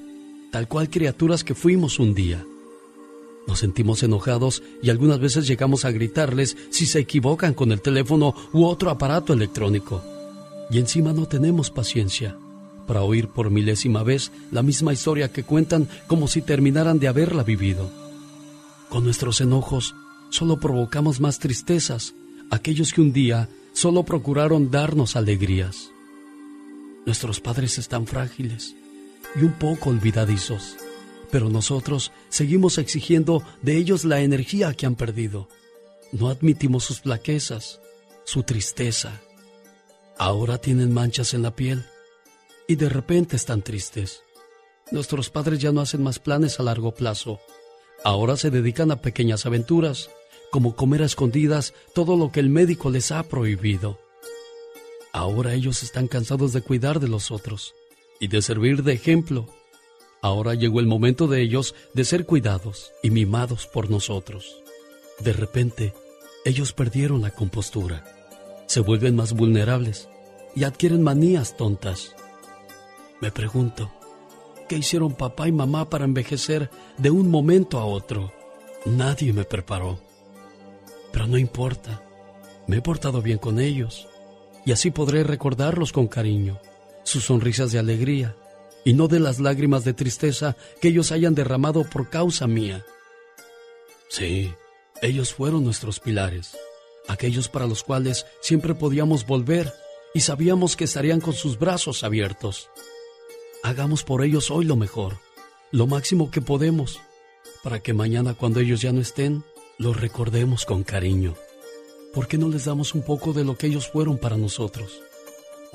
tal 0.52 0.68
cual 0.68 0.90
criaturas 0.90 1.46
que 1.46 1.56
fuimos 1.56 1.98
un 1.98 2.14
día. 2.14 2.44
Nos 3.48 3.60
sentimos 3.60 4.04
enojados 4.04 4.62
y 4.84 4.90
algunas 4.90 5.20
veces 5.20 5.48
llegamos 5.48 5.86
a 5.86 5.92
gritarles 5.92 6.58
si 6.70 6.86
se 6.86 7.00
equivocan 7.00 7.54
con 7.54 7.72
el 7.72 7.82
teléfono 7.82 8.36
u 8.52 8.66
otro 8.66 8.90
aparato 8.90 9.32
electrónico. 9.32 10.04
Y 10.70 10.80
encima 10.80 11.14
no 11.14 11.26
tenemos 11.28 11.72
paciencia 11.72 12.38
para 12.86 13.04
oír 13.04 13.30
por 13.30 13.50
milésima 13.50 14.04
vez 14.04 14.32
la 14.52 14.64
misma 14.64 14.94
historia 14.94 15.32
que 15.32 15.44
cuentan 15.44 15.88
como 16.08 16.28
si 16.28 16.42
terminaran 16.42 17.00
de 17.00 17.08
haberla 17.08 17.44
vivido. 17.44 17.90
Con 18.90 19.06
nuestros 19.06 19.40
enojos 19.42 19.96
solo 20.30 20.60
provocamos 20.60 21.20
más 21.20 21.40
tristezas, 21.40 22.14
aquellos 22.50 22.94
que 22.94 23.02
un 23.02 23.14
día 23.14 23.50
solo 23.74 24.04
procuraron 24.04 24.72
darnos 24.72 25.16
alegrías. 25.16 25.90
Nuestros 27.06 27.40
padres 27.40 27.78
están 27.78 28.08
frágiles 28.08 28.76
y 29.40 29.44
un 29.44 29.54
poco 29.54 29.90
olvidadizos 29.90 30.78
pero 31.32 31.50
nosotros 31.50 32.12
seguimos 32.30 32.78
exigiendo 32.78 33.44
de 33.62 33.78
ellos 33.78 34.06
la 34.06 34.22
energía 34.22 34.74
que 34.74 34.86
han 34.86 34.96
perdido. 34.96 35.48
No 36.12 36.30
admitimos 36.30 36.86
sus 36.86 37.02
flaquezas, 37.02 37.80
su 38.24 38.44
tristeza. 38.44 39.22
Ahora 40.18 40.58
tienen 40.58 40.94
manchas 40.94 41.34
en 41.34 41.42
la 41.42 41.56
piel 41.56 41.86
y 42.68 42.76
de 42.76 42.90
repente 42.90 43.36
están 43.36 43.62
tristes. 43.62 44.24
Nuestros 44.92 45.30
padres 45.30 45.60
ya 45.60 45.72
no 45.72 45.82
hacen 45.82 46.02
más 46.02 46.20
planes 46.20 46.60
a 46.60 46.64
largo 46.64 46.94
plazo. 46.94 47.40
Ahora 48.04 48.38
se 48.38 48.50
dedican 48.50 48.92
a 48.92 49.02
pequeñas 49.02 49.46
aventuras, 49.46 50.10
como 50.50 50.76
comer 50.76 51.02
a 51.02 51.06
escondidas 51.06 51.74
todo 51.94 52.16
lo 52.16 52.32
que 52.32 52.40
el 52.40 52.50
médico 52.50 52.90
les 52.90 53.12
ha 53.12 53.24
prohibido. 53.24 54.00
Ahora 55.12 55.54
ellos 55.54 55.84
están 55.84 56.08
cansados 56.08 56.54
de 56.54 56.62
cuidar 56.62 57.00
de 57.00 57.08
los 57.08 57.32
otros 57.32 57.76
y 58.20 58.28
de 58.28 58.42
servir 58.42 58.84
de 58.84 58.94
ejemplo 58.94 59.48
Ahora 60.22 60.56
llegó 60.56 60.80
el 60.80 60.88
momento 60.88 61.28
de 61.28 61.42
ellos 61.42 61.76
de 61.94 62.04
ser 62.04 62.26
cuidados 62.26 62.92
y 63.04 63.12
mimados 63.12 63.68
por 63.68 63.90
nosotros. 63.90 64.64
De 65.20 65.34
repente, 65.34 65.94
ellos 66.44 66.74
perdieron 66.74 67.22
la 67.22 67.32
compostura, 67.32 68.04
se 68.66 68.80
vuelven 68.80 69.16
más 69.16 69.34
vulnerables 69.34 70.10
y 70.56 70.64
adquieren 70.64 71.04
manías 71.04 71.56
tontas. 71.56 72.16
Me 73.22 73.32
pregunto, 73.32 73.92
¿qué 74.68 74.78
hicieron 74.78 75.14
papá 75.14 75.48
y 75.48 75.52
mamá 75.52 75.90
para 75.90 76.06
envejecer 76.06 76.70
de 76.98 77.12
un 77.12 77.30
momento 77.30 77.80
a 77.80 77.86
otro? 77.86 78.34
Nadie 78.86 79.34
me 79.34 79.44
preparó. 79.44 80.00
Pero 81.12 81.28
no 81.28 81.38
importa, 81.38 82.04
me 82.68 82.78
he 82.78 82.82
portado 82.82 83.22
bien 83.22 83.38
con 83.38 83.60
ellos 83.60 84.08
y 84.66 84.72
así 84.72 84.92
podré 84.92 85.24
recordarlos 85.24 85.92
con 85.92 86.08
cariño, 86.08 86.60
sus 87.04 87.26
sonrisas 87.26 87.72
de 87.72 87.80
alegría 87.80 88.36
y 88.88 88.94
no 88.94 89.10
de 89.10 89.20
las 89.20 89.42
lágrimas 89.42 89.84
de 89.84 89.94
tristeza 89.94 90.56
que 90.80 90.88
ellos 90.88 91.12
hayan 91.12 91.36
derramado 91.36 91.84
por 91.84 92.10
causa 92.10 92.48
mía. 92.48 92.86
Sí, 94.08 94.54
ellos 95.02 95.34
fueron 95.34 95.66
nuestros 95.66 96.00
pilares, 96.00 96.56
aquellos 97.10 97.50
para 97.50 97.68
los 97.68 97.84
cuales 97.84 98.26
siempre 98.40 98.76
podíamos 98.76 99.28
volver 99.28 99.74
y 100.14 100.22
sabíamos 100.22 100.78
que 100.78 100.86
estarían 100.86 101.20
con 101.20 101.34
sus 101.34 101.60
brazos 101.60 102.06
abiertos. 102.06 102.70
Hagamos 103.62 104.06
por 104.06 104.24
ellos 104.24 104.52
hoy 104.52 104.64
lo 104.64 104.78
mejor, 104.78 105.18
lo 105.70 105.86
máximo 105.86 106.32
que 106.32 106.40
podemos, 106.40 107.02
para 107.64 107.82
que 107.82 107.92
mañana 107.92 108.36
cuando 108.36 108.62
ellos 108.62 108.80
ya 108.80 108.94
no 108.94 109.02
estén, 109.02 109.44
los 109.78 110.00
recordemos 110.00 110.64
con 110.64 110.86
cariño. 110.86 111.36
¿Por 112.14 112.30
qué 112.30 112.38
no 112.38 112.48
les 112.48 112.64
damos 112.64 112.96
un 112.96 113.02
poco 113.02 113.34
de 113.34 113.44
lo 113.44 113.58
que 113.58 113.68
ellos 113.68 113.90
fueron 113.90 114.18
para 114.18 114.38
nosotros? 114.38 115.02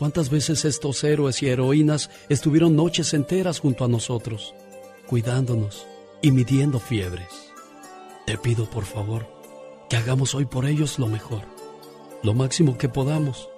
¿Cuántas 0.03 0.31
veces 0.31 0.65
estos 0.65 1.05
héroes 1.05 1.45
y 1.45 1.49
heroínas 1.49 2.11
estuvieron 2.29 2.75
noches 2.75 3.15
enteras 3.15 3.61
junto 3.61 3.85
a 3.85 3.89
nosotros, 3.89 4.53
cuidándonos 5.07 5.87
y 6.21 6.33
midiendo 6.33 6.81
fiebres? 6.81 7.29
Te 8.27 8.37
pido 8.37 8.69
por 8.69 8.85
favor 8.85 9.29
que 9.89 9.97
hagamos 9.97 10.35
hoy 10.35 10.45
por 10.45 10.67
ellos 10.67 10.99
lo 10.99 11.07
mejor, 11.07 11.43
lo 12.25 12.35
máximo 12.35 12.77
que 12.79 12.89
podamos, 12.89 13.49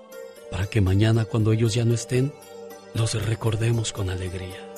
para 0.50 0.66
que 0.66 0.82
mañana 0.82 1.24
cuando 1.24 1.50
ellos 1.50 1.72
ya 1.72 1.86
no 1.86 1.94
estén, 1.94 2.30
los 2.92 3.14
recordemos 3.24 3.94
con 3.94 4.10
alegría. 4.10 4.73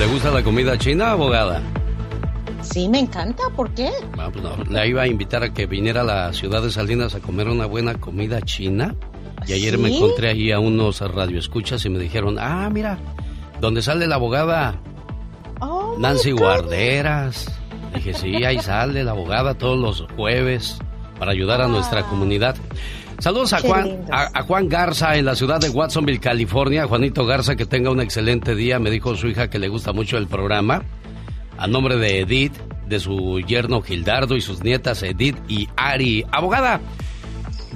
¿Le 0.00 0.06
gusta 0.06 0.30
la 0.30 0.42
comida 0.42 0.78
china, 0.78 1.10
abogada? 1.10 1.62
Sí, 2.62 2.88
me 2.88 3.00
encanta. 3.00 3.50
¿Por 3.54 3.68
qué? 3.74 3.90
Ah, 4.18 4.30
pues 4.32 4.42
no, 4.42 4.56
le 4.64 4.88
iba 4.88 5.02
a 5.02 5.06
invitar 5.06 5.42
a 5.42 5.52
que 5.52 5.66
viniera 5.66 6.00
a 6.00 6.04
la 6.04 6.32
ciudad 6.32 6.62
de 6.62 6.70
Salinas 6.70 7.14
a 7.14 7.20
comer 7.20 7.48
una 7.48 7.66
buena 7.66 8.00
comida 8.00 8.40
china. 8.40 8.94
Y 9.46 9.52
ayer 9.52 9.76
me 9.76 9.94
encontré 9.94 10.30
ahí 10.30 10.52
a 10.52 10.58
unos 10.58 11.02
radioescuchas 11.02 11.84
y 11.84 11.90
me 11.90 11.98
dijeron, 11.98 12.38
ah, 12.40 12.70
mira, 12.72 12.98
donde 13.60 13.82
sale 13.82 14.06
la 14.06 14.14
abogada 14.14 14.80
oh, 15.60 15.96
Nancy 15.98 16.30
Guarderas. 16.30 17.52
Dije, 17.94 18.14
sí, 18.14 18.42
ahí 18.42 18.58
sale 18.60 19.04
la 19.04 19.10
abogada 19.10 19.52
todos 19.52 19.78
los 19.78 20.10
jueves 20.16 20.78
para 21.18 21.32
ayudar 21.32 21.60
a 21.60 21.68
nuestra 21.68 22.04
comunidad. 22.04 22.56
Saludos 23.20 23.52
a 23.52 23.60
Juan, 23.60 24.06
a, 24.10 24.42
Juan 24.44 24.68
Garza 24.70 25.14
en 25.16 25.26
la 25.26 25.34
ciudad 25.34 25.60
de 25.60 25.68
Watsonville, 25.68 26.20
California. 26.20 26.86
Juanito 26.86 27.26
Garza, 27.26 27.54
que 27.54 27.66
tenga 27.66 27.90
un 27.90 28.00
excelente 28.00 28.54
día. 28.54 28.78
Me 28.78 28.90
dijo 28.90 29.14
su 29.14 29.28
hija 29.28 29.50
que 29.50 29.58
le 29.58 29.68
gusta 29.68 29.92
mucho 29.92 30.16
el 30.16 30.26
programa. 30.26 30.82
A 31.58 31.66
nombre 31.66 31.98
de 31.98 32.20
Edith, 32.20 32.56
de 32.88 32.98
su 32.98 33.40
yerno 33.40 33.82
Gildardo 33.82 34.36
y 34.36 34.40
sus 34.40 34.64
nietas 34.64 35.02
Edith 35.02 35.36
y 35.48 35.68
Ari. 35.76 36.24
Abogada, 36.32 36.80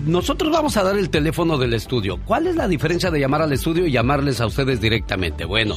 nosotros 0.06 0.50
vamos 0.50 0.78
a 0.78 0.82
dar 0.82 0.96
el 0.96 1.10
teléfono 1.10 1.58
del 1.58 1.74
estudio. 1.74 2.18
¿Cuál 2.24 2.46
es 2.46 2.56
la 2.56 2.66
diferencia 2.66 3.10
de 3.10 3.20
llamar 3.20 3.42
al 3.42 3.52
estudio 3.52 3.86
y 3.86 3.92
llamarles 3.92 4.40
a 4.40 4.46
ustedes 4.46 4.80
directamente? 4.80 5.44
Bueno, 5.44 5.74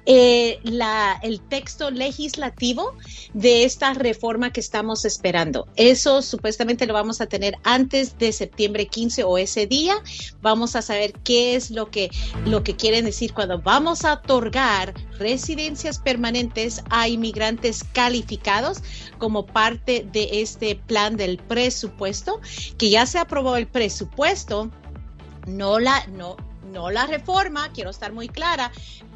eh, 0.07 0.57
la, 0.63 1.19
el 1.21 1.39
texto 1.41 1.91
legislativo 1.91 2.95
de 3.35 3.63
esta 3.63 3.93
reforma 3.93 4.51
que 4.51 4.59
estamos 4.59 5.05
esperando. 5.05 5.67
Eso 5.75 6.23
supuestamente 6.23 6.87
lo 6.87 6.95
vamos 6.95 7.21
a 7.21 7.27
tener 7.27 7.48
antes 7.63 8.17
de 8.17 8.31
septiembre 8.31 8.87
15 8.87 9.23
o 9.23 9.37
ese 9.37 9.67
día. 9.67 9.95
Vamos 10.41 10.75
a 10.75 10.81
saber 10.81 11.13
qué 11.23 11.55
es 11.55 11.71
lo 11.71 11.89
que, 11.89 12.09
lo 12.45 12.63
que 12.63 12.75
quieren 12.75 13.05
decir 13.05 13.33
cuando 13.33 13.59
vamos 13.59 14.05
a 14.05 14.13
otorgar 14.13 14.93
residencias 15.17 15.99
permanentes 15.99 16.83
a 16.89 17.07
inmigrantes 17.07 17.83
calificados 17.93 18.81
como 19.17 19.45
parte 19.45 20.07
de 20.11 20.41
este 20.41 20.75
plan 20.75 21.17
del 21.17 21.37
presupuesto, 21.37 22.39
que 22.77 22.89
ya 22.89 23.05
se 23.05 23.19
aprobó 23.19 23.55
el 23.55 23.67
presupuesto, 23.67 24.71
no 25.47 25.79
la, 25.79 26.05
no, 26.07 26.37
no 26.71 26.89
la 26.89 27.05
reforma, 27.07 27.71
quiero 27.73 27.89
estar 27.89 28.13
muy 28.13 28.29
clara, 28.29 28.71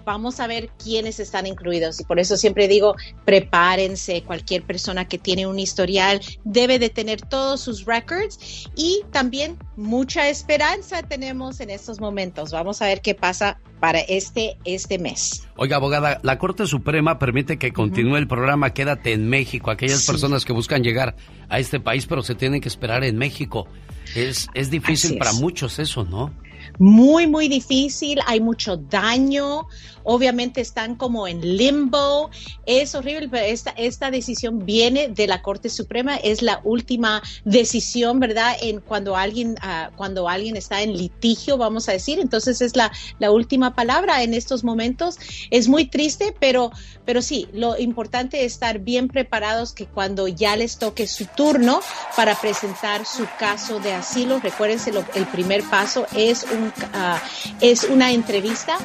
vamos 0.05 0.39
a 0.39 0.47
ver 0.47 0.69
quiénes 0.81 1.19
están 1.19 1.47
incluidos 1.47 1.99
y 1.99 2.03
por 2.03 2.19
eso 2.19 2.37
siempre 2.37 2.67
digo, 2.67 2.95
prepárense, 3.25 4.23
cualquier 4.23 4.63
persona 4.63 5.07
que 5.07 5.17
tiene 5.17 5.47
un 5.47 5.59
historial 5.59 6.21
debe 6.43 6.79
de 6.79 6.89
tener 6.89 7.21
todos 7.21 7.61
sus 7.61 7.85
records 7.85 8.67
y 8.75 9.01
también 9.11 9.57
mucha 9.75 10.29
esperanza 10.29 11.03
tenemos 11.03 11.59
en 11.59 11.69
estos 11.69 11.99
momentos. 11.99 12.51
Vamos 12.51 12.81
a 12.81 12.85
ver 12.85 13.01
qué 13.01 13.15
pasa 13.15 13.59
para 13.79 13.99
este, 13.99 14.57
este 14.63 14.97
mes. 14.97 15.45
Oiga, 15.57 15.75
abogada, 15.75 16.19
la 16.23 16.37
Corte 16.37 16.65
Suprema 16.67 17.19
permite 17.19 17.57
que 17.57 17.73
continúe 17.73 18.15
el 18.15 18.27
programa 18.27 18.73
Quédate 18.73 19.11
en 19.11 19.27
México. 19.27 19.71
Aquellas 19.71 20.05
personas 20.05 20.45
que 20.45 20.53
buscan 20.53 20.83
llegar 20.83 21.15
a 21.49 21.59
este 21.59 21.79
país, 21.79 22.05
pero 22.05 22.21
se 22.21 22.33
tienen 22.33 22.61
que 22.61 22.69
esperar 22.69 23.03
en 23.03 23.17
México. 23.17 23.67
Es, 24.15 24.47
es 24.53 24.69
difícil 24.69 25.17
para 25.17 25.33
muchos 25.33 25.79
eso, 25.79 26.05
¿no? 26.05 26.31
Muy, 26.79 27.27
muy 27.27 27.47
difícil, 27.47 28.19
hay 28.25 28.39
mucho 28.39 28.77
daño, 28.77 29.67
obviamente 30.03 30.61
están 30.61 30.95
como 30.95 31.27
en 31.27 31.57
limbo, 31.57 32.29
es 32.65 32.95
horrible, 32.95 33.29
pero 33.29 33.45
esta, 33.45 33.71
esta 33.71 34.11
decisión 34.11 34.65
viene 34.65 35.07
de 35.07 35.27
la 35.27 35.41
Corte 35.41 35.69
Suprema, 35.69 36.15
es 36.15 36.41
la 36.41 36.61
última 36.63 37.21
decisión, 37.45 38.19
¿verdad? 38.19 38.55
En 38.61 38.79
cuando 38.81 39.15
alguien, 39.15 39.55
ah, 39.61 39.91
cuando 39.95 40.27
alguien 40.29 40.55
está 40.55 40.81
en 40.81 40.97
litigio, 40.97 41.57
vamos 41.57 41.87
a 41.89 41.93
decir, 41.93 42.19
entonces 42.19 42.61
es 42.61 42.75
la, 42.75 42.91
la 43.19 43.31
última 43.31 43.75
palabra 43.75 44.23
en 44.23 44.33
estos 44.33 44.63
momentos. 44.63 45.17
Es 45.51 45.67
muy 45.67 45.85
triste, 45.85 46.35
pero, 46.39 46.71
pero 47.05 47.21
sí, 47.21 47.47
lo 47.53 47.77
importante 47.79 48.45
es 48.45 48.53
estar 48.53 48.79
bien 48.79 49.07
preparados 49.07 49.73
que 49.73 49.85
cuando 49.85 50.27
ya 50.27 50.55
les 50.55 50.77
toque 50.77 51.07
su 51.07 51.25
turno 51.25 51.79
para 52.15 52.35
presentar 52.39 53.05
su 53.05 53.25
caso 53.39 53.79
de 53.79 53.93
asilo, 53.93 54.39
recuérdense, 54.39 54.91
lo, 54.91 55.03
el 55.15 55.25
primer 55.27 55.63
paso 55.63 56.05
es 56.15 56.43
un 56.43 56.62
Ah, 56.93 57.19
es 57.61 57.83
una 57.85 58.11
entrevista 58.11 58.77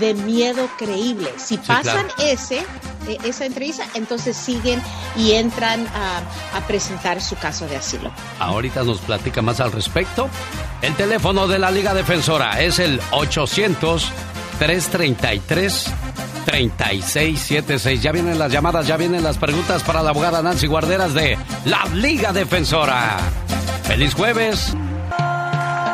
de 0.00 0.14
miedo 0.14 0.68
creíble. 0.78 1.30
Si 1.36 1.58
pasan 1.58 2.06
ese, 2.18 2.58
eh, 3.08 3.18
esa 3.24 3.46
entrevista, 3.46 3.86
entonces 3.94 4.36
siguen 4.36 4.80
y 5.16 5.32
entran 5.32 5.86
a, 5.88 6.22
presentar 6.66 7.20
su 7.20 7.36
caso 7.36 7.66
de 7.68 7.76
asilo. 7.76 8.10
Ahorita 8.40 8.82
nos 8.82 8.98
platica 9.00 9.40
más 9.42 9.60
al 9.60 9.72
respecto. 9.72 10.28
El 10.82 10.94
teléfono 10.94 11.46
de 11.46 11.58
la 11.58 11.70
Liga 11.70 11.94
Defensora 11.94 12.60
es 12.60 12.78
el 12.78 13.00
800 13.12 14.10
333 14.58 15.90
3676. 16.44 18.02
Ya 18.02 18.12
vienen 18.12 18.38
las 18.38 18.50
llamadas, 18.50 18.86
ya 18.86 18.96
vienen 18.96 19.22
las 19.22 19.38
preguntas 19.38 19.82
para 19.82 20.02
la 20.02 20.10
abogada 20.10 20.42
Nancy 20.42 20.66
Guarderas 20.66 21.14
de 21.14 21.38
la 21.64 21.84
Liga 21.94 22.32
Defensora. 22.32 23.18
¡Feliz 23.84 24.14
jueves! 24.14 24.74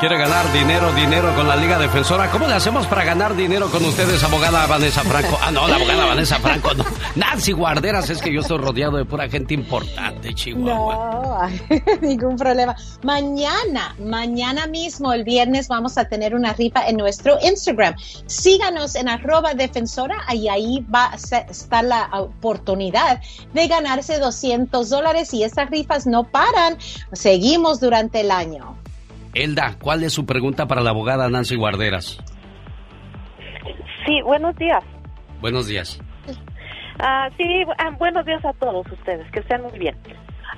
Quiere 0.03 0.19
ganar 0.19 0.53
dinero, 0.53 0.93
dinero 0.95 1.33
con 1.37 1.47
la 1.47 1.55
Liga 1.55 1.79
Defensora. 1.79 2.29
¿Cómo 2.29 2.49
le 2.49 2.55
hacemos 2.55 2.89
para 2.89 3.05
ganar 3.05 3.37
dinero 3.37 3.71
con 3.71 3.85
ustedes, 3.85 4.21
abogada 4.25 4.67
Vanessa 4.67 5.03
Franco? 5.03 5.39
Ah, 5.41 5.53
no, 5.53 5.69
la 5.69 5.77
abogada 5.77 6.07
Vanessa 6.07 6.41
Franco, 6.41 6.75
no. 6.75 6.85
Nancy 7.15 7.53
Guarderas, 7.53 8.11
es 8.11 8.21
que 8.21 8.33
yo 8.33 8.41
estoy 8.41 8.59
rodeado 8.59 8.97
de 8.97 9.05
pura 9.05 9.29
gente 9.29 9.55
importante, 9.55 10.35
Chihuahua. 10.35 11.49
No, 11.49 12.01
ningún 12.03 12.35
problema. 12.35 12.75
Mañana, 13.05 13.95
mañana 14.01 14.67
mismo, 14.67 15.13
el 15.13 15.23
viernes, 15.23 15.69
vamos 15.69 15.97
a 15.97 16.09
tener 16.09 16.35
una 16.35 16.53
rifa 16.53 16.85
en 16.89 16.97
nuestro 16.97 17.39
Instagram. 17.41 17.95
Síganos 18.27 18.97
en 18.97 19.09
arroba 19.09 19.55
defensora 19.55 20.17
y 20.35 20.49
ahí 20.49 20.85
va 20.93 21.13
a 21.13 21.15
estar 21.15 21.85
la 21.85 22.09
oportunidad 22.15 23.21
de 23.55 23.69
ganarse 23.69 24.19
200 24.19 24.91
dólares 24.91 25.33
y 25.33 25.45
estas 25.45 25.71
rifas 25.71 26.09
no 26.09 26.25
paran. 26.25 26.77
Seguimos 27.13 27.79
durante 27.79 28.23
el 28.23 28.33
año. 28.33 28.82
Elda, 29.35 29.77
¿cuál 29.81 30.03
es 30.03 30.13
su 30.13 30.27
pregunta 30.27 30.67
para 30.67 30.83
la 30.83 30.91
abogada 30.91 31.29
Nancy 31.31 31.57
Guarderas? 31.57 32.23
Sí, 34.05 34.21
buenos 34.23 34.55
días. 34.57 34.85
Buenos 35.41 35.67
días. 35.67 36.01
Ah, 36.99 37.31
sí, 37.39 37.65
ah, 37.79 37.91
buenos 37.99 38.27
días 38.27 38.45
a 38.45 38.53
todos 38.53 38.87
ustedes, 38.93 39.31
que 39.33 39.41
estén 39.41 39.63
muy 39.63 39.79
bien. 39.79 39.97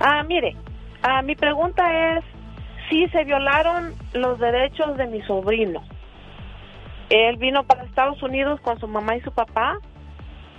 Ah, 0.01 0.23
mire, 0.23 0.55
ah, 1.01 1.21
mi 1.21 1.35
pregunta 1.35 2.17
es 2.17 2.25
si 2.89 3.07
se 3.07 3.23
violaron 3.23 3.93
los 4.13 4.39
derechos 4.39 4.97
de 4.97 5.07
mi 5.07 5.21
sobrino. 5.21 5.81
Él 7.09 7.37
vino 7.37 7.63
para 7.63 7.83
Estados 7.83 8.21
Unidos 8.21 8.59
con 8.61 8.77
su 8.79 8.87
mamá 8.87 9.15
y 9.15 9.21
su 9.21 9.31
papá. 9.31 9.79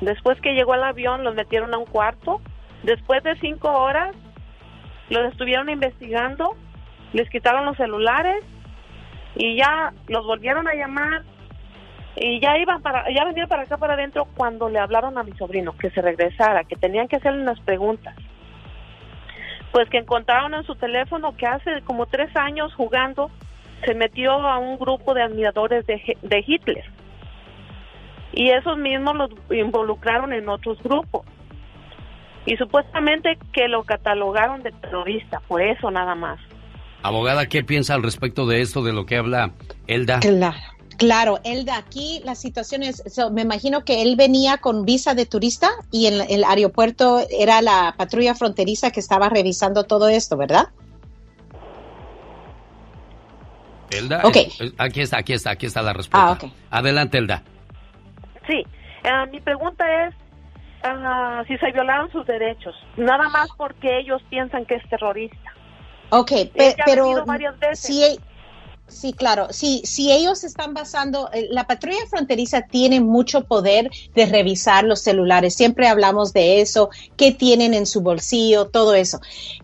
Después 0.00 0.40
que 0.40 0.54
llegó 0.54 0.72
al 0.72 0.84
avión, 0.84 1.22
los 1.22 1.34
metieron 1.34 1.74
a 1.74 1.78
un 1.78 1.86
cuarto. 1.86 2.40
Después 2.82 3.22
de 3.24 3.36
cinco 3.40 3.70
horas, 3.70 4.16
los 5.10 5.30
estuvieron 5.30 5.68
investigando 5.68 6.56
les 7.12 7.28
quitaron 7.30 7.66
los 7.66 7.76
celulares 7.76 8.44
y 9.34 9.56
ya 9.56 9.92
los 10.08 10.24
volvieron 10.26 10.66
a 10.68 10.74
llamar 10.74 11.22
y 12.16 12.40
ya 12.40 12.56
iban 12.56 12.80
para 12.80 13.10
ya 13.12 13.24
venían 13.24 13.48
para 13.48 13.62
acá 13.62 13.76
para 13.76 13.94
adentro 13.94 14.26
cuando 14.36 14.68
le 14.68 14.78
hablaron 14.78 15.18
a 15.18 15.22
mi 15.22 15.32
sobrino 15.32 15.76
que 15.76 15.90
se 15.90 16.00
regresara, 16.00 16.64
que 16.64 16.76
tenían 16.76 17.08
que 17.08 17.16
hacerle 17.16 17.42
unas 17.42 17.60
preguntas. 17.60 18.16
Pues 19.72 19.88
que 19.90 19.98
encontraron 19.98 20.54
en 20.54 20.64
su 20.64 20.74
teléfono 20.76 21.36
que 21.36 21.46
hace 21.46 21.82
como 21.82 22.06
tres 22.06 22.34
años 22.34 22.74
jugando 22.74 23.30
se 23.84 23.94
metió 23.94 24.32
a 24.32 24.58
un 24.58 24.78
grupo 24.78 25.12
de 25.12 25.22
admiradores 25.22 25.86
de, 25.86 26.16
de 26.22 26.44
Hitler. 26.46 26.84
Y 28.32 28.50
esos 28.50 28.78
mismos 28.78 29.16
los 29.16 29.30
involucraron 29.50 30.32
en 30.32 30.48
otros 30.48 30.82
grupos. 30.82 31.26
Y 32.46 32.56
supuestamente 32.56 33.38
que 33.52 33.68
lo 33.68 33.84
catalogaron 33.84 34.62
de 34.62 34.72
terrorista, 34.72 35.40
por 35.48 35.60
eso 35.60 35.90
nada 35.90 36.14
más. 36.14 36.38
Abogada, 37.06 37.46
¿qué 37.46 37.62
piensa 37.62 37.94
al 37.94 38.02
respecto 38.02 38.46
de 38.46 38.62
esto, 38.62 38.82
de 38.82 38.92
lo 38.92 39.06
que 39.06 39.16
habla 39.16 39.52
Elda? 39.86 40.18
Claro. 40.20 40.56
Claro, 40.98 41.38
Elda, 41.44 41.76
aquí 41.76 42.20
la 42.24 42.34
situación 42.34 42.82
es, 42.82 43.02
me 43.30 43.42
imagino 43.42 43.84
que 43.84 44.02
él 44.02 44.16
venía 44.16 44.56
con 44.58 44.84
visa 44.86 45.14
de 45.14 45.26
turista 45.26 45.68
y 45.92 46.06
en 46.06 46.22
el 46.28 46.42
aeropuerto 46.42 47.20
era 47.30 47.60
la 47.60 47.94
patrulla 47.96 48.34
fronteriza 48.34 48.90
que 48.90 49.00
estaba 49.00 49.28
revisando 49.28 49.84
todo 49.84 50.08
esto, 50.08 50.36
¿verdad? 50.36 50.68
Elda, 53.90 54.22
okay. 54.24 54.48
aquí 54.78 55.02
está, 55.02 55.18
aquí 55.18 55.32
está, 55.34 55.50
aquí 55.50 55.66
está 55.66 55.82
la 55.82 55.92
respuesta. 55.92 56.38
Ah, 56.70 56.78
Adelante, 56.78 57.18
Elda. 57.18 57.42
Sí, 58.48 58.64
eh, 59.04 59.26
mi 59.30 59.40
pregunta 59.40 60.06
es 60.06 60.14
ah, 60.82 61.44
si 61.46 61.56
se 61.58 61.70
violaron 61.72 62.10
sus 62.10 62.26
derechos, 62.26 62.74
nada 62.96 63.28
más 63.28 63.48
porque 63.56 63.98
ellos 63.98 64.22
piensan 64.30 64.64
que 64.64 64.76
es 64.76 64.88
terrorista. 64.88 65.55
Ok, 66.10 66.32
pero 66.84 67.24
si, 67.74 68.04
e, 68.04 68.18
sí, 68.86 69.12
claro, 69.12 69.48
si, 69.50 69.82
si 69.84 70.12
ellos 70.12 70.44
están 70.44 70.72
basando, 70.72 71.28
eh, 71.32 71.48
la 71.50 71.66
patrulla 71.66 72.06
fronteriza 72.08 72.62
tiene 72.62 73.00
mucho 73.00 73.44
poder 73.44 73.90
de 74.14 74.26
revisar 74.26 74.84
los 74.84 75.00
celulares, 75.00 75.54
siempre 75.54 75.88
hablamos 75.88 76.32
de 76.32 76.60
eso, 76.60 76.90
qué 77.16 77.32
tienen 77.32 77.74
en 77.74 77.86
su 77.86 78.00
bolsillo, 78.00 78.68
todo 78.68 78.94
eso. 78.94 79.20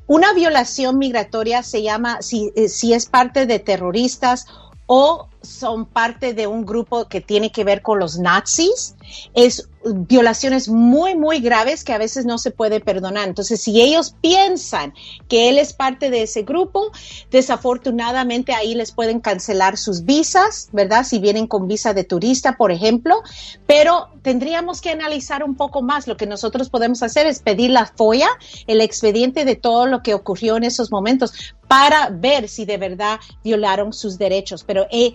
Una 0.07 0.33
violación 0.33 0.99
migratoria 0.99 1.63
se 1.63 1.83
llama, 1.83 2.23
si, 2.23 2.53
eh, 2.57 2.69
si 2.69 2.93
es 2.93 3.07
parte 3.07 3.47
de 3.47 3.59
terroristas 3.59 4.47
o 4.87 5.29
son 5.43 5.87
parte 5.87 6.35
de 6.35 6.47
un 6.47 6.67
grupo 6.67 7.09
que 7.09 7.21
tiene 7.21 7.51
que 7.51 7.65
ver 7.65 7.83
con 7.83 7.99
los 7.99 8.19
nazis, 8.19 8.97
es 9.35 9.69
violaciones 9.85 10.69
muy, 10.69 11.15
muy 11.15 11.41
graves 11.41 11.85
que 11.85 11.93
a 11.93 11.99
veces 11.99 12.25
no 12.25 12.39
se 12.39 12.51
puede 12.51 12.81
perdonar. 12.81 13.29
Entonces, 13.29 13.61
si 13.61 13.81
ellos 13.81 14.15
piensan 14.21 14.95
que 15.29 15.49
él 15.49 15.59
es 15.59 15.73
parte 15.73 16.11
de 16.11 16.23
ese 16.23 16.43
grupo, 16.43 16.93
desafortunadamente 17.31 18.53
ahí 18.53 18.75
les 18.75 18.93
pueden 18.93 19.21
cancelar 19.21 19.77
sus 19.77 20.05
visas, 20.05 20.69
¿verdad? 20.73 21.05
Si 21.05 21.19
vienen 21.19 21.47
con 21.47 21.69
visa 21.69 21.95
de 21.95 22.05
turista, 22.05 22.57
por 22.57 22.73
ejemplo, 22.73 23.23
pero 23.67 24.09
tendríamos 24.23 24.81
que 24.81 24.91
analizar 24.91 25.43
un 25.45 25.55
poco 25.55 25.83
más. 25.83 26.07
Lo 26.07 26.17
que 26.17 26.27
nosotros 26.27 26.71
podemos 26.71 27.03
hacer 27.03 27.27
es 27.27 27.41
pedir 27.41 27.71
la 27.71 27.87
FOIA, 27.87 28.29
el 28.67 28.81
expediente 28.81 29.45
de 29.45 29.57
todo 29.57 29.87
lo 29.87 30.03
que 30.03 30.15
ocurrió 30.15 30.57
en 30.57 30.65
esos 30.65 30.91
momentos, 30.91 31.55
para 31.69 32.11
ver 32.11 32.49
si 32.49 32.65
de 32.65 32.77
verdad 32.77 33.19
violaron 33.43 33.93
sus 33.93 34.19
derechos. 34.19 34.63
Pero 34.65 34.87
eh, 34.91 35.15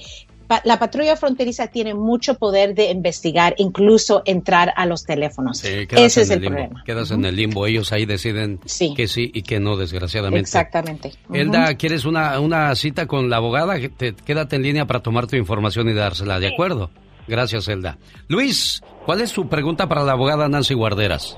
la 0.64 0.80
patrulla 0.80 1.16
fronteriza 1.16 1.68
tiene 1.68 1.94
mucho 1.94 2.36
poder 2.36 2.74
de 2.74 2.92
investigar, 2.92 3.56
incluso 3.58 4.22
entrar 4.26 4.74
a 4.76 4.86
los 4.86 5.04
teléfonos. 5.04 5.64
Ese 5.64 6.22
es 6.22 6.30
el, 6.30 6.42
problema. 6.42 6.84
Quedas 6.86 7.12
en 7.12 7.26
el 7.26 7.36
limbo. 7.36 7.66
Ellos 7.66 7.92
ahí 7.92 8.06
deciden 8.06 8.60
que 8.96 9.08
sí 9.08 9.32
y 9.34 9.44
que 9.44 9.60
no, 9.60 9.76
desgraciadamente. 9.76 10.42
Exactamente. 10.42 11.14
Elda, 11.34 11.76
¿quieres 11.76 12.06
una, 12.06 12.40
una 12.40 12.74
cita 12.76 13.08
con 13.08 13.30
la 13.30 13.38
abogada? 13.38 13.76
quédate 13.80 14.56
en 14.56 14.64
línea 14.64 14.86
para 14.86 15.02
tomar 15.02 15.28
tu 15.28 15.36
información 15.36 15.90
y 15.90 15.94
dársela, 15.94 16.40
¿de 16.40 16.48
acuerdo? 16.48 16.90
Gracias, 17.28 17.68
Elda. 17.68 17.98
Luis, 18.30 18.82
¿cuál 19.06 19.22
es 19.22 19.32
su 19.32 19.50
pregunta 19.50 19.88
para 19.88 20.04
la 20.04 20.14
abogada 20.14 20.48
Nancy 20.48 20.74
Guarderas? 20.74 21.38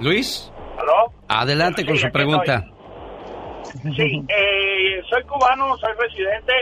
Luis. 0.00 0.50
¿Aló? 0.78 1.12
Adelante 1.28 1.86
con 1.86 1.96
su 1.96 2.10
pregunta. 2.10 2.66
Sí, 3.96 4.22
eh, 4.28 5.02
soy 5.08 5.22
cubano, 5.24 5.76
soy 5.78 5.92
residente. 5.98 6.52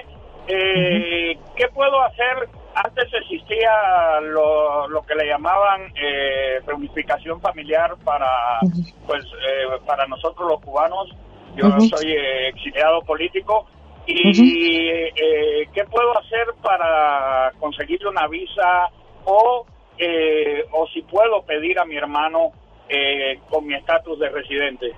Eh, 0.47 1.39
¿Qué 1.57 1.69
puedo 1.69 2.01
hacer? 2.03 2.49
Antes 2.75 3.13
existía 3.13 4.21
lo, 4.23 4.89
lo 4.89 5.03
que 5.03 5.15
le 5.15 5.27
llamaban 5.27 5.93
eh, 5.97 6.61
reunificación 6.67 7.41
familiar 7.41 7.97
para, 8.05 8.61
pues, 9.07 9.25
eh, 9.25 9.79
para 9.87 10.07
nosotros 10.07 10.49
los 10.49 10.61
cubanos. 10.61 11.11
Yo 11.57 11.69
soy 11.81 12.15
exiliado 12.47 13.03
político 13.03 13.67
¿Y 14.07 14.89
eh, 14.89 15.69
qué 15.73 15.85
puedo 15.85 16.19
hacer 16.19 16.47
para 16.63 17.53
conseguirle 17.59 18.09
una 18.09 18.27
visa 18.27 18.89
o, 19.25 19.67
eh, 19.99 20.65
o 20.73 20.87
si 20.89 21.03
puedo 21.03 21.43
pedir 21.43 21.79
a 21.79 21.85
mi 21.85 21.97
hermano 21.97 22.51
eh, 22.89 23.39
con 23.49 23.67
mi 23.67 23.75
estatus 23.75 24.19
de 24.19 24.29
residente? 24.31 24.93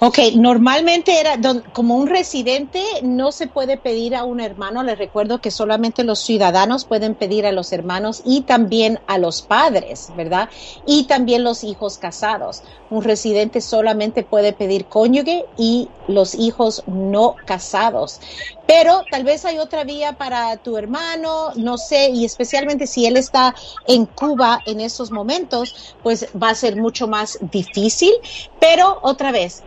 Ok, 0.00 0.18
normalmente 0.36 1.20
era 1.20 1.38
como 1.72 1.96
un 1.96 2.08
residente 2.08 2.82
no 3.02 3.32
se 3.32 3.46
puede 3.46 3.78
pedir 3.78 4.14
a 4.14 4.24
un 4.24 4.40
hermano. 4.40 4.82
Les 4.82 4.98
recuerdo 4.98 5.40
que 5.40 5.50
solamente 5.50 6.04
los 6.04 6.20
ciudadanos 6.20 6.84
pueden 6.84 7.14
pedir 7.14 7.46
a 7.46 7.52
los 7.52 7.72
hermanos 7.72 8.20
y 8.24 8.42
también 8.42 9.00
a 9.06 9.18
los 9.18 9.42
padres, 9.42 10.12
¿verdad? 10.14 10.48
Y 10.86 11.06
también 11.06 11.44
los 11.44 11.64
hijos 11.64 11.98
casados. 11.98 12.62
Un 12.90 13.02
residente 13.02 13.60
solamente 13.60 14.24
puede 14.24 14.52
pedir 14.52 14.88
cónyuge 14.88 15.44
y 15.56 15.88
los 16.06 16.34
hijos 16.34 16.82
no 16.86 17.34
casados. 17.46 18.20
Pero 18.66 19.02
tal 19.10 19.24
vez 19.24 19.44
hay 19.44 19.58
otra 19.58 19.84
vía 19.84 20.14
para 20.14 20.56
tu 20.56 20.76
hermano, 20.76 21.50
no 21.56 21.76
sé, 21.76 22.10
y 22.10 22.24
especialmente 22.24 22.86
si 22.86 23.06
él 23.06 23.16
está 23.16 23.54
en 23.86 24.06
Cuba 24.06 24.60
en 24.66 24.80
esos 24.80 25.10
momentos, 25.10 25.94
pues 26.02 26.28
va 26.40 26.50
a 26.50 26.54
ser 26.54 26.76
mucho 26.76 27.06
más 27.06 27.38
difícil. 27.52 28.12
Pero 28.60 28.98
otra 29.02 29.32
vez, 29.32 29.62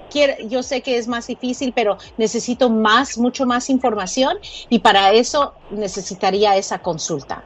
yo 0.50 0.64
sé 0.64 0.82
que 0.82 0.98
es 0.98 1.08
más 1.08 1.28
difícil, 1.28 1.74
pero 1.76 1.98
necesito 2.18 2.70
más, 2.70 3.18
mucho 3.18 3.46
más 3.46 3.70
información 3.70 4.38
y 4.70 4.80
para 4.80 5.12
eso 5.12 5.54
necesitaría 5.70 6.58
esa 6.58 6.80
consulta. 6.80 7.44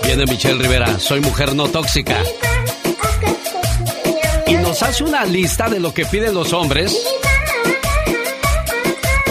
Viene 0.03 0.25
Michelle 0.25 0.61
Rivera, 0.61 0.99
soy 0.99 1.21
mujer 1.21 1.55
no 1.55 1.67
tóxica. 1.67 2.17
Nos 4.73 4.81
hace 4.81 5.03
una 5.03 5.23
lista 5.23 5.69
de 5.69 5.79
lo 5.79 5.93
que 5.93 6.03
piden 6.03 6.33
los 6.33 6.51
hombres 6.51 6.97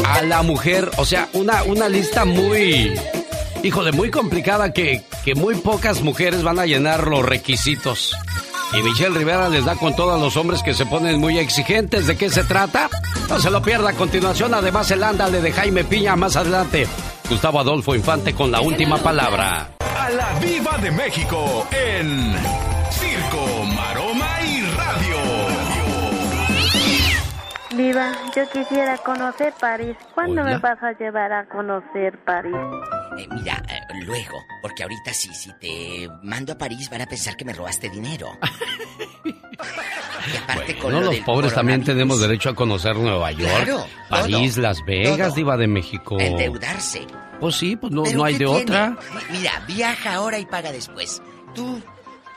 a 0.06 0.22
la 0.22 0.42
mujer, 0.42 0.88
o 0.98 1.04
sea, 1.04 1.28
una, 1.32 1.64
una 1.64 1.88
lista 1.88 2.24
muy 2.24 2.94
híjole, 3.64 3.90
muy 3.90 4.08
complicada 4.12 4.72
que, 4.72 5.02
que 5.24 5.34
muy 5.34 5.56
pocas 5.56 6.00
mujeres 6.02 6.44
van 6.44 6.60
a 6.60 6.66
llenar 6.66 7.08
los 7.08 7.24
requisitos. 7.24 8.14
Y 8.72 8.82
Michelle 8.82 9.18
Rivera 9.18 9.48
les 9.48 9.64
da 9.64 9.74
con 9.74 9.96
todos 9.96 10.20
los 10.20 10.36
hombres 10.36 10.62
que 10.62 10.74
se 10.74 10.86
ponen 10.86 11.18
muy 11.18 11.36
exigentes. 11.40 12.06
¿De 12.06 12.16
qué 12.16 12.30
se 12.30 12.44
trata? 12.44 12.88
No 13.28 13.40
se 13.40 13.50
lo 13.50 13.60
pierda 13.60 13.90
a 13.90 13.94
continuación. 13.94 14.54
Además, 14.54 14.92
el 14.92 15.02
ándale 15.02 15.42
de 15.42 15.50
Jaime 15.50 15.82
Piña 15.82 16.14
más 16.14 16.36
adelante. 16.36 16.86
Gustavo 17.28 17.58
Adolfo 17.58 17.96
Infante 17.96 18.32
con 18.32 18.52
la 18.52 18.60
última 18.60 18.96
palabra. 18.98 19.70
A 19.80 20.08
la 20.08 20.38
Viva 20.38 20.78
de 20.78 20.92
México 20.92 21.66
en 21.72 22.36
Viva, 27.76 28.12
yo 28.36 28.48
quisiera 28.50 28.98
conocer 28.98 29.54
París. 29.58 29.96
¿Cuándo 30.14 30.44
me 30.44 30.58
vas 30.58 30.82
a 30.82 30.92
llevar 30.92 31.32
a 31.32 31.48
conocer 31.48 32.18
París? 32.24 32.54
Eh, 33.18 33.26
mira, 33.30 33.62
eh, 33.68 33.80
luego, 34.04 34.44
porque 34.60 34.82
ahorita 34.82 35.12
sí, 35.14 35.32
si 35.34 35.50
te 35.58 36.08
mando 36.22 36.52
a 36.52 36.58
París 36.58 36.90
van 36.90 37.02
a 37.02 37.06
pensar 37.06 37.36
que 37.36 37.44
me 37.44 37.52
robaste 37.52 37.88
dinero. 37.88 38.28
y 39.24 40.36
aparte 40.36 40.76
con 40.78 40.92
los 40.92 41.16
pobres 41.20 41.54
también 41.54 41.82
tenemos 41.82 42.20
derecho 42.20 42.50
a 42.50 42.54
conocer 42.54 42.96
Nueva 42.96 43.32
York, 43.32 43.86
París, 44.08 44.58
Las 44.58 44.84
Vegas, 44.84 45.34
Diva 45.34 45.56
de 45.56 45.66
México. 45.66 46.18
Endeudarse. 46.20 47.06
Pues 47.40 47.56
sí, 47.56 47.76
pues 47.76 47.92
no, 47.92 48.04
no 48.04 48.24
hay 48.24 48.36
de 48.36 48.46
otra. 48.46 48.96
Mira, 49.30 49.62
viaja 49.66 50.14
ahora 50.14 50.38
y 50.38 50.46
paga 50.46 50.72
después. 50.72 51.22
Tú 51.54 51.80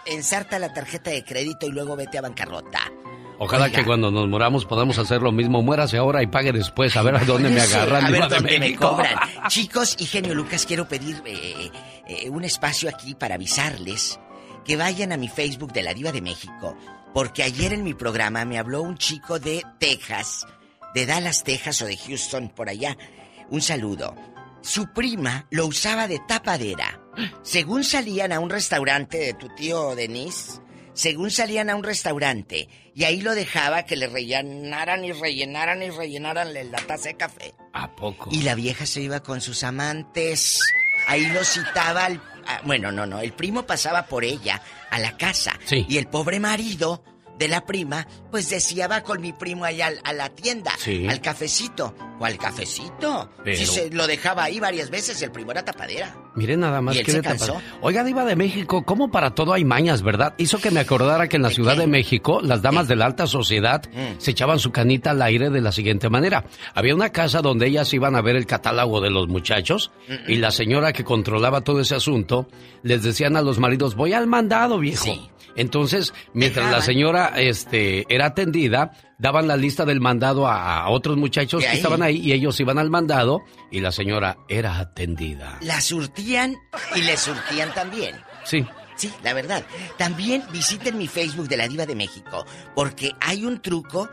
ensarta 0.05 0.59
la 0.59 0.73
tarjeta 0.73 1.11
de 1.11 1.23
crédito 1.23 1.67
y 1.67 1.71
luego 1.71 1.95
vete 1.95 2.17
a 2.17 2.21
bancarrota. 2.21 2.91
Ojalá 3.37 3.69
que 3.69 3.83
cuando 3.83 4.11
nos 4.11 4.27
moramos 4.27 4.65
podamos 4.65 4.97
hacer 4.97 5.21
lo 5.21 5.31
mismo. 5.31 5.61
Muérase 5.61 5.97
ahora 5.97 6.23
y 6.23 6.27
pague 6.27 6.51
después. 6.51 6.95
A 6.95 7.01
ver 7.01 7.15
a 7.15 7.25
dónde 7.25 7.49
me 7.49 7.61
agarran. 7.61 8.05
A 8.05 8.11
ver 8.11 8.27
dónde 8.29 8.59
me 8.59 8.75
cobran. 8.75 9.15
Chicos 9.49 9.95
y 9.99 10.05
genio 10.05 10.33
Lucas, 10.35 10.65
quiero 10.65 10.87
pedir 10.87 11.21
eh, 11.25 11.71
eh, 12.07 12.29
un 12.29 12.43
espacio 12.43 12.89
aquí 12.89 13.15
para 13.15 13.35
avisarles 13.35 14.19
que 14.63 14.77
vayan 14.77 15.11
a 15.11 15.17
mi 15.17 15.27
Facebook 15.27 15.73
de 15.73 15.83
la 15.83 15.93
Diva 15.93 16.11
de 16.11 16.21
México. 16.21 16.75
Porque 17.13 17.43
ayer 17.43 17.73
en 17.73 17.83
mi 17.83 17.93
programa 17.93 18.43
me 18.45 18.57
habló 18.57 18.81
un 18.81 18.97
chico 18.97 19.39
de 19.39 19.63
Texas, 19.79 20.45
de 20.93 21.05
Dallas, 21.05 21.43
Texas 21.43 21.81
o 21.81 21.85
de 21.85 21.95
Houston, 21.97 22.49
por 22.49 22.67
allá. 22.67 22.97
Un 23.49 23.61
saludo. 23.61 24.15
Su 24.61 24.91
prima 24.91 25.45
lo 25.51 25.67
usaba 25.67 26.07
de 26.07 26.19
tapadera. 26.27 26.99
Según 27.43 27.83
salían 27.83 28.33
a 28.33 28.39
un 28.39 28.49
restaurante 28.49 29.17
de 29.17 29.33
tu 29.33 29.47
tío 29.49 29.95
Denis, 29.95 30.59
según 30.93 31.29
salían 31.29 31.69
a 31.69 31.75
un 31.75 31.83
restaurante 31.83 32.67
y 32.95 33.03
ahí 33.03 33.19
lo 33.19 33.35
dejaba 33.35 33.83
que 33.83 33.97
le 33.97 34.07
rellenaran 34.07 35.03
y 35.03 35.11
rellenaran 35.11 35.83
y 35.83 35.89
rellenaran 35.89 36.53
la 36.53 36.77
taza 36.77 37.09
de 37.09 37.17
café. 37.17 37.53
¿A 37.73 37.93
poco? 37.93 38.29
Y 38.31 38.43
la 38.43 38.55
vieja 38.55 38.85
se 38.85 39.01
iba 39.01 39.21
con 39.21 39.41
sus 39.41 39.65
amantes. 39.65 40.61
Ahí 41.05 41.25
lo 41.25 41.43
citaba 41.43 42.05
al... 42.05 42.21
bueno, 42.63 42.93
no, 42.93 43.05
no, 43.05 43.19
el 43.19 43.33
primo 43.33 43.63
pasaba 43.63 44.05
por 44.05 44.23
ella 44.23 44.61
a 44.89 44.99
la 44.99 45.17
casa. 45.17 45.59
Sí. 45.65 45.85
Y 45.89 45.97
el 45.97 46.07
pobre 46.07 46.39
marido 46.39 47.03
de 47.37 47.47
la 47.47 47.65
prima, 47.65 48.07
pues 48.31 48.49
decía, 48.49 48.87
va 48.87 49.01
con 49.01 49.21
mi 49.21 49.33
primo 49.33 49.65
allá 49.65 49.91
a 50.03 50.13
la 50.13 50.29
tienda, 50.29 50.71
al 51.09 51.21
cafecito. 51.21 51.93
¿Cuál 52.17 52.37
cafecito? 52.37 53.29
Si 53.45 53.65
se 53.65 53.89
lo 53.91 54.07
dejaba 54.07 54.43
ahí 54.43 54.59
varias 54.59 54.89
veces, 54.89 55.21
el 55.21 55.31
primo 55.31 55.51
era 55.51 55.65
tapadera. 55.65 56.15
Mire 56.35 56.55
nada 56.55 56.81
más 56.81 56.97
que 56.97 57.21
Oiga, 57.81 58.03
Diva 58.03 58.25
de 58.25 58.35
México, 58.35 58.83
¿cómo 58.85 59.11
para 59.11 59.35
todo 59.35 59.53
hay 59.53 59.65
mañas, 59.65 60.01
verdad? 60.01 60.33
Hizo 60.37 60.59
que 60.59 60.71
me 60.71 60.79
acordara 60.79 61.27
que 61.27 61.37
en 61.37 61.43
la 61.43 61.49
Ciudad 61.49 61.77
de 61.77 61.87
México, 61.87 62.39
las 62.41 62.61
damas 62.61 62.87
de 62.87 62.95
la 62.95 63.05
alta 63.05 63.27
sociedad 63.27 63.83
mm. 63.91 64.19
se 64.19 64.31
echaban 64.31 64.59
su 64.59 64.71
canita 64.71 65.11
al 65.11 65.21
aire 65.21 65.49
de 65.49 65.61
la 65.61 65.71
siguiente 65.71 66.09
manera. 66.09 66.45
Había 66.73 66.95
una 66.95 67.09
casa 67.09 67.41
donde 67.41 67.67
ellas 67.67 67.93
iban 67.93 68.15
a 68.15 68.21
ver 68.21 68.35
el 68.35 68.45
catálogo 68.45 69.01
de 69.01 69.09
los 69.09 69.27
muchachos 69.27 69.91
y 70.27 70.35
la 70.35 70.51
señora 70.51 70.93
que 70.93 71.03
controlaba 71.03 71.61
todo 71.61 71.81
ese 71.81 71.95
asunto 71.95 72.47
les 72.83 73.03
decían 73.03 73.35
a 73.35 73.41
los 73.41 73.59
maridos, 73.59 73.95
voy 73.95 74.13
al 74.13 74.27
mandado, 74.27 74.79
viejo. 74.79 75.05
Entonces, 75.55 76.13
mientras 76.33 76.71
la 76.71 76.81
señora 76.81 77.33
este, 77.37 78.05
era 78.13 78.27
atendida, 78.27 78.91
daban 79.17 79.47
la 79.47 79.55
lista 79.55 79.85
del 79.85 80.01
mandado 80.01 80.47
a, 80.47 80.89
otros 80.89 81.17
muchachos 81.17 81.63
que 81.63 81.73
estaban 81.73 82.01
ahí 82.01 82.17
y 82.17 82.33
ellos 82.33 82.59
iban 82.59 82.77
al 82.77 82.89
mandado 82.89 83.41
y 83.71 83.79
la 83.79 83.91
señora 83.91 84.37
era 84.49 84.79
atendida. 84.79 85.57
La 85.61 85.81
surtían 85.81 86.55
y 86.95 87.01
le 87.01 87.17
surtían 87.17 87.73
también. 87.73 88.15
Sí. 88.43 88.65
Sí, 88.95 89.11
la 89.23 89.33
verdad. 89.33 89.65
También 89.97 90.43
visiten 90.51 90.97
mi 90.97 91.07
Facebook 91.07 91.49
de 91.49 91.57
la 91.57 91.67
Diva 91.67 91.85
de 91.85 91.95
México, 91.95 92.45
porque 92.75 93.11
hay 93.19 93.45
un 93.45 93.61
truco. 93.61 94.09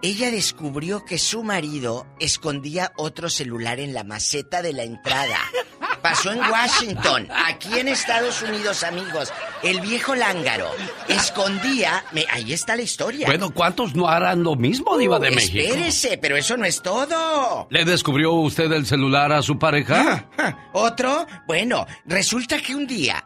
Ella 0.00 0.30
descubrió 0.30 1.04
que 1.04 1.18
su 1.18 1.44
marido 1.44 2.06
escondía 2.18 2.92
otro 2.96 3.28
celular 3.28 3.80
en 3.80 3.92
la 3.92 4.02
maceta 4.02 4.62
de 4.62 4.72
la 4.72 4.82
entrada. 4.84 5.38
Pasó 6.02 6.32
en 6.32 6.40
Washington, 6.40 7.28
aquí 7.46 7.78
en 7.78 7.86
Estados 7.86 8.42
Unidos, 8.42 8.82
amigos. 8.82 9.32
El 9.62 9.80
viejo 9.80 10.16
lángaro 10.16 10.68
escondía. 11.08 12.04
ahí 12.28 12.52
está 12.52 12.74
la 12.74 12.82
historia. 12.82 13.26
Bueno, 13.26 13.50
¿cuántos 13.50 13.94
no 13.94 14.08
harán 14.08 14.42
lo 14.42 14.56
mismo, 14.56 14.98
Diva 14.98 15.20
de 15.20 15.30
México? 15.30 15.58
Espérese, 15.58 16.18
pero 16.18 16.36
eso 16.36 16.56
no 16.56 16.64
es 16.64 16.82
todo. 16.82 17.68
¿Le 17.70 17.84
descubrió 17.84 18.32
usted 18.32 18.70
el 18.72 18.84
celular 18.84 19.30
a 19.32 19.42
su 19.42 19.58
pareja? 19.58 19.92
Ah, 20.02 20.24
ah, 20.38 20.70
¿Otro? 20.72 21.26
Bueno, 21.46 21.86
resulta 22.04 22.60
que 22.60 22.74
un 22.74 22.86
día. 22.86 23.24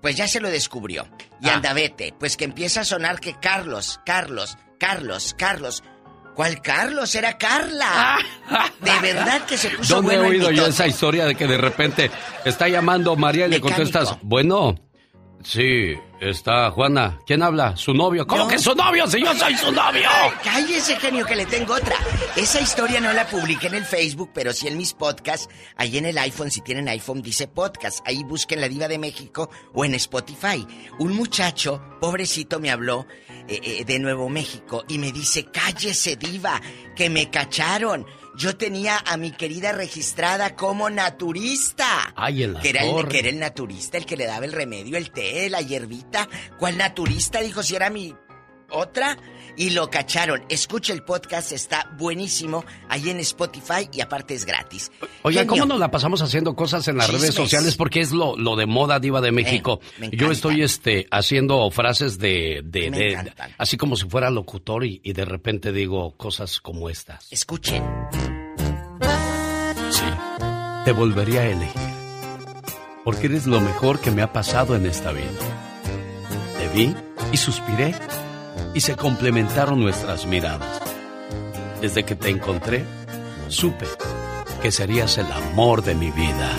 Pues 0.00 0.16
ya 0.16 0.26
se 0.28 0.40
lo 0.40 0.48
descubrió. 0.48 1.06
Y 1.42 1.48
ah. 1.48 1.56
anda, 1.56 1.74
vete. 1.74 2.14
Pues 2.18 2.36
que 2.36 2.44
empieza 2.44 2.80
a 2.80 2.84
sonar 2.84 3.20
que 3.20 3.34
Carlos, 3.38 4.00
Carlos, 4.06 4.56
Carlos, 4.78 5.34
Carlos. 5.36 5.82
¿Cuál 6.38 6.62
Carlos? 6.62 7.12
Era 7.16 7.36
Carla. 7.36 8.16
De 8.80 8.92
verdad 9.02 9.44
que 9.44 9.58
se 9.58 9.70
puso 9.70 9.96
¿Dónde 9.96 10.14
he 10.14 10.18
oído 10.20 10.52
yo 10.52 10.66
esa 10.66 10.86
historia 10.86 11.24
de 11.24 11.34
que 11.34 11.48
de 11.48 11.58
repente 11.58 12.12
está 12.44 12.68
llamando 12.68 13.16
María 13.16 13.48
y 13.48 13.50
le 13.50 13.60
contestas, 13.60 14.16
bueno, 14.22 14.76
Sí, 15.44 15.94
está 16.20 16.70
Juana. 16.72 17.18
¿Quién 17.24 17.42
habla? 17.42 17.76
¿Su 17.76 17.94
novio? 17.94 18.26
¿Cómo 18.26 18.48
que 18.48 18.58
su 18.58 18.74
novio 18.74 19.06
si 19.06 19.20
yo 19.22 19.32
soy 19.34 19.56
su 19.56 19.70
novio? 19.70 20.08
Cállese, 20.42 20.96
genio, 20.96 21.24
que 21.24 21.36
le 21.36 21.46
tengo 21.46 21.74
otra. 21.74 21.96
Esa 22.36 22.60
historia 22.60 23.00
no 23.00 23.12
la 23.12 23.24
publiqué 23.26 23.68
en 23.68 23.74
el 23.74 23.84
Facebook, 23.84 24.30
pero 24.34 24.52
sí 24.52 24.66
en 24.66 24.76
mis 24.76 24.94
podcasts. 24.94 25.48
Ahí 25.76 25.96
en 25.96 26.06
el 26.06 26.18
iPhone, 26.18 26.50
si 26.50 26.60
tienen 26.60 26.88
iPhone, 26.88 27.22
dice 27.22 27.46
podcast. 27.46 28.00
Ahí 28.06 28.24
busquen 28.24 28.60
La 28.60 28.68
Diva 28.68 28.88
de 28.88 28.98
México 28.98 29.48
o 29.72 29.84
en 29.84 29.94
Spotify. 29.94 30.66
Un 30.98 31.14
muchacho, 31.14 31.82
pobrecito, 32.00 32.58
me 32.58 32.70
habló 32.70 33.06
eh, 33.48 33.60
eh, 33.62 33.84
de 33.84 33.98
Nuevo 33.98 34.28
México 34.28 34.84
y 34.88 34.98
me 34.98 35.10
dice, 35.10 35.46
cállese, 35.46 36.16
diva, 36.16 36.60
que 36.94 37.08
me 37.08 37.30
cacharon. 37.30 38.06
Yo 38.36 38.56
tenía 38.56 38.98
a 39.04 39.16
mi 39.16 39.32
querida 39.32 39.72
registrada 39.72 40.54
como 40.54 40.90
naturista. 40.90 42.12
Ay, 42.14 42.44
en 42.44 42.52
la 42.52 42.60
que 42.60 42.68
era, 42.68 42.84
el, 42.84 43.08
que 43.08 43.18
era 43.18 43.28
el 43.30 43.38
naturista, 43.38 43.96
el 43.96 44.06
que 44.06 44.16
le 44.16 44.26
daba 44.26 44.44
el 44.44 44.52
remedio, 44.52 44.96
el 44.96 45.10
té, 45.10 45.48
la 45.50 45.60
hierbita. 45.60 46.28
¿Cuál 46.58 46.76
naturista? 46.76 47.40
Dijo 47.40 47.62
si 47.62 47.74
era 47.74 47.90
mi 47.90 48.14
otra. 48.70 49.16
Y 49.58 49.70
lo 49.70 49.90
cacharon. 49.90 50.44
Escucha 50.48 50.92
el 50.92 51.02
podcast, 51.02 51.50
está 51.50 51.90
buenísimo. 51.98 52.64
Ahí 52.88 53.10
en 53.10 53.18
Spotify 53.18 53.88
y 53.92 54.00
aparte 54.00 54.34
es 54.34 54.44
gratis. 54.44 54.92
Oiga, 55.22 55.40
Genio, 55.40 55.54
¿cómo 55.54 55.66
nos 55.66 55.80
la 55.80 55.90
pasamos 55.90 56.22
haciendo 56.22 56.54
cosas 56.54 56.86
en 56.86 56.96
las 56.96 57.10
redes 57.10 57.34
sociales? 57.34 57.74
Porque 57.76 58.00
es 58.00 58.12
lo, 58.12 58.36
lo 58.36 58.54
de 58.54 58.66
moda 58.66 59.00
diva 59.00 59.20
de 59.20 59.32
México. 59.32 59.80
Eh, 59.82 60.10
me 60.10 60.10
Yo 60.10 60.30
estoy 60.30 60.62
este 60.62 61.08
haciendo 61.10 61.68
frases 61.72 62.18
de, 62.20 62.62
de, 62.64 63.32
así 63.58 63.76
como 63.76 63.96
si 63.96 64.08
fuera 64.08 64.30
locutor 64.30 64.84
y, 64.84 65.00
y 65.02 65.12
de 65.12 65.24
repente 65.24 65.72
digo 65.72 66.16
cosas 66.16 66.60
como 66.60 66.88
estas. 66.88 67.26
Escuchen. 67.32 67.82
Sí, 69.90 70.04
te 70.84 70.92
volvería 70.92 71.40
a 71.40 71.46
elegir. 71.48 71.82
Porque 73.04 73.26
eres 73.26 73.46
lo 73.46 73.60
mejor 73.60 73.98
que 73.98 74.12
me 74.12 74.22
ha 74.22 74.32
pasado 74.32 74.76
en 74.76 74.86
esta 74.86 75.10
vida. 75.10 75.26
Te 76.58 76.68
vi 76.78 76.94
y 77.32 77.36
suspiré 77.36 77.94
y 78.74 78.80
se 78.80 78.96
complementaron 78.96 79.80
nuestras 79.80 80.26
miradas. 80.26 80.80
Desde 81.80 82.04
que 82.04 82.14
te 82.16 82.28
encontré, 82.30 82.84
supe 83.48 83.86
que 84.62 84.72
serías 84.72 85.16
el 85.18 85.30
amor 85.30 85.82
de 85.82 85.94
mi 85.94 86.10
vida. 86.10 86.50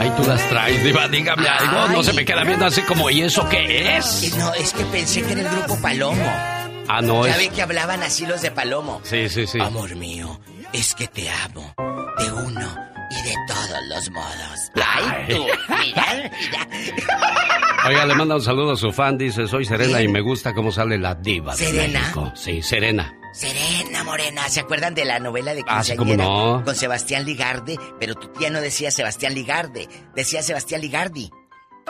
Ay, 0.00 0.12
tú 0.16 0.24
las 0.24 0.48
traes, 0.48 0.84
diva, 0.84 1.08
dígame 1.08 1.48
algo. 1.48 1.88
No 1.88 2.02
se 2.02 2.12
me 2.12 2.24
queda 2.24 2.44
viendo 2.44 2.66
así 2.66 2.82
como, 2.82 3.10
¿y 3.10 3.22
eso 3.22 3.48
qué 3.48 3.96
es? 3.96 4.22
Eh, 4.24 4.32
No, 4.38 4.52
es 4.54 4.72
que 4.72 4.84
pensé 4.84 5.22
que 5.22 5.32
era 5.32 5.40
el 5.42 5.48
grupo 5.48 5.80
Palomo. 5.80 6.22
Ah, 6.86 7.00
no, 7.02 7.26
ya 7.26 7.36
es... 7.36 7.48
que 7.50 7.62
hablaban 7.62 8.02
así 8.02 8.26
los 8.26 8.42
de 8.42 8.50
Palomo. 8.50 9.00
Sí, 9.04 9.28
sí, 9.28 9.46
sí. 9.46 9.58
Amor 9.60 9.96
mío, 9.96 10.38
es 10.72 10.94
que 10.94 11.08
te 11.08 11.30
amo. 11.30 11.74
De 12.18 12.32
uno 12.32 12.93
y 13.10 13.22
de 13.22 13.34
todos 13.46 13.86
los 13.88 14.10
modos. 14.10 14.70
Ay, 14.74 15.34
tú. 15.34 15.46
Mira, 15.68 16.30
mira. 16.40 16.68
Oiga, 17.86 18.06
le 18.06 18.14
manda 18.14 18.34
un 18.36 18.42
saludo 18.42 18.72
a 18.72 18.76
su 18.76 18.92
fan, 18.92 19.18
dice, 19.18 19.46
soy 19.46 19.64
Serena 19.64 20.00
y 20.00 20.08
me 20.08 20.20
gusta 20.20 20.54
cómo 20.54 20.72
sale 20.72 20.98
la 20.98 21.14
diva 21.14 21.54
de 21.54 21.66
¿Serena? 21.66 22.00
México. 22.00 22.32
Sí, 22.34 22.62
Serena. 22.62 23.14
Serena 23.34 24.04
Morena, 24.04 24.48
¿se 24.48 24.60
acuerdan 24.60 24.94
de 24.94 25.04
la 25.04 25.18
novela 25.18 25.54
de 25.54 25.62
Ah, 25.66 25.82
sí, 25.82 25.96
cómo 25.96 26.12
quinceañera 26.12 26.40
no. 26.58 26.64
Con 26.64 26.74
Sebastián 26.76 27.24
Ligarde, 27.26 27.76
pero 27.98 28.14
tu 28.14 28.28
tía 28.28 28.48
no 28.48 28.60
decía 28.60 28.90
Sebastián 28.92 29.34
Ligarde, 29.34 29.88
decía 30.14 30.40
Sebastián 30.42 30.80
Ligardi. 30.80 31.30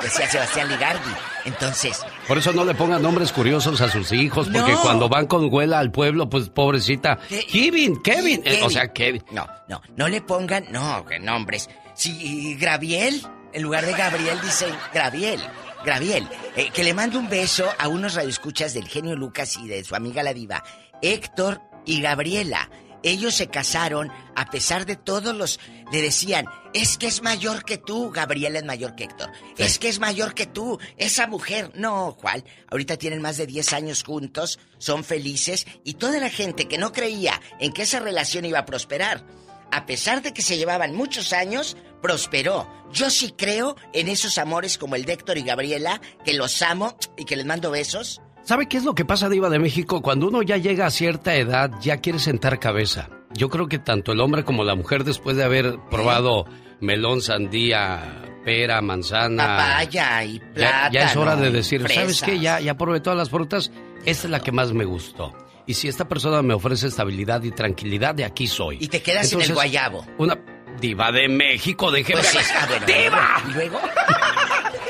Decía 0.03 0.29
Sebastián 0.29 0.69
Ligardi. 0.69 1.11
Entonces, 1.45 2.01
Por 2.27 2.39
eso 2.39 2.53
no 2.53 2.65
le 2.65 2.75
pongan 2.75 3.01
nombres 3.03 3.33
curiosos 3.33 3.81
a 3.81 3.89
sus 3.89 4.11
hijos, 4.13 4.49
porque 4.53 4.73
No. 4.73 4.83
cuando 4.83 5.09
van 5.09 5.27
con 5.27 5.53
huela 5.53 5.79
al 5.79 5.91
pueblo, 5.93 6.29
pues 6.29 6.49
pobrecita. 6.49 7.19
Kevin, 7.51 8.03
Kevin. 8.03 8.43
eh, 8.45 8.61
o 8.65 8.71
sea, 8.71 8.93
Kevin. 8.93 9.23
No, 9.31 9.47
no, 9.69 9.81
no 9.97 10.09
le 10.09 10.21
pongan, 10.21 10.67
no, 10.71 11.05
nombres. 11.21 11.69
Si 11.95 12.55
Graviel, 12.57 13.23
en 13.53 13.63
lugar 13.63 13.87
de 13.87 13.93
Gabriel 13.93 14.41
dicen 14.43 14.75
Graviel. 14.93 15.41
Graviel, 15.85 16.27
eh, 16.57 16.71
que 16.73 16.83
le 16.83 16.95
mando 16.95 17.19
un 17.19 17.29
beso 17.29 17.69
a 17.79 17.89
unos 17.89 18.15
radioescuchas 18.15 18.73
del 18.75 18.89
genio 18.89 19.15
Lucas 19.17 19.59
y 19.59 19.69
de 19.69 19.85
su 19.85 19.95
amiga 19.95 20.23
la 20.23 20.33
diva, 20.33 20.65
Héctor 21.03 21.61
y 21.85 22.01
Gabriela. 22.01 22.71
Ellos 23.05 23.35
se 23.35 23.49
casaron 23.49 24.11
a 24.35 24.51
pesar 24.51 24.87
de 24.87 24.97
todos 24.97 25.35
los... 25.37 25.61
Le 25.93 26.03
decían, 26.03 26.47
es 26.73 26.99
que 26.99 27.07
es 27.07 27.23
mayor 27.23 27.65
que 27.65 27.79
tú, 27.79 28.11
Gabriela 28.11 28.59
es 28.59 28.65
mayor 28.65 28.97
que 28.97 29.05
Héctor. 29.05 29.31
Es 29.59 29.79
que 29.79 29.89
es 29.89 30.01
mayor 30.01 30.35
que 30.35 30.47
tú, 30.47 30.81
esa 30.97 31.27
mujer. 31.27 31.71
No, 31.75 32.17
¿cuál? 32.21 32.43
Ahorita 32.71 32.97
tienen 32.97 33.23
más 33.23 33.37
de 33.37 33.47
10 33.47 33.75
años 33.75 34.03
juntos, 34.03 34.59
son 34.79 35.05
felices 35.05 35.67
y 35.85 35.95
toda 35.95 36.19
la 36.19 36.31
gente 36.31 36.67
que 36.67 36.79
no 36.79 36.93
creía 36.93 37.41
en 37.61 37.73
que 37.73 37.83
esa 37.83 38.01
relación 38.01 38.45
iba 38.45 38.61
a 38.61 38.67
prosperar, 38.67 39.25
a 39.71 39.87
pesar 39.87 40.23
de 40.23 40.33
que 40.33 40.43
se 40.43 40.57
llevaban 40.57 40.95
muchos 40.95 41.33
años, 41.33 41.77
prosperó. 42.01 42.69
Yo 42.93 43.11
sí 43.11 43.35
creo 43.37 43.77
en 43.93 44.09
esos 44.09 44.39
amores 44.39 44.79
como 44.79 44.97
el 44.97 45.05
de 45.05 45.13
Héctor 45.13 45.39
y 45.39 45.43
Gabriela, 45.43 46.01
que 46.25 46.33
los 46.33 46.63
amo 46.63 46.97
y 47.17 47.25
que 47.25 47.37
les 47.37 47.47
mando 47.47 47.71
besos. 47.71 48.21
¿Sabe 48.45 48.69
qué 48.69 48.77
es 48.77 48.85
lo 48.85 48.95
que 48.95 49.07
pasa, 49.07 49.31
Diva 49.31 49.49
de 49.49 49.59
México? 49.59 50.03
Cuando 50.03 50.29
uno 50.29 50.43
ya 50.43 50.59
llega 50.59 50.85
a 50.85 50.91
cierta 50.91 51.35
edad, 51.35 51.71
ya 51.81 52.03
quiere 52.03 52.19
sentar 52.19 52.59
cabeza. 52.59 53.09
Yo 53.33 53.49
creo 53.49 53.69
que 53.69 53.79
tanto 53.79 54.13
el 54.13 54.21
hombre 54.21 54.45
como 54.45 54.65
la 54.65 54.75
mujer, 54.75 55.03
después 55.03 55.37
de 55.37 55.45
haber 55.45 55.79
probado 55.91 56.45
melón, 56.79 57.23
sandía, 57.23 58.23
pera, 58.45 58.83
manzana. 58.83 59.47
Papaya 59.47 60.25
y 60.25 60.41
plátano. 60.41 60.93
ya 60.93 61.07
es 61.07 61.17
hora 61.17 61.37
de 61.37 61.51
decir, 61.51 61.89
¿sabes 61.89 62.21
qué? 62.21 62.39
Ya, 62.39 62.61
ya 62.61 62.77
probé 62.77 63.01
todas 63.01 63.19
las 63.19 63.31
frutas, 63.31 63.73
esta 64.05 64.27
es 64.27 64.31
la 64.31 64.41
que 64.41 64.53
más 64.53 64.75
me 64.75 64.85
gustó. 64.85 65.33
Y 65.67 65.73
si 65.73 65.89
esta 65.89 66.07
persona 66.07 66.43
me 66.43 66.53
ofrece 66.53 66.87
estabilidad 66.87 67.43
y 67.45 67.51
tranquilidad, 67.51 68.15
de 68.15 68.27
aquí 68.27 68.47
soy. 68.47 68.77
Y 68.79 68.89
te 68.89 69.01
quedas 69.01 69.33
en 69.33 69.41
el 69.41 69.47
Entonces, 69.47 69.55
guayabo. 69.55 70.07
Una 70.19 70.39
diva 70.79 71.11
de 71.11 71.29
México, 71.29 71.91
déjeme 71.91 72.21
Pues 72.21 72.31
sí, 72.31 72.39
ah, 72.55 72.67
bueno, 72.69 72.87
¡Diva! 72.87 73.43
¿Y 73.49 73.53
luego? 73.55 73.81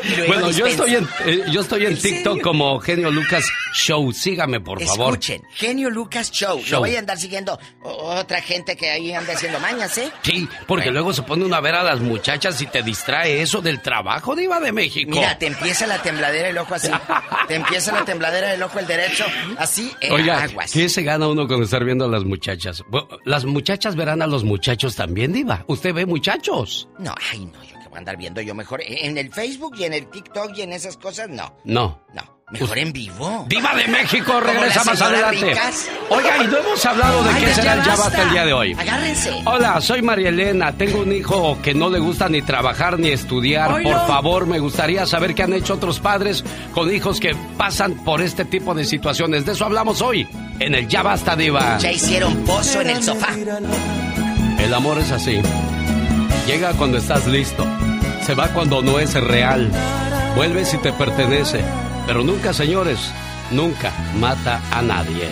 ¿Y 0.05 0.16
luego 0.16 0.32
Bueno, 0.32 0.51
yo 0.51 0.66
estoy 0.66 0.94
en, 0.97 1.09
eh, 1.24 1.44
yo 1.51 1.60
estoy 1.60 1.86
en, 1.86 1.93
¿En 1.93 1.98
TikTok 2.01 2.35
serio? 2.35 2.43
como 2.43 2.78
Genio 2.81 3.10
Lucas 3.10 3.47
Show. 3.72 4.12
Sígame, 4.12 4.60
por 4.60 4.82
favor. 4.82 5.14
Escuchen, 5.14 5.43
Genio 5.55 5.90
Lucas 5.90 6.31
Show. 6.31 6.60
Show. 6.60 6.72
No 6.72 6.81
voy 6.81 6.97
a 6.97 6.98
andar 6.98 7.18
siguiendo 7.18 7.59
otra 7.82 8.40
gente 8.40 8.76
que 8.76 8.90
ahí 8.90 9.12
anda 9.12 9.32
haciendo 9.32 9.59
mañas, 9.60 9.97
¿eh? 9.98 10.10
Sí, 10.22 10.48
porque 10.66 10.90
luego 10.90 11.12
se 11.12 11.22
pone 11.22 11.44
una 11.44 11.59
a 11.59 11.60
ver 11.60 11.74
a 11.74 11.82
las 11.82 12.01
muchachas 12.01 12.60
y 12.60 12.66
te 12.66 12.82
distrae 12.82 13.40
eso 13.40 13.60
del 13.60 13.81
trabajo, 13.81 14.35
Diva 14.35 14.60
de 14.60 14.72
México. 14.72 15.10
Mira, 15.10 15.39
te 15.39 15.47
empieza 15.47 15.86
la 15.86 16.02
tembladera 16.02 16.48
del 16.48 16.59
ojo 16.59 16.74
así. 16.74 16.90
te 17.48 17.55
empieza 17.55 17.93
la 17.93 18.05
tembladera 18.05 18.51
del 18.51 18.62
ojo 18.62 18.78
el 18.78 18.86
derecho 18.86 19.24
así. 19.59 19.93
Oiga, 20.10 20.43
aguas. 20.43 20.72
¿qué 20.72 20.89
se 20.89 21.02
gana 21.02 21.28
uno 21.28 21.47
con 21.47 21.62
estar 21.62 21.85
viendo 21.85 22.05
a 22.05 22.09
las 22.09 22.24
muchachas? 22.24 22.82
Bueno, 22.89 23.09
las 23.24 23.44
muchachas 23.44 23.97
verán 23.97 24.22
a 24.22 24.26
los 24.26 24.44
muchachos 24.44 24.94
también, 24.97 25.32
Diva. 25.32 25.64
¿Usted 25.68 25.94
ve 25.94 26.06
muchachos? 26.06 26.89
No, 26.98 27.14
ay, 27.31 27.47
no, 27.47 27.62
yo 27.64 27.73
voy 27.94 27.98
a 27.98 28.00
andar 28.00 28.16
viendo 28.16 28.40
yo 28.40 28.54
mejor. 28.54 28.82
En 28.84 29.16
el 29.16 29.32
Facebook 29.32 29.74
y 29.78 29.84
en 29.84 29.94
el 29.94 30.06
TikTok 30.08 30.56
y 30.56 30.62
en 30.62 30.72
esas 30.72 30.96
cosas, 30.96 31.28
no. 31.28 31.54
No. 31.64 32.00
No. 32.12 32.34
Mejor 32.50 32.78
en 32.78 32.92
vivo. 32.92 33.46
Diva 33.48 33.74
de 33.74 33.88
México 33.88 34.38
regresa 34.38 34.84
más 34.84 35.00
adelante. 35.00 35.46
ricas. 35.46 35.88
Oiga, 36.10 36.44
y 36.44 36.46
no 36.46 36.58
hemos 36.58 36.84
hablado 36.84 37.24
de 37.24 37.30
Ay, 37.30 37.44
qué 37.44 37.54
será 37.54 37.72
el 37.74 37.80
Ya 37.80 37.86
basta. 37.86 38.04
Basta 38.04 38.22
el 38.22 38.30
día 38.30 38.44
de 38.44 38.52
hoy. 38.52 38.72
Agárrense. 38.78 39.42
Hola, 39.46 39.80
soy 39.80 40.02
María 40.02 40.28
Elena. 40.28 40.72
Tengo 40.72 41.00
un 41.00 41.12
hijo 41.12 41.56
que 41.62 41.72
no 41.72 41.88
le 41.88 42.00
gusta 42.00 42.28
ni 42.28 42.42
trabajar 42.42 42.98
ni 42.98 43.08
estudiar. 43.08 43.70
Por 43.70 43.82
no. 43.82 44.06
favor, 44.06 44.46
me 44.46 44.58
gustaría 44.58 45.06
saber 45.06 45.34
qué 45.34 45.44
han 45.44 45.54
hecho 45.54 45.74
otros 45.74 46.00
padres 46.00 46.44
con 46.72 46.92
hijos 46.92 47.18
que 47.18 47.34
pasan 47.56 47.94
por 48.04 48.20
este 48.20 48.44
tipo 48.44 48.74
de 48.74 48.84
situaciones. 48.84 49.46
De 49.46 49.52
eso 49.52 49.64
hablamos 49.64 50.02
hoy 50.02 50.28
en 50.58 50.74
el 50.74 50.86
Ya 50.86 51.02
Basta 51.02 51.34
Diva. 51.36 51.78
Ya 51.78 51.92
hicieron 51.92 52.34
pozo 52.44 52.82
en 52.82 52.90
el 52.90 53.02
sofá. 53.02 53.34
El 54.58 54.74
amor 54.74 54.98
es 54.98 55.10
así. 55.12 55.40
Llega 56.46 56.72
cuando 56.74 56.98
estás 56.98 57.26
listo. 57.26 57.64
Se 58.24 58.34
va 58.34 58.48
cuando 58.48 58.82
no 58.82 58.98
es 58.98 59.14
real. 59.14 59.70
Vuelve 60.36 60.64
si 60.64 60.76
te 60.78 60.92
pertenece. 60.92 61.64
Pero 62.06 62.22
nunca, 62.22 62.52
señores, 62.52 62.98
nunca 63.50 63.92
mata 64.18 64.60
a 64.70 64.82
nadie. 64.82 65.28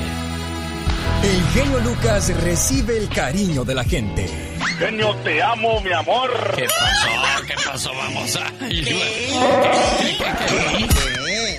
El 1.23 1.43
genio 1.53 1.81
Lucas 1.81 2.35
recibe 2.43 2.97
el 2.99 3.09
cariño 3.09 3.65
de 3.65 3.75
la 3.75 3.85
gente. 3.85 4.29
Genio, 4.79 5.15
te 5.17 5.43
amo, 5.43 5.81
mi 5.81 5.93
amor. 5.93 6.31
¿Qué 6.57 6.65
pasó? 6.65 7.47
¿Qué 7.47 7.55
pasó? 7.65 7.91
Vamos 7.95 8.37
a... 8.37 8.51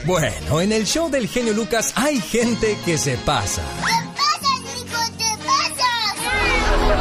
Bueno, 0.05 0.61
en 0.61 0.73
el 0.73 0.85
show 0.85 1.09
del 1.09 1.29
genio 1.29 1.53
Lucas 1.53 1.93
hay 1.95 2.19
gente 2.19 2.77
que 2.83 2.97
se 2.97 3.15
pasa. 3.17 3.61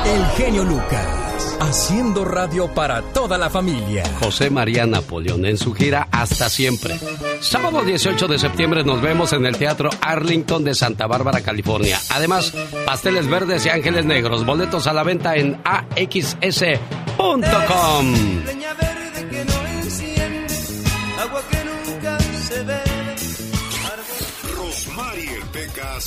El 0.04 0.26
genio 0.36 0.64
Lucas, 0.64 1.31
haciendo 1.60 2.24
radio 2.24 2.68
para 2.68 3.02
toda 3.02 3.38
la 3.38 3.50
familia. 3.50 4.04
José 4.20 4.50
María 4.50 4.86
Napoleón 4.86 5.44
en 5.46 5.56
su 5.58 5.74
gira 5.74 6.08
Hasta 6.10 6.48
Siempre. 6.48 6.98
Sábado 7.40 7.82
18 7.82 8.28
de 8.28 8.38
septiembre 8.38 8.84
nos 8.84 9.00
vemos 9.00 9.32
en 9.32 9.46
el 9.46 9.56
Teatro 9.56 9.90
Arlington 10.00 10.64
de 10.64 10.74
Santa 10.74 11.06
Bárbara, 11.06 11.40
California. 11.42 11.98
Además, 12.10 12.52
pasteles 12.86 13.28
verdes 13.28 13.66
y 13.66 13.70
ángeles 13.70 14.04
negros. 14.04 14.44
Boletos 14.44 14.86
a 14.86 14.92
la 14.92 15.02
venta 15.02 15.34
en 15.36 15.60
axs.com. 15.64 16.82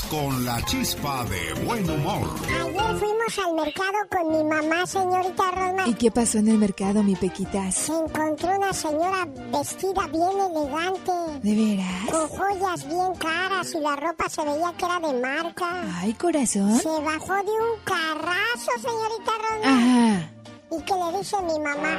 Con 0.03 0.43
la 0.45 0.61
chispa 0.65 1.23
de 1.25 1.53
buen 1.63 1.89
humor. 1.89 2.29
Ayer 2.47 2.99
fuimos 2.99 3.39
al 3.39 3.53
mercado 3.55 3.97
con 4.11 4.31
mi 4.31 4.43
mamá, 4.43 4.85
señorita 4.85 5.51
Rosmar. 5.51 5.87
¿Y 5.87 5.93
qué 5.93 6.11
pasó 6.11 6.37
en 6.37 6.49
el 6.49 6.57
mercado, 6.57 7.01
mi 7.01 7.15
Pequitas? 7.15 7.75
Se 7.75 7.93
encontró 7.93 8.55
una 8.57 8.73
señora 8.73 9.25
vestida 9.51 10.05
bien 10.07 10.37
elegante. 10.37 11.11
¿De 11.41 11.55
veras? 11.55 12.11
Con 12.11 12.27
joyas 12.27 12.87
bien 12.87 13.15
caras 13.15 13.73
y 13.73 13.79
la 13.79 13.95
ropa 13.95 14.29
se 14.29 14.43
veía 14.43 14.73
que 14.77 14.85
era 14.85 14.99
de 14.99 15.21
marca. 15.21 15.83
Ay, 15.95 16.13
corazón. 16.13 16.77
Se 16.77 16.89
bajó 16.89 17.33
de 17.35 17.51
un 17.51 17.79
carrazo, 17.85 18.71
señorita 18.77 19.31
Rosmar. 19.49 19.73
Ajá. 19.73 20.29
¿Y 20.71 20.81
qué 20.83 20.93
le 20.93 21.17
dice 21.17 21.37
mi 21.41 21.59
mamá? 21.59 21.97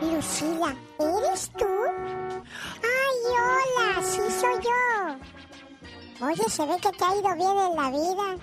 Lucila, 0.00 0.74
¿eres 0.98 1.50
tú? 1.58 1.66
Ay, 2.82 3.18
hola, 3.32 4.02
sí 4.02 4.20
soy 4.40 4.62
yo. 4.62 5.34
Oye, 6.24 6.48
se 6.48 6.64
ve 6.64 6.76
que 6.80 6.90
te 6.90 7.04
ha 7.04 7.16
ido 7.16 7.34
bien 7.34 7.58
en 7.58 7.76
la 7.76 7.90
vida. 7.90 8.42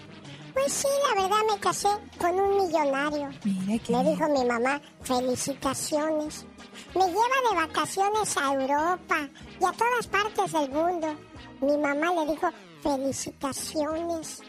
Pues 0.53 0.71
sí, 0.71 0.87
la 1.07 1.21
verdad 1.21 1.37
me 1.51 1.59
casé 1.59 1.87
con 2.19 2.39
un 2.39 2.57
millonario. 2.57 3.29
Mira 3.43 3.83
que. 3.83 3.93
Me 3.93 4.03
dijo 4.03 4.29
mi 4.29 4.45
mamá, 4.45 4.79
felicitaciones. 5.01 6.45
Me 6.93 7.07
lleva 7.07 7.37
de 7.49 7.55
vacaciones 7.55 8.37
a 8.37 8.53
Europa 8.53 9.29
y 9.59 9.65
a 9.65 9.71
todas 9.71 10.07
partes 10.07 10.51
del 10.51 10.69
mundo. 10.69 11.15
Mi 11.61 11.77
mamá 11.77 12.23
le 12.23 12.31
dijo, 12.33 12.49
felicitaciones. 12.83 14.41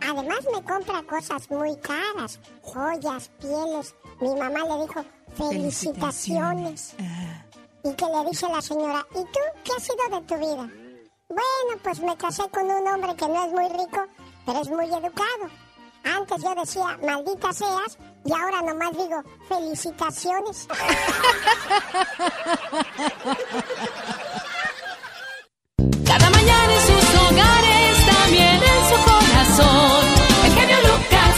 Además 0.00 0.40
me 0.52 0.64
compra 0.64 1.02
cosas 1.02 1.48
muy 1.50 1.76
caras, 1.76 2.40
joyas, 2.62 3.30
pieles. 3.40 3.94
Mi 4.20 4.34
mamá 4.34 4.60
le 4.60 4.82
dijo, 4.82 5.04
felicitaciones. 5.36 6.94
¿Y 7.84 7.92
qué 7.94 8.06
le 8.06 8.28
dice 8.28 8.48
la 8.48 8.60
señora? 8.60 9.06
¿Y 9.12 9.22
tú 9.22 9.40
qué 9.62 9.72
ha 9.76 9.80
sido 9.80 10.20
de 10.20 10.26
tu 10.26 10.34
vida? 10.36 10.81
Bueno, 11.32 11.80
pues 11.82 12.00
me 12.00 12.14
casé 12.16 12.42
con 12.50 12.64
un 12.64 12.86
hombre 12.86 13.16
que 13.16 13.26
no 13.26 13.46
es 13.46 13.52
muy 13.52 13.66
rico, 13.70 14.06
pero 14.44 14.60
es 14.60 14.68
muy 14.68 14.84
educado. 14.84 15.48
Antes 16.04 16.42
yo 16.42 16.54
decía, 16.54 16.98
maldita 17.06 17.50
seas, 17.54 17.96
y 18.26 18.32
ahora 18.32 18.60
nomás 18.60 18.90
digo, 18.92 19.22
felicitaciones. 19.48 20.68
Cada 26.04 26.30
mañana 26.30 26.74
en 26.74 26.80
sus 26.80 27.14
hogares, 27.14 28.06
también 28.06 28.60
en 28.62 28.84
su 28.90 28.96
corazón. 29.08 30.04
El 30.44 30.52
genio 30.52 30.76
Lucas. 30.82 31.36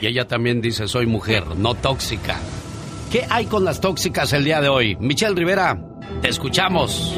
Y 0.00 0.06
ella 0.06 0.26
también 0.26 0.62
dice, 0.62 0.88
soy 0.88 1.04
mujer, 1.06 1.44
no 1.56 1.74
tóxica. 1.74 2.38
¿Qué 3.12 3.26
hay 3.28 3.44
con 3.44 3.62
las 3.64 3.82
tóxicas 3.82 4.32
el 4.32 4.44
día 4.44 4.62
de 4.62 4.68
hoy? 4.70 4.96
Michelle 4.96 5.34
Rivera, 5.34 5.78
te 6.22 6.28
escuchamos. 6.30 7.14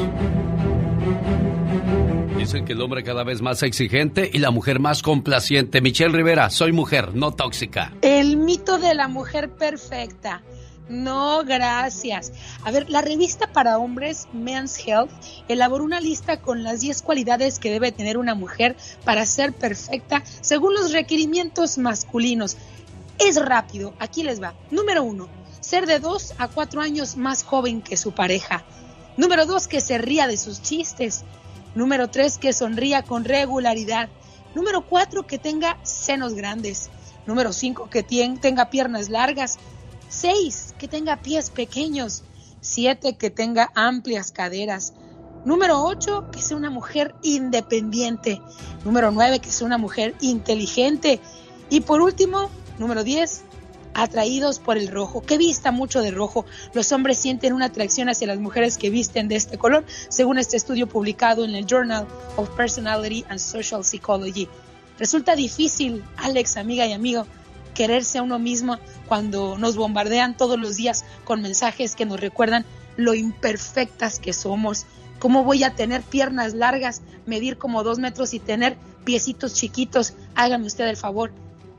Dicen 2.37 2.65
que 2.65 2.73
el 2.73 2.81
hombre 2.81 3.03
cada 3.03 3.23
vez 3.23 3.41
más 3.41 3.63
exigente 3.63 4.29
y 4.31 4.37
la 4.37 4.51
mujer 4.51 4.79
más 4.79 5.01
complaciente. 5.01 5.81
Michelle 5.81 6.15
Rivera, 6.15 6.51
soy 6.51 6.71
mujer, 6.71 7.15
no 7.15 7.31
tóxica. 7.31 7.91
El 8.03 8.37
mito 8.37 8.77
de 8.77 8.93
la 8.93 9.07
mujer 9.07 9.49
perfecta. 9.49 10.43
No, 10.87 11.43
gracias. 11.43 12.31
A 12.63 12.69
ver, 12.69 12.91
la 12.91 13.01
revista 13.01 13.51
para 13.51 13.79
hombres 13.79 14.27
Men's 14.33 14.77
Health 14.85 15.09
elaboró 15.47 15.83
una 15.83 15.99
lista 15.99 16.39
con 16.39 16.63
las 16.63 16.79
10 16.81 17.01
cualidades 17.01 17.57
que 17.57 17.71
debe 17.71 17.91
tener 17.91 18.19
una 18.19 18.35
mujer 18.35 18.77
para 19.03 19.25
ser 19.25 19.53
perfecta 19.53 20.21
según 20.39 20.75
los 20.75 20.93
requerimientos 20.93 21.79
masculinos. 21.79 22.55
Es 23.17 23.43
rápido, 23.43 23.95
aquí 23.97 24.21
les 24.21 24.39
va. 24.39 24.53
Número 24.69 25.03
uno, 25.03 25.27
ser 25.59 25.87
de 25.87 25.99
2 25.99 26.35
a 26.37 26.47
4 26.49 26.81
años 26.81 27.17
más 27.17 27.43
joven 27.43 27.81
que 27.81 27.97
su 27.97 28.11
pareja. 28.11 28.63
Número 29.17 29.47
dos, 29.47 29.67
que 29.67 29.81
se 29.81 29.97
ría 29.97 30.27
de 30.27 30.37
sus 30.37 30.61
chistes. 30.61 31.25
Número 31.77 32.09
tres, 32.09 32.39
que 32.39 32.53
sonría 32.53 33.03
con 33.03 33.23
regularidad. 33.23 34.09
Número 34.55 34.83
cuatro, 34.87 35.27
que 35.27 35.37
tenga 35.37 35.77
senos 35.83 36.33
grandes. 36.33 36.89
Número 37.27 37.53
cinco, 37.53 37.87
que 37.87 38.01
tenga 38.01 38.71
piernas 38.71 39.09
largas. 39.09 39.59
Seis, 40.09 40.73
que 40.79 40.87
tenga 40.87 41.17
pies 41.17 41.51
pequeños. 41.51 42.23
Siete, 42.61 43.15
que 43.15 43.29
tenga 43.29 43.71
amplias 43.75 44.31
caderas. 44.31 44.93
Número 45.45 45.83
ocho, 45.83 46.31
que 46.31 46.41
sea 46.41 46.57
una 46.57 46.71
mujer 46.71 47.13
independiente. 47.21 48.41
Número 48.83 49.11
nueve, 49.11 49.39
que 49.39 49.51
sea 49.51 49.67
una 49.67 49.77
mujer 49.77 50.15
inteligente. 50.19 51.19
Y 51.69 51.81
por 51.81 52.01
último, 52.01 52.49
número 52.79 53.03
diez, 53.03 53.43
atraídos 53.97 54.59
por 54.59 54.77
el 54.77 54.87
rojo, 54.89 55.21
que 55.21 55.39
vista 55.39 55.71
mucho 55.71 56.01
de 56.01 56.11
rojo. 56.11 56.45
Los 56.73 56.91
hombres 56.91 57.17
sienten 57.17 57.53
una 57.53 57.65
atracción 57.65 58.09
hacia 58.09 58.27
las 58.27 58.39
mujeres 58.39 58.77
que 58.77 58.91
visten 58.91 59.27
de 59.27 59.35
este 59.35 59.57
color, 59.57 59.83
según 60.07 60.37
este 60.37 60.55
estudio 60.55 60.87
publicado 60.87 61.43
en 61.43 61.55
el 61.55 61.65
Journal 61.65 62.07
of 62.37 62.49
Personality 62.51 63.25
and 63.27 63.39
Social 63.39 63.83
Psychology. 63.83 64.47
Resulta 64.99 65.35
difícil, 65.35 66.03
Alex, 66.17 66.57
amiga 66.57 66.85
y 66.85 66.93
amigo, 66.93 67.25
quererse 67.73 68.19
a 68.19 68.23
uno 68.23 68.37
mismo 68.37 68.77
cuando 69.07 69.57
nos 69.57 69.75
bombardean 69.75 70.37
todos 70.37 70.59
los 70.59 70.75
días 70.75 71.03
con 71.25 71.41
mensajes 71.41 71.95
que 71.95 72.05
nos 72.05 72.19
recuerdan 72.19 72.65
lo 72.97 73.15
imperfectas 73.15 74.19
que 74.19 74.31
somos. 74.31 74.85
¿Cómo 75.17 75.43
voy 75.43 75.63
a 75.63 75.73
tener 75.73 76.03
piernas 76.03 76.53
largas, 76.53 77.01
medir 77.25 77.57
como 77.57 77.83
dos 77.83 77.97
metros 77.97 78.35
y 78.35 78.39
tener 78.39 78.77
piecitos 79.05 79.55
chiquitos? 79.55 80.13
Hágame 80.35 80.67
usted 80.67 80.87
el 80.87 80.97
favor. 80.97 81.31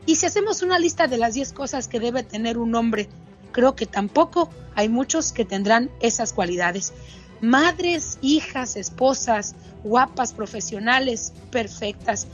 Y 0.09 0.17
si 0.17 0.25
hacemos 0.25 0.63
una 0.63 0.79
lista 0.79 1.07
de 1.07 1.19
las 1.19 1.35
10 1.35 1.53
cosas 1.53 1.87
que 1.87 2.01
debe 2.01 2.23
tener 2.23 2.57
un 2.57 2.75
hombre, 2.75 3.11
creo 3.53 3.77
que 3.77 3.85
tampoco 3.85 4.49
hay 4.75 4.89
muchos 4.89 5.33
que 5.33 5.45
tendrán 5.45 5.91
esas 6.01 6.33
cualidades. 6.33 6.95
Madres, 7.43 8.17
hijas, 8.23 8.77
esposas, 8.77 9.55
guapas, 9.85 10.33
profesionales, 10.33 11.35
perfectas. 11.51 12.27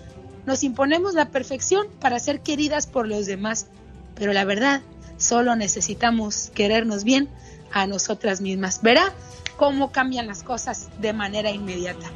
Nos 0.47 0.63
imponemos 0.63 1.15
la 1.15 1.31
perfección 1.31 1.89
para 1.99 2.21
ser 2.21 2.43
queridas 2.43 2.87
por 2.87 3.09
los 3.09 3.27
demás, 3.27 3.67
pero 4.15 4.33
la 4.33 4.45
verdad, 4.45 4.81
solo 5.17 5.57
necesitamos 5.57 6.53
querernos 6.55 7.03
bien 7.03 7.29
a 7.73 7.89
nosotras 7.89 8.41
mismas. 8.41 8.83
Verá 8.83 9.13
cómo 9.57 9.91
cambian 9.91 10.29
las 10.29 10.45
cosas 10.45 10.91
de 11.01 11.13
manera 11.13 11.51
inmediata. 11.51 12.07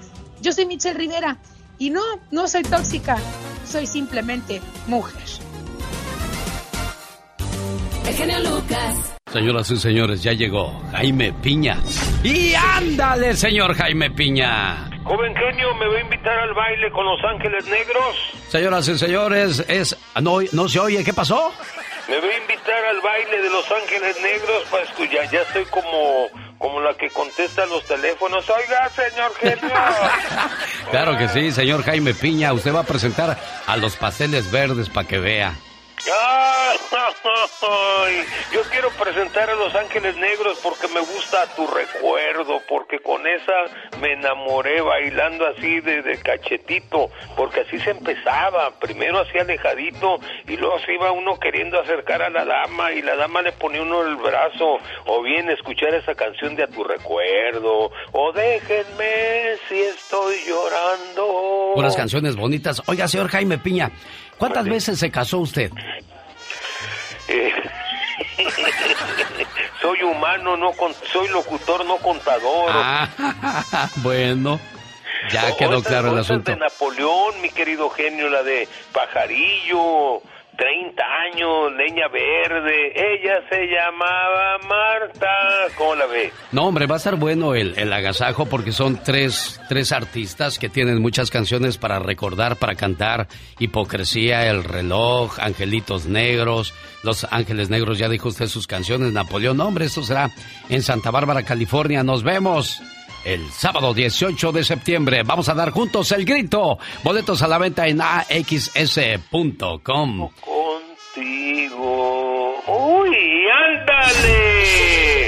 Yo 0.40 0.52
soy 0.52 0.66
Michelle 0.66 0.96
Rivera 0.96 1.36
y 1.80 1.90
no, 1.90 2.02
no 2.30 2.46
soy 2.46 2.62
tóxica, 2.62 3.18
soy 3.68 3.88
simplemente 3.88 4.60
mujer. 4.86 5.47
El 8.08 8.14
genio 8.14 8.38
Lucas. 8.40 9.18
Señoras 9.30 9.70
y 9.70 9.76
señores, 9.76 10.22
ya 10.22 10.32
llegó 10.32 10.82
Jaime 10.92 11.30
Piña. 11.42 11.76
Y 12.24 12.54
ándale, 12.54 13.34
señor 13.36 13.74
Jaime 13.74 14.10
Piña. 14.10 14.88
Joven 15.04 15.34
genio, 15.36 15.74
¿me 15.74 15.86
va 15.86 15.98
a 15.98 16.00
invitar 16.00 16.38
al 16.38 16.54
baile 16.54 16.90
con 16.90 17.04
Los 17.04 17.22
Ángeles 17.22 17.66
Negros? 17.66 18.16
Señoras 18.48 18.88
y 18.88 18.98
señores, 18.98 19.62
es... 19.68 19.94
No, 20.22 20.38
no 20.52 20.68
se 20.70 20.80
oye, 20.80 21.04
¿qué 21.04 21.12
pasó? 21.12 21.52
¿Me 22.08 22.18
va 22.18 22.26
a 22.26 22.38
invitar 22.38 22.82
al 22.86 23.00
baile 23.02 23.42
de 23.42 23.50
Los 23.50 23.70
Ángeles 23.70 24.16
Negros? 24.22 24.64
Pues 24.70 24.88
que 24.96 25.14
ya, 25.14 25.30
ya 25.30 25.42
estoy 25.42 25.66
como, 25.66 26.28
como 26.56 26.80
la 26.80 26.94
que 26.94 27.10
contesta 27.10 27.66
los 27.66 27.84
teléfonos. 27.84 28.48
Oiga, 28.48 28.88
señor 28.88 29.34
genio. 29.34 29.74
Claro 30.90 31.18
que 31.18 31.28
sí, 31.28 31.52
señor 31.52 31.82
Jaime 31.82 32.14
Piña. 32.14 32.54
Usted 32.54 32.74
va 32.74 32.80
a 32.80 32.84
presentar 32.84 33.36
a 33.66 33.76
los 33.76 33.96
pasteles 33.96 34.50
verdes 34.50 34.88
para 34.88 35.06
que 35.06 35.18
vea. 35.18 35.54
Ay, 36.10 36.78
yo 38.52 38.62
quiero 38.70 38.90
presentar 38.90 39.50
a 39.50 39.54
Los 39.54 39.74
Ángeles 39.74 40.16
Negros 40.16 40.58
porque 40.62 40.88
me 40.88 41.00
gusta 41.00 41.46
tu 41.54 41.66
recuerdo, 41.66 42.60
porque 42.68 42.98
con 43.00 43.26
esa 43.26 43.52
me 44.00 44.12
enamoré 44.12 44.80
bailando 44.80 45.46
así 45.46 45.80
de, 45.80 46.02
de 46.02 46.18
cachetito, 46.18 47.10
porque 47.36 47.60
así 47.60 47.78
se 47.80 47.90
empezaba, 47.90 48.70
primero 48.78 49.20
así 49.20 49.38
alejadito 49.38 50.18
y 50.46 50.56
luego 50.56 50.78
se 50.80 50.94
iba 50.94 51.12
uno 51.12 51.38
queriendo 51.38 51.78
acercar 51.80 52.22
a 52.22 52.30
la 52.30 52.44
dama 52.44 52.92
y 52.92 53.02
la 53.02 53.16
dama 53.16 53.42
le 53.42 53.52
ponía 53.52 53.82
uno 53.82 54.02
el 54.02 54.16
brazo, 54.16 54.78
o 55.06 55.22
bien 55.22 55.50
escuchar 55.50 55.94
esa 55.94 56.14
canción 56.14 56.56
de 56.56 56.64
a 56.64 56.68
tu 56.68 56.84
recuerdo, 56.84 57.90
o 58.12 58.32
déjenme 58.32 59.56
si 59.68 59.80
estoy 59.80 60.36
llorando. 60.46 61.74
Unas 61.74 61.96
canciones 61.96 62.36
bonitas. 62.36 62.82
Oiga, 62.86 63.08
señor 63.08 63.28
Jaime 63.28 63.58
Piña, 63.58 63.90
¿cuántas 64.38 64.64
veces 64.64 64.98
se 64.98 65.10
casó 65.10 65.38
usted? 65.38 65.70
Eh, 67.28 67.52
soy 69.82 70.02
humano, 70.02 70.56
no 70.56 70.72
con, 70.72 70.94
soy 71.12 71.28
locutor, 71.28 71.84
no 71.84 71.96
contador. 71.98 72.70
Ah, 72.70 73.88
bueno, 73.96 74.58
ya 75.30 75.56
quedó 75.56 75.82
claro 75.82 76.12
el 76.12 76.18
asunto. 76.18 76.50
de 76.50 76.56
Napoleón, 76.56 77.40
mi 77.42 77.50
querido 77.50 77.90
genio, 77.90 78.28
la 78.28 78.42
de 78.42 78.68
Pajarillo, 78.92 80.22
30 80.58 81.02
años, 81.32 81.72
leña 81.76 82.08
verde. 82.08 82.92
Ella 82.92 83.42
se 83.48 83.66
llamaba 83.68 84.58
Marta. 84.68 85.28
¿Cómo 85.76 85.94
la 85.94 86.06
ve? 86.06 86.32
No, 86.50 86.66
hombre, 86.66 86.86
va 86.86 86.96
a 86.96 86.98
estar 86.98 87.14
bueno 87.14 87.54
el, 87.54 87.78
el 87.78 87.92
agasajo 87.92 88.46
porque 88.46 88.72
son 88.72 89.00
tres, 89.04 89.60
tres 89.68 89.92
artistas 89.92 90.58
que 90.58 90.68
tienen 90.68 91.00
muchas 91.00 91.30
canciones 91.30 91.78
para 91.78 92.00
recordar, 92.00 92.56
para 92.56 92.74
cantar. 92.74 93.28
Hipocresía, 93.60 94.50
El 94.50 94.64
reloj, 94.64 95.38
Angelitos 95.38 96.06
Negros, 96.06 96.74
Los 97.04 97.24
Ángeles 97.30 97.70
Negros, 97.70 97.96
ya 97.98 98.08
dijo 98.08 98.28
usted 98.28 98.48
sus 98.48 98.66
canciones, 98.66 99.12
Napoleón. 99.12 99.58
No, 99.58 99.68
hombre, 99.68 99.84
esto 99.84 100.02
será 100.02 100.28
en 100.68 100.82
Santa 100.82 101.12
Bárbara, 101.12 101.44
California. 101.44 102.02
Nos 102.02 102.24
vemos 102.24 102.82
el 103.28 103.50
sábado 103.52 103.92
18 103.92 104.52
de 104.52 104.64
septiembre. 104.64 105.22
Vamos 105.22 105.50
a 105.50 105.54
dar 105.54 105.70
juntos 105.70 106.10
el 106.12 106.24
grito. 106.24 106.78
Boletos 107.04 107.42
a 107.42 107.48
la 107.48 107.58
venta 107.58 107.86
en 107.86 108.00
axs.com. 108.00 108.30
Contigo. 111.14 111.74
Uy, 112.66 113.46
ándale. 113.50 115.26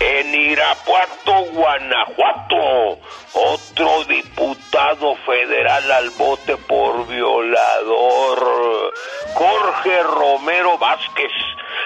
En 0.00 0.34
Irapuato, 0.34 1.46
Guanajuato, 1.54 3.00
otro 3.32 4.04
diputado 4.04 5.16
federal 5.26 5.90
al 5.90 6.10
bote 6.10 6.56
por 6.58 7.08
violador. 7.08 8.92
Jorge 9.32 10.02
Romero 10.02 10.76
Vázquez, 10.78 11.32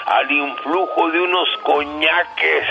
al 0.06 0.30
influjo 0.30 1.08
de 1.10 1.20
unos 1.20 1.48
coñaques 1.62 2.66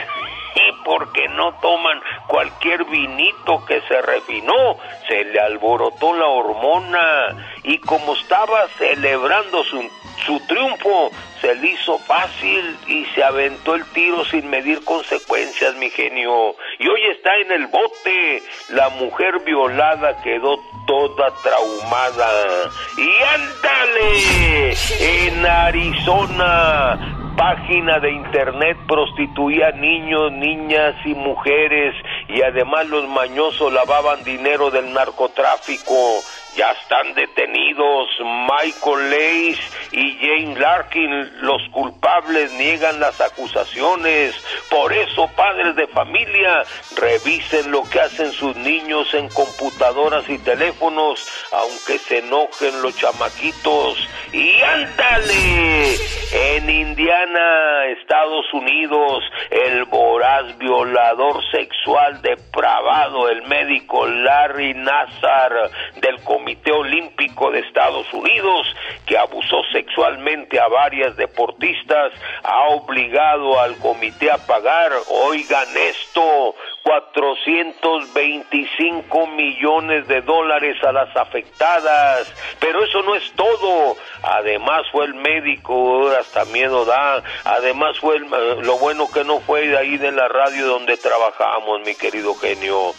y 0.55 0.83
porque 0.83 1.27
no 1.29 1.53
toman 1.61 2.01
cualquier 2.27 2.83
vinito 2.85 3.63
que 3.65 3.81
se 3.81 4.01
refinó, 4.01 4.77
se 5.07 5.23
le 5.25 5.39
alborotó 5.39 6.13
la 6.13 6.27
hormona 6.27 7.35
y 7.63 7.77
como 7.79 8.13
estaba 8.13 8.67
celebrando 8.77 9.63
su, 9.63 9.81
su 10.25 10.39
triunfo, 10.47 11.11
se 11.39 11.55
le 11.55 11.69
hizo 11.69 11.97
fácil 11.99 12.77
y 12.87 13.05
se 13.15 13.23
aventó 13.23 13.75
el 13.75 13.85
tiro 13.91 14.23
sin 14.25 14.49
medir 14.49 14.83
consecuencias, 14.83 15.75
mi 15.75 15.89
genio. 15.89 16.55
Y 16.79 16.87
hoy 16.87 17.01
está 17.11 17.35
en 17.37 17.51
el 17.51 17.67
bote. 17.67 18.43
La 18.69 18.89
mujer 18.89 19.39
violada 19.43 20.21
quedó 20.21 20.59
toda 20.85 21.31
traumada. 21.41 22.69
Y 22.97 23.09
ándale, 23.23 24.73
en 24.99 25.45
Arizona 25.45 27.20
página 27.41 27.97
de 27.99 28.11
internet 28.11 28.77
prostituía 28.87 29.71
niños, 29.71 30.31
niñas 30.31 30.93
y 31.03 31.15
mujeres 31.15 31.95
y 32.27 32.39
además 32.43 32.85
los 32.87 33.07
mañosos 33.07 33.73
lavaban 33.73 34.23
dinero 34.23 34.69
del 34.69 34.93
narcotráfico. 34.93 36.21
Ya 36.55 36.71
están 36.71 37.13
detenidos 37.13 38.09
Michael 38.19 39.09
Lace 39.09 39.61
y 39.93 40.17
Jane 40.17 40.59
Larkin. 40.59 41.41
Los 41.41 41.61
culpables 41.69 42.51
niegan 42.53 42.99
las 42.99 43.21
acusaciones. 43.21 44.35
Por 44.69 44.91
eso, 44.91 45.29
padres 45.35 45.75
de 45.77 45.87
familia, 45.87 46.63
revisen 46.97 47.71
lo 47.71 47.83
que 47.83 48.01
hacen 48.01 48.33
sus 48.33 48.55
niños 48.57 49.13
en 49.13 49.29
computadoras 49.29 50.27
y 50.29 50.37
teléfonos, 50.39 51.25
aunque 51.53 51.97
se 51.97 52.19
enojen 52.19 52.81
los 52.81 52.97
chamaquitos. 52.97 54.09
Y 54.33 54.61
ándale, 54.61 55.95
en 56.33 56.69
Indiana, 56.69 57.85
Estados 57.99 58.45
Unidos, 58.53 59.23
el 59.49 59.85
voraz 59.85 60.57
violador 60.57 61.41
sexual 61.51 62.21
depravado, 62.21 63.29
el 63.29 63.41
médico 63.43 64.05
Larry 64.07 64.73
Nazar 64.73 65.71
del 66.01 66.19
Comité 66.41 66.71
Olímpico 66.71 67.51
de 67.51 67.59
Estados 67.59 68.11
Unidos, 68.11 68.65
que 69.05 69.15
abusó 69.15 69.61
sexualmente 69.71 70.59
a 70.59 70.67
varias 70.67 71.15
deportistas, 71.15 72.13
ha 72.41 72.69
obligado 72.69 73.59
al 73.59 73.77
comité 73.77 74.31
a 74.31 74.39
pagar, 74.39 74.91
oigan 75.07 75.67
esto, 75.77 76.55
425 76.81 79.27
millones 79.27 80.07
de 80.07 80.21
dólares 80.21 80.83
a 80.83 80.91
las 80.91 81.15
afectadas. 81.15 82.27
Pero 82.59 82.83
eso 82.83 83.03
no 83.03 83.13
es 83.13 83.31
todo. 83.33 83.95
Además 84.23 84.87
fue 84.91 85.05
el 85.05 85.13
médico, 85.13 86.09
hasta 86.09 86.45
miedo 86.45 86.85
da. 86.85 87.21
Además 87.45 87.99
fue 87.99 88.15
el, 88.15 88.27
lo 88.63 88.79
bueno 88.79 89.11
que 89.11 89.23
no 89.23 89.41
fue 89.41 89.67
de 89.67 89.77
ahí 89.77 89.97
de 89.97 90.11
la 90.11 90.27
radio 90.27 90.65
donde 90.65 90.97
trabajamos, 90.97 91.81
mi 91.85 91.93
querido 91.93 92.33
genio. 92.33 92.95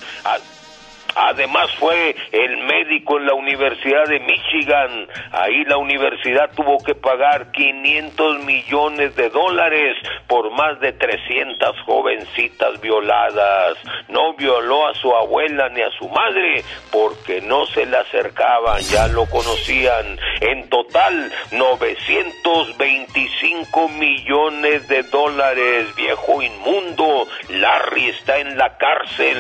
Además 1.15 1.71
fue 1.79 2.17
el 2.33 2.57
médico 2.59 3.17
en 3.19 3.27
la 3.27 3.35
Universidad 3.35 4.07
de 4.07 4.19
Michigan. 4.21 5.07
Ahí 5.33 5.65
la 5.65 5.77
universidad 5.77 6.51
tuvo 6.55 6.83
que 6.83 6.95
pagar 6.95 7.51
500 7.53 8.45
millones 8.45 9.15
de 9.17 9.29
dólares 9.29 9.99
por 10.27 10.51
más 10.53 10.81
de 10.81 10.93
300 10.93 11.79
jovencitas 11.85 12.81
violadas. 12.81 13.77
No 14.09 14.33
violó 14.35 14.89
a 14.89 14.95
su 14.95 15.15
abuela 15.15 15.69
ni 15.71 15.83
a 15.83 15.91
su 15.99 16.09
madre 16.09 16.65
porque 16.91 17.43
no 17.43 17.67
se 17.67 17.85
le 17.87 17.99
acercaban, 17.99 18.81
ya 18.83 19.09
lo 19.09 19.27
conocían. 19.27 20.19
En 20.41 20.69
total, 20.69 21.33
925 21.53 23.89
millones 23.91 24.89
de 24.89 25.03
dólares, 25.05 25.95
viejo 25.95 26.43
inmundo. 26.43 27.29
Larry 27.49 28.09
está 28.09 28.39
en 28.39 28.57
la 28.57 28.77
cárcel. 28.77 29.39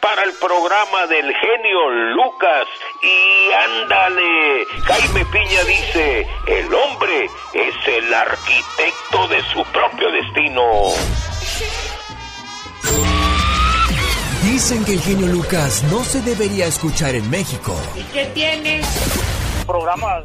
Para 0.00 0.22
el 0.24 0.32
programa 0.40 0.89
del 0.98 1.32
genio 1.34 1.90
Lucas. 2.14 2.66
Y 3.00 3.52
ándale, 3.52 4.66
Jaime 4.84 5.24
Piña 5.26 5.62
dice, 5.64 6.26
el 6.46 6.74
hombre 6.74 7.30
es 7.54 7.74
el 7.86 8.12
arquitecto 8.12 9.28
de 9.28 9.42
su 9.52 9.64
propio 9.72 10.10
destino. 10.10 10.62
Dicen 14.42 14.84
que 14.84 14.94
el 14.94 15.00
genio 15.00 15.26
Lucas 15.28 15.84
no 15.84 16.02
se 16.02 16.20
debería 16.22 16.66
escuchar 16.66 17.14
en 17.14 17.30
México. 17.30 17.74
¿Y 17.96 18.02
qué 18.12 18.26
tiene? 18.34 18.82
Programas 19.66 20.24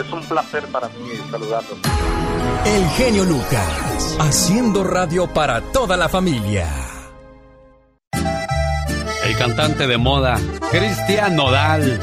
es 0.00 0.12
un 0.12 0.22
placer 0.24 0.64
para 0.66 0.88
mí 0.88 1.10
saludarlos. 1.30 1.78
El 2.64 2.88
genio 2.90 3.24
Lucas, 3.24 4.16
haciendo 4.20 4.84
radio 4.84 5.26
para 5.26 5.60
toda 5.60 5.96
la 5.96 6.08
familia. 6.08 6.66
El 9.24 9.36
cantante 9.36 9.86
de 9.86 9.96
moda, 9.96 10.38
Cristian 10.70 11.36
Nodal. 11.36 12.00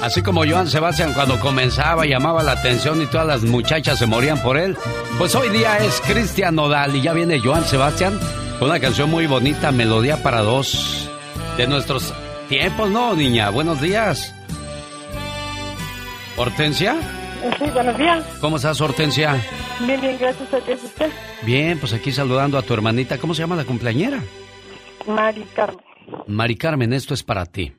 Así 0.00 0.22
como 0.22 0.46
Joan 0.46 0.68
Sebastián 0.68 1.12
cuando 1.12 1.38
comenzaba 1.40 2.06
llamaba 2.06 2.42
la 2.42 2.52
atención 2.52 3.02
y 3.02 3.06
todas 3.06 3.26
las 3.26 3.42
muchachas 3.42 3.98
se 3.98 4.06
morían 4.06 4.40
por 4.42 4.56
él, 4.56 4.76
pues 5.18 5.34
hoy 5.34 5.48
día 5.50 5.78
es 5.78 6.00
Cristian 6.06 6.54
Nodal 6.54 6.94
y 6.94 7.02
ya 7.02 7.12
viene 7.12 7.40
Joan 7.40 7.64
Sebastián 7.64 8.18
con 8.58 8.68
una 8.68 8.80
canción 8.80 9.10
muy 9.10 9.26
bonita, 9.26 9.72
Melodía 9.72 10.22
para 10.22 10.40
dos, 10.40 11.08
de 11.56 11.66
nuestros 11.66 12.12
tiempos, 12.48 12.90
¿no, 12.90 13.14
niña? 13.14 13.50
Buenos 13.50 13.80
días. 13.80 14.34
¿Hortensia? 16.38 16.96
Sí, 17.58 17.64
buenos 17.72 17.98
días. 17.98 18.24
¿Cómo 18.40 18.56
estás, 18.56 18.80
Hortensia? 18.80 19.42
Bien, 19.84 20.00
bien, 20.00 20.16
gracias 20.20 20.54
a 20.54 20.60
Dios. 20.60 20.84
¿Usted? 20.84 21.10
Bien, 21.44 21.80
pues 21.80 21.92
aquí 21.92 22.12
saludando 22.12 22.56
a 22.56 22.62
tu 22.62 22.74
hermanita. 22.74 23.18
¿Cómo 23.18 23.34
se 23.34 23.42
llama 23.42 23.56
la 23.56 23.64
cumpleañera? 23.64 24.22
Mari 25.06 25.44
Carmen. 25.56 25.84
Mari 26.28 26.56
Carmen, 26.56 26.92
esto 26.92 27.12
es 27.12 27.24
para 27.24 27.44
ti. 27.44 27.72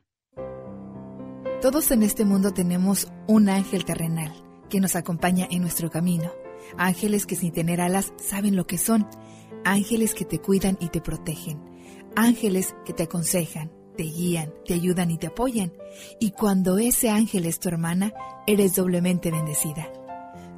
Todos 1.61 1.89
en 1.91 2.03
este 2.03 2.25
mundo 2.25 2.51
tenemos 2.51 3.07
un 3.27 3.47
ángel 3.47 3.85
terrenal 3.85 4.33
que 4.69 4.81
nos 4.81 4.97
acompaña 4.97 5.47
en 5.49 5.61
nuestro 5.61 5.89
camino. 5.89 6.29
Ángeles 6.77 7.25
que 7.25 7.35
sin 7.35 7.53
tener 7.53 7.79
alas 7.79 8.13
saben 8.17 8.57
lo 8.57 8.67
que 8.67 8.77
son. 8.77 9.07
Ángeles 9.63 10.13
que 10.13 10.25
te 10.25 10.39
cuidan 10.39 10.77
y 10.81 10.89
te 10.89 10.99
protegen. 10.99 11.61
Ángeles 12.15 12.75
que 12.85 12.91
te 12.91 13.03
aconsejan, 13.03 13.71
te 13.99 14.05
guían, 14.05 14.53
te 14.65 14.75
ayudan 14.75 15.11
y 15.11 15.17
te 15.17 15.27
apoyan. 15.27 15.73
Y 16.21 16.31
cuando 16.31 16.77
ese 16.77 17.09
ángel 17.09 17.45
es 17.45 17.59
tu 17.59 17.67
hermana, 17.67 18.13
eres 18.47 18.73
doblemente 18.77 19.29
bendecida. 19.29 19.91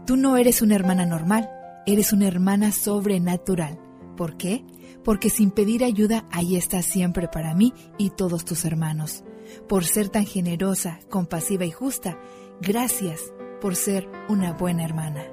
Tú 0.06 0.16
no 0.16 0.38
eres 0.38 0.62
una 0.62 0.76
hermana 0.76 1.08
normal, 1.08 1.50
eres 1.88 2.14
una 2.14 2.28
hermana 2.28 2.72
sobrenatural. 2.72 3.80
¿Por 4.16 4.38
qué? 4.38 4.64
Porque 5.04 5.32
sin 5.32 5.50
pedir 5.50 5.84
ayuda, 5.84 6.28
ahí 6.30 6.56
estás 6.56 6.86
siempre 6.86 7.30
para 7.30 7.56
mí 7.56 7.74
y 7.98 8.12
todos 8.12 8.46
tus 8.46 8.64
hermanos. 8.64 9.24
Por 9.68 9.86
ser 9.86 10.10
tan 10.10 10.28
generosa, 10.28 11.00
compasiva 11.10 11.66
y 11.66 11.72
justa, 11.72 12.20
gracias 12.62 13.34
por 13.60 13.76
ser 13.76 14.08
una 14.30 14.54
buena 14.54 14.86
hermana. 14.86 15.24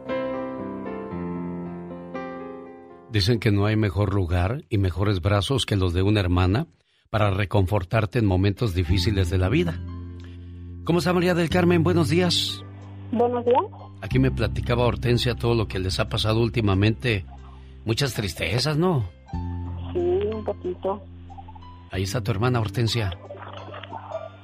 Dicen 3.13 3.39
que 3.39 3.53
no 3.53 3.67
hay 3.67 3.77
mejor 3.77 4.15
lugar 4.15 4.65
y 4.71 4.79
mejores 4.79 5.21
brazos 5.21 5.67
que 5.67 5.77
los 5.77 5.93
de 5.93 6.01
una 6.01 6.21
hermana 6.21 6.69
para 7.11 7.31
reconfortarte 7.31 8.19
en 8.19 8.27
momentos 8.27 8.75
difíciles 8.75 9.31
de 9.31 9.39
la 9.39 9.49
vida. 9.49 9.79
¿Cómo 10.85 10.99
está 10.99 11.13
María 11.13 11.35
del 11.35 11.49
Carmen? 11.49 11.83
Buenos 11.83 12.09
días. 12.09 12.63
Buenos 13.13 13.45
días. 13.45 13.65
Aquí 14.01 14.19
me 14.19 14.31
platicaba 14.31 14.87
Hortensia 14.87 15.35
todo 15.35 15.55
lo 15.55 15.67
que 15.67 15.79
les 15.79 15.99
ha 16.01 16.09
pasado 16.09 16.41
últimamente. 16.41 17.25
Muchas 17.85 18.15
tristezas, 18.15 18.77
¿no? 18.77 19.05
Sí, 19.93 19.99
un 20.33 20.45
poquito. 20.45 21.03
Ahí 21.91 22.03
está 22.03 22.23
tu 22.23 22.31
hermana 22.31 22.61
Hortensia. 22.61 23.17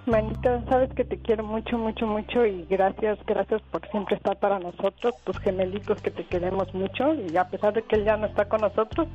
Manita, 0.07 0.63
sabes 0.69 0.93
que 0.95 1.05
te 1.05 1.19
quiero 1.19 1.45
mucho, 1.45 1.79
mucho, 1.79 2.07
mucho 2.07 2.45
y 2.45 2.67
gracias, 2.67 3.19
gracias 3.27 3.63
por 3.71 3.89
siempre 3.91 4.17
estar 4.17 4.39
para 4.39 4.59
nosotros, 4.59 5.15
tus 5.25 5.39
gemelitos 5.39 6.01
que 6.03 6.11
te 6.11 6.27
queremos 6.27 6.75
mucho 6.75 7.15
y 7.15 7.35
a 7.39 7.49
pesar 7.49 7.73
de 7.73 7.83
que 7.83 7.97
él 7.97 8.05
ya 8.05 8.19
no 8.19 8.27
está 8.27 8.47
con 8.47 8.61
nosotros, 8.61 9.09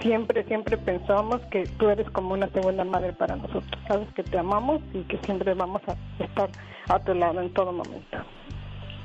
siempre, 0.00 0.44
siempre 0.44 0.76
pensamos 0.76 1.40
que 1.50 1.64
tú 1.78 1.88
eres 1.88 2.08
como 2.10 2.34
una 2.34 2.48
segunda 2.48 2.84
madre 2.84 3.12
para 3.12 3.36
nosotros. 3.36 3.66
Sabes 3.88 4.08
que 4.14 4.22
te 4.22 4.38
amamos 4.38 4.80
y 4.92 5.02
que 5.02 5.18
siempre 5.18 5.54
vamos 5.54 5.82
a 5.88 6.22
estar 6.22 6.50
a 6.88 6.98
tu 7.00 7.14
lado 7.14 7.40
en 7.40 7.52
todo 7.52 7.72
momento. 7.72 8.18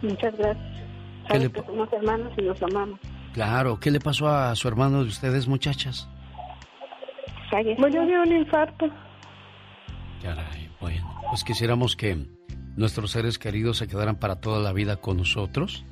Muchas 0.02 0.36
gracias. 0.38 0.66
Sabes 1.28 1.50
que 1.50 1.64
somos 1.64 1.92
hermanos 1.94 2.34
y 2.38 2.42
nos 2.42 2.62
amamos. 2.64 3.00
Claro, 3.34 3.80
¿qué 3.80 3.92
le 3.92 4.00
pasó 4.00 4.28
a 4.28 4.56
su 4.56 4.68
hermano 4.68 5.04
de 5.04 5.10
ustedes, 5.10 5.48
muchachas? 5.48 6.10
Murió 7.78 8.06
de 8.06 8.20
un 8.20 8.32
infarto. 8.32 8.90
Caray, 10.22 10.70
bueno, 10.80 11.22
pues 11.30 11.44
quisiéramos 11.44 11.96
que 11.96 12.26
nuestros 12.76 13.12
seres 13.12 13.38
queridos 13.38 13.78
se 13.78 13.88
quedaran 13.88 14.16
para 14.16 14.40
toda 14.40 14.60
la 14.60 14.72
vida 14.72 14.98
con 14.98 15.18
nosotros. 15.18 15.86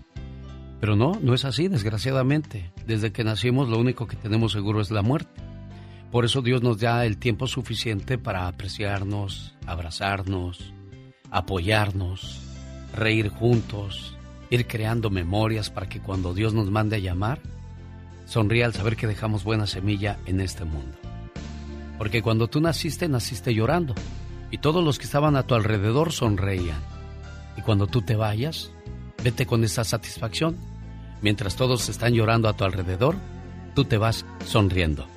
Pero 0.79 0.95
no, 0.95 1.19
no 1.21 1.33
es 1.33 1.45
así, 1.45 1.67
desgraciadamente. 1.67 2.71
Desde 2.85 3.11
que 3.11 3.23
nacimos 3.23 3.69
lo 3.69 3.77
único 3.77 4.07
que 4.07 4.15
tenemos 4.15 4.51
seguro 4.51 4.81
es 4.81 4.91
la 4.91 5.01
muerte. 5.01 5.41
Por 6.11 6.25
eso 6.25 6.41
Dios 6.41 6.63
nos 6.63 6.79
da 6.79 7.05
el 7.05 7.17
tiempo 7.17 7.47
suficiente 7.47 8.17
para 8.17 8.47
apreciarnos, 8.47 9.55
abrazarnos, 9.67 10.73
apoyarnos, 11.29 12.41
reír 12.95 13.29
juntos, 13.29 14.15
ir 14.49 14.65
creando 14.65 15.09
memorias 15.09 15.69
para 15.69 15.87
que 15.87 15.99
cuando 15.99 16.33
Dios 16.33 16.53
nos 16.53 16.71
mande 16.71 16.95
a 16.95 16.99
llamar, 16.99 17.39
sonría 18.25 18.65
al 18.65 18.73
saber 18.73 18.95
que 18.95 19.05
dejamos 19.07 19.43
buena 19.43 19.67
semilla 19.67 20.17
en 20.25 20.39
este 20.39 20.65
mundo. 20.65 20.97
Porque 21.99 22.21
cuando 22.21 22.47
tú 22.47 22.61
naciste, 22.61 23.07
naciste 23.07 23.53
llorando. 23.53 23.93
Y 24.51 24.59
todos 24.59 24.83
los 24.83 24.97
que 24.97 25.05
estaban 25.05 25.35
a 25.35 25.43
tu 25.43 25.53
alrededor 25.53 26.11
sonreían. 26.11 26.79
Y 27.57 27.61
cuando 27.61 27.87
tú 27.87 28.01
te 28.01 28.15
vayas, 28.15 28.71
vete 29.23 29.45
con 29.45 29.63
esa 29.63 29.83
satisfacción. 29.83 30.57
Mientras 31.21 31.55
todos 31.55 31.89
están 31.89 32.13
llorando 32.13 32.47
a 32.47 32.53
tu 32.53 32.63
alrededor, 32.63 33.15
tú 33.75 33.85
te 33.85 33.97
vas 33.97 34.25
sonriendo. 34.45 35.07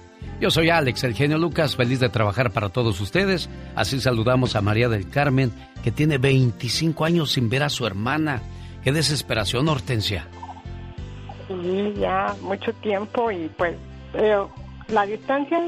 Yo 0.41 0.51
soy 0.51 0.71
Alex, 0.71 1.05
el 1.05 1.15
genio 1.15 1.39
Lucas, 1.39 1.77
feliz 1.77 2.01
de 2.01 2.09
trabajar 2.09 2.51
para 2.51 2.69
todos 2.69 3.01
ustedes. 3.01 3.49
Así 3.77 4.01
saludamos 4.01 4.57
a 4.57 4.61
María 4.61 4.89
del 4.89 5.09
Carmen, 5.09 5.53
que 5.85 5.93
tiene 5.93 6.19
25 6.19 7.05
años 7.05 7.33
sin 7.33 7.49
ver 7.49 7.63
a 7.63 7.69
su 7.69 7.87
hermana. 7.87 8.43
Qué 8.83 8.91
desesperación, 8.91 9.69
Hortensia. 9.69 10.27
Sí, 11.47 11.95
ya 11.99 12.35
mucho 12.41 12.73
tiempo 12.75 13.31
y 13.31 13.49
pues 13.57 13.77
eh, 14.15 14.37
la 14.89 15.07
distancia 15.07 15.61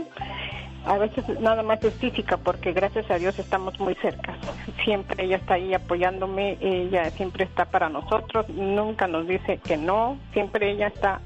a 0.87 0.99
veces 0.99 1.25
nada 1.41 1.63
más 1.63 1.83
es 1.83 1.95
física 1.95 2.37
porque 2.37 2.73
gracias 2.73 3.11
a 3.11 3.19
Dios 3.19 3.39
estamos 3.39 3.79
muy 3.81 3.95
cerca. 3.97 4.37
Siempre 4.85 5.25
ella 5.25 5.37
está 5.37 5.55
ahí 5.55 5.73
apoyándome, 5.75 6.59
ella 6.61 7.11
siempre 7.11 7.45
está 7.45 7.65
para 7.65 7.89
nosotros, 7.89 8.49
nunca 8.51 9.07
nos 9.07 9.27
dice 9.27 9.59
que 9.65 9.77
no, 9.77 10.19
siempre 10.33 10.73
ella 10.73 10.89
está 10.89 11.21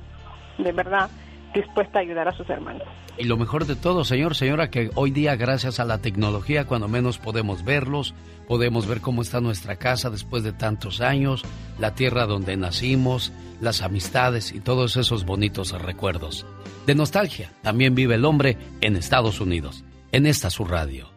de 0.58 0.72
verdad 0.72 1.10
dispuesta 1.54 1.98
a 1.98 2.02
ayudar 2.02 2.28
a 2.28 2.32
sus 2.32 2.48
hermanos. 2.48 2.86
Y 3.16 3.24
lo 3.24 3.36
mejor 3.36 3.66
de 3.66 3.74
todo, 3.74 4.04
señor, 4.04 4.36
señora, 4.36 4.70
que 4.70 4.90
hoy 4.94 5.10
día 5.10 5.34
gracias 5.34 5.80
a 5.80 5.84
la 5.84 5.98
tecnología, 5.98 6.66
cuando 6.66 6.86
menos 6.86 7.18
podemos 7.18 7.64
verlos, 7.64 8.14
podemos 8.46 8.86
ver 8.86 9.00
cómo 9.00 9.22
está 9.22 9.40
nuestra 9.40 9.74
casa 9.74 10.08
después 10.08 10.44
de 10.44 10.52
tantos 10.52 11.00
años, 11.00 11.44
la 11.80 11.94
tierra 11.96 12.26
donde 12.26 12.56
nacimos, 12.56 13.32
las 13.60 13.82
amistades 13.82 14.52
y 14.52 14.60
todos 14.60 14.96
esos 14.96 15.24
bonitos 15.24 15.72
recuerdos. 15.82 16.46
De 16.88 16.94
nostalgia. 16.94 17.52
También 17.60 17.94
vive 17.94 18.14
el 18.14 18.24
hombre 18.24 18.56
en 18.80 18.96
Estados 18.96 19.42
Unidos, 19.42 19.84
en 20.10 20.24
esta 20.24 20.48
su 20.48 20.64
radio. 20.64 21.10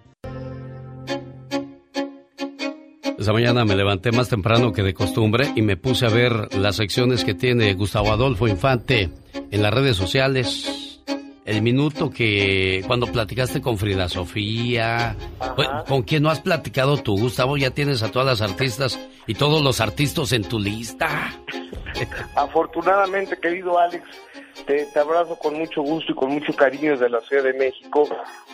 Esa 3.17 3.31
mañana 3.31 3.63
me 3.63 3.77
levanté 3.77 4.11
más 4.11 4.27
temprano 4.27 4.73
que 4.73 4.83
de 4.83 4.93
costumbre 4.93 5.53
y 5.55 5.61
me 5.61 5.77
puse 5.77 6.05
a 6.05 6.09
ver 6.09 6.53
las 6.57 6.75
secciones 6.75 7.23
que 7.23 7.35
tiene 7.35 7.73
Gustavo 7.73 8.11
Adolfo 8.11 8.49
Infante 8.49 9.11
en 9.49 9.63
las 9.63 9.73
redes 9.73 9.95
sociales 9.95 10.90
el 11.45 11.61
minuto 11.61 12.09
que 12.09 12.83
cuando 12.85 13.07
platicaste 13.07 13.61
con 13.61 13.77
Frida 13.77 14.07
Sofía, 14.09 15.15
pues, 15.55 15.67
¿con 15.87 16.03
quién 16.03 16.23
no 16.23 16.29
has 16.29 16.39
platicado 16.39 16.97
tú, 16.97 17.17
Gustavo? 17.17 17.57
Ya 17.57 17.71
tienes 17.71 18.03
a 18.03 18.11
todas 18.11 18.39
las 18.39 18.49
artistas 18.49 18.99
y 19.25 19.33
todos 19.33 19.63
los 19.63 19.81
artistas 19.81 20.31
en 20.33 20.43
tu 20.43 20.59
lista. 20.59 21.31
Afortunadamente, 22.35 23.37
querido 23.37 23.79
Alex, 23.79 24.03
te, 24.65 24.87
abrazo 24.99 25.37
con 25.37 25.57
mucho 25.57 25.81
gusto 25.81 26.11
y 26.11 26.15
con 26.15 26.31
mucho 26.31 26.53
cariño 26.53 26.91
desde 26.91 27.09
la 27.09 27.21
Ciudad 27.21 27.43
de 27.43 27.53
México. 27.53 28.07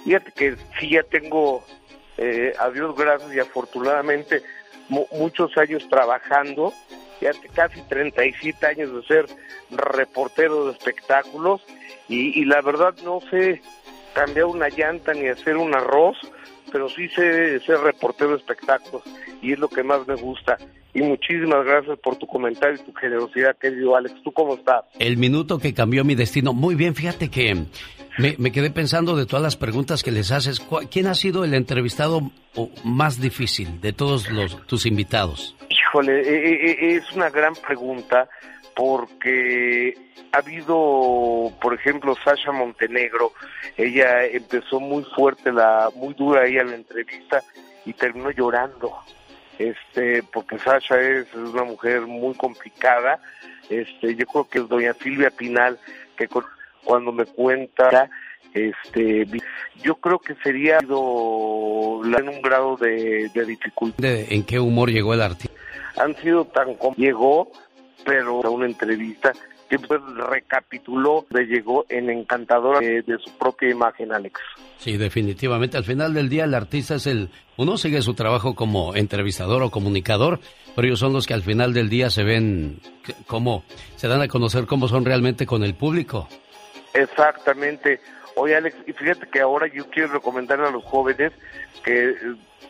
Fíjate 0.03 0.31
que 0.31 0.55
sí 0.79 0.91
ya 0.91 1.03
tengo, 1.03 1.63
eh, 2.17 2.53
a 2.59 2.69
Dios 2.69 2.95
gracias 2.95 3.33
y 3.33 3.39
afortunadamente, 3.39 4.43
muchos 4.87 5.57
años 5.57 5.85
trabajando, 5.89 6.73
fíjate, 7.19 7.49
casi 7.49 7.81
37 7.81 8.65
años 8.65 8.93
de 8.93 9.03
ser 9.03 9.25
reportero 9.69 10.65
de 10.65 10.71
espectáculos 10.71 11.61
y, 12.09 12.45
la 12.45 12.61
verdad 12.61 12.95
no 13.03 13.19
sé 13.29 13.61
cambiar 14.13 14.45
una 14.45 14.69
llanta 14.69 15.13
ni 15.13 15.27
hacer 15.27 15.57
un 15.57 15.75
arroz, 15.75 16.17
pero 16.71 16.89
sí 16.89 17.07
sé 17.09 17.59
ser 17.59 17.79
reportero 17.79 18.31
de 18.31 18.37
espectáculos 18.37 19.03
y 19.41 19.53
es 19.53 19.59
lo 19.59 19.67
que 19.67 19.83
más 19.83 20.07
me 20.07 20.15
gusta. 20.15 20.57
Y 20.93 21.01
muchísimas 21.01 21.63
gracias 21.63 21.99
por 21.99 22.15
tu 22.15 22.25
comentario 22.25 22.75
y 22.75 22.85
tu 22.85 22.93
generosidad, 22.93 23.55
querido 23.57 23.95
Alex. 23.95 24.15
¿Tú 24.23 24.31
cómo 24.31 24.55
estás? 24.55 24.85
El 24.97 25.17
minuto 25.17 25.59
que 25.59 25.73
cambió 25.73 26.03
mi 26.03 26.15
destino. 26.15 26.53
Muy 26.53 26.73
bien, 26.73 26.95
fíjate 26.95 27.29
que 27.29 27.67
me, 28.17 28.51
quedé 28.51 28.71
pensando 28.71 29.15
de 29.15 29.27
todas 29.27 29.43
las 29.43 29.57
preguntas 29.57 30.01
que 30.01 30.11
les 30.11 30.31
haces. 30.31 30.59
¿Quién 30.89 31.05
ha 31.05 31.13
sido 31.13 31.43
el 31.43 31.53
entrevistado 31.53 32.31
más 32.83 33.21
difícil 33.21 33.79
de 33.79 33.93
todos 33.93 34.31
los, 34.31 34.65
tus 34.65 34.87
invitados? 34.87 35.55
Híjole, 35.69 36.21
e, 36.21 36.49
e, 36.49 36.71
e, 36.71 36.95
es 36.95 37.11
una 37.11 37.29
gran 37.29 37.53
pregunta 37.53 38.27
porque 38.77 39.97
ha 40.31 40.37
habido, 40.37 41.51
por 41.59 41.73
ejemplo, 41.73 42.15
Sasha 42.23 42.51
Montenegro, 42.51 43.31
ella 43.75 44.23
empezó 44.25 44.79
muy 44.79 45.03
fuerte, 45.03 45.51
la 45.51 45.89
muy 45.95 46.13
dura 46.13 46.45
ella 46.45 46.63
la 46.63 46.75
entrevista 46.75 47.41
y 47.85 47.93
terminó 47.93 48.29
llorando, 48.29 48.93
este, 49.57 50.21
porque 50.31 50.59
Sasha 50.59 51.01
es 51.01 51.33
una 51.33 51.63
mujer 51.63 52.01
muy 52.01 52.35
complicada, 52.35 53.19
este, 53.67 54.13
yo 54.13 54.27
creo 54.27 54.47
que 54.47 54.59
es 54.59 54.69
doña 54.69 54.93
Silvia 54.93 55.31
Pinal, 55.31 55.79
que 56.15 56.29
cuando 56.83 57.11
me 57.11 57.25
cuenta, 57.25 58.11
este, 58.53 59.25
yo 59.81 59.95
creo 59.95 60.19
que 60.19 60.35
sería 60.43 60.77
en 60.77 60.91
un 60.91 62.41
grado 62.43 62.77
de, 62.77 63.31
dificultad. 63.33 64.05
¿En 64.05 64.43
qué 64.43 64.59
humor 64.59 64.91
llegó 64.91 65.15
el 65.15 65.21
artista? 65.23 65.55
Han 65.97 66.15
sido 66.17 66.45
tan 66.45 66.75
como 66.75 66.95
llegó, 66.95 67.51
pero 68.07 68.41
a 68.41 68.49
una 68.49 68.65
entrevista 68.65 69.33
que 69.69 69.77
pues 69.79 69.99
recapituló, 70.15 71.25
le 71.29 71.43
llegó 71.43 71.85
en 71.89 72.09
encantadora 72.09 72.79
de, 72.79 73.03
su 73.21 73.37
propia 73.37 73.69
imagen, 73.69 74.13
Alex. 74.13 74.39
Sí, 74.77 74.95
definitivamente. 74.95 75.75
Al 75.75 75.83
final 75.83 76.13
del 76.13 76.29
día 76.29 76.45
el 76.45 76.53
artista 76.53 76.95
es 76.95 77.05
el... 77.05 77.29
Uno 77.57 77.75
sigue 77.75 78.01
su 78.01 78.13
trabajo 78.13 78.55
como 78.55 78.95
entrevistador 78.95 79.61
o 79.61 79.71
comunicador, 79.71 80.39
pero 80.73 80.87
ellos 80.87 80.99
son 80.99 81.11
los 81.11 81.27
que 81.27 81.33
al 81.33 81.41
final 81.41 81.73
del 81.73 81.89
día 81.89 82.09
se 82.09 82.23
ven 82.23 82.79
como... 83.27 83.65
se 83.97 84.07
dan 84.07 84.21
a 84.21 84.29
conocer 84.29 84.67
cómo 84.67 84.87
son 84.87 85.03
realmente 85.03 85.45
con 85.45 85.65
el 85.65 85.75
público. 85.75 86.29
Exactamente. 86.93 87.99
Oye, 88.35 88.55
Alex, 88.55 88.77
y 88.87 88.93
fíjate 88.93 89.27
que 89.27 89.41
ahora 89.41 89.67
yo 89.67 89.89
quiero 89.89 90.13
recomendar 90.13 90.61
a 90.61 90.71
los 90.71 90.85
jóvenes 90.85 91.33
que 91.83 92.15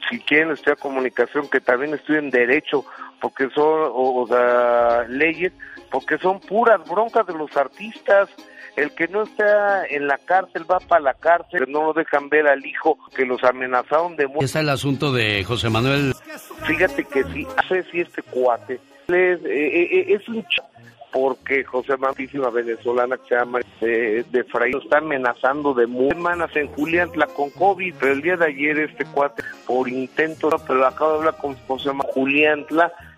si 0.10 0.20
quieren 0.20 0.52
estudiar 0.52 0.78
comunicación, 0.78 1.48
que 1.48 1.60
también 1.60 1.94
estudien 1.94 2.32
derecho, 2.32 2.86
porque 3.22 3.50
son, 3.50 3.92
o, 3.94 4.28
o 4.28 5.04
leyes, 5.10 5.54
porque 5.92 6.18
son 6.18 6.40
puras 6.40 6.82
broncas 6.90 7.26
de 7.28 7.34
los 7.34 7.56
artistas. 7.56 8.30
El 8.76 8.92
que 8.92 9.08
no 9.08 9.24
está 9.24 9.88
en 9.88 10.06
la 10.06 10.20
cárcel 10.20 10.70
va 10.70 10.80
para 10.80 11.02
la 11.02 11.14
cárcel, 11.16 11.66
no 11.68 11.86
lo 11.86 11.94
dejan 11.94 12.30
ver 12.30 12.48
al 12.48 12.64
hijo 12.64 12.96
que 13.16 13.26
los 13.26 13.44
amenazaron 13.44 14.16
de 14.16 14.28
muerte. 14.28 14.46
¿Está 14.46 14.60
el 14.60 14.70
asunto 14.70 15.12
de 15.12 15.44
José 15.44 15.70
Manuel? 15.70 16.14
Fíjate 16.68 17.04
que 17.06 17.24
sí, 17.24 17.48
sé 17.68 17.84
si 17.92 18.02
este 18.02 18.22
cuate 18.22 18.76
es, 18.76 18.82
eh, 19.14 19.40
eh, 19.46 19.90
eh, 19.92 20.06
es 20.10 20.28
un 20.30 20.44
ch 20.44 20.62
porque 21.12 21.64
José 21.64 21.98
Manuel, 21.98 22.52
venezolana 22.54 23.18
que 23.18 23.30
se 23.30 23.36
llama 23.36 23.60
de, 23.82 24.24
de 24.30 24.44
Fray, 24.44 24.74
está 24.74 24.98
amenazando 25.00 25.74
de 25.74 25.88
muerte. 25.88 26.16
semanas 26.16 26.56
en 26.56 26.68
Julián 26.68 27.10
con 27.36 27.50
COVID, 27.52 27.96
pero 28.00 28.14
el 28.14 28.22
día 28.22 28.38
de 28.38 28.46
ayer 28.46 28.78
este 28.80 29.06
cuate 29.06 29.42
por 29.66 29.90
intento, 29.90 30.50
pero 30.68 30.86
acabo 30.86 31.14
de 31.14 31.18
hablar 31.18 31.38
con 31.38 31.56
José 31.66 31.92
Manuel 31.92 32.14
Julián 32.14 32.66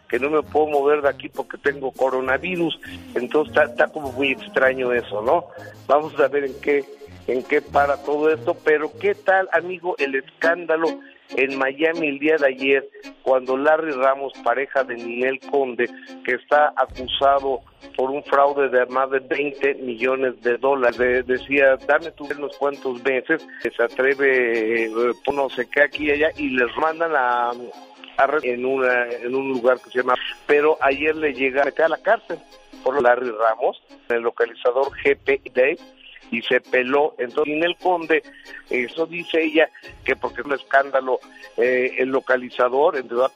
que 0.09 0.19
no 0.19 0.29
me 0.29 0.41
puedo 0.41 0.67
mover 0.67 1.01
de 1.01 1.09
aquí 1.09 1.29
porque 1.29 1.57
tengo 1.57 1.91
coronavirus. 1.91 2.79
Entonces 3.15 3.55
está, 3.69 3.87
como 3.87 4.11
muy 4.11 4.31
extraño 4.31 4.91
eso, 4.91 5.21
¿no? 5.21 5.45
Vamos 5.87 6.19
a 6.19 6.27
ver 6.27 6.45
en 6.45 6.59
qué 6.61 6.83
en 7.27 7.43
qué 7.43 7.61
para 7.61 7.95
todo 8.03 8.31
esto, 8.31 8.55
pero 8.65 8.91
¿qué 8.99 9.13
tal, 9.13 9.47
amigo, 9.51 9.95
el 9.99 10.15
escándalo 10.15 10.87
en 11.35 11.59
Miami 11.59 12.07
el 12.07 12.17
día 12.17 12.37
de 12.37 12.47
ayer 12.47 12.89
cuando 13.21 13.55
Larry 13.55 13.91
Ramos, 13.91 14.33
pareja 14.43 14.83
de 14.83 14.95
Ninel 14.95 15.39
Conde, 15.51 15.87
que 16.25 16.31
está 16.33 16.73
acusado 16.75 17.59
por 17.95 18.09
un 18.09 18.23
fraude 18.23 18.69
de 18.69 18.83
más 18.87 19.11
de 19.11 19.19
20 19.19 19.75
millones 19.75 20.41
de 20.41 20.57
dólares, 20.57 20.97
de- 20.97 21.21
decía, 21.21 21.77
dame 21.87 22.09
tú 22.13 22.27
unos 22.35 22.57
cuantos 22.57 22.99
meses, 23.03 23.45
que 23.61 23.69
se 23.69 23.83
atreve, 23.83 24.85
eh, 24.85 24.91
pues 25.23 25.37
no 25.37 25.49
sé 25.51 25.69
qué 25.69 25.83
aquí 25.83 26.07
y 26.07 26.11
allá, 26.11 26.29
y 26.35 26.49
les 26.49 26.75
mandan 26.77 27.11
a, 27.15 27.51
en, 28.43 28.65
una, 28.65 29.07
en 29.07 29.35
un 29.35 29.49
lugar 29.49 29.79
que 29.79 29.89
se 29.89 29.99
llama, 29.99 30.15
pero 30.45 30.77
ayer 30.81 31.15
le 31.15 31.33
llega 31.33 31.61
a 31.61 31.65
meter 31.65 31.85
a 31.85 31.89
la 31.89 31.97
cárcel 31.97 32.39
por 32.83 33.01
Larry 33.01 33.31
Ramos, 33.31 33.81
el 34.09 34.21
localizador 34.21 34.91
GP 35.03 35.53
Day, 35.53 35.77
y 36.31 36.41
se 36.43 36.61
peló. 36.61 37.15
Entonces, 37.17 37.53
Ninel 37.53 37.75
Conde, 37.77 38.23
eso 38.69 39.05
dice 39.05 39.43
ella, 39.43 39.69
que 40.03 40.15
porque 40.15 40.41
es 40.41 40.47
un 40.47 40.53
escándalo, 40.53 41.19
eh, 41.57 41.95
el 41.97 42.09
localizador, 42.09 42.97
entonces 42.97 43.31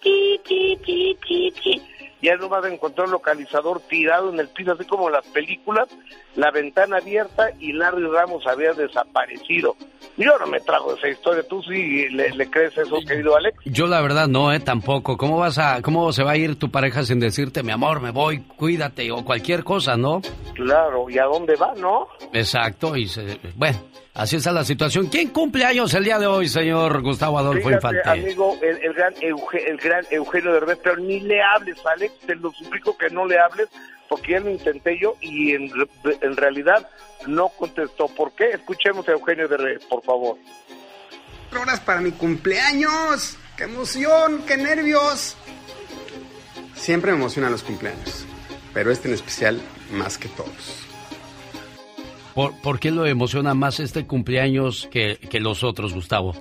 ya 2.22 2.38
no 2.38 2.48
vas 2.48 2.64
a 2.64 2.74
encontrar 2.74 3.08
un 3.08 3.14
localizador 3.14 3.82
tirado 3.82 4.32
en 4.32 4.40
el 4.40 4.48
piso, 4.48 4.72
así 4.72 4.86
como 4.86 5.10
las 5.10 5.28
películas, 5.28 5.90
la 6.36 6.52
ventana 6.52 6.98
abierta 6.98 7.50
y 7.60 7.74
Larry 7.74 8.08
Ramos 8.08 8.46
había 8.48 8.74
desaparecido. 8.74 9.76
Yo 10.18 10.38
no 10.38 10.46
me 10.48 10.60
trago 10.60 10.96
esa 10.96 11.08
historia, 11.08 11.44
tú 11.48 11.62
sí 11.64 12.08
le, 12.10 12.30
le 12.32 12.50
crees 12.50 12.78
eso, 12.78 12.98
querido 13.08 13.36
Alex. 13.36 13.58
Yo 13.66 13.88
la 13.88 14.00
verdad 14.02 14.28
no, 14.28 14.54
eh, 14.54 14.60
tampoco. 14.60 15.18
¿Cómo 15.18 15.38
vas 15.40 15.58
a, 15.58 15.82
cómo 15.82 16.12
se 16.14 16.24
va 16.24 16.32
a 16.32 16.38
ir 16.38 16.58
tu 16.60 16.70
pareja 16.70 17.04
sin 17.04 17.20
decirte, 17.20 17.64
mi 17.64 17.72
amor, 17.72 18.00
me 18.00 18.12
voy, 18.12 18.40
cuídate 18.42 19.12
o 19.12 19.26
cualquier 19.26 19.64
cosa, 19.64 19.98
no? 19.98 20.22
Claro, 20.54 21.10
¿y 21.10 21.18
a 21.18 21.24
dónde 21.26 21.56
va, 21.56 21.74
no? 21.78 22.08
Exacto, 22.32 22.96
y 22.96 23.08
se- 23.08 23.40
bueno, 23.56 23.80
así 24.14 24.36
está 24.36 24.52
la 24.52 24.64
situación. 24.64 25.08
¿Quién 25.08 25.30
cumple 25.30 25.66
años 25.66 25.92
el 25.96 26.04
día 26.04 26.20
de 26.20 26.28
hoy, 26.28 26.48
señor 26.48 27.02
Gustavo 27.02 27.40
Adolfo 27.40 27.70
Fíjate, 27.70 27.76
Infante? 27.98 28.10
amigo, 28.10 28.56
el, 28.62 28.78
el 28.84 28.94
gran 28.94 29.14
Euge- 29.16 29.64
el 29.68 29.78
gran 29.78 30.06
Eugenio 30.12 30.54
Derbez, 30.54 30.78
pero 30.84 30.98
ni 30.98 31.22
le 31.22 31.42
hables, 31.42 31.78
Alex, 31.86 32.14
te 32.28 32.36
lo 32.36 32.52
suplico 32.52 32.96
que 32.96 33.10
no 33.10 33.26
le 33.26 33.40
hables, 33.40 33.68
porque 34.14 34.34
ya 34.34 34.40
lo 34.42 34.52
intenté 34.52 35.00
yo 35.02 35.16
y 35.22 35.54
en, 35.54 35.72
re- 35.72 36.18
en 36.22 36.38
realidad 36.38 36.88
no 37.26 37.50
contestó. 37.50 38.08
¿Por 38.08 38.32
qué? 38.34 38.52
Escuchemos 38.52 39.08
a 39.08 39.14
Eugenio 39.14 39.48
Derbez, 39.48 39.84
por 39.86 40.04
favor. 40.04 40.38
horas 41.60 41.80
para 41.80 42.00
mi 42.00 42.12
cumpleaños. 42.12 43.38
¡Qué 43.58 43.64
emoción! 43.64 44.44
¡Qué 44.48 44.56
nervios! 44.58 45.36
Siempre 46.76 47.12
me 47.12 47.18
emocionan 47.18 47.52
los 47.52 47.64
cumpleaños, 47.64 48.26
pero 48.74 48.92
este 48.92 49.08
en 49.08 49.16
especial 49.16 49.60
más 49.92 50.20
que 50.20 50.28
todos. 50.30 50.86
¿Por, 52.36 52.60
por 52.62 52.80
qué 52.80 52.92
lo 52.92 53.06
emociona 53.08 53.54
más 53.56 53.80
este 53.80 54.06
cumpleaños 54.06 54.88
que, 54.92 55.18
que 55.18 55.40
los 55.40 55.64
otros, 55.64 55.94
Gustavo? 55.94 56.36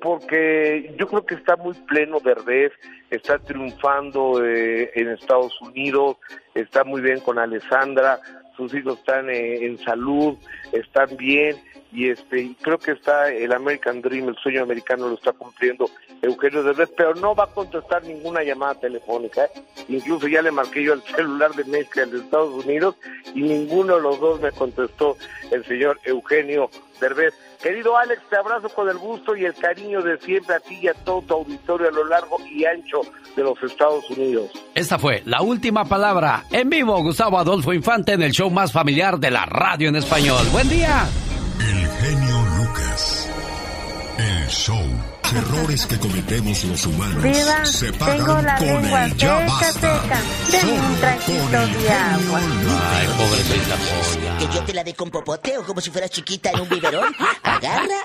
Porque 0.00 0.94
yo 0.98 1.06
creo 1.08 1.26
que 1.26 1.34
está 1.34 1.56
muy 1.56 1.74
pleno 1.74 2.20
Derbez, 2.20 2.72
está 3.10 3.38
triunfando 3.38 4.44
eh, 4.44 4.90
en 4.94 5.08
Estados 5.08 5.60
Unidos, 5.60 6.16
está 6.54 6.84
muy 6.84 7.00
bien 7.00 7.20
con 7.20 7.38
Alessandra, 7.38 8.20
sus 8.56 8.74
hijos 8.74 8.98
están 8.98 9.30
eh, 9.30 9.64
en 9.64 9.78
salud, 9.78 10.36
están 10.72 11.16
bien 11.16 11.56
y 11.92 12.10
este 12.10 12.40
y 12.40 12.54
creo 12.54 12.78
que 12.78 12.92
está 12.92 13.30
el 13.30 13.52
American 13.52 14.02
Dream, 14.02 14.28
el 14.28 14.36
sueño 14.36 14.62
americano 14.62 15.08
lo 15.08 15.14
está 15.14 15.32
cumpliendo 15.32 15.90
Eugenio 16.22 16.62
Derbez, 16.62 16.90
pero 16.96 17.14
no 17.14 17.34
va 17.34 17.44
a 17.44 17.48
contestar 17.48 18.04
ninguna 18.04 18.42
llamada 18.42 18.74
telefónica. 18.74 19.44
¿eh? 19.44 19.50
Incluso 19.88 20.28
ya 20.28 20.42
le 20.42 20.50
marqué 20.50 20.82
yo 20.82 20.94
el 20.94 21.02
celular 21.16 21.52
de 21.54 21.64
México 21.64 22.00
de 22.04 22.18
Estados 22.18 22.64
Unidos 22.64 22.96
y 23.34 23.42
ninguno 23.42 23.96
de 23.96 24.02
los 24.02 24.20
dos 24.20 24.40
me 24.40 24.52
contestó 24.52 25.16
el 25.50 25.64
señor 25.64 25.98
Eugenio 26.04 26.70
Derbez. 27.00 27.34
Querido 27.62 27.96
Alex, 27.96 28.22
te 28.30 28.36
abrazo 28.36 28.68
con 28.68 28.88
el 28.88 28.98
gusto 28.98 29.34
y 29.34 29.44
el 29.44 29.54
cariño 29.54 30.00
de 30.00 30.16
siempre 30.18 30.56
a 30.56 30.60
ti 30.60 30.78
y 30.80 30.88
a 30.88 30.94
todo 30.94 31.22
tu 31.22 31.34
auditorio 31.34 31.88
a 31.88 31.90
lo 31.90 32.04
largo 32.04 32.38
y 32.48 32.64
ancho 32.64 33.00
de 33.34 33.42
los 33.42 33.60
Estados 33.62 34.08
Unidos. 34.10 34.50
Esta 34.74 34.98
fue 34.98 35.22
la 35.24 35.42
última 35.42 35.84
palabra 35.84 36.44
en 36.52 36.70
vivo, 36.70 37.02
Gustavo 37.02 37.38
Adolfo 37.38 37.72
Infante 37.72 38.12
en 38.12 38.22
el 38.22 38.32
show 38.32 38.48
más 38.50 38.72
familiar 38.72 39.18
de 39.18 39.32
la 39.32 39.44
radio 39.46 39.88
en 39.88 39.96
español. 39.96 40.46
Buen 40.52 40.68
día. 40.68 41.08
El 41.60 41.88
genio 42.00 42.42
Lucas. 42.56 43.28
El 44.18 44.46
show. 44.48 45.17
Errores 45.36 45.86
que 45.86 45.98
cometemos 45.98 46.64
los 46.64 46.86
humanos 46.86 47.22
Viva, 47.22 47.64
se 47.66 47.92
tengo 47.92 47.98
pagan 47.98 48.44
la 48.46 48.56
con 48.56 48.66
lengua 48.66 49.04
el 49.04 49.16
ya 49.16 49.38
seca, 49.40 49.52
basta. 49.52 50.20
seca. 50.48 50.66
Un 50.66 50.96
traguito 50.96 51.78
de 51.78 51.90
agua. 51.90 52.40
Ay, 52.92 53.06
pobrecita 53.18 53.76
polla. 53.76 54.38
Que 54.38 54.54
yo 54.54 54.62
te 54.64 54.72
la 54.74 54.84
dé 54.84 54.94
con 54.94 55.10
popote 55.10 55.58
o 55.58 55.64
como 55.64 55.80
si 55.82 55.90
fuera 55.90 56.08
chiquita 56.08 56.50
en 56.50 56.60
un 56.60 56.68
biberón. 56.70 57.14
Agarra 57.42 57.96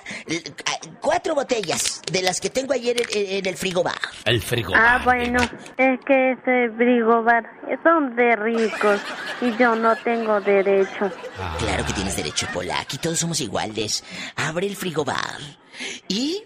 cuatro 1.00 1.34
botellas 1.34 2.02
de 2.12 2.22
las 2.22 2.42
que 2.42 2.50
tengo 2.50 2.74
ayer 2.74 3.02
en, 3.14 3.38
en 3.38 3.46
el 3.46 3.56
frigobar. 3.56 4.00
El 4.26 4.42
frigo. 4.42 4.74
Ah, 4.76 5.00
bueno, 5.06 5.42
es 5.78 6.00
que 6.06 6.32
ese 6.32 6.70
frigobar 6.76 7.44
son 7.84 8.16
de 8.18 8.36
ricos 8.36 9.00
y 9.42 9.56
yo 9.58 9.76
no 9.76 9.96
tengo 10.04 10.42
derecho. 10.42 11.10
Claro 11.58 11.86
que 11.86 11.94
tienes 11.94 12.16
derecho, 12.18 12.48
Pola. 12.54 12.82
Aquí 12.82 12.98
todos 12.98 13.18
somos 13.18 13.40
iguales. 13.40 14.04
Abre 14.36 14.68
el 14.68 14.76
frigobar 14.76 15.40
y 16.10 16.44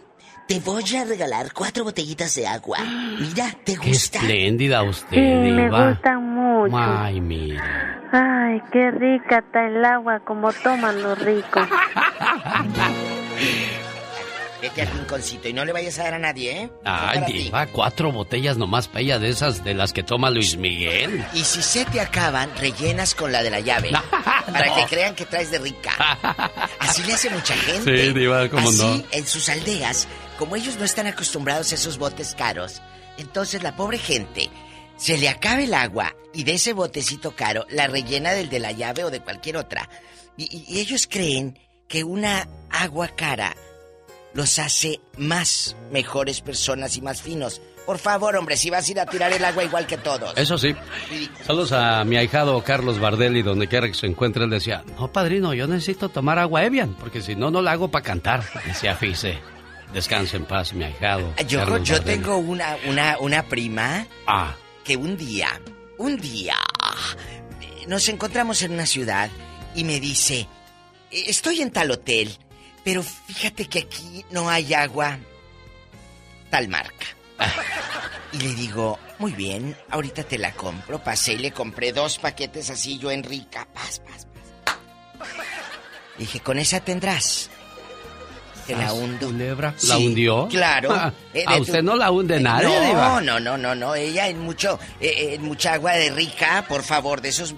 te 0.48 0.60
voy 0.62 0.84
a 0.96 1.04
regalar 1.06 1.52
cuatro 1.54 1.84
botellitas 1.84 2.34
de 2.36 2.48
agua. 2.48 2.80
Mira, 3.20 3.52
¿te 3.64 3.76
Qué 3.78 3.90
gusta? 3.90 4.20
espléndida 4.20 4.82
usted, 4.84 5.10
Sí, 5.16 5.20
me 5.20 5.64
Diva. 5.64 5.92
gustan 5.92 6.24
mucho. 6.24 6.78
Ay, 6.78 7.20
mira. 7.22 8.02
Ay, 8.12 8.62
qué 8.72 8.92
rica 8.92 9.40
está 9.40 9.68
el 9.68 9.84
agua 9.84 10.22
como 10.26 10.52
toman 10.54 11.02
los 11.04 11.20
ricos. 11.20 11.68
Vete 14.60 14.82
al 14.82 14.88
rinconcito 14.88 15.48
y 15.48 15.54
no 15.54 15.64
le 15.66 15.72
vayas 15.72 16.00
a 16.00 16.04
dar 16.06 16.16
a 16.16 16.20
nadie, 16.20 16.64
¿eh? 16.64 16.70
Ay, 16.84 17.22
Diva, 17.32 17.68
cuatro 17.68 18.12
botellas 18.12 18.58
nomás 18.58 18.88
para 18.88 19.02
ella 19.02 19.20
de 19.20 19.30
esas 19.30 19.64
de 19.64 19.76
las 19.76 19.94
que 19.94 20.02
toma 20.02 20.32
Luis 20.32 20.58
Miguel. 20.58 21.24
Y 21.36 21.44
si 21.44 21.62
se 21.62 21.86
te 21.86 22.02
acaban, 22.02 22.50
rellenas 22.60 23.14
con 23.14 23.32
la 23.32 23.44
de 23.44 23.52
la 23.52 23.60
llave. 23.60 23.92
Para 24.52 24.74
que 24.74 24.86
crean 24.90 25.14
que 25.14 25.26
traes 25.26 25.52
de 25.52 25.60
rica. 25.60 25.92
Así 26.80 27.04
le 27.04 27.14
hace 27.14 27.30
mucha 27.30 27.54
gente. 27.54 28.08
Sí, 28.08 28.14
Diva, 28.14 28.50
cómo 28.50 28.70
Así, 28.70 28.78
no. 28.82 29.04
en 29.12 29.28
sus 29.28 29.48
aldeas, 29.50 30.08
como 30.38 30.56
ellos 30.56 30.78
no 30.78 30.86
están 30.86 31.08
acostumbrados 31.08 31.72
a 31.72 31.76
esos 31.76 31.98
botes 31.98 32.36
caros, 32.36 32.82
entonces 33.18 33.64
la 33.64 33.76
pobre 33.76 33.98
gente 33.98 34.50
se 34.98 35.18
le 35.18 35.30
acaba 35.30 35.62
el 35.62 35.74
agua 35.74 36.16
y 36.34 36.44
de 36.44 36.54
ese 36.54 36.74
botecito 36.74 37.36
caro 37.36 37.66
la 37.70 37.88
rellena 37.88 38.32
del 38.32 38.50
de 38.50 38.60
la 38.60 38.72
llave 38.72 39.04
o 39.04 39.12
de 39.12 39.22
cualquier 39.22 39.58
otra. 39.58 39.90
Y, 40.38 40.80
ellos 40.80 41.08
creen 41.10 41.58
que 41.88 42.04
una 42.04 42.48
agua 42.70 43.10
cara 43.10 43.56
los 44.34 44.60
hace 44.60 45.00
más 45.18 45.76
mejores 45.92 46.42
personas 46.42 46.98
y 46.98 47.02
más 47.02 47.22
finos. 47.22 47.62
Por 47.86 47.98
favor, 47.98 48.36
hombre, 48.36 48.58
si 48.58 48.70
vas 48.70 48.88
a 48.88 48.92
ir 48.92 49.00
a 49.00 49.06
tirar 49.06 49.32
el 49.32 49.44
agua 49.44 49.64
igual 49.64 49.88
que 49.88 49.98
todos. 49.98 50.38
Eso 50.38 50.58
sí. 50.58 50.76
Saludos 51.46 51.72
a 51.72 52.04
mi 52.04 52.18
ahijado 52.18 52.62
Carlos 52.62 53.00
Bardelli, 53.00 53.42
donde 53.42 53.68
quiera 53.68 53.88
que 53.88 53.94
se 53.94 54.06
encuentre, 54.06 54.44
él 54.44 54.50
decía, 54.50 54.84
no, 55.00 55.12
padrino, 55.12 55.54
yo 55.54 55.66
necesito 55.68 56.10
tomar 56.10 56.38
agua 56.38 56.66
Evian, 56.66 56.94
porque 56.96 57.22
si 57.22 57.36
no, 57.36 57.50
no 57.50 57.62
la 57.62 57.72
hago 57.72 57.88
para 57.90 58.04
cantar. 58.04 58.44
Decía 58.66 58.96
Fice. 58.96 59.57
Descanse 59.94 60.38
en 60.38 60.46
paz, 60.46 60.74
mi 60.74 60.84
ahijado. 60.84 61.34
Yo, 61.48 61.60
Carlos 61.60 61.88
yo 61.88 61.96
Bardelli. 61.96 62.18
tengo 62.22 62.38
una, 62.38 62.78
una, 62.88 63.18
una 63.20 63.44
prima 63.44 64.06
Ah, 64.26 64.56
que 64.84 64.98
un 64.98 65.18
día, 65.18 65.62
un 65.98 66.18
día, 66.18 66.56
nos 67.88 68.08
encontramos 68.10 68.62
en 68.62 68.74
una 68.74 68.86
ciudad 68.86 69.30
y 69.76 69.84
me 69.86 70.00
dice, 70.00 70.48
"Eh, 71.12 71.24
estoy 71.28 71.62
en 71.62 71.72
tal 71.72 71.90
hotel, 71.92 72.38
pero 72.84 73.02
fíjate 73.02 73.66
que 73.68 73.80
aquí 73.80 74.26
no 74.32 74.50
hay 74.50 74.74
agua 74.74 75.18
tal 76.50 76.68
marca. 76.68 77.06
Y 78.34 78.40
le 78.40 78.54
digo, 78.56 79.00
muy 79.20 79.32
bien, 79.32 79.76
ahorita 79.90 80.24
te 80.26 80.38
la 80.38 80.52
compro. 80.52 81.02
Pasé 81.02 81.34
y 81.34 81.38
le 81.38 81.52
compré 81.52 81.94
dos 81.94 82.18
paquetes 82.20 82.70
así 82.70 83.00
yo 83.00 83.10
en 83.10 83.24
rica. 83.24 83.66
Paz, 83.74 84.02
paz, 84.02 84.28
paz. 85.18 85.28
Dije, 86.18 86.42
con 86.42 86.60
esa 86.60 86.82
tendrás. 86.82 87.50
Te 88.68 88.76
la 88.76 88.88
Ah, 88.90 88.94
hundo. 88.94 89.28
culebra. 89.28 89.74
Sí, 89.78 89.88
¿La 89.88 89.98
hundió? 89.98 90.48
Claro. 90.50 90.90
Ah, 90.94 91.14
Eh, 91.34 91.44
a 91.48 91.58
usted 91.58 91.80
tu- 91.80 91.86
no 91.86 91.96
la 91.96 92.12
hunde 92.12 92.40
nadie, 92.40 92.68
no, 92.68 92.82
Diva. 92.88 93.22
No, 93.22 93.40
no, 93.40 93.58
no, 93.58 93.74
no. 93.76 93.96
Ella 93.96 94.28
en 94.28 94.40
mucho, 94.40 94.78
eh, 95.00 95.36
en 95.36 95.44
mucha 95.44 95.74
agua 95.74 95.94
de 95.94 96.10
rica, 96.12 96.66
por 96.68 96.84
favor, 96.84 97.22
de 97.22 97.30
esos 97.30 97.56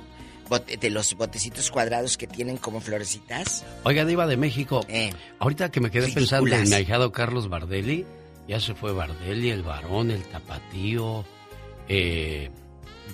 bote- 0.50 0.78
de 0.78 0.90
los 0.90 1.14
botecitos 1.16 1.70
cuadrados 1.72 2.18
que 2.18 2.28
tienen 2.28 2.58
como 2.58 2.80
florecitas. 2.82 3.64
Oiga, 3.84 4.06
Diva 4.06 4.26
de 4.28 4.38
México. 4.38 4.86
Eh. 4.88 5.12
Ahorita 5.40 5.70
que 5.72 5.80
me 5.82 5.90
quedé 5.92 6.08
pensando 6.12 6.48
en 6.56 6.70
mi 6.70 6.74
ahijado 6.76 7.12
Carlos 7.12 7.50
Bardelli, 7.50 8.06
ya 8.48 8.60
se 8.60 8.74
fue 8.76 8.92
Bardelli, 8.94 9.50
el 9.52 9.64
varón, 9.64 10.12
el 10.12 10.24
tapatío, 10.24 11.24
eh, 11.88 12.50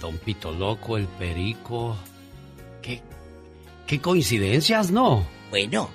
Don 0.02 0.18
Pito 0.18 0.52
Loco, 0.52 0.98
el 0.98 1.06
Perico. 1.08 1.98
¿Qué, 2.82 3.02
qué 3.88 4.00
coincidencias, 4.02 4.92
¿no? 4.92 5.26
Bueno, 5.50 5.90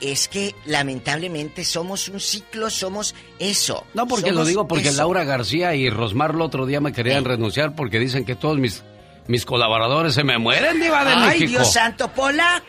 es 0.00 0.28
que 0.28 0.54
lamentablemente 0.64 1.64
somos 1.64 2.08
un 2.08 2.18
ciclo, 2.20 2.70
somos 2.70 3.14
eso. 3.38 3.84
No, 3.94 4.06
porque 4.06 4.32
lo 4.32 4.44
digo 4.44 4.66
porque 4.66 4.88
eso. 4.88 4.98
Laura 4.98 5.24
García 5.24 5.74
y 5.74 5.88
Rosmar 5.90 6.32
el 6.32 6.40
otro 6.40 6.66
día 6.66 6.80
me 6.80 6.92
querían 6.92 7.24
renunciar 7.24 7.74
porque 7.74 7.98
dicen 7.98 8.24
que 8.24 8.34
todos 8.34 8.58
mis, 8.58 8.82
mis 9.26 9.44
colaboradores 9.44 10.14
se 10.14 10.24
me 10.24 10.38
mueren, 10.38 10.80
Diva 10.80 11.04
de 11.04 11.12
Ay, 11.12 11.40
México. 11.40 11.50
Dios 11.60 11.72
santo, 11.72 12.08
Pola. 12.08 12.62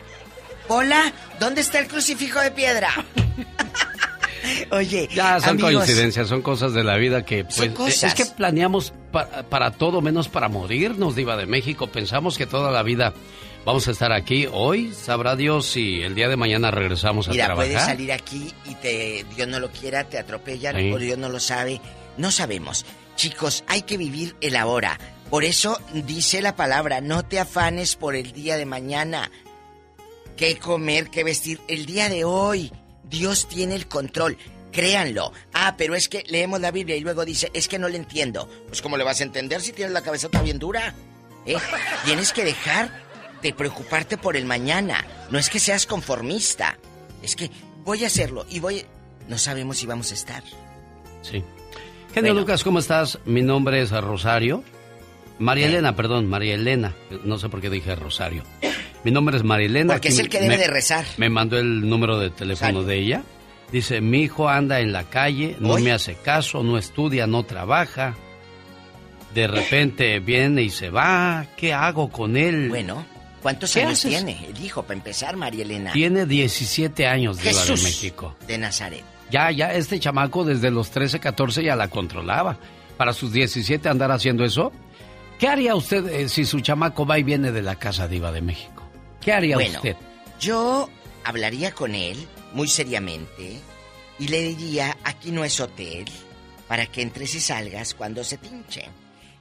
Hola, 0.68 1.12
¿dónde 1.40 1.62
está 1.62 1.78
el 1.78 1.88
crucifijo 1.88 2.40
de 2.40 2.50
piedra? 2.50 2.90
Oye, 4.70 5.08
ya 5.12 5.40
son 5.40 5.50
amigos, 5.50 5.72
coincidencias, 5.74 6.28
son 6.28 6.42
cosas 6.42 6.72
de 6.72 6.84
la 6.84 6.96
vida 6.96 7.24
que 7.24 7.44
Son 7.48 7.70
pues 7.70 7.94
cosas. 7.94 8.04
es 8.04 8.14
que 8.14 8.24
planeamos 8.34 8.92
pa- 9.12 9.26
para 9.48 9.72
todo 9.72 10.00
menos 10.00 10.28
para 10.28 10.48
morirnos, 10.48 11.16
diva 11.16 11.36
de 11.36 11.46
México. 11.46 11.86
Pensamos 11.88 12.38
que 12.38 12.46
toda 12.46 12.70
la 12.70 12.82
vida 12.82 13.12
vamos 13.64 13.86
a 13.88 13.90
estar 13.90 14.12
aquí. 14.12 14.46
Hoy 14.50 14.92
sabrá 14.94 15.36
Dios 15.36 15.66
si 15.66 16.02
el 16.02 16.14
día 16.14 16.28
de 16.28 16.36
mañana 16.36 16.70
regresamos 16.70 17.28
a 17.28 17.32
Mira, 17.32 17.46
trabajar. 17.46 17.70
puedes 17.70 17.84
salir 17.84 18.12
aquí 18.12 18.52
y 18.64 18.74
te 18.76 19.24
Dios 19.36 19.48
no 19.48 19.60
lo 19.60 19.70
quiera, 19.70 20.04
te 20.04 20.18
atropellan 20.18 20.76
Sí. 20.76 20.92
o 20.92 20.98
Dios 20.98 21.18
no 21.18 21.28
lo 21.28 21.40
sabe. 21.40 21.80
No 22.16 22.30
sabemos. 22.30 22.84
Chicos, 23.16 23.64
hay 23.66 23.82
que 23.82 23.96
vivir 23.96 24.36
el 24.40 24.56
ahora. 24.56 24.98
Por 25.30 25.44
eso 25.44 25.80
dice 25.92 26.40
la 26.40 26.56
palabra, 26.56 27.00
no 27.00 27.24
te 27.24 27.38
afanes 27.38 27.96
por 27.96 28.16
el 28.16 28.32
día 28.32 28.56
de 28.56 28.64
mañana. 28.64 29.30
¿Qué 30.36 30.56
comer, 30.56 31.10
qué 31.10 31.24
vestir? 31.24 31.60
El 31.68 31.84
día 31.86 32.08
de 32.08 32.24
hoy. 32.24 32.72
Dios 33.04 33.48
tiene 33.48 33.74
el 33.74 33.88
control. 33.88 34.36
Créanlo. 34.70 35.32
Ah, 35.52 35.74
pero 35.78 35.94
es 35.94 36.08
que 36.08 36.24
leemos 36.28 36.60
la 36.60 36.70
Biblia 36.70 36.94
y 36.96 37.00
luego 37.00 37.24
dice, 37.24 37.50
es 37.54 37.68
que 37.68 37.78
no 37.78 37.88
le 37.88 37.96
entiendo. 37.96 38.48
Pues 38.68 38.82
¿cómo 38.82 38.96
le 38.96 39.04
vas 39.04 39.20
a 39.20 39.24
entender 39.24 39.60
si 39.62 39.72
tienes 39.72 39.92
la 39.94 40.02
cabezota 40.02 40.40
bien 40.42 40.58
dura? 40.58 40.94
¿Eh? 41.46 41.56
Tienes 42.04 42.32
que 42.32 42.44
dejar 42.44 42.90
de 43.42 43.52
preocuparte 43.52 44.16
por 44.16 44.36
el 44.36 44.44
mañana. 44.44 45.04
No 45.30 45.38
es 45.38 45.48
que 45.50 45.58
seas 45.60 45.86
conformista. 45.86 46.76
Es 47.22 47.36
que 47.36 47.50
voy 47.84 48.04
a 48.04 48.08
hacerlo 48.08 48.46
y 48.50 48.60
voy... 48.60 48.84
No 49.28 49.36
sabemos 49.38 49.76
si 49.78 49.86
vamos 49.86 50.10
a 50.10 50.14
estar. 50.14 50.42
Sí. 51.22 51.42
Genio 52.14 52.32
Lucas, 52.34 52.64
¿cómo 52.64 52.78
estás? 52.78 53.18
Mi 53.26 53.42
nombre 53.42 53.82
es 53.82 53.90
Rosario. 53.90 54.64
María 55.38 55.66
Elena, 55.66 55.94
perdón, 55.94 56.26
María 56.26 56.54
Elena. 56.54 56.94
No 57.24 57.38
sé 57.38 57.48
por 57.48 57.60
qué 57.60 57.68
dije 57.70 57.94
Rosario. 57.94 58.42
Mi 59.04 59.10
nombre 59.10 59.36
es 59.36 59.44
María 59.44 59.66
Elena. 59.66 59.94
Porque 59.94 60.08
es 60.08 60.18
el 60.18 60.28
que 60.28 60.40
debe 60.40 60.56
me- 60.56 60.62
de 60.62 60.68
rezar. 60.68 61.04
Me 61.18 61.28
mandó 61.28 61.58
el 61.58 61.88
número 61.88 62.18
de 62.18 62.30
teléfono 62.30 62.82
de 62.82 62.96
ella. 62.98 63.22
Dice, 63.70 64.00
mi 64.00 64.22
hijo 64.22 64.48
anda 64.48 64.80
en 64.80 64.92
la 64.92 65.04
calle, 65.04 65.54
no 65.60 65.76
me 65.78 65.92
hace 65.92 66.14
caso, 66.14 66.62
no 66.62 66.78
estudia, 66.78 67.26
no 67.26 67.42
trabaja. 67.44 68.16
De 69.34 69.46
repente 69.46 70.18
viene 70.20 70.62
y 70.62 70.70
se 70.70 70.88
va. 70.88 71.46
¿Qué 71.56 71.74
hago 71.74 72.08
con 72.10 72.36
él? 72.38 72.70
Bueno, 72.70 73.04
¿cuántos 73.42 73.72
¿Qué 73.72 73.82
años 73.82 73.98
haces? 73.98 74.10
tiene 74.10 74.46
el 74.48 74.64
hijo 74.64 74.82
para 74.82 74.94
empezar, 74.94 75.36
María 75.36 75.62
Elena? 75.64 75.92
Tiene 75.92 76.26
17 76.26 77.06
años 77.06 77.36
de 77.38 77.44
de 77.44 77.48
Jesús 77.50 77.82
México. 77.82 78.36
de 78.46 78.58
Nazaret. 78.58 79.04
Ya, 79.30 79.50
ya, 79.50 79.74
este 79.74 80.00
chamaco 80.00 80.44
desde 80.44 80.70
los 80.70 80.90
13, 80.90 81.20
14 81.20 81.62
ya 81.62 81.76
la 81.76 81.88
controlaba. 81.88 82.58
Para 82.96 83.12
sus 83.12 83.32
17 83.32 83.88
andar 83.88 84.10
haciendo 84.10 84.44
eso. 84.44 84.72
¿Qué 85.38 85.46
haría 85.46 85.74
usted 85.76 86.06
eh, 86.08 86.28
si 86.28 86.44
su 86.44 86.60
chamaco 86.60 87.06
va 87.06 87.18
y 87.18 87.22
viene 87.22 87.52
de 87.52 87.62
la 87.62 87.76
casa 87.76 88.08
diva 88.08 88.32
de 88.32 88.40
México? 88.40 88.82
¿Qué 89.20 89.32
haría 89.32 89.54
Bueno, 89.56 89.76
usted? 89.78 89.96
Yo 90.40 90.88
hablaría 91.24 91.70
con 91.72 91.94
él 91.94 92.26
muy 92.54 92.66
seriamente 92.66 93.60
y 94.18 94.28
le 94.28 94.42
diría, 94.42 94.96
aquí 95.04 95.30
no 95.30 95.44
es 95.44 95.60
hotel, 95.60 96.06
para 96.66 96.86
que 96.86 97.02
entres 97.02 97.34
y 97.36 97.40
salgas 97.40 97.94
cuando 97.94 98.24
se 98.24 98.36
tinche. 98.38 98.86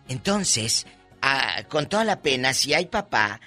Entonces, 0.07 0.85
ah, 1.21 1.63
con 1.67 1.87
toda 1.89 2.03
la 2.03 2.21
pena, 2.21 2.53
si 2.53 2.73
hay 2.73 2.85
papá, 2.85 3.41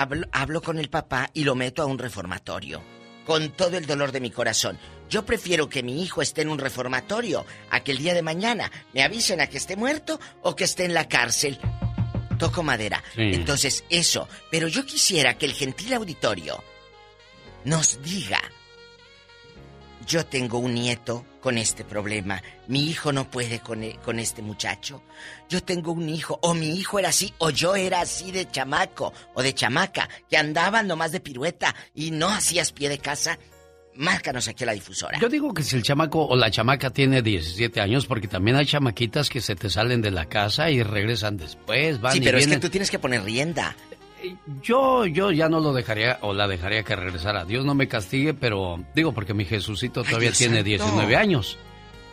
hablo, 0.00 0.26
hablo 0.32 0.62
con 0.62 0.78
el 0.78 0.90
papá 0.90 1.30
y 1.32 1.44
lo 1.44 1.54
meto 1.54 1.82
a 1.82 1.86
un 1.86 1.98
reformatorio. 1.98 2.82
Con 3.24 3.50
todo 3.50 3.76
el 3.76 3.86
dolor 3.86 4.12
de 4.12 4.20
mi 4.20 4.30
corazón. 4.30 4.78
Yo 5.08 5.24
prefiero 5.24 5.68
que 5.68 5.82
mi 5.82 6.02
hijo 6.02 6.22
esté 6.22 6.42
en 6.42 6.48
un 6.48 6.58
reformatorio 6.58 7.44
a 7.70 7.80
que 7.80 7.92
el 7.92 7.98
día 7.98 8.14
de 8.14 8.22
mañana 8.22 8.70
me 8.92 9.02
avisen 9.02 9.40
a 9.40 9.48
que 9.48 9.56
esté 9.56 9.76
muerto 9.76 10.20
o 10.42 10.54
que 10.54 10.64
esté 10.64 10.84
en 10.84 10.94
la 10.94 11.08
cárcel. 11.08 11.58
Toco 12.38 12.62
madera. 12.62 13.02
Sí. 13.14 13.22
Entonces, 13.32 13.84
eso. 13.88 14.28
Pero 14.50 14.68
yo 14.68 14.84
quisiera 14.84 15.38
que 15.38 15.46
el 15.46 15.54
gentil 15.54 15.94
auditorio 15.94 16.62
nos 17.64 18.00
diga, 18.02 18.40
yo 20.06 20.24
tengo 20.26 20.58
un 20.58 20.74
nieto 20.74 21.24
con 21.40 21.58
este 21.58 21.84
problema, 21.84 22.42
mi 22.68 22.88
hijo 22.88 23.12
no 23.12 23.30
puede 23.30 23.60
con, 23.60 23.82
e- 23.82 23.98
con 24.04 24.18
este 24.18 24.42
muchacho, 24.42 25.02
yo 25.48 25.62
tengo 25.62 25.92
un 25.92 26.08
hijo, 26.08 26.38
o 26.42 26.54
mi 26.54 26.76
hijo 26.76 26.98
era 26.98 27.10
así, 27.10 27.32
o 27.38 27.50
yo 27.50 27.76
era 27.76 28.00
así 28.00 28.32
de 28.32 28.50
chamaco, 28.50 29.12
o 29.34 29.42
de 29.42 29.54
chamaca, 29.54 30.08
que 30.28 30.36
andaban 30.36 30.86
nomás 30.86 31.12
de 31.12 31.20
pirueta 31.20 31.74
y 31.94 32.10
no 32.10 32.28
hacías 32.28 32.72
pie 32.72 32.88
de 32.88 32.98
casa, 32.98 33.38
márcanos 33.94 34.48
aquí 34.48 34.64
a 34.64 34.66
la 34.66 34.72
difusora. 34.72 35.18
Yo 35.20 35.28
digo 35.28 35.54
que 35.54 35.62
si 35.62 35.76
el 35.76 35.82
chamaco 35.82 36.26
o 36.26 36.36
la 36.36 36.50
chamaca 36.50 36.90
tiene 36.90 37.22
17 37.22 37.80
años, 37.80 38.06
porque 38.06 38.28
también 38.28 38.56
hay 38.56 38.66
chamaquitas 38.66 39.28
que 39.28 39.40
se 39.40 39.54
te 39.56 39.70
salen 39.70 40.02
de 40.02 40.10
la 40.10 40.26
casa 40.26 40.70
y 40.70 40.82
regresan 40.82 41.36
después, 41.36 42.00
van 42.00 42.12
sí, 42.12 42.18
y 42.18 42.22
pero 42.22 42.38
es 42.38 42.46
que 42.46 42.58
tú 42.58 42.68
tienes 42.68 42.90
que 42.90 42.98
poner 42.98 43.22
rienda. 43.22 43.76
Yo, 44.62 45.06
yo 45.06 45.30
ya 45.32 45.48
no 45.48 45.60
lo 45.60 45.72
dejaría 45.72 46.18
o 46.22 46.32
la 46.34 46.48
dejaría 46.48 46.82
que 46.82 46.96
regresara. 46.96 47.44
Dios 47.44 47.64
no 47.64 47.74
me 47.74 47.88
castigue, 47.88 48.34
pero 48.34 48.82
digo 48.94 49.12
porque 49.12 49.34
mi 49.34 49.44
Jesucito 49.44 50.02
todavía 50.04 50.32
tiene 50.32 50.56
santo. 50.56 50.68
19 50.68 51.16
años. 51.16 51.58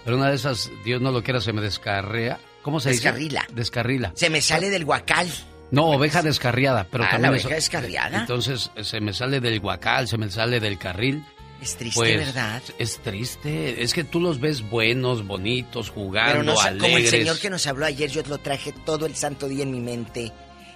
Pero 0.05 0.17
una 0.17 0.29
de 0.29 0.35
esas, 0.35 0.69
Dios 0.83 1.01
no 1.01 1.11
lo 1.11 1.23
quiera, 1.23 1.39
se 1.41 1.53
me 1.53 1.61
descarrea. 1.61 2.39
¿Cómo 2.61 2.79
se 2.79 2.89
Descarrila. 2.89 3.41
dice? 3.47 3.53
Descarrila. 3.55 4.11
Se 4.15 4.29
me 4.29 4.41
sale 4.41 4.69
del 4.69 4.85
guacal. 4.85 5.27
No, 5.71 5.87
oveja 5.87 6.21
descarriada, 6.21 6.85
pero 6.89 7.03
Ah, 7.05 7.09
también 7.11 7.31
la 7.33 7.37
oveja 7.37 7.55
descarriada. 7.55 8.19
Entonces 8.21 8.69
se 8.81 8.99
me 9.01 9.11
sale 9.13 9.39
del 9.39 9.59
guacal, 9.59 10.07
se 10.07 10.17
me 10.17 10.29
sale 10.29 10.59
del 10.59 10.77
carril. 10.77 11.23
Es 11.61 11.77
triste, 11.77 11.97
Pues, 11.99 12.17
¿verdad? 12.17 12.61
Es 12.77 12.99
triste. 12.99 13.81
Es 13.81 13.93
que 13.93 14.03
tú 14.03 14.19
los 14.19 14.39
ves 14.41 14.69
buenos, 14.69 15.25
bonitos, 15.25 15.89
jugando, 15.89 16.31
Pero 16.31 16.43
no 16.43 16.79
como 16.79 16.97
el 16.97 17.07
señor 17.07 17.39
que 17.39 17.49
nos 17.49 17.65
habló 17.67 17.85
ayer, 17.85 18.09
yo 18.11 18.21
lo 18.27 18.37
traje 18.37 18.73
todo 18.85 19.05
el 19.05 19.15
santo 19.15 19.47
día 19.47 19.63
en 19.63 19.71
mi 19.71 19.79
mente. 19.79 20.31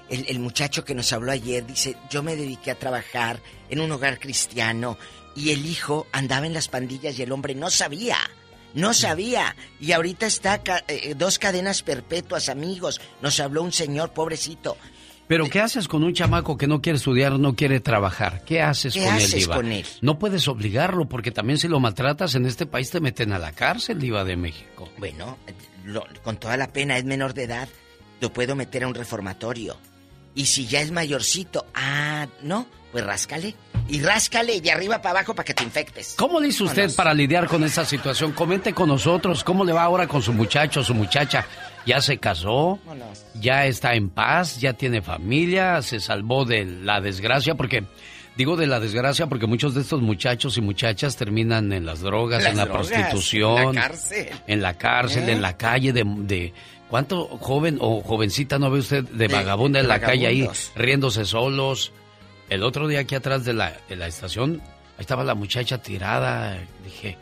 El, 0.10 0.26
el 0.30 0.40
muchacho 0.40 0.86
que 0.86 0.96
nos 0.96 1.12
habló 1.14 1.32
ayer 1.32 1.66
dice, 1.66 1.96
yo 2.10 2.24
me 2.24 2.36
dediqué 2.36 2.72
a 2.72 2.80
trabajar 2.80 3.42
en 3.70 3.80
un 3.82 3.92
hogar 3.92 4.20
cristiano 4.20 4.98
y 5.36 5.52
el 5.52 5.66
hijo 5.66 6.08
andaba 6.12 6.46
en 6.48 6.54
las 6.54 6.68
pandillas 6.70 7.20
y 7.20 7.24
el 7.24 7.32
hombre 7.32 7.56
no 7.56 7.70
sabía, 7.70 8.18
no 8.74 8.94
sabía. 8.94 9.56
Y 9.80 9.92
ahorita 9.92 10.26
está 10.26 10.64
ca- 10.64 10.84
eh, 10.88 11.14
dos 11.18 11.40
cadenas 11.40 11.82
perpetuas, 11.84 12.48
amigos. 12.50 13.02
Nos 13.22 13.40
habló 13.40 13.64
un 13.64 13.72
señor, 13.74 14.14
pobrecito. 14.14 14.78
Pero 15.28 15.50
¿qué 15.50 15.60
haces 15.60 15.90
con 15.90 16.06
un 16.06 16.14
chamaco 16.14 16.56
que 16.58 16.68
no 16.68 16.82
quiere 16.82 16.96
estudiar, 16.96 17.38
no 17.38 17.54
quiere 17.54 17.82
trabajar? 17.82 18.46
¿Qué 18.46 18.62
haces 18.62 18.94
¿Qué 18.94 19.04
con 19.04 19.16
él, 19.18 19.30
Diva? 19.32 19.56
con 19.58 19.72
él? 19.74 19.86
No 20.00 20.18
puedes 20.20 20.48
obligarlo, 20.48 21.10
porque 21.10 21.32
también 21.32 21.60
si 21.60 21.68
lo 21.68 21.82
maltratas 21.82 22.36
en 22.36 22.46
este 22.46 22.66
país 22.66 22.90
te 22.92 23.02
meten 23.02 23.34
a 23.34 23.38
la 23.40 23.52
cárcel, 23.52 24.00
Diva 24.00 24.24
de 24.24 24.38
México. 24.38 24.88
Bueno, 24.98 25.38
lo- 25.84 26.08
con 26.24 26.38
toda 26.38 26.56
la 26.56 26.72
pena, 26.72 26.98
es 26.98 27.04
menor 27.04 27.34
de 27.34 27.44
edad, 27.44 27.68
lo 28.22 28.32
puedo 28.32 28.56
meter 28.56 28.86
a 28.86 28.88
un 28.88 28.96
reformatorio. 28.96 29.78
Y 30.38 30.46
si 30.46 30.68
ya 30.68 30.80
es 30.82 30.92
mayorcito, 30.92 31.66
ah, 31.74 32.28
no, 32.44 32.66
pues 32.92 33.04
ráscale. 33.06 33.56
Y 33.90 34.02
ráscale 34.02 34.62
de 34.62 34.72
arriba 34.72 35.02
para 35.02 35.20
abajo 35.20 35.34
para 35.34 35.46
que 35.46 35.54
te 35.54 35.64
infectes. 35.64 36.14
¿Cómo 36.18 36.40
le 36.40 36.50
hizo 36.50 36.66
usted 36.66 36.94
para 36.96 37.14
lidiar 37.14 37.48
con 37.48 37.64
esa 37.64 37.84
situación? 37.86 38.34
Comente 38.34 38.74
con 38.74 38.88
nosotros, 38.90 39.44
¿cómo 39.44 39.66
le 39.66 39.74
va 39.74 39.82
ahora 39.84 40.08
con 40.08 40.22
su 40.22 40.32
muchacho, 40.34 40.84
su 40.84 40.94
muchacha? 40.94 41.46
¿Ya 41.86 42.00
se 42.02 42.18
casó? 42.18 42.80
¿Ya 43.36 43.66
está 43.66 43.96
en 43.96 44.10
paz? 44.10 44.60
¿Ya 44.60 44.74
tiene 44.74 45.02
familia? 45.02 45.82
¿Se 45.82 46.00
salvó 46.00 46.46
de 46.46 46.64
la 46.66 47.02
desgracia? 47.02 47.56
Porque... 47.56 47.84
Digo 48.38 48.56
de 48.56 48.68
la 48.68 48.80
desgracia 48.80 49.26
porque 49.26 49.48
muchos 49.48 49.74
de 49.74 49.82
estos 49.82 50.00
muchachos 50.04 50.60
y 50.60 50.62
muchachas 50.62 51.16
terminan 51.18 51.74
en 51.74 51.88
las 51.88 52.02
drogas, 52.02 52.44
Las 52.44 52.52
en 52.52 52.58
la 52.60 52.66
drogas, 52.66 52.88
prostitución, 52.90 53.58
en 53.70 53.74
la 53.74 53.82
cárcel. 53.82 54.30
en 54.46 54.62
la 54.62 54.74
cárcel, 54.78 55.30
¿Eh? 55.30 55.32
en 55.32 55.42
la 55.42 55.58
calle 55.58 55.92
de, 55.92 56.04
de- 56.06 56.54
¿cuánto 56.90 57.26
joven 57.40 57.78
o 57.82 58.02
jovencita 58.02 58.60
no 58.60 58.70
ve 58.72 58.80
usted 58.80 59.04
de 59.04 59.28
De- 59.28 59.34
vagabunda 59.34 59.80
en 59.80 59.86
de 59.86 59.90
la 59.90 60.00
calle 60.00 60.28
ahí 60.28 60.48
riéndose 60.76 61.26
solos? 61.26 61.92
El 62.50 62.64
otro 62.64 62.88
día 62.88 63.02
aquí 63.02 63.16
atrás 63.16 63.44
de 63.46 63.54
la, 63.54 63.74
de 63.90 63.96
la 63.98 64.08
estación, 64.08 64.62
ahí 64.64 65.02
estaba 65.02 65.24
la 65.24 65.36
muchacha 65.36 65.80
tirada. 65.82 66.58
Dije, 66.84 67.18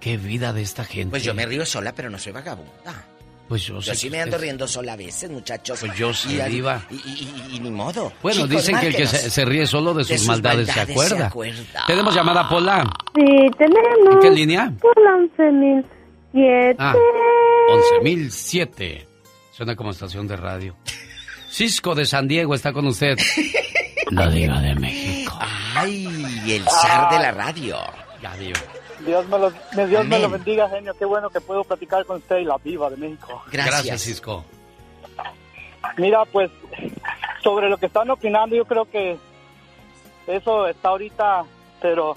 qué 0.00 0.16
vida 0.16 0.52
de 0.52 0.62
esta 0.62 0.84
gente. 0.84 1.10
Pues 1.10 1.24
yo 1.24 1.34
me 1.34 1.44
río 1.46 1.66
sola, 1.66 1.92
pero 1.92 2.10
no 2.10 2.18
soy 2.18 2.32
vagabunda. 2.32 3.04
Pues 3.48 3.62
yo, 3.62 3.80
Yo 3.80 3.94
sí 3.94 4.10
me 4.10 4.20
ando 4.20 4.36
usted- 4.36 4.42
riendo 4.44 4.68
sola 4.68 4.92
a 4.92 4.96
veces, 4.96 5.30
muchachos. 5.30 5.80
Pues 5.80 5.96
yo 5.96 6.12
sí, 6.12 6.34
Y- 6.38 6.50
diva. 6.50 6.82
Y, 6.90 6.94
y- 6.96 6.98
y- 7.50 7.56
y 7.56 7.60
ni 7.60 7.70
modo. 7.70 8.12
Bueno, 8.22 8.42
Chicos, 8.42 8.50
dicen 8.50 8.78
que 8.78 8.86
el 8.88 8.94
que 8.96 9.06
se, 9.06 9.30
se 9.30 9.44
ríe 9.46 9.66
solo 9.66 9.94
de 9.94 10.04
sus, 10.04 10.26
maldades, 10.26 10.66
se 10.68 10.76
maldades 10.76 10.90
acuerda. 11.06 11.26
acuerda. 11.28 11.84
Tenemos 11.86 12.14
llamada 12.14 12.46
Pola. 12.46 12.84
Sí, 13.16 13.24
tenemos. 13.56 14.12
¿En 14.14 14.20
qué 14.20 14.30
línea? 14.30 14.70
Por 14.78 14.94
la 15.02 15.16
11.007. 15.16 16.76
Ah, 16.78 16.94
11.007. 18.02 19.07
Suena 19.58 19.74
como 19.74 19.90
estación 19.90 20.28
de 20.28 20.36
radio. 20.36 20.76
Cisco 21.50 21.96
de 21.96 22.06
San 22.06 22.28
Diego 22.28 22.54
está 22.54 22.72
con 22.72 22.86
usted. 22.86 23.16
La 24.12 24.28
diva 24.30 24.60
de 24.60 24.72
México. 24.76 25.36
Ay, 25.74 26.06
el 26.46 26.62
zar 26.62 27.10
de 27.10 27.18
la 27.18 27.32
radio. 27.32 27.76
Ya, 28.22 28.36
digo. 28.36 28.56
Dios 29.04 29.26
me 29.26 29.36
lo, 29.36 29.50
Dios 29.88 30.06
me 30.06 30.20
lo 30.20 30.30
bendiga, 30.30 30.68
genio. 30.68 30.94
Qué 30.96 31.04
bueno 31.04 31.28
que 31.28 31.40
puedo 31.40 31.64
platicar 31.64 32.04
con 32.06 32.18
usted 32.18 32.38
y 32.38 32.44
la 32.44 32.56
viva 32.58 32.88
de 32.88 32.98
México. 32.98 33.42
Gracias, 33.50 34.02
Cisco. 34.02 34.44
Mira, 35.96 36.24
pues, 36.26 36.52
sobre 37.42 37.68
lo 37.68 37.78
que 37.78 37.86
están 37.86 38.08
opinando, 38.10 38.54
yo 38.54 38.64
creo 38.64 38.84
que 38.84 39.18
eso 40.28 40.68
está 40.68 40.90
ahorita, 40.90 41.44
pero 41.82 42.16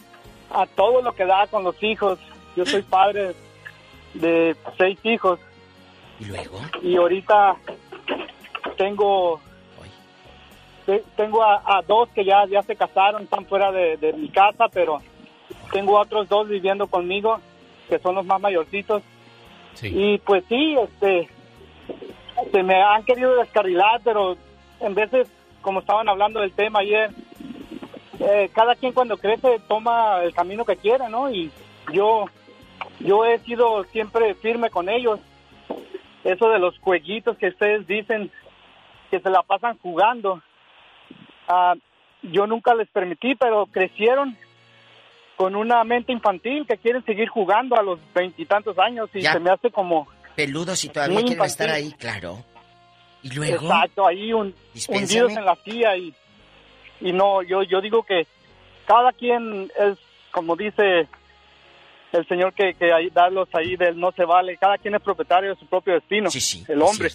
a 0.51 0.67
todo 0.67 1.01
lo 1.01 1.15
que 1.15 1.25
da 1.25 1.47
con 1.47 1.63
los 1.63 1.81
hijos. 1.81 2.19
Yo 2.55 2.67
soy 2.67 2.83
padre 2.83 3.33
de 4.13 4.55
seis 4.77 4.99
hijos 5.03 5.39
¿Y 6.21 6.25
luego? 6.25 6.59
y 6.83 6.95
ahorita 6.97 7.55
tengo 8.77 9.39
te- 10.85 11.03
tengo 11.15 11.43
a, 11.43 11.61
a 11.65 11.81
dos 11.81 12.09
que 12.09 12.23
ya, 12.25 12.45
ya 12.47 12.61
se 12.63 12.75
casaron, 12.75 13.23
están 13.23 13.45
fuera 13.45 13.71
de, 13.71 13.97
de 13.97 14.13
mi 14.13 14.29
casa, 14.29 14.67
pero 14.69 14.99
tengo 15.71 15.97
a 15.97 16.01
otros 16.01 16.27
dos 16.29 16.47
viviendo 16.47 16.87
conmigo, 16.87 17.39
que 17.89 17.99
son 17.99 18.15
los 18.15 18.25
más 18.25 18.39
mayorcitos. 18.41 19.03
Y 19.83 20.17
pues 20.19 20.43
sí, 20.49 20.75
este, 20.77 21.29
se 22.51 22.63
me 22.63 22.81
han 22.81 23.03
querido 23.03 23.35
descarrilar, 23.35 24.01
pero 24.03 24.35
en 24.79 24.93
veces, 24.95 25.27
como 25.61 25.79
estaban 25.79 26.09
hablando 26.09 26.39
del 26.39 26.51
tema 26.53 26.79
ayer, 26.79 27.11
eh, 28.19 28.49
cada 28.53 28.75
quien 28.75 28.93
cuando 28.93 29.17
crece 29.17 29.59
toma 29.67 30.23
el 30.23 30.33
camino 30.33 30.65
que 30.65 30.75
quiere, 30.77 31.09
¿no? 31.09 31.31
Y 31.31 31.51
yo, 31.93 32.25
yo 32.99 33.25
he 33.25 33.39
sido 33.39 33.83
siempre 33.85 34.33
firme 34.35 34.69
con 34.69 34.89
ellos. 34.89 35.19
Eso 36.23 36.49
de 36.49 36.59
los 36.59 36.77
jueguitos 36.79 37.37
que 37.37 37.47
ustedes 37.47 37.87
dicen 37.87 38.31
que 39.09 39.19
se 39.19 39.29
la 39.29 39.41
pasan 39.43 39.77
jugando, 39.79 40.41
ah, 41.47 41.73
yo 42.21 42.45
nunca 42.47 42.73
les 42.75 42.87
permití, 42.89 43.35
pero 43.35 43.65
crecieron 43.65 44.37
con 45.35 45.55
una 45.55 45.83
mente 45.83 46.11
infantil 46.11 46.65
que 46.67 46.77
quieren 46.77 47.03
seguir 47.03 47.27
jugando 47.27 47.75
a 47.75 47.81
los 47.81 47.99
veintitantos 48.13 48.77
años 48.77 49.09
y 49.13 49.21
Ya. 49.21 49.33
se 49.33 49.39
me 49.39 49.49
hace 49.49 49.71
como 49.71 50.07
Peludos 50.35 50.85
y 50.85 50.89
todavía 50.89 51.17
quieren 51.23 51.41
estar 51.43 51.67
infantil. 51.69 51.91
ahí, 51.93 51.97
claro. 51.99 52.37
Y 53.23 53.31
luego. 53.33 53.65
Exacto, 53.65 54.07
ahí 54.07 54.31
un, 54.33 54.53
hundidos 54.87 55.31
en 55.35 55.45
la 55.45 55.55
silla 55.57 55.95
y, 55.97 56.13
y 57.01 57.11
no, 57.11 57.41
yo, 57.41 57.63
yo 57.63 57.81
digo 57.81 58.03
que 58.03 58.25
cada 58.85 59.11
quien 59.13 59.69
es, 59.79 59.97
como 60.31 60.55
dice 60.55 61.07
el 62.13 62.27
señor 62.27 62.53
que, 62.53 62.73
que 62.73 62.91
ahí, 62.93 63.09
darlos 63.09 63.47
ahí 63.53 63.75
del 63.75 63.99
no 63.99 64.11
se 64.11 64.25
vale, 64.25 64.57
cada 64.57 64.77
quien 64.77 64.95
es 64.95 65.01
propietario 65.01 65.51
de 65.51 65.55
su 65.59 65.65
propio 65.67 65.93
destino, 65.93 66.29
el 66.67 66.81
hombre. 66.81 67.09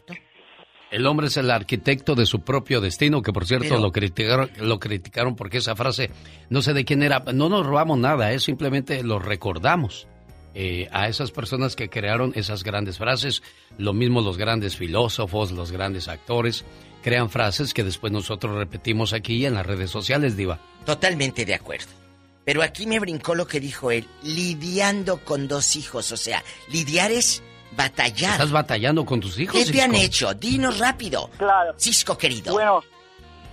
El 0.90 1.06
hombre 1.06 1.26
es 1.26 1.36
el 1.36 1.50
arquitecto 1.50 2.14
de 2.14 2.26
su 2.26 2.42
propio 2.42 2.80
destino, 2.80 3.20
que 3.20 3.32
por 3.32 3.44
cierto 3.44 3.66
Pero- 3.68 3.80
lo 3.80 3.90
criticaron, 3.90 4.50
lo 4.60 4.78
criticaron 4.78 5.34
porque 5.34 5.58
esa 5.58 5.74
frase, 5.74 6.10
no 6.48 6.62
sé 6.62 6.74
de 6.74 6.84
quién 6.84 7.02
era, 7.02 7.24
no 7.34 7.48
nos 7.48 7.66
robamos 7.66 7.98
nada, 7.98 8.32
es 8.32 8.44
simplemente 8.44 9.02
lo 9.02 9.18
recordamos 9.18 10.06
eh, 10.54 10.88
a 10.92 11.08
esas 11.08 11.32
personas 11.32 11.76
que 11.76 11.90
crearon 11.90 12.32
esas 12.34 12.62
grandes 12.62 12.98
frases. 12.98 13.42
Lo 13.76 13.92
mismo 13.92 14.22
los 14.22 14.38
grandes 14.38 14.76
filósofos, 14.76 15.52
los 15.52 15.70
grandes 15.72 16.08
actores, 16.08 16.64
crean 17.02 17.28
frases 17.28 17.74
que 17.74 17.84
después 17.84 18.12
nosotros 18.12 18.56
repetimos 18.56 19.12
aquí 19.12 19.44
en 19.44 19.54
las 19.54 19.66
redes 19.66 19.90
sociales, 19.90 20.36
Diva. 20.36 20.58
Totalmente 20.86 21.44
de 21.44 21.54
acuerdo. 21.54 22.05
Pero 22.46 22.62
aquí 22.62 22.86
me 22.86 23.00
brincó 23.00 23.34
lo 23.34 23.46
que 23.46 23.58
dijo 23.58 23.90
él, 23.90 24.06
lidiando 24.22 25.18
con 25.24 25.48
dos 25.48 25.74
hijos. 25.74 26.12
O 26.12 26.16
sea, 26.16 26.44
lidiar 26.68 27.10
es 27.10 27.42
batallar. 27.72 28.34
¿Estás 28.34 28.52
batallando 28.52 29.04
con 29.04 29.20
tus 29.20 29.36
hijos? 29.40 29.56
¿Qué 29.56 29.72
te 29.72 29.82
han 29.82 29.90
Cisco? 29.90 30.06
hecho? 30.06 30.34
Dinos 30.34 30.78
rápido. 30.78 31.28
Claro. 31.36 31.74
Cisco 31.76 32.16
querido. 32.16 32.52
Bueno, 32.52 32.84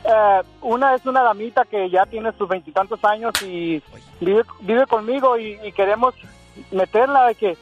eh, 0.05 0.41
una 0.61 0.93
es 0.93 1.03
una 1.07 1.23
damita 1.23 1.65
que 1.65 1.89
ya 1.89 2.05
tiene 2.05 2.31
sus 2.37 2.47
veintitantos 2.47 3.03
años 3.03 3.33
y 3.41 3.81
vive, 4.21 4.43
vive 4.61 4.85
conmigo 4.85 5.39
y, 5.39 5.59
y 5.63 5.71
queremos 5.71 6.13
meterla 6.69 7.29
de 7.29 7.35
que, 7.35 7.57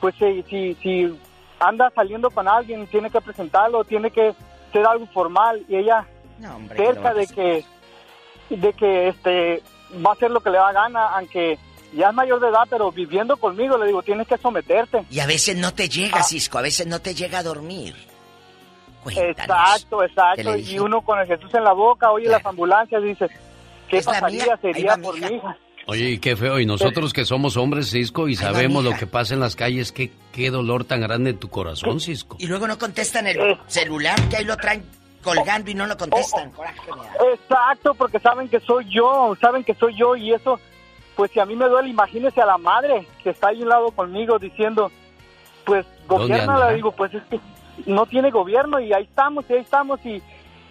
pues 0.00 0.14
si, 0.14 0.44
si, 0.48 0.74
si 0.80 1.18
anda 1.58 1.90
saliendo 1.92 2.30
con 2.30 2.46
alguien, 2.46 2.86
tiene 2.86 3.10
que 3.10 3.20
presentarlo, 3.20 3.82
tiene 3.82 4.12
que 4.12 4.32
ser 4.72 4.86
algo 4.86 5.06
formal 5.08 5.64
y 5.68 5.74
ella 5.74 6.06
hombre, 6.54 6.76
cerca 6.76 7.14
de 7.14 7.26
que, 7.26 7.64
de 8.50 8.72
que 8.74 9.08
este 9.08 9.62
va 10.04 10.10
a 10.10 10.12
hacer 10.14 10.30
lo 10.30 10.40
que 10.40 10.50
le 10.50 10.58
da 10.58 10.72
gana, 10.72 11.08
aunque 11.16 11.58
ya 11.94 12.08
es 12.08 12.14
mayor 12.14 12.40
de 12.40 12.48
edad, 12.48 12.64
pero 12.68 12.92
viviendo 12.92 13.36
conmigo 13.36 13.78
le 13.78 13.86
digo, 13.86 14.02
tienes 14.02 14.26
que 14.28 14.36
someterte. 14.38 15.04
Y 15.10 15.20
a 15.20 15.26
veces 15.26 15.56
no 15.56 15.72
te 15.72 15.84
Ah. 15.84 15.86
llega, 15.86 16.22
Cisco, 16.22 16.58
a 16.58 16.62
veces 16.62 16.86
no 16.86 17.00
te 17.00 17.14
llega 17.14 17.38
a 17.38 17.42
dormir. 17.42 17.94
Exacto, 19.10 19.98
¿Qué 20.00 20.06
exacto. 20.06 20.56
Y 20.56 20.78
uno 20.78 21.00
con 21.00 21.18
el 21.18 21.26
Jesús 21.26 21.52
en 21.54 21.64
la 21.64 21.72
boca, 21.72 22.10
oye 22.10 22.28
las 22.28 22.44
ambulancias, 22.44 23.02
dice, 23.02 23.26
¿qué 23.88 24.02
pasaría? 24.02 24.56
Sería 24.60 24.96
va 24.96 25.02
por 25.02 25.18
mi 25.18 25.36
hija. 25.36 25.56
Oye, 25.86 26.10
y 26.10 26.18
qué 26.18 26.36
feo. 26.36 26.60
Y 26.60 26.66
nosotros 26.66 27.14
que 27.14 27.24
somos 27.24 27.56
hombres, 27.56 27.90
Cisco, 27.90 28.28
y 28.28 28.34
va, 28.34 28.42
sabemos 28.42 28.84
lo 28.84 28.92
que 28.94 29.06
pasa 29.06 29.32
en 29.32 29.40
las 29.40 29.56
calles, 29.56 29.90
qué, 29.92 30.12
qué 30.32 30.50
dolor 30.50 30.84
tan 30.84 31.00
grande 31.00 31.30
en 31.30 31.38
tu 31.38 31.48
corazón, 31.48 31.98
Cisco. 32.00 32.36
Y 32.38 32.46
luego 32.46 32.66
no 32.68 32.76
contestan 32.78 33.26
el 33.26 33.38
Eh. 33.40 33.58
celular, 33.68 34.20
que 34.28 34.36
ahí 34.36 34.44
lo 34.44 34.56
traen 34.58 34.84
colgando 35.36 35.70
y 35.70 35.74
no 35.74 35.86
lo 35.86 35.96
contestan. 35.96 36.50
Coraje 36.52 36.80
me 36.90 37.02
da. 37.06 37.32
Exacto, 37.34 37.94
porque 37.94 38.18
saben 38.20 38.48
que 38.48 38.60
soy 38.60 38.86
yo, 38.90 39.34
saben 39.40 39.64
que 39.64 39.74
soy 39.74 39.94
yo 39.96 40.16
y 40.16 40.32
eso, 40.32 40.58
pues 41.16 41.30
si 41.30 41.40
a 41.40 41.44
mí 41.46 41.54
me 41.56 41.66
duele, 41.68 41.88
imagínese 41.88 42.40
a 42.40 42.46
la 42.46 42.58
madre 42.58 43.06
que 43.22 43.30
está 43.30 43.48
ahí 43.48 43.60
a 43.60 43.62
un 43.64 43.68
lado 43.68 43.90
conmigo 43.92 44.38
diciendo, 44.38 44.90
pues 45.64 45.84
¿Dónde 46.08 46.26
gobierna, 46.38 46.68
le 46.70 46.76
digo, 46.76 46.92
pues 46.92 47.12
es 47.14 47.22
que 47.24 47.38
no 47.86 48.06
tiene 48.06 48.30
gobierno 48.30 48.80
y 48.80 48.92
ahí 48.92 49.04
estamos, 49.04 49.44
y 49.48 49.52
ahí 49.52 49.60
estamos 49.60 50.00
y, 50.04 50.22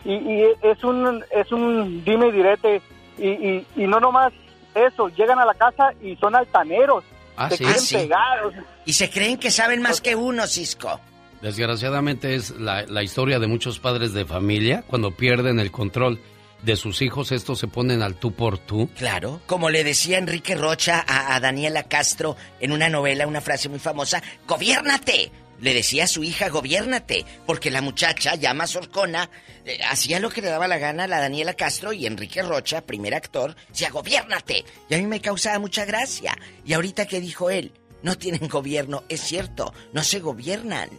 y, 0.06 0.14
y 0.14 0.44
es 0.62 0.84
un 0.84 1.24
es 1.32 1.52
un 1.52 2.04
dime 2.04 2.28
y 2.28 2.32
direte 2.32 2.82
y, 3.18 3.28
y, 3.30 3.68
y 3.76 3.88
no 3.88 4.00
nomás 4.00 4.34
eso, 4.76 5.08
llegan 5.10 5.40
a 5.40 5.46
la 5.46 5.54
casa 5.54 5.94
y 6.02 6.16
son 6.18 6.36
altaneros, 6.36 7.04
Ah, 7.40 7.50
se 7.50 7.58
sí. 7.58 7.64
quieren 7.64 7.82
sí. 7.82 7.96
pegar, 7.98 8.46
o 8.46 8.52
sea, 8.52 8.64
Y 8.86 8.94
se 8.94 9.10
creen 9.12 9.38
que 9.38 9.52
saben 9.52 9.82
más 9.82 10.02
que 10.02 10.16
uno, 10.16 10.48
Cisco. 10.48 11.00
Desgraciadamente 11.42 12.36
es 12.36 12.52
la, 12.52 13.04
historia 13.04 13.40
de 13.40 13.48
muchos 13.48 13.80
padres 13.80 14.14
de 14.14 14.26
familia. 14.26 14.84
Cuando 14.88 15.12
pierden 15.12 15.60
el 15.60 15.72
control 15.72 16.20
de 16.64 16.76
sus 16.76 17.02
hijos, 17.02 17.32
estos 17.32 17.60
se 17.60 17.68
ponen 17.68 18.02
al 18.02 18.16
tú 18.16 18.34
por 18.34 18.58
tú. 18.58 18.90
Claro, 18.98 19.42
como 19.46 19.70
le 19.70 19.84
decía 19.84 20.18
Enrique 20.18 20.56
Rocha 20.56 21.06
a, 21.08 21.40
Daniela 21.40 21.84
Castro 21.84 22.36
en 22.60 22.72
una 22.72 22.90
novela, 22.90 23.28
una 23.28 23.42
frase 23.42 23.70
muy 23.70 23.80
famosa, 23.80 24.22
¡gobiérnate! 24.48 25.32
Le 25.60 25.74
decía 25.74 26.04
a 26.04 26.08
su 26.08 26.24
hija, 26.24 26.50
gobiérnate, 26.50 27.26
porque 27.48 27.72
la 27.72 27.82
muchacha, 27.82 28.36
ya 28.36 28.54
más 28.54 28.76
horcona, 28.76 29.30
eh, 29.66 29.80
hacía 29.90 30.20
lo 30.20 30.30
que 30.30 30.42
le 30.42 30.50
daba 30.50 30.68
la 30.68 30.78
gana 30.78 31.06
a 31.06 31.08
la 31.08 31.20
Daniela 31.20 31.56
Castro 31.56 31.94
y 31.94 32.06
Enrique 32.06 32.44
Rocha, 32.44 32.82
primer 32.82 33.16
actor, 33.16 33.56
decía, 33.70 33.90
gobiérnate. 33.90 34.66
Y 34.88 34.94
a 34.94 34.98
mí 35.00 35.08
me 35.08 35.20
causaba 35.20 35.58
mucha 35.58 35.84
gracia. 35.86 36.38
Y 36.64 36.74
ahorita 36.74 37.08
que 37.08 37.20
dijo 37.20 37.50
él, 37.50 37.72
no 38.04 38.18
tienen 38.18 38.48
gobierno, 38.48 39.04
es 39.10 39.22
cierto, 39.22 39.74
no 39.94 40.04
se 40.04 40.20
gobiernan. 40.20 40.90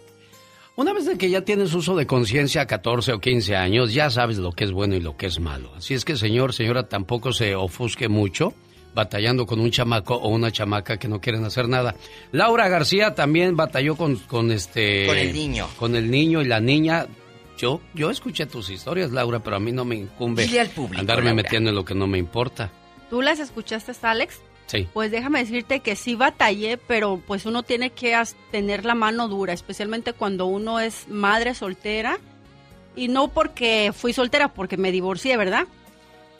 Una 0.78 0.92
vez 0.92 1.06
de 1.06 1.18
que 1.18 1.28
ya 1.28 1.40
tienes 1.40 1.74
uso 1.74 1.96
de 1.96 2.06
conciencia 2.06 2.60
a 2.60 2.66
14 2.68 3.14
o 3.14 3.18
15 3.18 3.56
años, 3.56 3.92
ya 3.92 4.10
sabes 4.10 4.38
lo 4.38 4.52
que 4.52 4.62
es 4.62 4.70
bueno 4.70 4.94
y 4.94 5.00
lo 5.00 5.16
que 5.16 5.26
es 5.26 5.40
malo. 5.40 5.72
Así 5.76 5.92
es 5.92 6.05
que, 6.05 6.16
señor, 6.16 6.55
señora, 6.55 6.88
tampoco 6.88 7.32
se 7.32 7.56
ofusque 7.56 8.09
mucho 8.09 8.55
batallando 8.94 9.44
con 9.44 9.59
un 9.59 9.72
chamaco 9.72 10.14
o 10.14 10.28
una 10.28 10.52
chamaca 10.52 10.96
que 10.96 11.09
no 11.09 11.20
quieren 11.20 11.44
hacer 11.44 11.68
nada. 11.68 11.96
Laura 12.30 12.68
García 12.68 13.16
también 13.16 13.56
batalló 13.56 13.96
con, 13.96 14.18
con 14.18 14.52
este... 14.52 15.06
Con 15.09 15.18
el 15.18 15.32
niño. 15.32 15.66
Con 15.80 15.96
el 15.96 16.09
niño 16.12 16.42
y 16.42 16.44
la 16.44 16.60
niña. 16.60 17.09
Yo, 17.56 17.80
yo 17.92 18.12
escuché 18.12 18.46
tus 18.46 18.70
historias, 18.70 19.10
Laura, 19.10 19.40
pero 19.40 19.56
a 19.56 19.59
mí 19.59 19.72
no 19.72 19.84
me 19.84 19.96
incumbe 19.96 20.44
Dile 20.44 20.60
al 20.60 20.68
público, 20.68 21.00
andarme 21.00 21.30
Laura. 21.30 21.42
metiendo 21.42 21.70
en 21.70 21.74
lo 21.74 21.84
que 21.84 21.96
no 21.96 22.06
me 22.06 22.18
importa. 22.18 22.70
¿Tú 23.10 23.20
las 23.20 23.40
escuchaste, 23.40 23.90
Alex? 24.02 24.40
Sí. 24.68 24.86
Pues 24.92 25.10
déjame 25.10 25.40
decirte 25.40 25.80
que 25.80 25.96
sí 25.96 26.14
batallé, 26.14 26.76
pero 26.78 27.20
pues 27.26 27.44
uno 27.46 27.62
tiene 27.64 27.90
que 27.90 28.16
tener 28.52 28.84
la 28.84 28.94
mano 28.94 29.26
dura, 29.26 29.52
especialmente 29.52 30.12
cuando 30.12 30.46
uno 30.46 30.78
es 30.78 31.08
madre 31.08 31.54
soltera. 31.54 32.18
Y 32.94 33.08
no 33.08 33.28
porque 33.28 33.92
fui 33.96 34.12
soltera, 34.12 34.48
porque 34.54 34.76
me 34.76 34.92
divorcié, 34.92 35.36
¿verdad? 35.36 35.64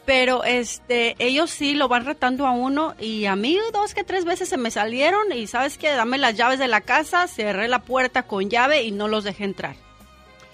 Pero 0.05 0.43
este, 0.43 1.15
ellos 1.19 1.51
sí 1.51 1.73
lo 1.75 1.87
van 1.87 2.05
retando 2.05 2.47
a 2.47 2.51
uno 2.51 2.95
y 2.99 3.25
a 3.25 3.35
mí 3.35 3.57
dos 3.73 3.93
que 3.93 4.03
tres 4.03 4.25
veces 4.25 4.49
se 4.49 4.57
me 4.57 4.71
salieron 4.71 5.31
y 5.31 5.45
sabes 5.47 5.77
qué, 5.77 5.89
dame 5.91 6.17
las 6.17 6.35
llaves 6.35 6.57
de 6.59 6.67
la 6.67 6.81
casa, 6.81 7.27
cerré 7.27 7.67
la 7.67 7.79
puerta 7.83 8.23
con 8.23 8.49
llave 8.49 8.83
y 8.83 8.91
no 8.91 9.07
los 9.07 9.23
dejé 9.23 9.43
entrar. 9.43 9.75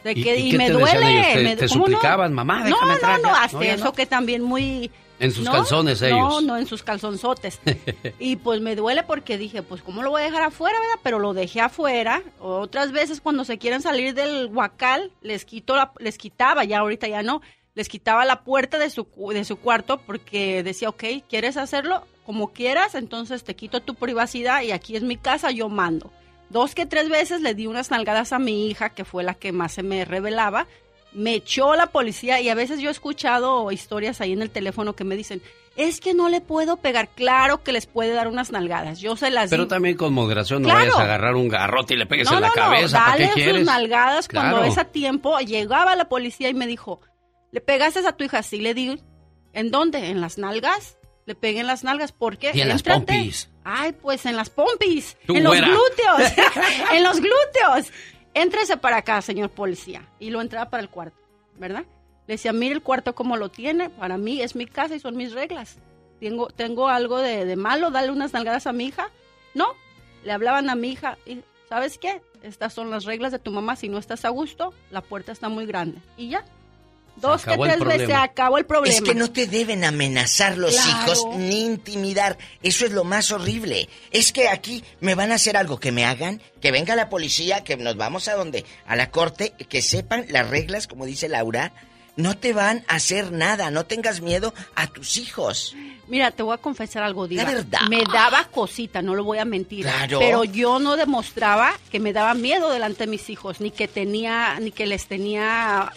De 0.04 0.12
¿Y- 0.12 0.24
que, 0.24 0.38
y 0.40 0.48
y, 0.48 0.52
qué 0.52 0.58
me 0.58 0.68
te 0.68 0.74
duele. 0.74 1.10
ellos? 1.12 1.34
¿Te- 1.34 1.44
me- 1.44 1.56
te 1.56 1.68
¿cómo 1.70 1.80
no? 1.80 1.86
suplicaban, 1.96 2.34
"Mamá, 2.34 2.60
No, 2.60 2.66
déjame 2.76 2.94
entrar 2.94 3.20
no, 3.22 3.28
no, 3.30 3.34
ya"? 3.36 3.44
hasta 3.44 3.58
No, 3.58 3.64
eso 3.64 3.84
no. 3.86 3.94
que 3.94 4.06
también 4.06 4.42
muy... 4.44 4.92
En 5.20 5.32
sus 5.32 5.46
No, 5.46 5.52
calzones 5.52 6.02
ellos. 6.02 6.18
No, 6.18 6.42
no, 6.42 6.58
en 6.58 6.66
sus 6.66 6.84
calzonzotes. 6.84 7.60
y 8.20 8.36
pues 8.36 8.62
me 8.62 8.76
duele 8.76 9.04
porque 9.04 9.38
dije, 9.38 9.64
pues 9.64 9.82
¿cómo 9.82 10.04
lo 10.04 10.10
voy 10.10 10.22
a 10.22 10.26
dejar 10.26 10.44
afuera, 10.44 10.80
verdad? 10.80 11.00
Pero 11.04 11.20
lo 11.20 11.34
dejé 11.34 11.62
afuera. 11.62 12.22
Otras 12.40 12.92
veces 12.92 13.22
cuando 13.22 13.46
se 13.46 13.58
quieren 13.58 13.82
salir 13.82 14.14
del 14.14 14.48
huacal, 14.48 15.12
les 15.22 15.46
quito 15.46 15.76
la, 15.76 15.92
les 16.00 16.18
quitaba, 16.18 16.64
ya 16.66 16.80
ahorita 16.80 17.08
ya 17.08 17.24
no, 17.24 17.42
les 17.76 17.90
quitaba 17.90 18.26
la 18.26 18.44
puerta 18.44 18.78
de 18.78 18.90
su, 18.90 19.08
de 19.34 19.46
su 19.46 19.58
cuarto 19.58 20.00
porque 20.00 20.64
decía, 20.64 20.90
ok, 20.90 21.04
¿quieres 21.30 21.58
hacerlo? 21.58 22.06
Como 22.26 22.54
quieras, 22.54 22.96
entonces 22.96 23.44
te 23.44 23.56
quito 23.56 23.82
tu 23.82 23.96
privacidad 23.96 24.62
y 24.64 24.72
aquí 24.72 24.96
es 24.96 25.04
mi 25.04 25.18
casa, 25.18 25.52
yo 25.52 25.70
mando. 25.70 26.12
Dos 26.50 26.76
que 26.76 26.86
tres 26.86 27.10
veces 27.10 27.42
le 27.42 27.54
di 27.54 27.68
unas 27.68 27.92
nalgadas 27.92 28.32
a 28.32 28.40
mi 28.40 28.68
hija, 28.68 28.90
que 28.90 29.04
fue 29.04 29.24
la 29.24 29.34
que 29.34 29.52
más 29.52 29.74
se 29.74 29.84
me 29.84 30.06
revelaba. 30.06 30.68
Me 31.16 31.34
echó 31.36 31.76
la 31.76 31.88
policía 31.88 32.42
y 32.42 32.50
a 32.50 32.56
veces 32.56 32.80
yo 32.80 32.90
he 32.90 32.92
escuchado 32.92 33.72
historias 33.72 34.22
ahí 34.22 34.34
en 34.34 34.42
el 34.42 34.50
teléfono 34.52 34.94
que 34.94 35.04
me 35.06 35.16
dicen, 35.16 35.42
es 35.78 36.00
que 36.02 36.14
no 36.14 36.30
le 36.30 36.42
puedo 36.42 36.78
pegar. 36.78 37.10
Claro 37.10 37.64
que 37.64 37.72
les 37.72 37.86
puede 37.86 38.12
dar 38.14 38.28
unas 38.28 38.52
nalgadas. 38.52 39.00
Yo 39.00 39.16
se 39.16 39.30
las 39.32 39.50
Pero 39.50 39.68
también 39.68 39.96
con 39.98 40.14
moderación, 40.14 40.62
no 40.62 40.68
Claro. 40.70 40.80
vayas 40.82 40.96
a 41.00 41.04
agarrar 41.04 41.36
un 41.36 41.48
garrote 41.48 41.94
y 41.94 41.98
le 41.98 42.06
pegues 42.06 42.30
No, 42.30 42.36
en 42.38 42.42
la 42.42 42.48
no, 42.50 42.54
cabeza. 42.54 43.00
¿Para 43.00 43.18
qué 43.18 43.24
dale 43.24 43.34
quieres? 43.34 43.56
sus 43.58 43.66
nalgadas 43.66 44.28
cuando 44.28 44.64
es 44.64 44.78
a 44.78 44.86
tiempo. 44.86 45.40
Llegaba 45.40 45.96
la 45.96 46.08
policía 46.10 46.50
y 46.50 46.54
me 46.54 46.68
dijo, 46.68 47.02
¿le 47.52 47.62
pegaste 47.62 48.06
a 48.06 48.12
tu 48.16 48.24
hija? 48.26 48.44
Sí, 48.44 48.60
le 48.60 48.74
di. 48.74 49.00
¿En 49.54 49.72
dónde? 49.72 50.10
¿En 50.10 50.20
las 50.22 50.38
nalgas? 50.38 50.98
Le 51.26 51.34
pegué 51.36 51.62
en 51.62 51.68
las 51.68 51.84
nalgas. 51.84 52.12
¿Por 52.12 52.38
qué? 52.38 52.52
Y 52.54 52.62
en 52.62 52.68
las 52.70 52.84
pompis. 52.84 53.50
Ay, 53.64 53.94
pues 53.94 54.26
en 54.26 54.36
las 54.36 54.50
pompis. 54.50 55.18
Tú, 55.26 55.36
en 55.36 55.44
los 55.44 55.56
glúteos. 55.56 56.32
en 56.94 57.04
los 57.04 57.18
glúteos. 57.20 57.92
Éntrese 58.36 58.76
para 58.76 58.98
acá, 58.98 59.22
señor 59.22 59.50
policía. 59.50 60.08
Y 60.20 60.30
lo 60.30 60.42
entraba 60.42 60.70
para 60.70 60.84
el 60.84 60.90
cuarto, 60.90 61.18
¿verdad? 61.58 61.86
Le 62.28 62.34
decía, 62.34 62.52
mire 62.52 62.76
el 62.76 62.84
cuarto 62.84 63.16
como 63.16 63.38
lo 63.38 63.50
tiene, 63.50 63.90
para 63.90 64.18
mí 64.18 64.42
es 64.42 64.56
mi 64.56 64.66
casa 64.66 64.94
y 64.94 65.00
son 65.00 65.16
mis 65.16 65.32
reglas. 65.32 65.78
Tengo, 66.20 66.48
tengo 66.48 66.90
algo 66.90 67.20
de, 67.20 67.46
de 67.46 67.56
malo, 67.56 67.92
dale 67.92 68.12
unas 68.12 68.34
nalgadas 68.34 68.68
a 68.68 68.74
mi 68.74 68.88
hija. 68.88 69.10
No, 69.54 69.68
le 70.26 70.34
hablaban 70.34 70.70
a 70.70 70.76
mi 70.76 70.90
hija 70.90 71.18
y, 71.26 71.44
¿sabes 71.70 71.98
qué? 71.98 72.22
Estas 72.44 72.74
son 72.74 72.92
las 72.92 73.06
reglas 73.06 73.32
de 73.32 73.40
tu 73.40 73.52
mamá, 73.52 73.78
si 73.78 73.88
no 73.88 73.98
estás 73.98 74.26
a 74.26 74.30
gusto, 74.30 74.74
la 74.92 75.02
puerta 75.02 75.32
está 75.32 75.48
muy 75.48 75.66
grande. 75.66 76.00
Y 76.18 76.28
ya, 76.28 76.44
dos 77.16 77.44
que 77.46 77.58
tres 77.58 77.80
veces 77.80 78.08
se 78.08 78.14
acabó 78.14 78.58
el 78.58 78.66
problema. 78.66 78.96
Es 78.96 79.02
que 79.02 79.16
no 79.16 79.32
te 79.32 79.48
deben 79.48 79.84
amenazar 79.84 80.58
los 80.58 80.76
Claro. 80.76 80.90
hijos 81.14 81.26
ni 81.38 81.62
intimidar. 81.66 82.38
Eso 82.62 82.86
es 82.86 82.92
lo 82.92 83.04
más 83.04 83.32
horrible. 83.32 83.90
Es 84.12 84.32
que 84.32 84.50
aquí 84.50 84.84
me 85.00 85.16
van 85.16 85.32
a 85.32 85.36
hacer 85.36 85.58
algo 85.58 85.80
que 85.80 85.92
me 85.92 86.06
hagan, 86.06 86.42
que 86.62 86.72
venga 86.72 86.96
la 86.96 87.10
policía, 87.10 87.64
que 87.64 87.78
nos 87.78 87.96
vamos 87.98 88.28
a 88.28 88.34
donde, 88.36 88.66
a 88.88 88.96
la 88.96 89.12
corte, 89.12 89.52
que 89.52 89.82
sepan 89.82 90.26
las 90.30 90.50
reglas, 90.50 90.88
como 90.88 91.06
dice 91.06 91.30
Laura. 91.30 91.72
No 92.18 92.38
te 92.38 92.54
van 92.54 92.86
a 92.88 92.96
hacer 92.96 93.34
nada, 93.34 93.72
no 93.72 93.86
tengas 93.86 94.22
miedo 94.22 94.54
a 94.76 94.88
tus 94.88 95.18
hijos. 95.18 95.76
Mira, 96.08 96.32
te 96.32 96.44
voy 96.44 96.54
a 96.54 96.58
confesar 96.60 97.04
algo, 97.04 97.28
Diva. 97.28 97.44
La 97.44 97.50
verdad. 97.52 97.80
Me 97.90 98.04
daba 98.04 98.46
cosita, 98.46 99.02
no 99.02 99.16
lo 99.16 99.26
voy 99.26 99.40
a 99.40 99.44
mentir. 99.44 99.84
Claro. 99.84 100.20
Pero 100.20 100.46
yo 100.46 100.80
no 100.80 100.96
demostraba 100.96 101.74
que 101.92 102.00
me 102.00 102.14
daba 102.14 102.34
miedo 102.34 102.70
delante 102.70 103.04
de 103.04 103.08
mis 103.12 103.30
hijos, 103.30 103.60
ni 103.60 103.70
que 103.72 103.90
tenía, 103.90 104.58
ni 104.62 104.72
que 104.72 104.86
les 104.86 105.08
tenía 105.08 105.92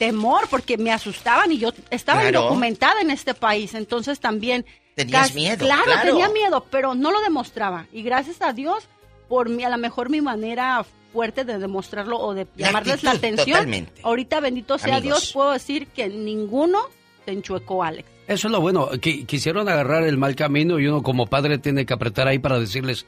temor, 0.00 0.48
porque 0.48 0.78
me 0.78 0.90
asustaban 0.92 1.52
y 1.52 1.58
yo 1.58 1.72
estaba 1.90 2.22
Claro. 2.22 2.38
indocumentada 2.40 3.02
en 3.02 3.10
este 3.10 3.34
país, 3.34 3.74
entonces 3.74 4.18
también... 4.18 4.64
Tenías 4.94 5.34
miedo, 5.34 5.58
Claro, 5.58 5.84
claro. 5.84 6.08
tenía 6.08 6.28
miedo, 6.30 6.64
pero 6.70 6.94
no 6.94 7.10
lo 7.12 7.20
demostraba. 7.20 7.86
Y 7.92 8.02
gracias 8.02 8.40
a 8.40 8.54
Dios, 8.54 8.88
por 9.28 9.50
mi, 9.50 9.62
a 9.62 9.68
lo 9.68 9.76
mejor 9.76 10.08
mi 10.08 10.22
manera 10.22 10.84
fuerte 11.12 11.44
de 11.44 11.58
demostrarlo 11.58 12.18
o 12.18 12.32
de 12.34 12.46
La 12.56 12.68
llamarles 12.68 13.02
la 13.02 13.10
atención. 13.12 13.46
totalmente. 13.58 14.00
Ahorita, 14.02 14.40
bendito 14.40 14.78
sea 14.78 14.96
Amigos. 14.96 15.20
Dios, 15.20 15.32
puedo 15.34 15.52
decir 15.52 15.86
que 15.88 16.08
ninguno 16.08 16.78
se 17.26 17.32
enchuecó, 17.32 17.84
Alex. 17.84 18.08
Eso 18.26 18.48
es 18.48 18.52
lo 18.52 18.60
bueno, 18.62 18.88
que 19.02 19.26
quisieron 19.26 19.68
agarrar 19.68 20.04
el 20.04 20.16
mal 20.16 20.34
camino 20.34 20.78
y 20.78 20.86
uno 20.86 21.02
como 21.02 21.26
padre 21.26 21.58
tiene 21.58 21.84
que 21.84 21.92
apretar 21.92 22.26
ahí 22.26 22.38
para 22.38 22.58
decirles, 22.58 23.04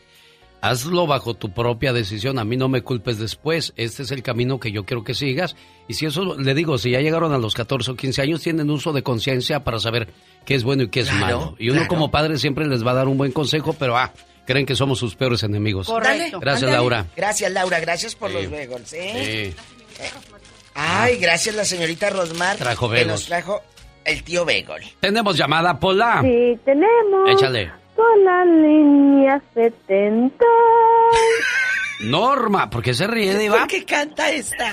hazlo 0.62 1.06
bajo 1.06 1.34
tu 1.34 1.52
propia 1.52 1.92
decisión, 1.92 2.38
a 2.38 2.44
mí 2.44 2.56
no 2.56 2.68
me 2.68 2.80
culpes 2.82 3.18
después, 3.18 3.74
este 3.76 4.04
es 4.04 4.10
el 4.12 4.22
camino 4.22 4.58
que 4.58 4.72
yo 4.72 4.86
quiero 4.86 5.04
que 5.04 5.12
sigas. 5.12 5.54
Y 5.88 5.94
si 5.94 6.06
eso, 6.06 6.36
le 6.38 6.54
digo, 6.54 6.78
si 6.78 6.92
ya 6.92 7.00
llegaron 7.00 7.32
a 7.32 7.38
los 7.38 7.54
14 7.54 7.90
o 7.90 7.96
15 7.96 8.22
años, 8.22 8.40
tienen 8.40 8.70
uso 8.70 8.92
de 8.94 9.02
conciencia 9.02 9.64
para 9.64 9.78
saber 9.80 10.08
qué 10.46 10.54
es 10.54 10.62
bueno 10.64 10.84
y 10.84 10.88
qué 10.88 11.00
es 11.00 11.10
Claro, 11.10 11.20
malo. 11.20 11.56
Y 11.58 11.68
uno 11.68 11.80
claro. 11.80 11.88
como 11.88 12.10
padre 12.10 12.38
siempre 12.38 12.66
les 12.66 12.86
va 12.86 12.92
a 12.92 12.94
dar 12.94 13.08
un 13.08 13.18
buen 13.18 13.32
consejo, 13.32 13.74
pero 13.78 13.96
ah, 13.98 14.12
creen 14.46 14.64
que 14.64 14.76
somos 14.76 14.98
sus 15.00 15.16
peores 15.16 15.42
enemigos. 15.42 15.88
Correcto. 15.88 16.38
Gracias. 16.40 16.70
Laura. 16.70 17.06
Gracias, 17.16 17.52
Laura. 17.52 17.80
Gracias 17.80 18.14
por 18.14 18.30
Sí. 18.30 18.36
los 18.36 18.50
bagels, 18.50 18.92
¿eh? 18.94 19.54
Sí. 19.54 20.04
Ay, 20.74 21.18
gracias 21.18 21.54
la 21.54 21.64
señorita 21.64 22.08
Rosmar. 22.10 22.56
Trajo 22.56 22.88
que 22.88 23.04
nos 23.04 23.26
trajo 23.26 23.60
el 24.04 24.22
tío 24.24 24.44
Bagel. 24.44 24.82
Tenemos 25.00 25.36
llamada, 25.36 25.78
Pola. 25.78 26.20
Sí, 26.22 26.58
tenemos. 26.64 27.28
Échale. 27.30 27.81
Con 27.96 28.24
la 28.24 28.44
línea 28.44 29.40
70. 29.54 30.44
Norma, 32.00 32.68
¿por 32.70 32.82
qué 32.82 32.94
se 32.94 33.06
ríe, 33.06 33.36
Diva? 33.38 33.58
¿Por 33.58 33.66
qué 33.68 33.84
canta 33.84 34.30
esta? 34.30 34.72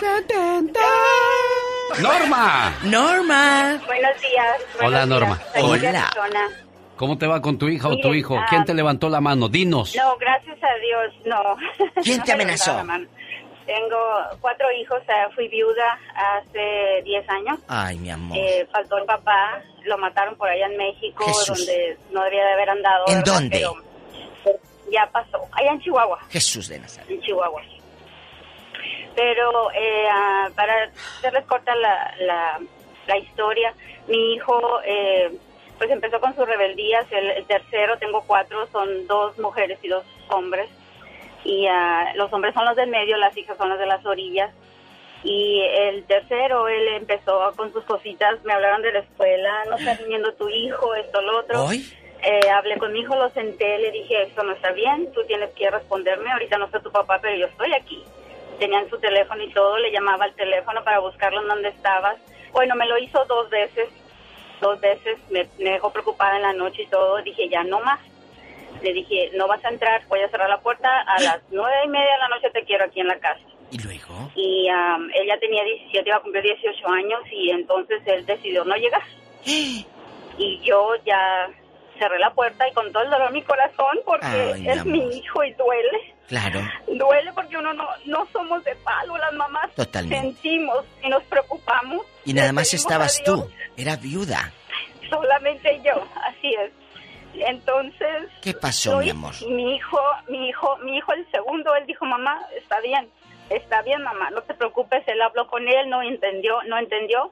Norma. 2.01 2.73
Norma. 2.83 3.81
Buenos 3.85 4.21
días. 4.21 4.57
Hola, 4.79 5.05
buenos 5.05 5.07
Norma. 5.09 5.35
días. 5.37 5.63
Hola. 5.63 6.09
persona. 6.13 6.47
¿Cómo 6.95 7.17
te 7.17 7.27
va 7.27 7.41
con 7.41 7.57
tu 7.57 7.67
hija 7.69 7.87
o 7.87 7.97
tu 7.97 8.13
hijo? 8.13 8.37
ah, 8.37 8.45
¿Quién 8.49 8.65
te 8.65 8.73
levantó 8.73 9.09
la 9.09 9.21
mano? 9.21 9.47
Dinos. 9.47 9.95
No, 9.95 10.17
gracias 10.17 10.57
a 10.61 10.67
Dios, 10.81 11.25
no. 11.25 12.01
¿Quién 12.03 12.17
No 12.17 12.23
te 12.25 12.35
me 12.35 12.43
amenazó? 12.43 12.83
Tengo 13.69 13.99
cuatro 14.41 14.65
hijos, 14.71 14.99
eh, 15.07 15.27
fui 15.35 15.47
viuda 15.47 15.99
hace 16.15 17.03
10 17.03 17.29
años. 17.29 17.59
Ay, 17.67 17.99
mi 17.99 18.09
amor. 18.09 18.35
Eh, 18.35 18.67
faltó 18.71 18.97
el 18.97 19.05
papá, 19.05 19.61
lo 19.83 19.95
mataron 19.99 20.35
por 20.37 20.49
allá 20.49 20.65
en 20.65 20.75
México, 20.75 21.23
Jesús. 21.23 21.67
donde 21.67 21.95
no 22.09 22.23
debía 22.23 22.45
de 22.45 22.53
haber 22.53 22.69
andado. 22.71 23.05
¿En 23.07 23.19
¿verdad? 23.19 23.33
dónde? 23.33 23.57
Pero, 23.59 23.73
pero 24.43 24.57
ya 24.91 25.07
pasó, 25.11 25.47
allá 25.51 25.69
en 25.69 25.81
Chihuahua, 25.81 26.17
Jesús 26.31 26.67
de 26.67 26.79
Nazaret. 26.79 27.11
en 27.11 27.21
Chihuahua. 27.21 27.61
Pero 29.15 29.71
eh, 29.75 30.07
ah, 30.11 30.49
para 30.55 30.89
hacerles 31.19 31.45
corta 31.45 31.75
la, 31.75 32.15
la, 32.21 32.59
la 33.05 33.17
historia, 33.19 33.71
mi 34.07 34.33
hijo 34.33 34.81
eh, 34.83 35.31
pues 35.77 35.91
empezó 35.91 36.19
con 36.19 36.35
sus 36.35 36.47
rebeldías, 36.47 37.05
el, 37.11 37.29
el 37.29 37.45
tercero, 37.45 37.99
tengo 37.99 38.23
cuatro, 38.25 38.65
son 38.71 39.05
dos 39.05 39.37
mujeres 39.37 39.77
y 39.83 39.89
dos 39.89 40.03
hombres. 40.29 40.71
Y 41.43 41.67
ah, 41.67 42.11
los 42.15 42.31
hombres 42.33 42.53
son 42.53 42.65
los 42.65 42.75
del 42.75 42.89
medio, 42.89 43.17
las 43.17 43.35
hijas 43.37 43.57
son 43.57 43.69
las 43.69 43.79
de 43.79 43.85
las 43.85 44.05
orillas. 44.05 44.51
Y 45.23 45.61
el 45.61 46.05
tercero, 46.05 46.67
él 46.67 46.87
empezó 46.89 47.51
con 47.57 47.73
sus 47.73 47.83
cositas, 47.83 48.43
me 48.45 48.53
hablaron 48.53 48.81
de 48.81 48.93
la 48.93 48.99
escuela, 48.99 49.65
no 49.69 49.75
está 49.75 49.95
viniendo 49.95 50.33
tu 50.33 50.47
hijo, 50.49 50.95
esto, 50.95 51.21
lo 51.21 51.39
otro. 51.39 51.65
¿Hoy? 51.65 51.85
Eh, 52.21 52.49
hablé 52.49 52.77
con 52.77 52.91
mi 52.91 52.99
hijo, 52.99 53.15
lo 53.15 53.29
senté, 53.29 53.79
le 53.79 53.91
dije, 53.91 54.23
esto 54.23 54.43
no 54.43 54.53
está 54.53 54.71
bien, 54.71 55.11
tú 55.13 55.23
tienes 55.25 55.51
que 55.51 55.69
responderme, 55.69 56.31
ahorita 56.31 56.57
no 56.57 56.65
está 56.65 56.81
tu 56.81 56.91
papá, 56.91 57.19
pero 57.21 57.35
yo 57.37 57.45
estoy 57.47 57.73
aquí. 57.73 58.03
Tenían 58.59 58.89
su 58.89 58.97
teléfono 58.99 59.41
y 59.41 59.51
todo, 59.53 59.77
le 59.77 59.91
llamaba 59.91 60.25
al 60.25 60.33
teléfono 60.33 60.83
para 60.83 60.99
buscarlo 60.99 61.41
en 61.41 61.47
donde 61.47 61.69
estabas. 61.69 62.17
Bueno, 62.51 62.75
me 62.75 62.87
lo 62.87 62.97
hizo 62.97 63.23
dos 63.25 63.49
veces, 63.49 63.89
dos 64.59 64.79
veces, 64.81 65.17
me, 65.29 65.47
me 65.59 65.71
dejó 65.71 65.91
preocupada 65.91 66.35
en 66.35 66.41
la 66.43 66.53
noche 66.53 66.83
y 66.83 66.87
todo, 66.87 67.21
dije, 67.21 67.47
ya 67.47 67.63
no 67.63 67.79
más. 67.81 67.99
Le 68.81 68.93
dije, 68.93 69.31
no 69.35 69.47
vas 69.47 69.63
a 69.65 69.69
entrar, 69.69 70.01
voy 70.07 70.21
a 70.21 70.29
cerrar 70.29 70.49
la 70.49 70.59
puerta, 70.61 70.89
a 71.01 71.21
las 71.21 71.39
nueve 71.51 71.75
y 71.85 71.89
media 71.89 72.13
de 72.13 72.17
la 72.19 72.29
noche 72.29 72.49
te 72.51 72.63
quiero 72.63 72.85
aquí 72.85 72.99
en 73.01 73.07
la 73.07 73.19
casa. 73.19 73.41
¿Y 73.71 73.77
luego? 73.79 74.31
Y 74.35 74.67
um, 74.71 75.09
ella 75.13 75.39
tenía 75.39 75.63
17, 75.63 76.07
iba 76.07 76.17
a 76.17 76.21
cumplir 76.21 76.43
18 76.43 76.87
años 76.89 77.19
y 77.31 77.51
entonces 77.51 78.01
él 78.05 78.25
decidió 78.25 78.63
no 78.65 78.75
llegar. 78.75 79.03
Y 80.41 80.57
yo 80.63 80.93
ya 81.05 81.49
cerré 81.99 82.17
la 82.17 82.33
puerta 82.33 82.65
y 82.65 82.73
con 82.73 82.89
todo 82.93 83.03
el 83.03 83.09
dolor 83.09 83.27
en 83.27 83.33
mi 83.33 83.41
corazón 83.41 83.99
porque 84.05 84.53
Ay, 84.53 84.61
mi 84.61 84.69
es 84.69 84.85
mi 84.85 85.17
hijo 85.17 85.43
y 85.43 85.51
duele. 85.53 86.15
Claro. 86.29 86.61
Duele 86.87 87.33
porque 87.33 87.57
uno 87.57 87.73
no, 87.73 87.85
no 88.05 88.25
somos 88.31 88.63
de 88.63 88.73
palo, 88.77 89.17
las 89.17 89.33
mamás 89.33 89.69
Totalmente. 89.75 90.15
sentimos 90.21 90.85
y 91.03 91.09
nos 91.09 91.23
preocupamos. 91.23 92.05
Y 92.23 92.33
nada 92.33 92.53
más 92.53 92.73
estabas 92.73 93.21
tú. 93.23 93.49
Era 93.75 93.97
viuda. 93.97 94.53
Solamente 95.09 95.81
yo, 95.83 96.01
así 96.23 96.53
es. 96.53 96.71
Entonces, 97.39 98.29
¿Qué 98.41 98.53
pasó, 98.53 98.97
mi 98.97 99.09
amor? 99.09 99.33
Mi 99.49 99.75
hijo, 99.75 99.99
mi 100.27 100.49
hijo, 100.49 100.77
mi 100.77 100.97
hijo 100.97 101.13
el 101.13 101.29
segundo, 101.31 101.75
él 101.75 101.85
dijo, 101.85 102.05
mamá, 102.05 102.39
está 102.55 102.79
bien, 102.81 103.09
está 103.49 103.81
bien, 103.81 104.01
mamá, 104.03 104.29
no 104.31 104.41
te 104.41 104.53
preocupes. 104.53 105.07
Él 105.07 105.21
habló 105.21 105.47
con 105.47 105.67
él, 105.67 105.89
no 105.89 106.01
entendió, 106.01 106.61
no 106.63 106.77
entendió. 106.77 107.31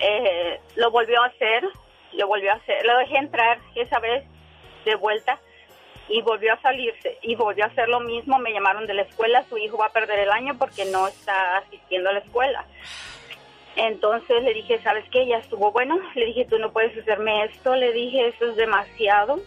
Eh, 0.00 0.60
lo 0.76 0.90
volvió 0.90 1.22
a 1.22 1.26
hacer, 1.26 1.64
lo 2.12 2.26
volvió 2.26 2.52
a 2.52 2.56
hacer. 2.56 2.84
Lo 2.84 2.98
dejé 2.98 3.18
entrar 3.18 3.58
esa 3.74 3.98
vez 3.98 4.24
de 4.84 4.94
vuelta 4.94 5.38
y 6.08 6.22
volvió 6.22 6.52
a 6.52 6.60
salirse 6.60 7.18
y 7.22 7.34
volvió 7.34 7.64
a 7.64 7.68
hacer 7.68 7.88
lo 7.88 8.00
mismo. 8.00 8.38
Me 8.38 8.52
llamaron 8.52 8.86
de 8.86 8.94
la 8.94 9.02
escuela, 9.02 9.44
su 9.48 9.58
hijo 9.58 9.78
va 9.78 9.86
a 9.86 9.92
perder 9.92 10.20
el 10.20 10.30
año 10.30 10.56
porque 10.58 10.84
no 10.86 11.08
está 11.08 11.58
asistiendo 11.58 12.10
a 12.10 12.14
la 12.14 12.20
escuela. 12.20 12.64
Entonces 13.76 14.42
le 14.42 14.54
dije, 14.54 14.80
¿sabes 14.82 15.04
qué? 15.10 15.26
Ya 15.26 15.38
estuvo 15.38 15.70
bueno. 15.70 15.98
Le 16.14 16.26
dije, 16.26 16.46
tú 16.48 16.58
no 16.58 16.72
puedes 16.72 16.96
hacerme 16.96 17.44
esto. 17.44 17.76
Le 17.76 17.92
dije, 17.92 18.28
eso 18.28 18.46
es 18.46 18.56
demasiado. 18.56 19.40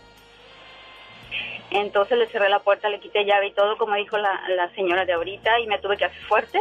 Entonces 1.72 2.18
le 2.18 2.28
cerré 2.28 2.50
la 2.50 2.60
puerta, 2.60 2.90
le 2.90 3.00
quité 3.00 3.26
llave 3.26 3.48
y 3.48 3.54
todo, 3.54 3.78
como 3.78 3.96
dijo 3.96 4.18
la, 4.18 4.72
señora 4.76 5.06
de 5.06 5.14
ahorita, 5.14 5.60
y 5.60 5.68
me 5.68 5.78
tuve 5.80 5.98
que 5.98 6.06
hacer 6.06 6.22
fuerte. 6.24 6.60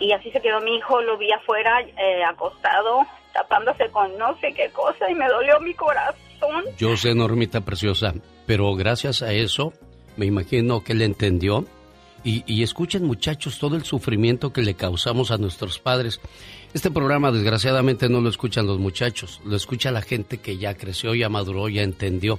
Y 0.00 0.12
así 0.12 0.30
se 0.30 0.40
quedó 0.40 0.60
mi 0.60 0.76
hijo, 0.76 1.00
lo 1.02 1.18
vi 1.18 1.30
afuera, 1.30 1.80
eh, 1.80 2.24
acostado, 2.24 3.06
tapándose 3.32 3.88
con 3.90 4.16
no 4.18 4.36
sé 4.40 4.52
qué 4.54 4.70
cosa, 4.70 5.08
y 5.10 5.14
me 5.14 5.28
dolió 5.28 5.60
mi 5.60 5.74
corazón. 5.74 6.64
Yo 6.78 6.96
sé, 6.96 7.14
Normita 7.14 7.60
preciosa, 7.60 8.14
pero 8.46 8.74
gracias 8.74 9.22
a 9.22 9.32
eso 9.32 9.72
me 10.16 10.26
imagino 10.26 10.82
que 10.82 10.92
él 10.92 11.02
entendió. 11.02 11.64
Y, 12.22 12.44
y 12.46 12.62
escuchen 12.62 13.04
muchachos 13.06 13.58
todo 13.58 13.76
el 13.76 13.84
sufrimiento 13.84 14.52
que 14.52 14.60
le 14.62 14.74
causamos 14.74 15.30
a 15.30 15.38
nuestros 15.38 15.78
padres. 15.78 16.20
Este 16.74 16.90
programa 16.90 17.32
desgraciadamente 17.32 18.08
no 18.10 18.20
lo 18.20 18.28
escuchan 18.28 18.66
los 18.66 18.78
muchachos, 18.78 19.40
lo 19.44 19.56
escucha 19.56 19.90
la 19.90 20.02
gente 20.02 20.38
que 20.38 20.58
ya 20.58 20.74
creció, 20.74 21.14
ya 21.14 21.28
maduró, 21.30 21.68
ya 21.70 21.82
entendió. 21.82 22.38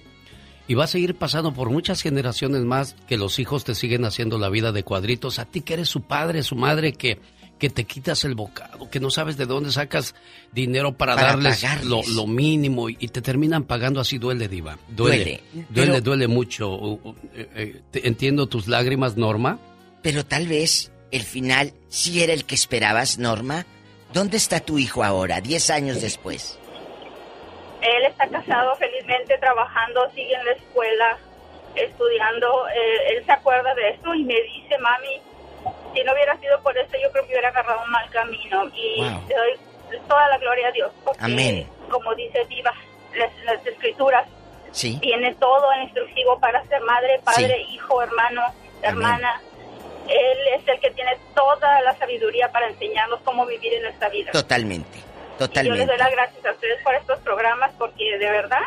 Y 0.67 0.75
va 0.75 0.83
a 0.83 0.87
seguir 0.87 1.15
pasando 1.15 1.51
por 1.53 1.69
muchas 1.71 2.01
generaciones 2.01 2.61
más 2.61 2.95
que 3.07 3.17
los 3.17 3.39
hijos 3.39 3.63
te 3.63 3.73
siguen 3.75 4.05
haciendo 4.05 4.37
la 4.37 4.49
vida 4.49 4.71
de 4.71 4.83
cuadritos. 4.83 5.39
A 5.39 5.45
ti 5.45 5.61
que 5.61 5.73
eres 5.73 5.89
su 5.89 6.01
padre, 6.01 6.43
su 6.43 6.55
madre, 6.55 6.93
que, 6.93 7.19
que 7.57 7.69
te 7.71 7.83
quitas 7.83 8.23
el 8.23 8.35
bocado, 8.35 8.89
que 8.89 8.99
no 9.01 9.09
sabes 9.09 9.35
de 9.35 9.47
dónde 9.47 9.71
sacas 9.71 10.13
dinero 10.53 10.93
para, 10.93 11.15
Para 11.15 11.27
darles. 11.35 11.65
Lo, 11.83 12.01
lo 12.13 12.25
mínimo 12.27 12.87
y, 12.89 12.95
y 12.99 13.07
te 13.09 13.21
terminan 13.21 13.63
pagando 13.63 13.99
así, 13.99 14.17
duele, 14.19 14.47
Diva. 14.47 14.77
Duele. 14.87 15.17
Duele. 15.17 15.43
Duele, 15.71 15.91
Pero- 15.93 16.01
duele 16.01 16.27
mucho. 16.27 16.69
Uh, 16.69 16.99
uh, 17.03 17.15
eh, 17.33 17.49
eh, 17.55 17.81
te- 17.91 18.07
entiendo 18.07 18.47
tus 18.47 18.67
lágrimas, 18.67 19.17
Norma. 19.17 19.59
Pero 20.01 20.25
tal 20.25 20.47
vez 20.47 20.91
el 21.11 21.21
final 21.23 21.73
sí 21.89 22.23
era 22.23 22.33
el 22.33 22.45
que 22.45 22.55
esperabas, 22.55 23.17
Norma. 23.19 23.65
¿Dónde 24.13 24.37
está 24.37 24.59
tu 24.59 24.77
hijo 24.77 25.03
ahora, 25.03 25.39
10 25.41 25.69
años 25.69 26.01
después? 26.01 26.57
Él 27.81 28.05
está 28.05 28.27
casado 28.27 28.75
felizmente, 28.75 29.37
trabajando, 29.39 30.09
sigue 30.13 30.33
en 30.35 30.45
la 30.45 30.51
escuela, 30.51 31.17
estudiando. 31.75 32.67
Eh, 32.69 33.15
él 33.17 33.25
se 33.25 33.31
acuerda 33.31 33.73
de 33.73 33.89
esto 33.89 34.13
y 34.13 34.23
me 34.23 34.35
dice, 34.41 34.77
mami, 34.79 35.21
si 35.95 36.03
no 36.03 36.13
hubiera 36.13 36.37
sido 36.39 36.61
por 36.61 36.77
esto, 36.77 36.97
yo 37.01 37.11
creo 37.11 37.23
que 37.25 37.31
hubiera 37.31 37.49
agarrado 37.49 37.81
un 37.83 37.91
mal 37.91 38.09
camino. 38.11 38.65
Y 38.75 38.99
Wow. 39.01 39.21
le 39.27 39.35
doy 39.35 39.99
toda 40.07 40.27
la 40.29 40.37
gloria 40.37 40.67
a 40.67 40.71
Dios. 40.71 40.91
Porque, 41.03 41.23
Amén. 41.23 41.67
Como 41.89 42.13
dice 42.15 42.45
Diva, 42.49 42.73
las, 43.15 43.31
las 43.45 43.65
escrituras, 43.65 44.27
Sí. 44.71 44.97
tiene 45.01 45.33
todo 45.35 45.71
el 45.73 45.83
instructivo 45.83 46.39
para 46.39 46.65
ser 46.67 46.81
madre, 46.81 47.19
padre, 47.25 47.61
hijo, 47.69 48.01
hermano, 48.01 48.41
hermana. 48.81 49.41
Él 50.11 50.37
es 50.59 50.67
el 50.67 50.79
que 50.79 50.91
tiene 50.91 51.17
toda 51.33 51.81
la 51.81 51.95
sabiduría 51.95 52.51
para 52.51 52.67
enseñarnos 52.67 53.21
cómo 53.21 53.45
vivir 53.45 53.73
en 53.73 53.85
esta 53.85 54.09
vida. 54.09 54.31
Totalmente. 54.31 54.97
Y 54.97 55.01
yo 55.01 55.47
les 55.47 55.49
Totalmente. 55.49 55.85
doy 55.87 55.97
las 55.97 56.11
gracias 56.11 56.45
a 56.45 56.51
ustedes 56.51 56.83
por 56.83 56.93
estos 56.95 57.19
programas 57.19 57.71
porque 57.77 58.17
de 58.17 58.29
verdad 58.29 58.61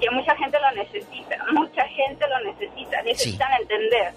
que 0.00 0.10
mucha 0.10 0.34
gente 0.36 0.58
lo 0.58 0.70
necesita, 0.82 1.36
mucha 1.52 1.86
gente 1.86 2.26
lo 2.26 2.40
necesita, 2.50 3.02
necesitan 3.02 3.52
entender. 3.60 4.12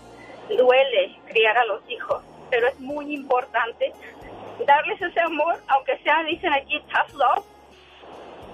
Duele 0.50 1.16
criar 1.28 1.58
a 1.58 1.66
los 1.66 1.82
hijos, 1.90 2.24
pero 2.50 2.68
es 2.68 2.80
muy 2.80 3.14
importante 3.14 3.92
darles 4.66 5.02
ese 5.02 5.20
amor, 5.22 5.56
aunque 5.68 5.98
sea, 6.00 6.24
dicen 6.24 6.54
aquí, 6.54 6.80
tough 6.82 7.14
love, 7.16 7.46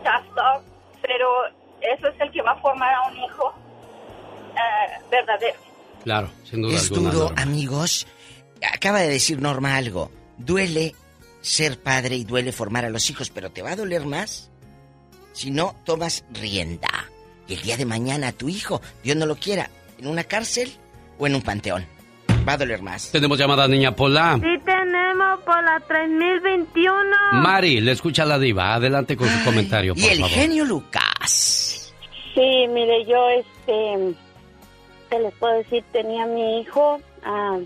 tough 0.03 0.35
love, 0.35 0.63
pero 1.01 1.27
eso 1.81 2.07
es 2.07 2.19
el 2.19 2.31
que 2.31 2.41
va 2.41 2.51
a 2.51 2.55
formar 2.57 2.93
a 2.93 3.01
un 3.09 3.17
hijo 3.17 3.53
eh, 4.55 5.01
verdadero. 5.09 5.68
Claro, 6.03 6.29
sin 6.49 6.61
duda 6.61 6.75
Es 6.75 6.91
alguna. 6.91 7.11
duro, 7.11 7.23
Norma. 7.25 7.41
amigos. 7.41 8.07
Acaba 8.73 8.99
de 9.01 9.09
decir 9.09 9.41
Norma 9.41 9.75
algo. 9.75 10.11
Duele 10.37 10.95
ser 11.41 11.79
padre 11.79 12.15
y 12.15 12.23
duele 12.25 12.51
formar 12.51 12.85
a 12.85 12.89
los 12.89 13.09
hijos, 13.09 13.29
pero 13.29 13.49
te 13.51 13.61
va 13.61 13.71
a 13.71 13.75
doler 13.75 14.05
más 14.05 14.49
si 15.33 15.51
no 15.51 15.75
tomas 15.85 16.25
rienda. 16.33 16.89
Y 17.47 17.53
el 17.55 17.61
día 17.61 17.77
de 17.77 17.85
mañana 17.85 18.31
tu 18.31 18.49
hijo, 18.49 18.81
Dios 19.03 19.15
no 19.17 19.25
lo 19.25 19.35
quiera, 19.35 19.69
en 19.97 20.07
una 20.07 20.23
cárcel 20.23 20.71
o 21.17 21.27
en 21.27 21.35
un 21.35 21.41
panteón. 21.41 21.85
Va 22.47 22.53
a 22.53 22.57
doler 22.57 22.81
más. 22.81 23.11
Tenemos 23.11 23.37
llamada 23.37 23.67
niña 23.67 23.95
Pola. 23.95 24.35
Sí 24.41 24.63
tenemos 24.65 25.39
por 25.45 25.61
la 25.63 25.79
3021. 25.87 26.93
Mari, 27.33 27.81
le 27.81 27.91
escucha 27.91 28.23
la 28.25 28.39
diva. 28.39 28.73
Adelante 28.75 29.15
con 29.17 29.27
su 29.29 29.43
comentario, 29.43 29.93
por 29.93 30.03
Y 30.03 30.07
el 30.07 30.19
favor. 30.19 30.31
genio 30.31 30.65
Lucas. 30.65 31.93
Sí, 32.33 32.67
mire, 32.69 33.05
yo, 33.05 33.29
este, 33.39 34.15
¿qué 35.09 35.19
les 35.19 35.33
puedo 35.35 35.53
decir? 35.55 35.83
Tenía 35.91 36.23
a 36.23 36.27
mi 36.27 36.61
hijo, 36.61 36.99
ah, 37.23 37.59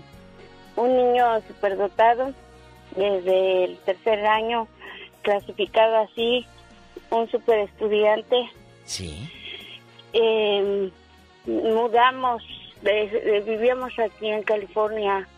un 0.76 0.96
niño 0.96 1.40
superdotado, 1.48 2.32
desde 2.96 3.64
el 3.64 3.78
tercer 3.78 4.24
año, 4.26 4.68
clasificado 5.22 5.96
así, 5.96 6.46
un 7.10 7.28
super 7.30 7.58
estudiante. 7.60 8.36
Sí. 8.84 9.28
Eh, 10.12 10.90
mudamos, 11.46 12.42
vivíamos 12.82 13.98
aquí 13.98 14.28
en 14.28 14.42
California, 14.42 15.28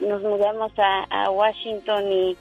nos 0.00 0.22
mudamos 0.22 0.72
a, 0.78 1.04
a 1.10 1.30
Washington 1.30 2.10
y, 2.10 2.36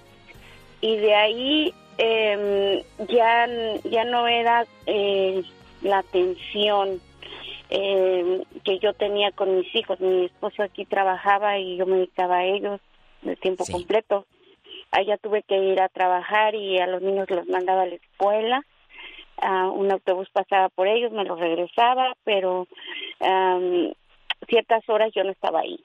y 0.81 0.97
de 0.97 1.15
ahí 1.15 1.73
eh, 1.97 2.85
ya, 3.09 3.47
ya 3.83 4.03
no 4.05 4.27
era 4.27 4.65
eh, 4.85 5.43
la 5.81 5.99
atención 5.99 7.01
eh, 7.69 8.43
que 8.63 8.79
yo 8.79 8.93
tenía 8.93 9.31
con 9.31 9.57
mis 9.57 9.73
hijos. 9.75 9.99
Mi 9.99 10.25
esposo 10.25 10.63
aquí 10.63 10.85
trabajaba 10.85 11.57
y 11.57 11.77
yo 11.77 11.85
me 11.85 11.97
dedicaba 11.97 12.37
a 12.37 12.45
ellos 12.45 12.79
de 13.21 13.35
tiempo 13.35 13.65
completo. 13.69 14.25
Allá 14.91 15.17
tuve 15.17 15.43
que 15.43 15.57
ir 15.57 15.81
a 15.81 15.89
trabajar 15.89 16.55
y 16.55 16.79
a 16.79 16.87
los 16.87 17.01
niños 17.01 17.29
los 17.29 17.47
mandaba 17.47 17.83
a 17.83 17.87
la 17.87 17.95
escuela. 17.95 18.63
Ah, 19.39 19.69
un 19.69 19.91
autobús 19.91 20.29
pasaba 20.31 20.69
por 20.69 20.87
ellos, 20.87 21.11
me 21.11 21.25
los 21.25 21.39
regresaba, 21.39 22.15
pero 22.23 22.67
ciertas 24.47 24.87
horas 24.89 25.11
yo 25.13 25.23
no 25.23 25.31
estaba 25.31 25.59
ahí. 25.59 25.79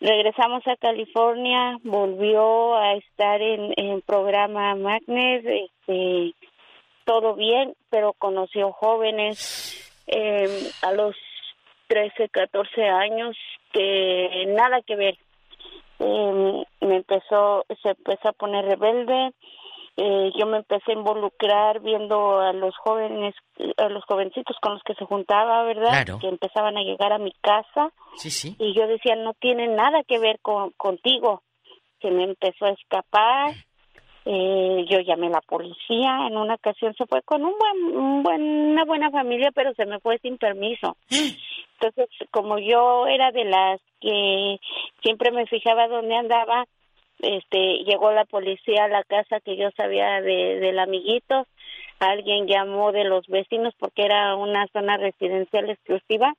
Regresamos 0.00 0.66
a 0.66 0.76
California, 0.76 1.76
volvió 1.82 2.74
a 2.76 2.94
estar 2.94 3.42
en 3.42 4.00
programa 4.00 4.74
Magnes, 4.74 5.44
este, 5.44 6.34
todo 7.04 7.34
bien, 7.34 7.74
pero 7.90 8.14
conoció 8.14 8.72
jóvenes 8.72 9.89
eh, 10.10 10.70
a 10.82 10.92
los 10.92 11.14
13, 11.88 12.28
14 12.28 12.84
años 12.84 13.36
que 13.72 14.44
nada 14.48 14.80
que 14.86 14.96
ver. 14.96 15.18
Eh, 15.98 16.64
me 16.80 16.96
empezó, 16.96 17.64
se 17.82 17.90
empezó 17.90 18.28
a 18.28 18.32
poner 18.32 18.64
rebelde. 18.64 19.32
Eh, 19.96 20.30
yo 20.38 20.46
me 20.46 20.58
empecé 20.58 20.92
a 20.92 20.94
involucrar 20.94 21.80
viendo 21.80 22.40
a 22.40 22.52
los 22.52 22.74
jóvenes, 22.78 23.34
a 23.76 23.88
los 23.88 24.04
jovencitos 24.04 24.56
con 24.62 24.74
los 24.74 24.82
que 24.82 24.94
se 24.94 25.04
juntaba, 25.04 25.62
¿verdad? 25.64 25.90
Claro. 26.04 26.18
Que 26.20 26.28
empezaban 26.28 26.76
a 26.78 26.82
llegar 26.82 27.12
a 27.12 27.18
mi 27.18 27.32
casa 27.42 27.92
Sí, 28.16 28.30
sí. 28.30 28.56
y 28.58 28.72
yo 28.74 28.86
decía 28.86 29.14
no 29.16 29.34
tiene 29.34 29.66
nada 29.68 30.02
que 30.04 30.18
ver 30.18 30.38
con 30.40 30.70
contigo 30.70 31.42
se 32.00 32.10
me 32.10 32.24
empezó 32.24 32.64
a 32.64 32.70
escapar 32.70 33.52
eh, 34.24 34.84
yo 34.88 35.00
llamé 35.00 35.28
a 35.28 35.30
la 35.30 35.40
policía 35.40 36.26
en 36.28 36.36
una 36.36 36.54
ocasión 36.54 36.94
se 36.94 37.06
fue 37.06 37.22
con 37.22 37.44
un 37.44 37.54
buen, 37.58 37.96
un 37.96 38.22
buen 38.22 38.42
una 38.72 38.84
buena 38.84 39.10
familia 39.10 39.50
pero 39.54 39.74
se 39.74 39.86
me 39.86 39.98
fue 40.00 40.18
sin 40.18 40.38
permiso. 40.38 40.96
Entonces 41.10 42.08
como 42.30 42.58
yo 42.58 43.06
era 43.06 43.32
de 43.32 43.44
las 43.44 43.80
que 44.00 44.58
siempre 45.02 45.30
me 45.30 45.46
fijaba 45.46 45.88
dónde 45.88 46.16
andaba 46.16 46.66
este 47.18 47.84
llegó 47.84 48.12
la 48.12 48.24
policía 48.24 48.84
a 48.84 48.88
la 48.88 49.04
casa 49.04 49.40
que 49.40 49.56
yo 49.56 49.70
sabía 49.76 50.20
de, 50.20 50.60
del 50.60 50.78
amiguito. 50.78 51.46
Alguien 51.98 52.46
llamó 52.46 52.92
de 52.92 53.04
los 53.04 53.26
vecinos 53.26 53.74
porque 53.78 54.04
era 54.04 54.34
una 54.36 54.66
zona 54.68 54.96
residencial 54.96 55.68
exclusiva 55.68 56.34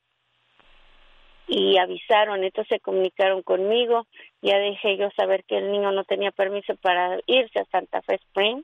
y 1.53 1.77
avisaron, 1.77 2.43
entonces 2.45 2.69
se 2.77 2.79
comunicaron 2.79 3.41
conmigo, 3.43 4.07
ya 4.41 4.57
dejé 4.57 4.95
yo 4.95 5.09
saber 5.17 5.43
que 5.43 5.57
el 5.57 5.69
niño 5.69 5.91
no 5.91 6.05
tenía 6.05 6.31
permiso 6.31 6.75
para 6.77 7.19
irse 7.25 7.59
a 7.59 7.65
Santa 7.65 8.01
Fe 8.03 8.15
Spring, 8.15 8.61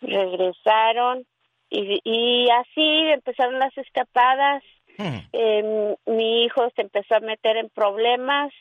regresaron 0.00 1.26
y, 1.70 2.00
y 2.04 2.48
así 2.50 3.10
empezaron 3.12 3.58
las 3.58 3.76
escapadas, 3.76 4.62
Eh, 5.32 5.94
mi 6.06 6.42
hijo 6.44 6.68
se 6.74 6.82
empezó 6.82 7.14
a 7.14 7.20
meter 7.20 7.56
en 7.56 7.68
problemas, 7.68 8.52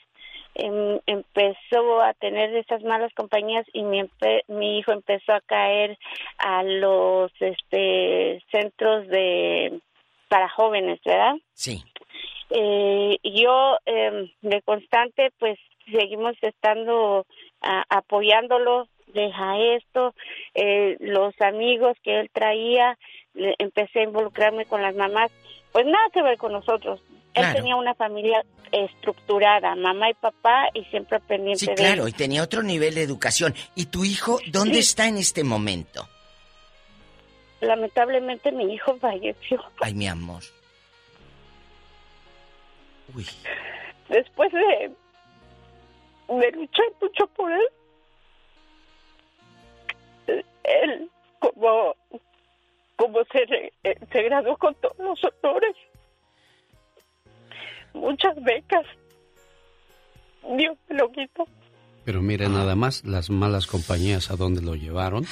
em, 0.54 1.00
empezó 1.08 2.00
a 2.02 2.14
tener 2.14 2.56
esas 2.56 2.84
malas 2.84 3.12
compañías 3.16 3.66
y 3.74 3.82
mi, 3.82 4.02
empe- 4.02 4.44
mi 4.48 4.78
hijo 4.78 4.92
empezó 4.92 5.34
a 5.34 5.42
caer 5.42 5.98
a 6.38 6.62
los 6.64 7.32
este 7.40 8.44
centros 8.52 9.08
de 9.08 9.80
para 10.28 10.48
jóvenes, 10.50 11.00
¿verdad? 11.06 11.36
Sí. 11.54 11.82
Eh, 12.50 13.18
yo 13.24 13.78
eh, 13.86 14.32
de 14.42 14.62
constante 14.62 15.32
pues 15.38 15.60
seguimos 15.92 16.36
estando 16.42 17.26
a- 17.62 17.84
apoyándolo 17.90 18.88
deja 19.08 19.58
esto 19.76 20.14
eh, 20.54 20.96
los 21.00 21.34
amigos 21.42 21.98
que 22.04 22.20
él 22.22 22.30
traía 22.32 22.98
le- 23.34 23.56
empecé 23.58 24.00
a 24.00 24.04
involucrarme 24.04 24.66
con 24.66 24.82
las 24.82 24.96
mamás 24.96 25.30
pues 25.74 25.86
nada 25.86 26.06
que 26.14 26.22
ver 26.22 26.38
con 26.38 26.54
nosotros 26.54 27.02
él 27.34 27.44
Claro. 27.44 27.56
tenía 27.56 27.76
una 27.76 27.96
familia 27.96 28.44
estructurada 28.72 29.76
mamá 29.76 30.10
y 30.10 30.14
papá 30.14 30.70
y 30.74 30.84
siempre 30.86 31.20
pendiente 31.20 31.60
Sí, 31.60 31.68
de 31.68 31.76
claro, 31.76 32.04
él. 32.04 32.10
y 32.10 32.14
tenía 32.14 32.44
otro 32.44 32.64
nivel 32.64 32.96
de 32.96 33.02
educación. 33.04 33.54
¿Y 33.76 33.86
tu 33.88 34.04
hijo 34.06 34.40
dónde 34.52 34.80
está 34.80 35.08
en 35.08 35.18
este 35.18 35.44
momento? 35.44 36.08
lamentablemente 37.62 38.52
mi 38.52 38.74
hijo 38.74 38.98
falleció 39.00 39.64
Ay, 39.82 39.94
mi 39.94 40.08
amor. 40.08 40.42
Uy. 43.16 43.26
después 44.10 44.52
de, 44.52 44.92
de 46.36 46.52
luchar 46.52 46.86
mucho 47.02 47.28
por 47.28 47.52
él, 47.52 47.64
él 50.64 51.10
como, 51.40 51.96
como 52.96 53.20
se, 53.32 53.72
eh, 53.84 53.96
se 54.12 54.24
graduó 54.24 54.58
con 54.58 54.76
todos 54.76 54.98
los 55.00 55.20
honores, 55.44 55.76
muchas 57.94 58.36
becas, 58.44 58.86
Dios 60.58 60.78
me 60.90 60.98
lo 60.98 61.12
quitó. 61.12 61.48
Pero 62.06 62.22
mire 62.22 62.48
nada 62.48 62.76
más 62.76 63.04
las 63.04 63.30
malas 63.30 63.68
compañías 63.68 64.32
a 64.32 64.38
donde 64.38 64.62
lo 64.62 64.76
llevaron. 64.76 65.26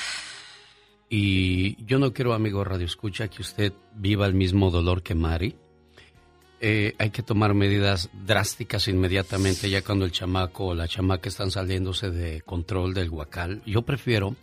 Y 1.08 1.82
yo 1.86 2.00
no 2.00 2.12
quiero, 2.12 2.34
amigo 2.34 2.64
Radio 2.66 2.86
Escucha, 2.86 3.30
que 3.30 3.42
usted 3.42 3.72
viva 3.94 4.26
el 4.26 4.34
mismo 4.34 4.72
dolor 4.72 5.02
que 5.02 5.16
Mari. 5.16 5.56
Eh, 6.68 6.96
hay 6.98 7.12
que 7.12 7.22
tomar 7.22 7.54
medidas 7.54 8.10
drásticas 8.26 8.88
inmediatamente 8.88 9.70
ya 9.70 9.84
cuando 9.84 10.04
el 10.04 10.12
chamaco 10.12 10.66
o 10.66 10.74
la 10.74 10.88
chamaca 10.88 11.30
están 11.30 11.52
saliéndose 11.52 12.10
de 12.10 12.42
control 12.42 12.96
del 12.96 13.12
huacal. 13.12 13.62
Yo 13.68 13.84
prefiero 13.84 14.36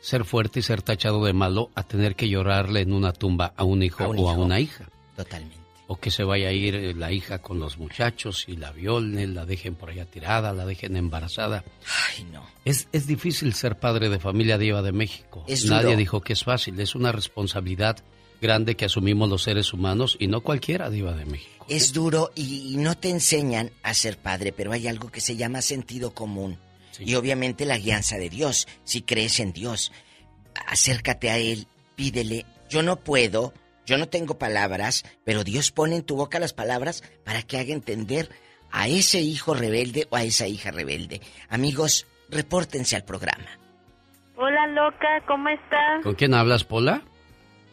ser 0.00 0.24
fuerte 0.24 0.60
y 0.60 0.62
ser 0.62 0.82
tachado 0.82 1.24
de 1.24 1.32
malo 1.32 1.72
a 1.74 1.82
tener 1.82 2.14
que 2.14 2.28
llorarle 2.28 2.82
en 2.82 2.92
una 2.92 3.12
tumba 3.12 3.54
a 3.56 3.64
un 3.64 3.82
hijo 3.82 4.04
A 4.04 4.08
un 4.08 4.18
o 4.20 4.30
a 4.30 4.34
una 4.34 4.60
hija. 4.60 4.88
Totalmente. 5.16 5.56
O 5.88 5.96
que 5.96 6.12
se 6.12 6.22
vaya 6.22 6.46
a 6.50 6.52
ir 6.52 6.76
eh, 6.76 6.94
la 6.94 7.10
hija 7.10 7.40
con 7.40 7.58
los 7.58 7.76
muchachos 7.76 8.44
y 8.46 8.54
la 8.56 8.70
violen, 8.70 9.34
la 9.34 9.44
dejen 9.44 9.74
por 9.74 9.90
allá 9.90 10.04
tirada, 10.06 10.52
la 10.52 10.66
dejen 10.66 10.96
embarazada. 10.96 11.64
Ay, 12.08 12.22
no. 12.32 12.46
Es, 12.64 12.86
es 12.92 13.08
difícil 13.08 13.52
ser 13.52 13.80
padre 13.80 14.10
de 14.10 14.20
familia 14.20 14.58
diva 14.58 14.80
de 14.80 14.92
México. 14.92 15.44
Es 15.48 15.64
Nadie 15.64 15.86
duro. 15.86 15.96
dijo 15.98 16.20
que 16.20 16.34
es 16.34 16.44
fácil. 16.44 16.78
Es 16.78 16.94
una 16.94 17.10
responsabilidad 17.10 17.96
grande 18.40 18.76
que 18.76 18.84
asumimos 18.84 19.28
los 19.28 19.42
seres 19.42 19.72
humanos 19.72 20.16
y 20.18 20.26
no 20.26 20.40
cualquiera 20.42 20.90
diva 20.90 21.12
de 21.12 21.24
México. 21.24 21.64
Es 21.68 21.92
duro 21.92 22.30
y, 22.34 22.74
y 22.74 22.76
no 22.76 22.96
te 22.96 23.10
enseñan 23.10 23.70
a 23.82 23.94
ser 23.94 24.18
padre, 24.18 24.52
pero 24.52 24.72
hay 24.72 24.88
algo 24.88 25.10
que 25.10 25.20
se 25.20 25.36
llama 25.36 25.62
sentido 25.62 26.12
común. 26.12 26.58
Y 27.00 27.14
obviamente 27.14 27.64
la 27.66 27.78
guianza 27.78 28.16
de 28.18 28.28
Dios, 28.28 28.68
si 28.84 29.02
crees 29.02 29.40
en 29.40 29.52
Dios. 29.52 29.92
acércate 30.66 31.30
a 31.30 31.38
él, 31.38 31.66
pídele. 31.96 32.46
Yo 32.68 32.82
no 32.82 32.96
puedo, 32.96 33.52
yo 33.86 33.98
no 33.98 34.08
tengo 34.08 34.38
palabras, 34.38 35.04
pero 35.24 35.44
Dios 35.44 35.70
pone 35.70 35.96
en 35.96 36.02
tu 36.02 36.16
boca 36.16 36.38
las 36.38 36.52
palabras 36.52 37.02
para 37.24 37.42
que 37.42 37.58
haga 37.58 37.72
entender 37.72 38.30
a 38.70 38.88
ese 38.88 39.20
hijo 39.20 39.54
rebelde 39.54 40.06
o 40.10 40.16
a 40.16 40.22
esa 40.22 40.46
hija 40.46 40.70
rebelde. 40.70 41.20
Amigos, 41.48 42.06
repórtense 42.30 42.96
al 42.96 43.04
programa. 43.04 43.46
Hola, 44.36 44.66
loca, 44.68 45.24
¿cómo 45.26 45.48
estás? 45.48 46.02
¿Con 46.02 46.14
quién 46.14 46.34
hablas, 46.34 46.64
Pola? 46.64 47.02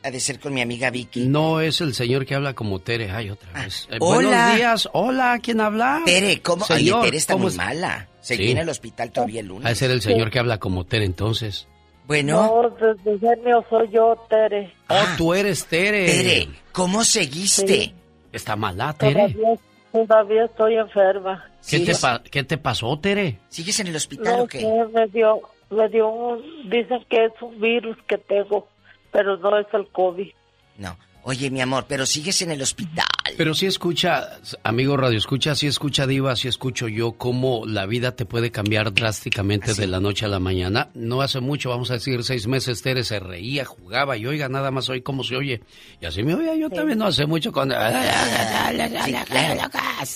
Ha 0.03 0.09
de 0.09 0.19
ser 0.19 0.39
con 0.39 0.53
mi 0.53 0.61
amiga 0.61 0.89
Vicky. 0.89 1.27
No, 1.27 1.61
es 1.61 1.79
el 1.81 1.93
señor 1.93 2.25
que 2.25 2.33
habla 2.33 2.53
como 2.55 2.79
Tere. 2.79 3.11
Ay, 3.11 3.29
otra 3.29 3.51
vez. 3.53 3.87
Eh, 3.91 3.97
hola. 3.99 4.15
Buenos 4.29 4.55
días. 4.55 4.89
Hola, 4.93 5.39
¿quién 5.43 5.61
habla? 5.61 6.01
Tere, 6.05 6.41
¿cómo? 6.41 6.65
Señor, 6.65 6.99
Oye, 6.99 7.05
Tere 7.07 7.17
está 7.17 7.33
¿cómo 7.33 7.43
muy 7.43 7.51
es? 7.51 7.57
mala. 7.57 8.07
Se 8.19 8.35
Sí. 8.35 8.41
viene 8.43 8.61
al 8.61 8.69
hospital 8.69 9.11
todavía 9.11 9.41
el 9.41 9.47
lunes. 9.47 9.65
Ha 9.65 9.69
de 9.69 9.75
ser 9.75 9.91
el 9.91 10.01
señor 10.01 10.31
que 10.31 10.39
habla 10.39 10.57
como 10.59 10.85
Tere, 10.85 11.05
entonces. 11.05 11.67
Bueno. 12.07 12.33
No, 12.35 12.69
desde 12.95 13.19
genio 13.19 13.63
soy 13.69 13.89
yo, 13.91 14.15
Tere. 14.27 14.73
Oh, 14.89 14.95
tú 15.17 15.33
eres 15.35 15.65
Tere. 15.67 16.05
Tere, 16.07 16.47
¿cómo 16.71 17.03
seguiste? 17.03 17.93
Está 18.33 18.55
mala, 18.55 18.93
Tere. 18.93 19.35
Todavía, 19.35 19.59
todavía 19.91 20.45
estoy 20.45 20.75
enferma. 20.77 21.45
¿Qué 21.69 21.79
te, 21.81 21.93
pa- 21.95 22.23
¿Qué 22.23 22.43
te 22.43 22.57
pasó, 22.57 22.97
Tere? 22.99 23.37
¿Sigues 23.49 23.79
en 23.79 23.87
el 23.87 23.95
hospital 23.95 24.37
No 24.37 24.43
o 24.43 24.47
qué? 24.47 24.65
me 24.91 25.07
dio, 25.09 25.41
me 25.69 25.87
dio 25.89 26.09
un, 26.09 26.41
dicen 26.71 27.05
que 27.07 27.25
es 27.25 27.33
un 27.39 27.61
virus 27.61 27.97
que 28.07 28.17
tengo, 28.17 28.67
pero 29.11 29.37
no 29.37 29.57
es 29.57 29.67
el 29.73 29.87
COVID. 29.87 30.31
No. 30.77 30.97
Oye, 31.23 31.51
mi 31.51 31.61
amor, 31.61 31.85
pero 31.87 32.07
sigues 32.07 32.41
en 32.41 32.49
el 32.51 32.61
hospital. 32.63 33.05
Pero 33.37 33.53
sí 33.53 33.67
escucha, 33.67 34.39
amigo 34.63 34.97
Radio 34.97 35.19
Escucha, 35.19 35.53
sí 35.53 35.67
escucha 35.67 36.07
Diva, 36.07 36.35
sí 36.35 36.47
escucho 36.47 36.87
yo 36.87 37.11
cómo 37.11 37.63
la 37.67 37.85
vida 37.85 38.15
te 38.15 38.25
puede 38.25 38.49
cambiar 38.49 38.91
drásticamente 38.91 39.75
de 39.75 39.85
la 39.85 39.99
noche 39.99 40.25
a 40.25 40.29
la 40.29 40.39
mañana. 40.39 40.89
No 40.95 41.21
hace 41.21 41.39
mucho, 41.39 41.69
vamos 41.69 41.91
a 41.91 41.95
decir 41.95 42.23
seis 42.23 42.47
meses, 42.47 42.81
Tere 42.81 43.03
se 43.03 43.19
reía, 43.19 43.65
jugaba 43.65 44.17
y 44.17 44.25
oiga 44.25 44.49
nada 44.49 44.71
más 44.71 44.89
hoy 44.89 45.01
cómo 45.01 45.23
se 45.23 45.35
oye. 45.35 45.61
Y 46.01 46.05
así 46.07 46.23
me 46.23 46.33
oía 46.33 46.55
yo 46.55 46.69
también 46.71 46.97
no 46.97 47.05
hace 47.05 47.27
mucho 47.27 47.51
cuando... 47.51 47.75
Sí, 47.75 49.13
claro. 49.27 49.69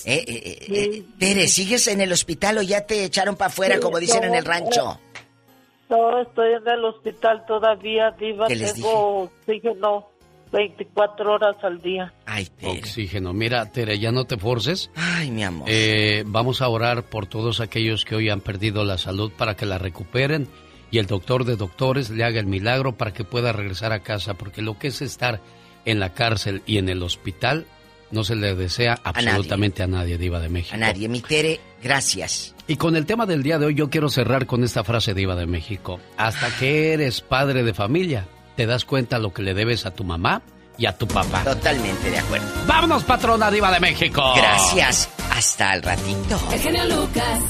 Eh, 0.04 0.24
eh, 0.26 0.66
eh, 0.68 1.04
Tere, 1.18 1.46
¿sigues 1.46 1.86
en 1.86 2.00
el 2.00 2.10
hospital 2.10 2.58
o 2.58 2.62
ya 2.62 2.80
te 2.84 3.04
echaron 3.04 3.36
para 3.36 3.48
afuera, 3.48 3.76
Sí, 3.76 3.80
como 3.80 4.00
dicen 4.00 4.24
en 4.24 4.34
el 4.34 4.44
rancho? 4.44 4.98
No, 5.88 6.20
estoy 6.20 6.54
en 6.54 6.68
el 6.68 6.84
hospital 6.84 7.44
todavía, 7.46 8.10
Diva. 8.18 8.48
¿Qué 8.48 8.56
les 8.56 8.74
Tengo 8.74 9.24
oxígeno 9.24 10.08
24 10.52 11.32
horas 11.32 11.56
al 11.62 11.80
día. 11.80 12.12
Ay, 12.24 12.48
Oxígeno. 12.62 13.32
Mira, 13.32 13.70
Tere, 13.70 13.98
ya 13.98 14.12
no 14.12 14.24
te 14.24 14.36
forces. 14.36 14.90
Ay, 14.94 15.30
mi 15.30 15.44
amor. 15.44 15.68
Eh, 15.70 16.24
vamos 16.26 16.62
a 16.62 16.68
orar 16.68 17.04
por 17.04 17.26
todos 17.26 17.60
aquellos 17.60 18.04
que 18.04 18.14
hoy 18.14 18.30
han 18.30 18.40
perdido 18.40 18.84
la 18.84 18.98
salud 18.98 19.32
para 19.36 19.56
que 19.56 19.66
la 19.66 19.78
recuperen 19.78 20.48
y 20.90 20.98
el 20.98 21.06
doctor 21.06 21.44
de 21.44 21.56
doctores 21.56 22.10
le 22.10 22.24
haga 22.24 22.40
el 22.40 22.46
milagro 22.46 22.96
para 22.96 23.12
que 23.12 23.24
pueda 23.24 23.52
regresar 23.52 23.92
a 23.92 24.02
casa, 24.02 24.34
porque 24.34 24.62
lo 24.62 24.78
que 24.78 24.88
es 24.88 25.02
estar 25.02 25.40
en 25.84 26.00
la 26.00 26.14
cárcel 26.14 26.62
y 26.64 26.78
en 26.78 26.88
el 26.88 27.02
hospital 27.02 27.66
no 28.10 28.24
se 28.24 28.36
le 28.36 28.54
desea 28.54 28.98
absolutamente 29.02 29.82
a 29.82 29.86
nadie, 29.86 30.18
Diva 30.18 30.40
de 30.40 30.48
México. 30.48 30.74
A 30.74 30.78
nadie. 30.78 31.08
Mi 31.08 31.20
Tere, 31.20 31.60
gracias. 31.82 32.54
Y 32.66 32.76
con 32.76 32.96
el 32.96 33.06
tema 33.06 33.26
del 33.26 33.42
día 33.42 33.58
de 33.58 33.66
hoy 33.66 33.74
yo 33.74 33.90
quiero 33.90 34.08
cerrar 34.08 34.46
con 34.46 34.64
esta 34.64 34.84
frase 34.84 35.14
Diva 35.14 35.36
de 35.36 35.46
México. 35.46 36.00
Hasta 36.16 36.48
que 36.58 36.92
eres 36.92 37.20
padre 37.20 37.62
de 37.62 37.74
familia, 37.74 38.26
te 38.56 38.66
das 38.66 38.84
cuenta 38.84 39.18
lo 39.18 39.32
que 39.32 39.42
le 39.42 39.54
debes 39.54 39.86
a 39.86 39.92
tu 39.92 40.04
mamá 40.04 40.42
y 40.78 40.86
a 40.86 40.96
tu 40.96 41.06
papá. 41.06 41.42
Totalmente 41.44 42.10
de 42.10 42.18
acuerdo. 42.18 42.46
¡Vámonos, 42.66 43.04
patrona 43.04 43.50
Diva 43.50 43.70
de 43.72 43.80
México! 43.80 44.34
Gracias. 44.36 45.08
Hasta 45.30 45.74
el 45.74 45.82
ratito. 45.82 46.40
El 46.52 46.60
genio 46.60 46.84
Lucas. 46.86 47.40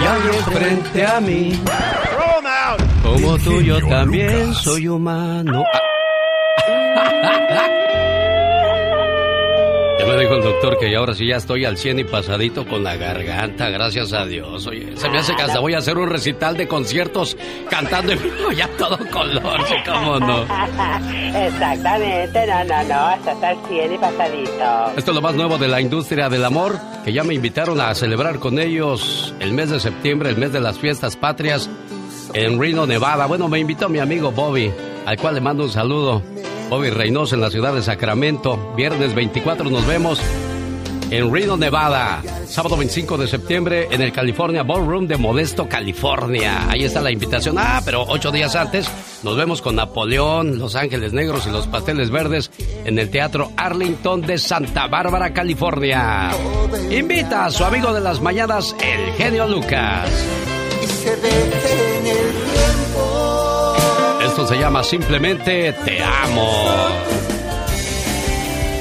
Y 0.00 0.04
ahí 0.04 0.36
enfrente 0.36 1.06
a 1.06 1.20
mí, 1.20 1.60
como 3.02 3.38
tú 3.38 3.60
yo 3.60 3.86
también 3.86 4.54
soy 4.54 4.88
humano. 4.88 5.62
Ya 5.74 5.89
dijo 10.20 10.34
el 10.34 10.42
doctor 10.42 10.78
que 10.78 10.94
ahora 10.94 11.14
sí 11.14 11.26
ya 11.26 11.36
estoy 11.36 11.64
al 11.64 11.78
100 11.78 12.00
y 12.00 12.04
pasadito 12.04 12.66
con 12.66 12.84
la 12.84 12.96
garganta, 12.96 13.70
gracias 13.70 14.12
a 14.12 14.26
Dios. 14.26 14.66
Oye, 14.66 14.96
se 14.96 15.08
me 15.08 15.18
hace 15.18 15.34
que 15.34 15.42
hasta 15.42 15.60
voy 15.60 15.74
a 15.74 15.78
hacer 15.78 15.96
un 15.96 16.08
recital 16.08 16.56
de 16.56 16.68
conciertos 16.68 17.36
cantando 17.70 18.12
en 18.12 18.22
vivo 18.22 18.52
ya 18.52 18.68
todo 18.76 18.98
color, 19.10 19.66
sí, 19.66 19.74
cómo 19.86 20.18
no. 20.20 20.42
Exactamente, 21.46 22.46
no, 22.46 22.64
no, 22.64 22.84
no, 22.84 22.94
hasta 22.94 23.32
estar 23.32 23.56
100 23.68 23.94
y 23.94 23.98
pasadito. 23.98 24.92
Esto 24.96 25.10
es 25.10 25.14
lo 25.14 25.22
más 25.22 25.34
nuevo 25.34 25.56
de 25.56 25.68
la 25.68 25.80
industria 25.80 26.28
del 26.28 26.44
amor, 26.44 26.78
que 27.04 27.12
ya 27.12 27.24
me 27.24 27.34
invitaron 27.34 27.80
a 27.80 27.94
celebrar 27.94 28.38
con 28.38 28.58
ellos 28.58 29.34
el 29.40 29.52
mes 29.52 29.70
de 29.70 29.80
septiembre, 29.80 30.28
el 30.28 30.36
mes 30.36 30.52
de 30.52 30.60
las 30.60 30.78
fiestas 30.78 31.16
patrias 31.16 31.70
en 32.34 32.60
Reno, 32.60 32.86
Nevada. 32.86 33.26
Bueno, 33.26 33.48
me 33.48 33.58
invitó 33.58 33.88
mi 33.88 33.98
amigo 33.98 34.30
Bobby, 34.32 34.70
al 35.06 35.16
cual 35.16 35.34
le 35.36 35.40
mando 35.40 35.64
un 35.64 35.70
saludo. 35.70 36.22
Bobby 36.70 36.90
Reynoso 36.90 37.34
en 37.34 37.40
la 37.40 37.50
ciudad 37.50 37.74
de 37.74 37.82
Sacramento. 37.82 38.72
Viernes 38.76 39.12
24 39.12 39.68
nos 39.68 39.84
vemos 39.88 40.20
en 41.10 41.34
Reno, 41.34 41.56
Nevada. 41.56 42.22
Sábado 42.46 42.76
25 42.76 43.18
de 43.18 43.26
septiembre 43.26 43.88
en 43.90 44.00
el 44.00 44.12
California 44.12 44.62
Ballroom 44.62 45.08
de 45.08 45.16
Modesto, 45.16 45.68
California. 45.68 46.70
Ahí 46.70 46.84
está 46.84 47.00
la 47.00 47.10
invitación. 47.10 47.56
Ah, 47.58 47.82
pero 47.84 48.04
ocho 48.06 48.30
días 48.30 48.54
antes 48.54 48.88
nos 49.24 49.36
vemos 49.36 49.60
con 49.62 49.74
Napoleón, 49.74 50.60
Los 50.60 50.76
Ángeles 50.76 51.12
Negros 51.12 51.44
y 51.48 51.50
los 51.50 51.66
Pasteles 51.66 52.10
Verdes 52.10 52.52
en 52.84 53.00
el 53.00 53.10
Teatro 53.10 53.50
Arlington 53.56 54.20
de 54.20 54.38
Santa 54.38 54.86
Bárbara, 54.86 55.32
California. 55.32 56.30
Invita 56.88 57.46
a 57.46 57.50
su 57.50 57.64
amigo 57.64 57.92
de 57.92 58.00
las 58.00 58.20
mañanas, 58.20 58.76
el 58.80 59.12
genio 59.14 59.48
Lucas. 59.48 60.08
Esto 64.40 64.54
se 64.54 64.58
llama 64.58 64.82
simplemente 64.82 65.70
Te 65.84 66.02
amo. 66.02 66.50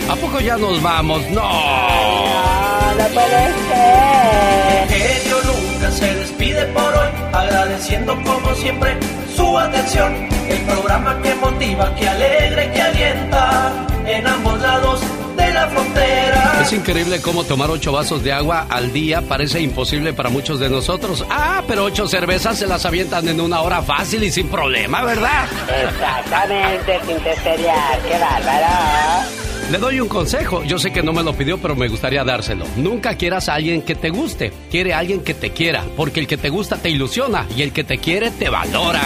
¿A 0.10 0.16
poco 0.16 0.40
ya 0.40 0.56
nos 0.56 0.82
vamos? 0.82 1.22
No. 1.32 1.42
No 1.42 3.08
puede 3.14 3.46
ser. 3.68 4.88
genio 4.88 5.38
Lucas 5.44 5.98
se 5.98 6.16
despide 6.16 6.66
por 6.68 6.94
hoy, 6.94 7.10
agradeciendo 7.34 8.16
como 8.24 8.56
siempre 8.56 8.98
su 9.36 9.58
atención. 9.58 10.30
El 10.48 10.62
programa 10.62 11.22
que 11.22 11.36
motiva, 11.36 11.94
que 11.94 12.08
alegra 12.08 12.64
y 12.64 12.70
que 12.70 12.82
alienta 12.82 13.72
en 14.06 14.28
ambos 14.28 14.62
lados 14.62 15.02
de 15.36 15.54
la 15.54 15.68
frontera. 15.68 16.60
Es 16.62 16.74
increíble 16.74 17.22
cómo 17.22 17.44
tomar 17.44 17.70
ocho 17.70 17.92
vasos 17.92 18.24
de 18.24 18.34
agua 18.34 18.68
al 18.70 18.92
día 18.92 19.22
parece 19.22 19.62
imposible 19.62 20.14
para 20.14 20.30
muchos 20.30 20.60
de 20.60 20.70
nosotros. 20.70 21.26
Ah, 21.30 21.64
pero 21.68 21.86
ocho 21.86 22.08
cervezas 22.08 22.58
se 22.58 22.68
las 22.68 22.86
avientan 22.86 23.28
en 23.28 23.42
una 23.42 23.62
hora 23.62 23.82
fácil 23.82 24.24
y 24.24 24.32
sin 24.32 24.48
problema, 24.48 25.04
¿verdad? 25.04 25.46
Exactamente, 25.88 27.00
sin 27.06 27.24
testerear, 27.24 28.00
qué 28.02 28.20
bárbaro. 28.20 29.40
Le 29.72 29.78
doy 29.78 30.00
un 30.00 30.08
consejo. 30.08 30.64
Yo 30.64 30.80
sé 30.80 30.92
que 30.92 31.04
no 31.04 31.14
me 31.14 31.22
lo 31.22 31.34
pidió, 31.34 31.60
pero 31.60 31.76
me 31.76 31.88
gustaría 31.88 32.24
dárselo. 32.24 32.66
Nunca 32.76 33.16
quieras 33.16 33.50
a 33.50 33.54
alguien 33.54 33.84
que 33.84 33.94
te 33.94 34.10
guste. 34.10 34.52
Quiere 34.72 34.96
a 34.96 34.98
alguien 34.98 35.24
que 35.24 35.36
te 35.36 35.52
quiera. 35.52 35.84
Porque 35.96 36.20
el 36.20 36.26
que 36.26 36.38
te 36.38 36.50
gusta 36.50 36.78
te 36.78 36.90
ilusiona 36.90 37.46
y 37.56 37.62
el 37.62 37.72
que 37.72 37.84
te 37.84 38.00
quiere 38.00 38.32
te 38.32 38.50
valora. 38.50 39.00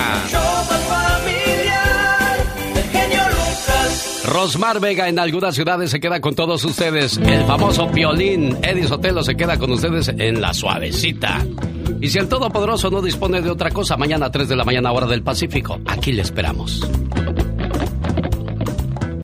Rosmar 4.25 4.79
Vega 4.79 5.09
en 5.09 5.19
algunas 5.19 5.53
ciudades 5.53 5.91
se 5.91 5.99
queda 5.99 6.21
con 6.21 6.33
todos 6.33 6.63
ustedes. 6.63 7.17
El 7.17 7.43
famoso 7.45 7.87
violín 7.87 8.57
Eddie 8.63 8.87
Sotelo 8.87 9.21
se 9.23 9.35
queda 9.35 9.57
con 9.57 9.71
ustedes 9.71 10.07
en 10.07 10.41
la 10.41 10.53
suavecita. 10.53 11.45
Y 11.99 12.09
si 12.09 12.19
el 12.19 12.29
Todopoderoso 12.29 12.89
no 12.89 13.01
dispone 13.01 13.41
de 13.41 13.49
otra 13.49 13.71
cosa, 13.71 13.97
mañana 13.97 14.27
a 14.27 14.31
3 14.31 14.47
de 14.47 14.55
la 14.55 14.63
mañana 14.63 14.91
hora 14.91 15.07
del 15.07 15.23
Pacífico, 15.23 15.79
aquí 15.85 16.13
le 16.13 16.21
esperamos. 16.21 16.81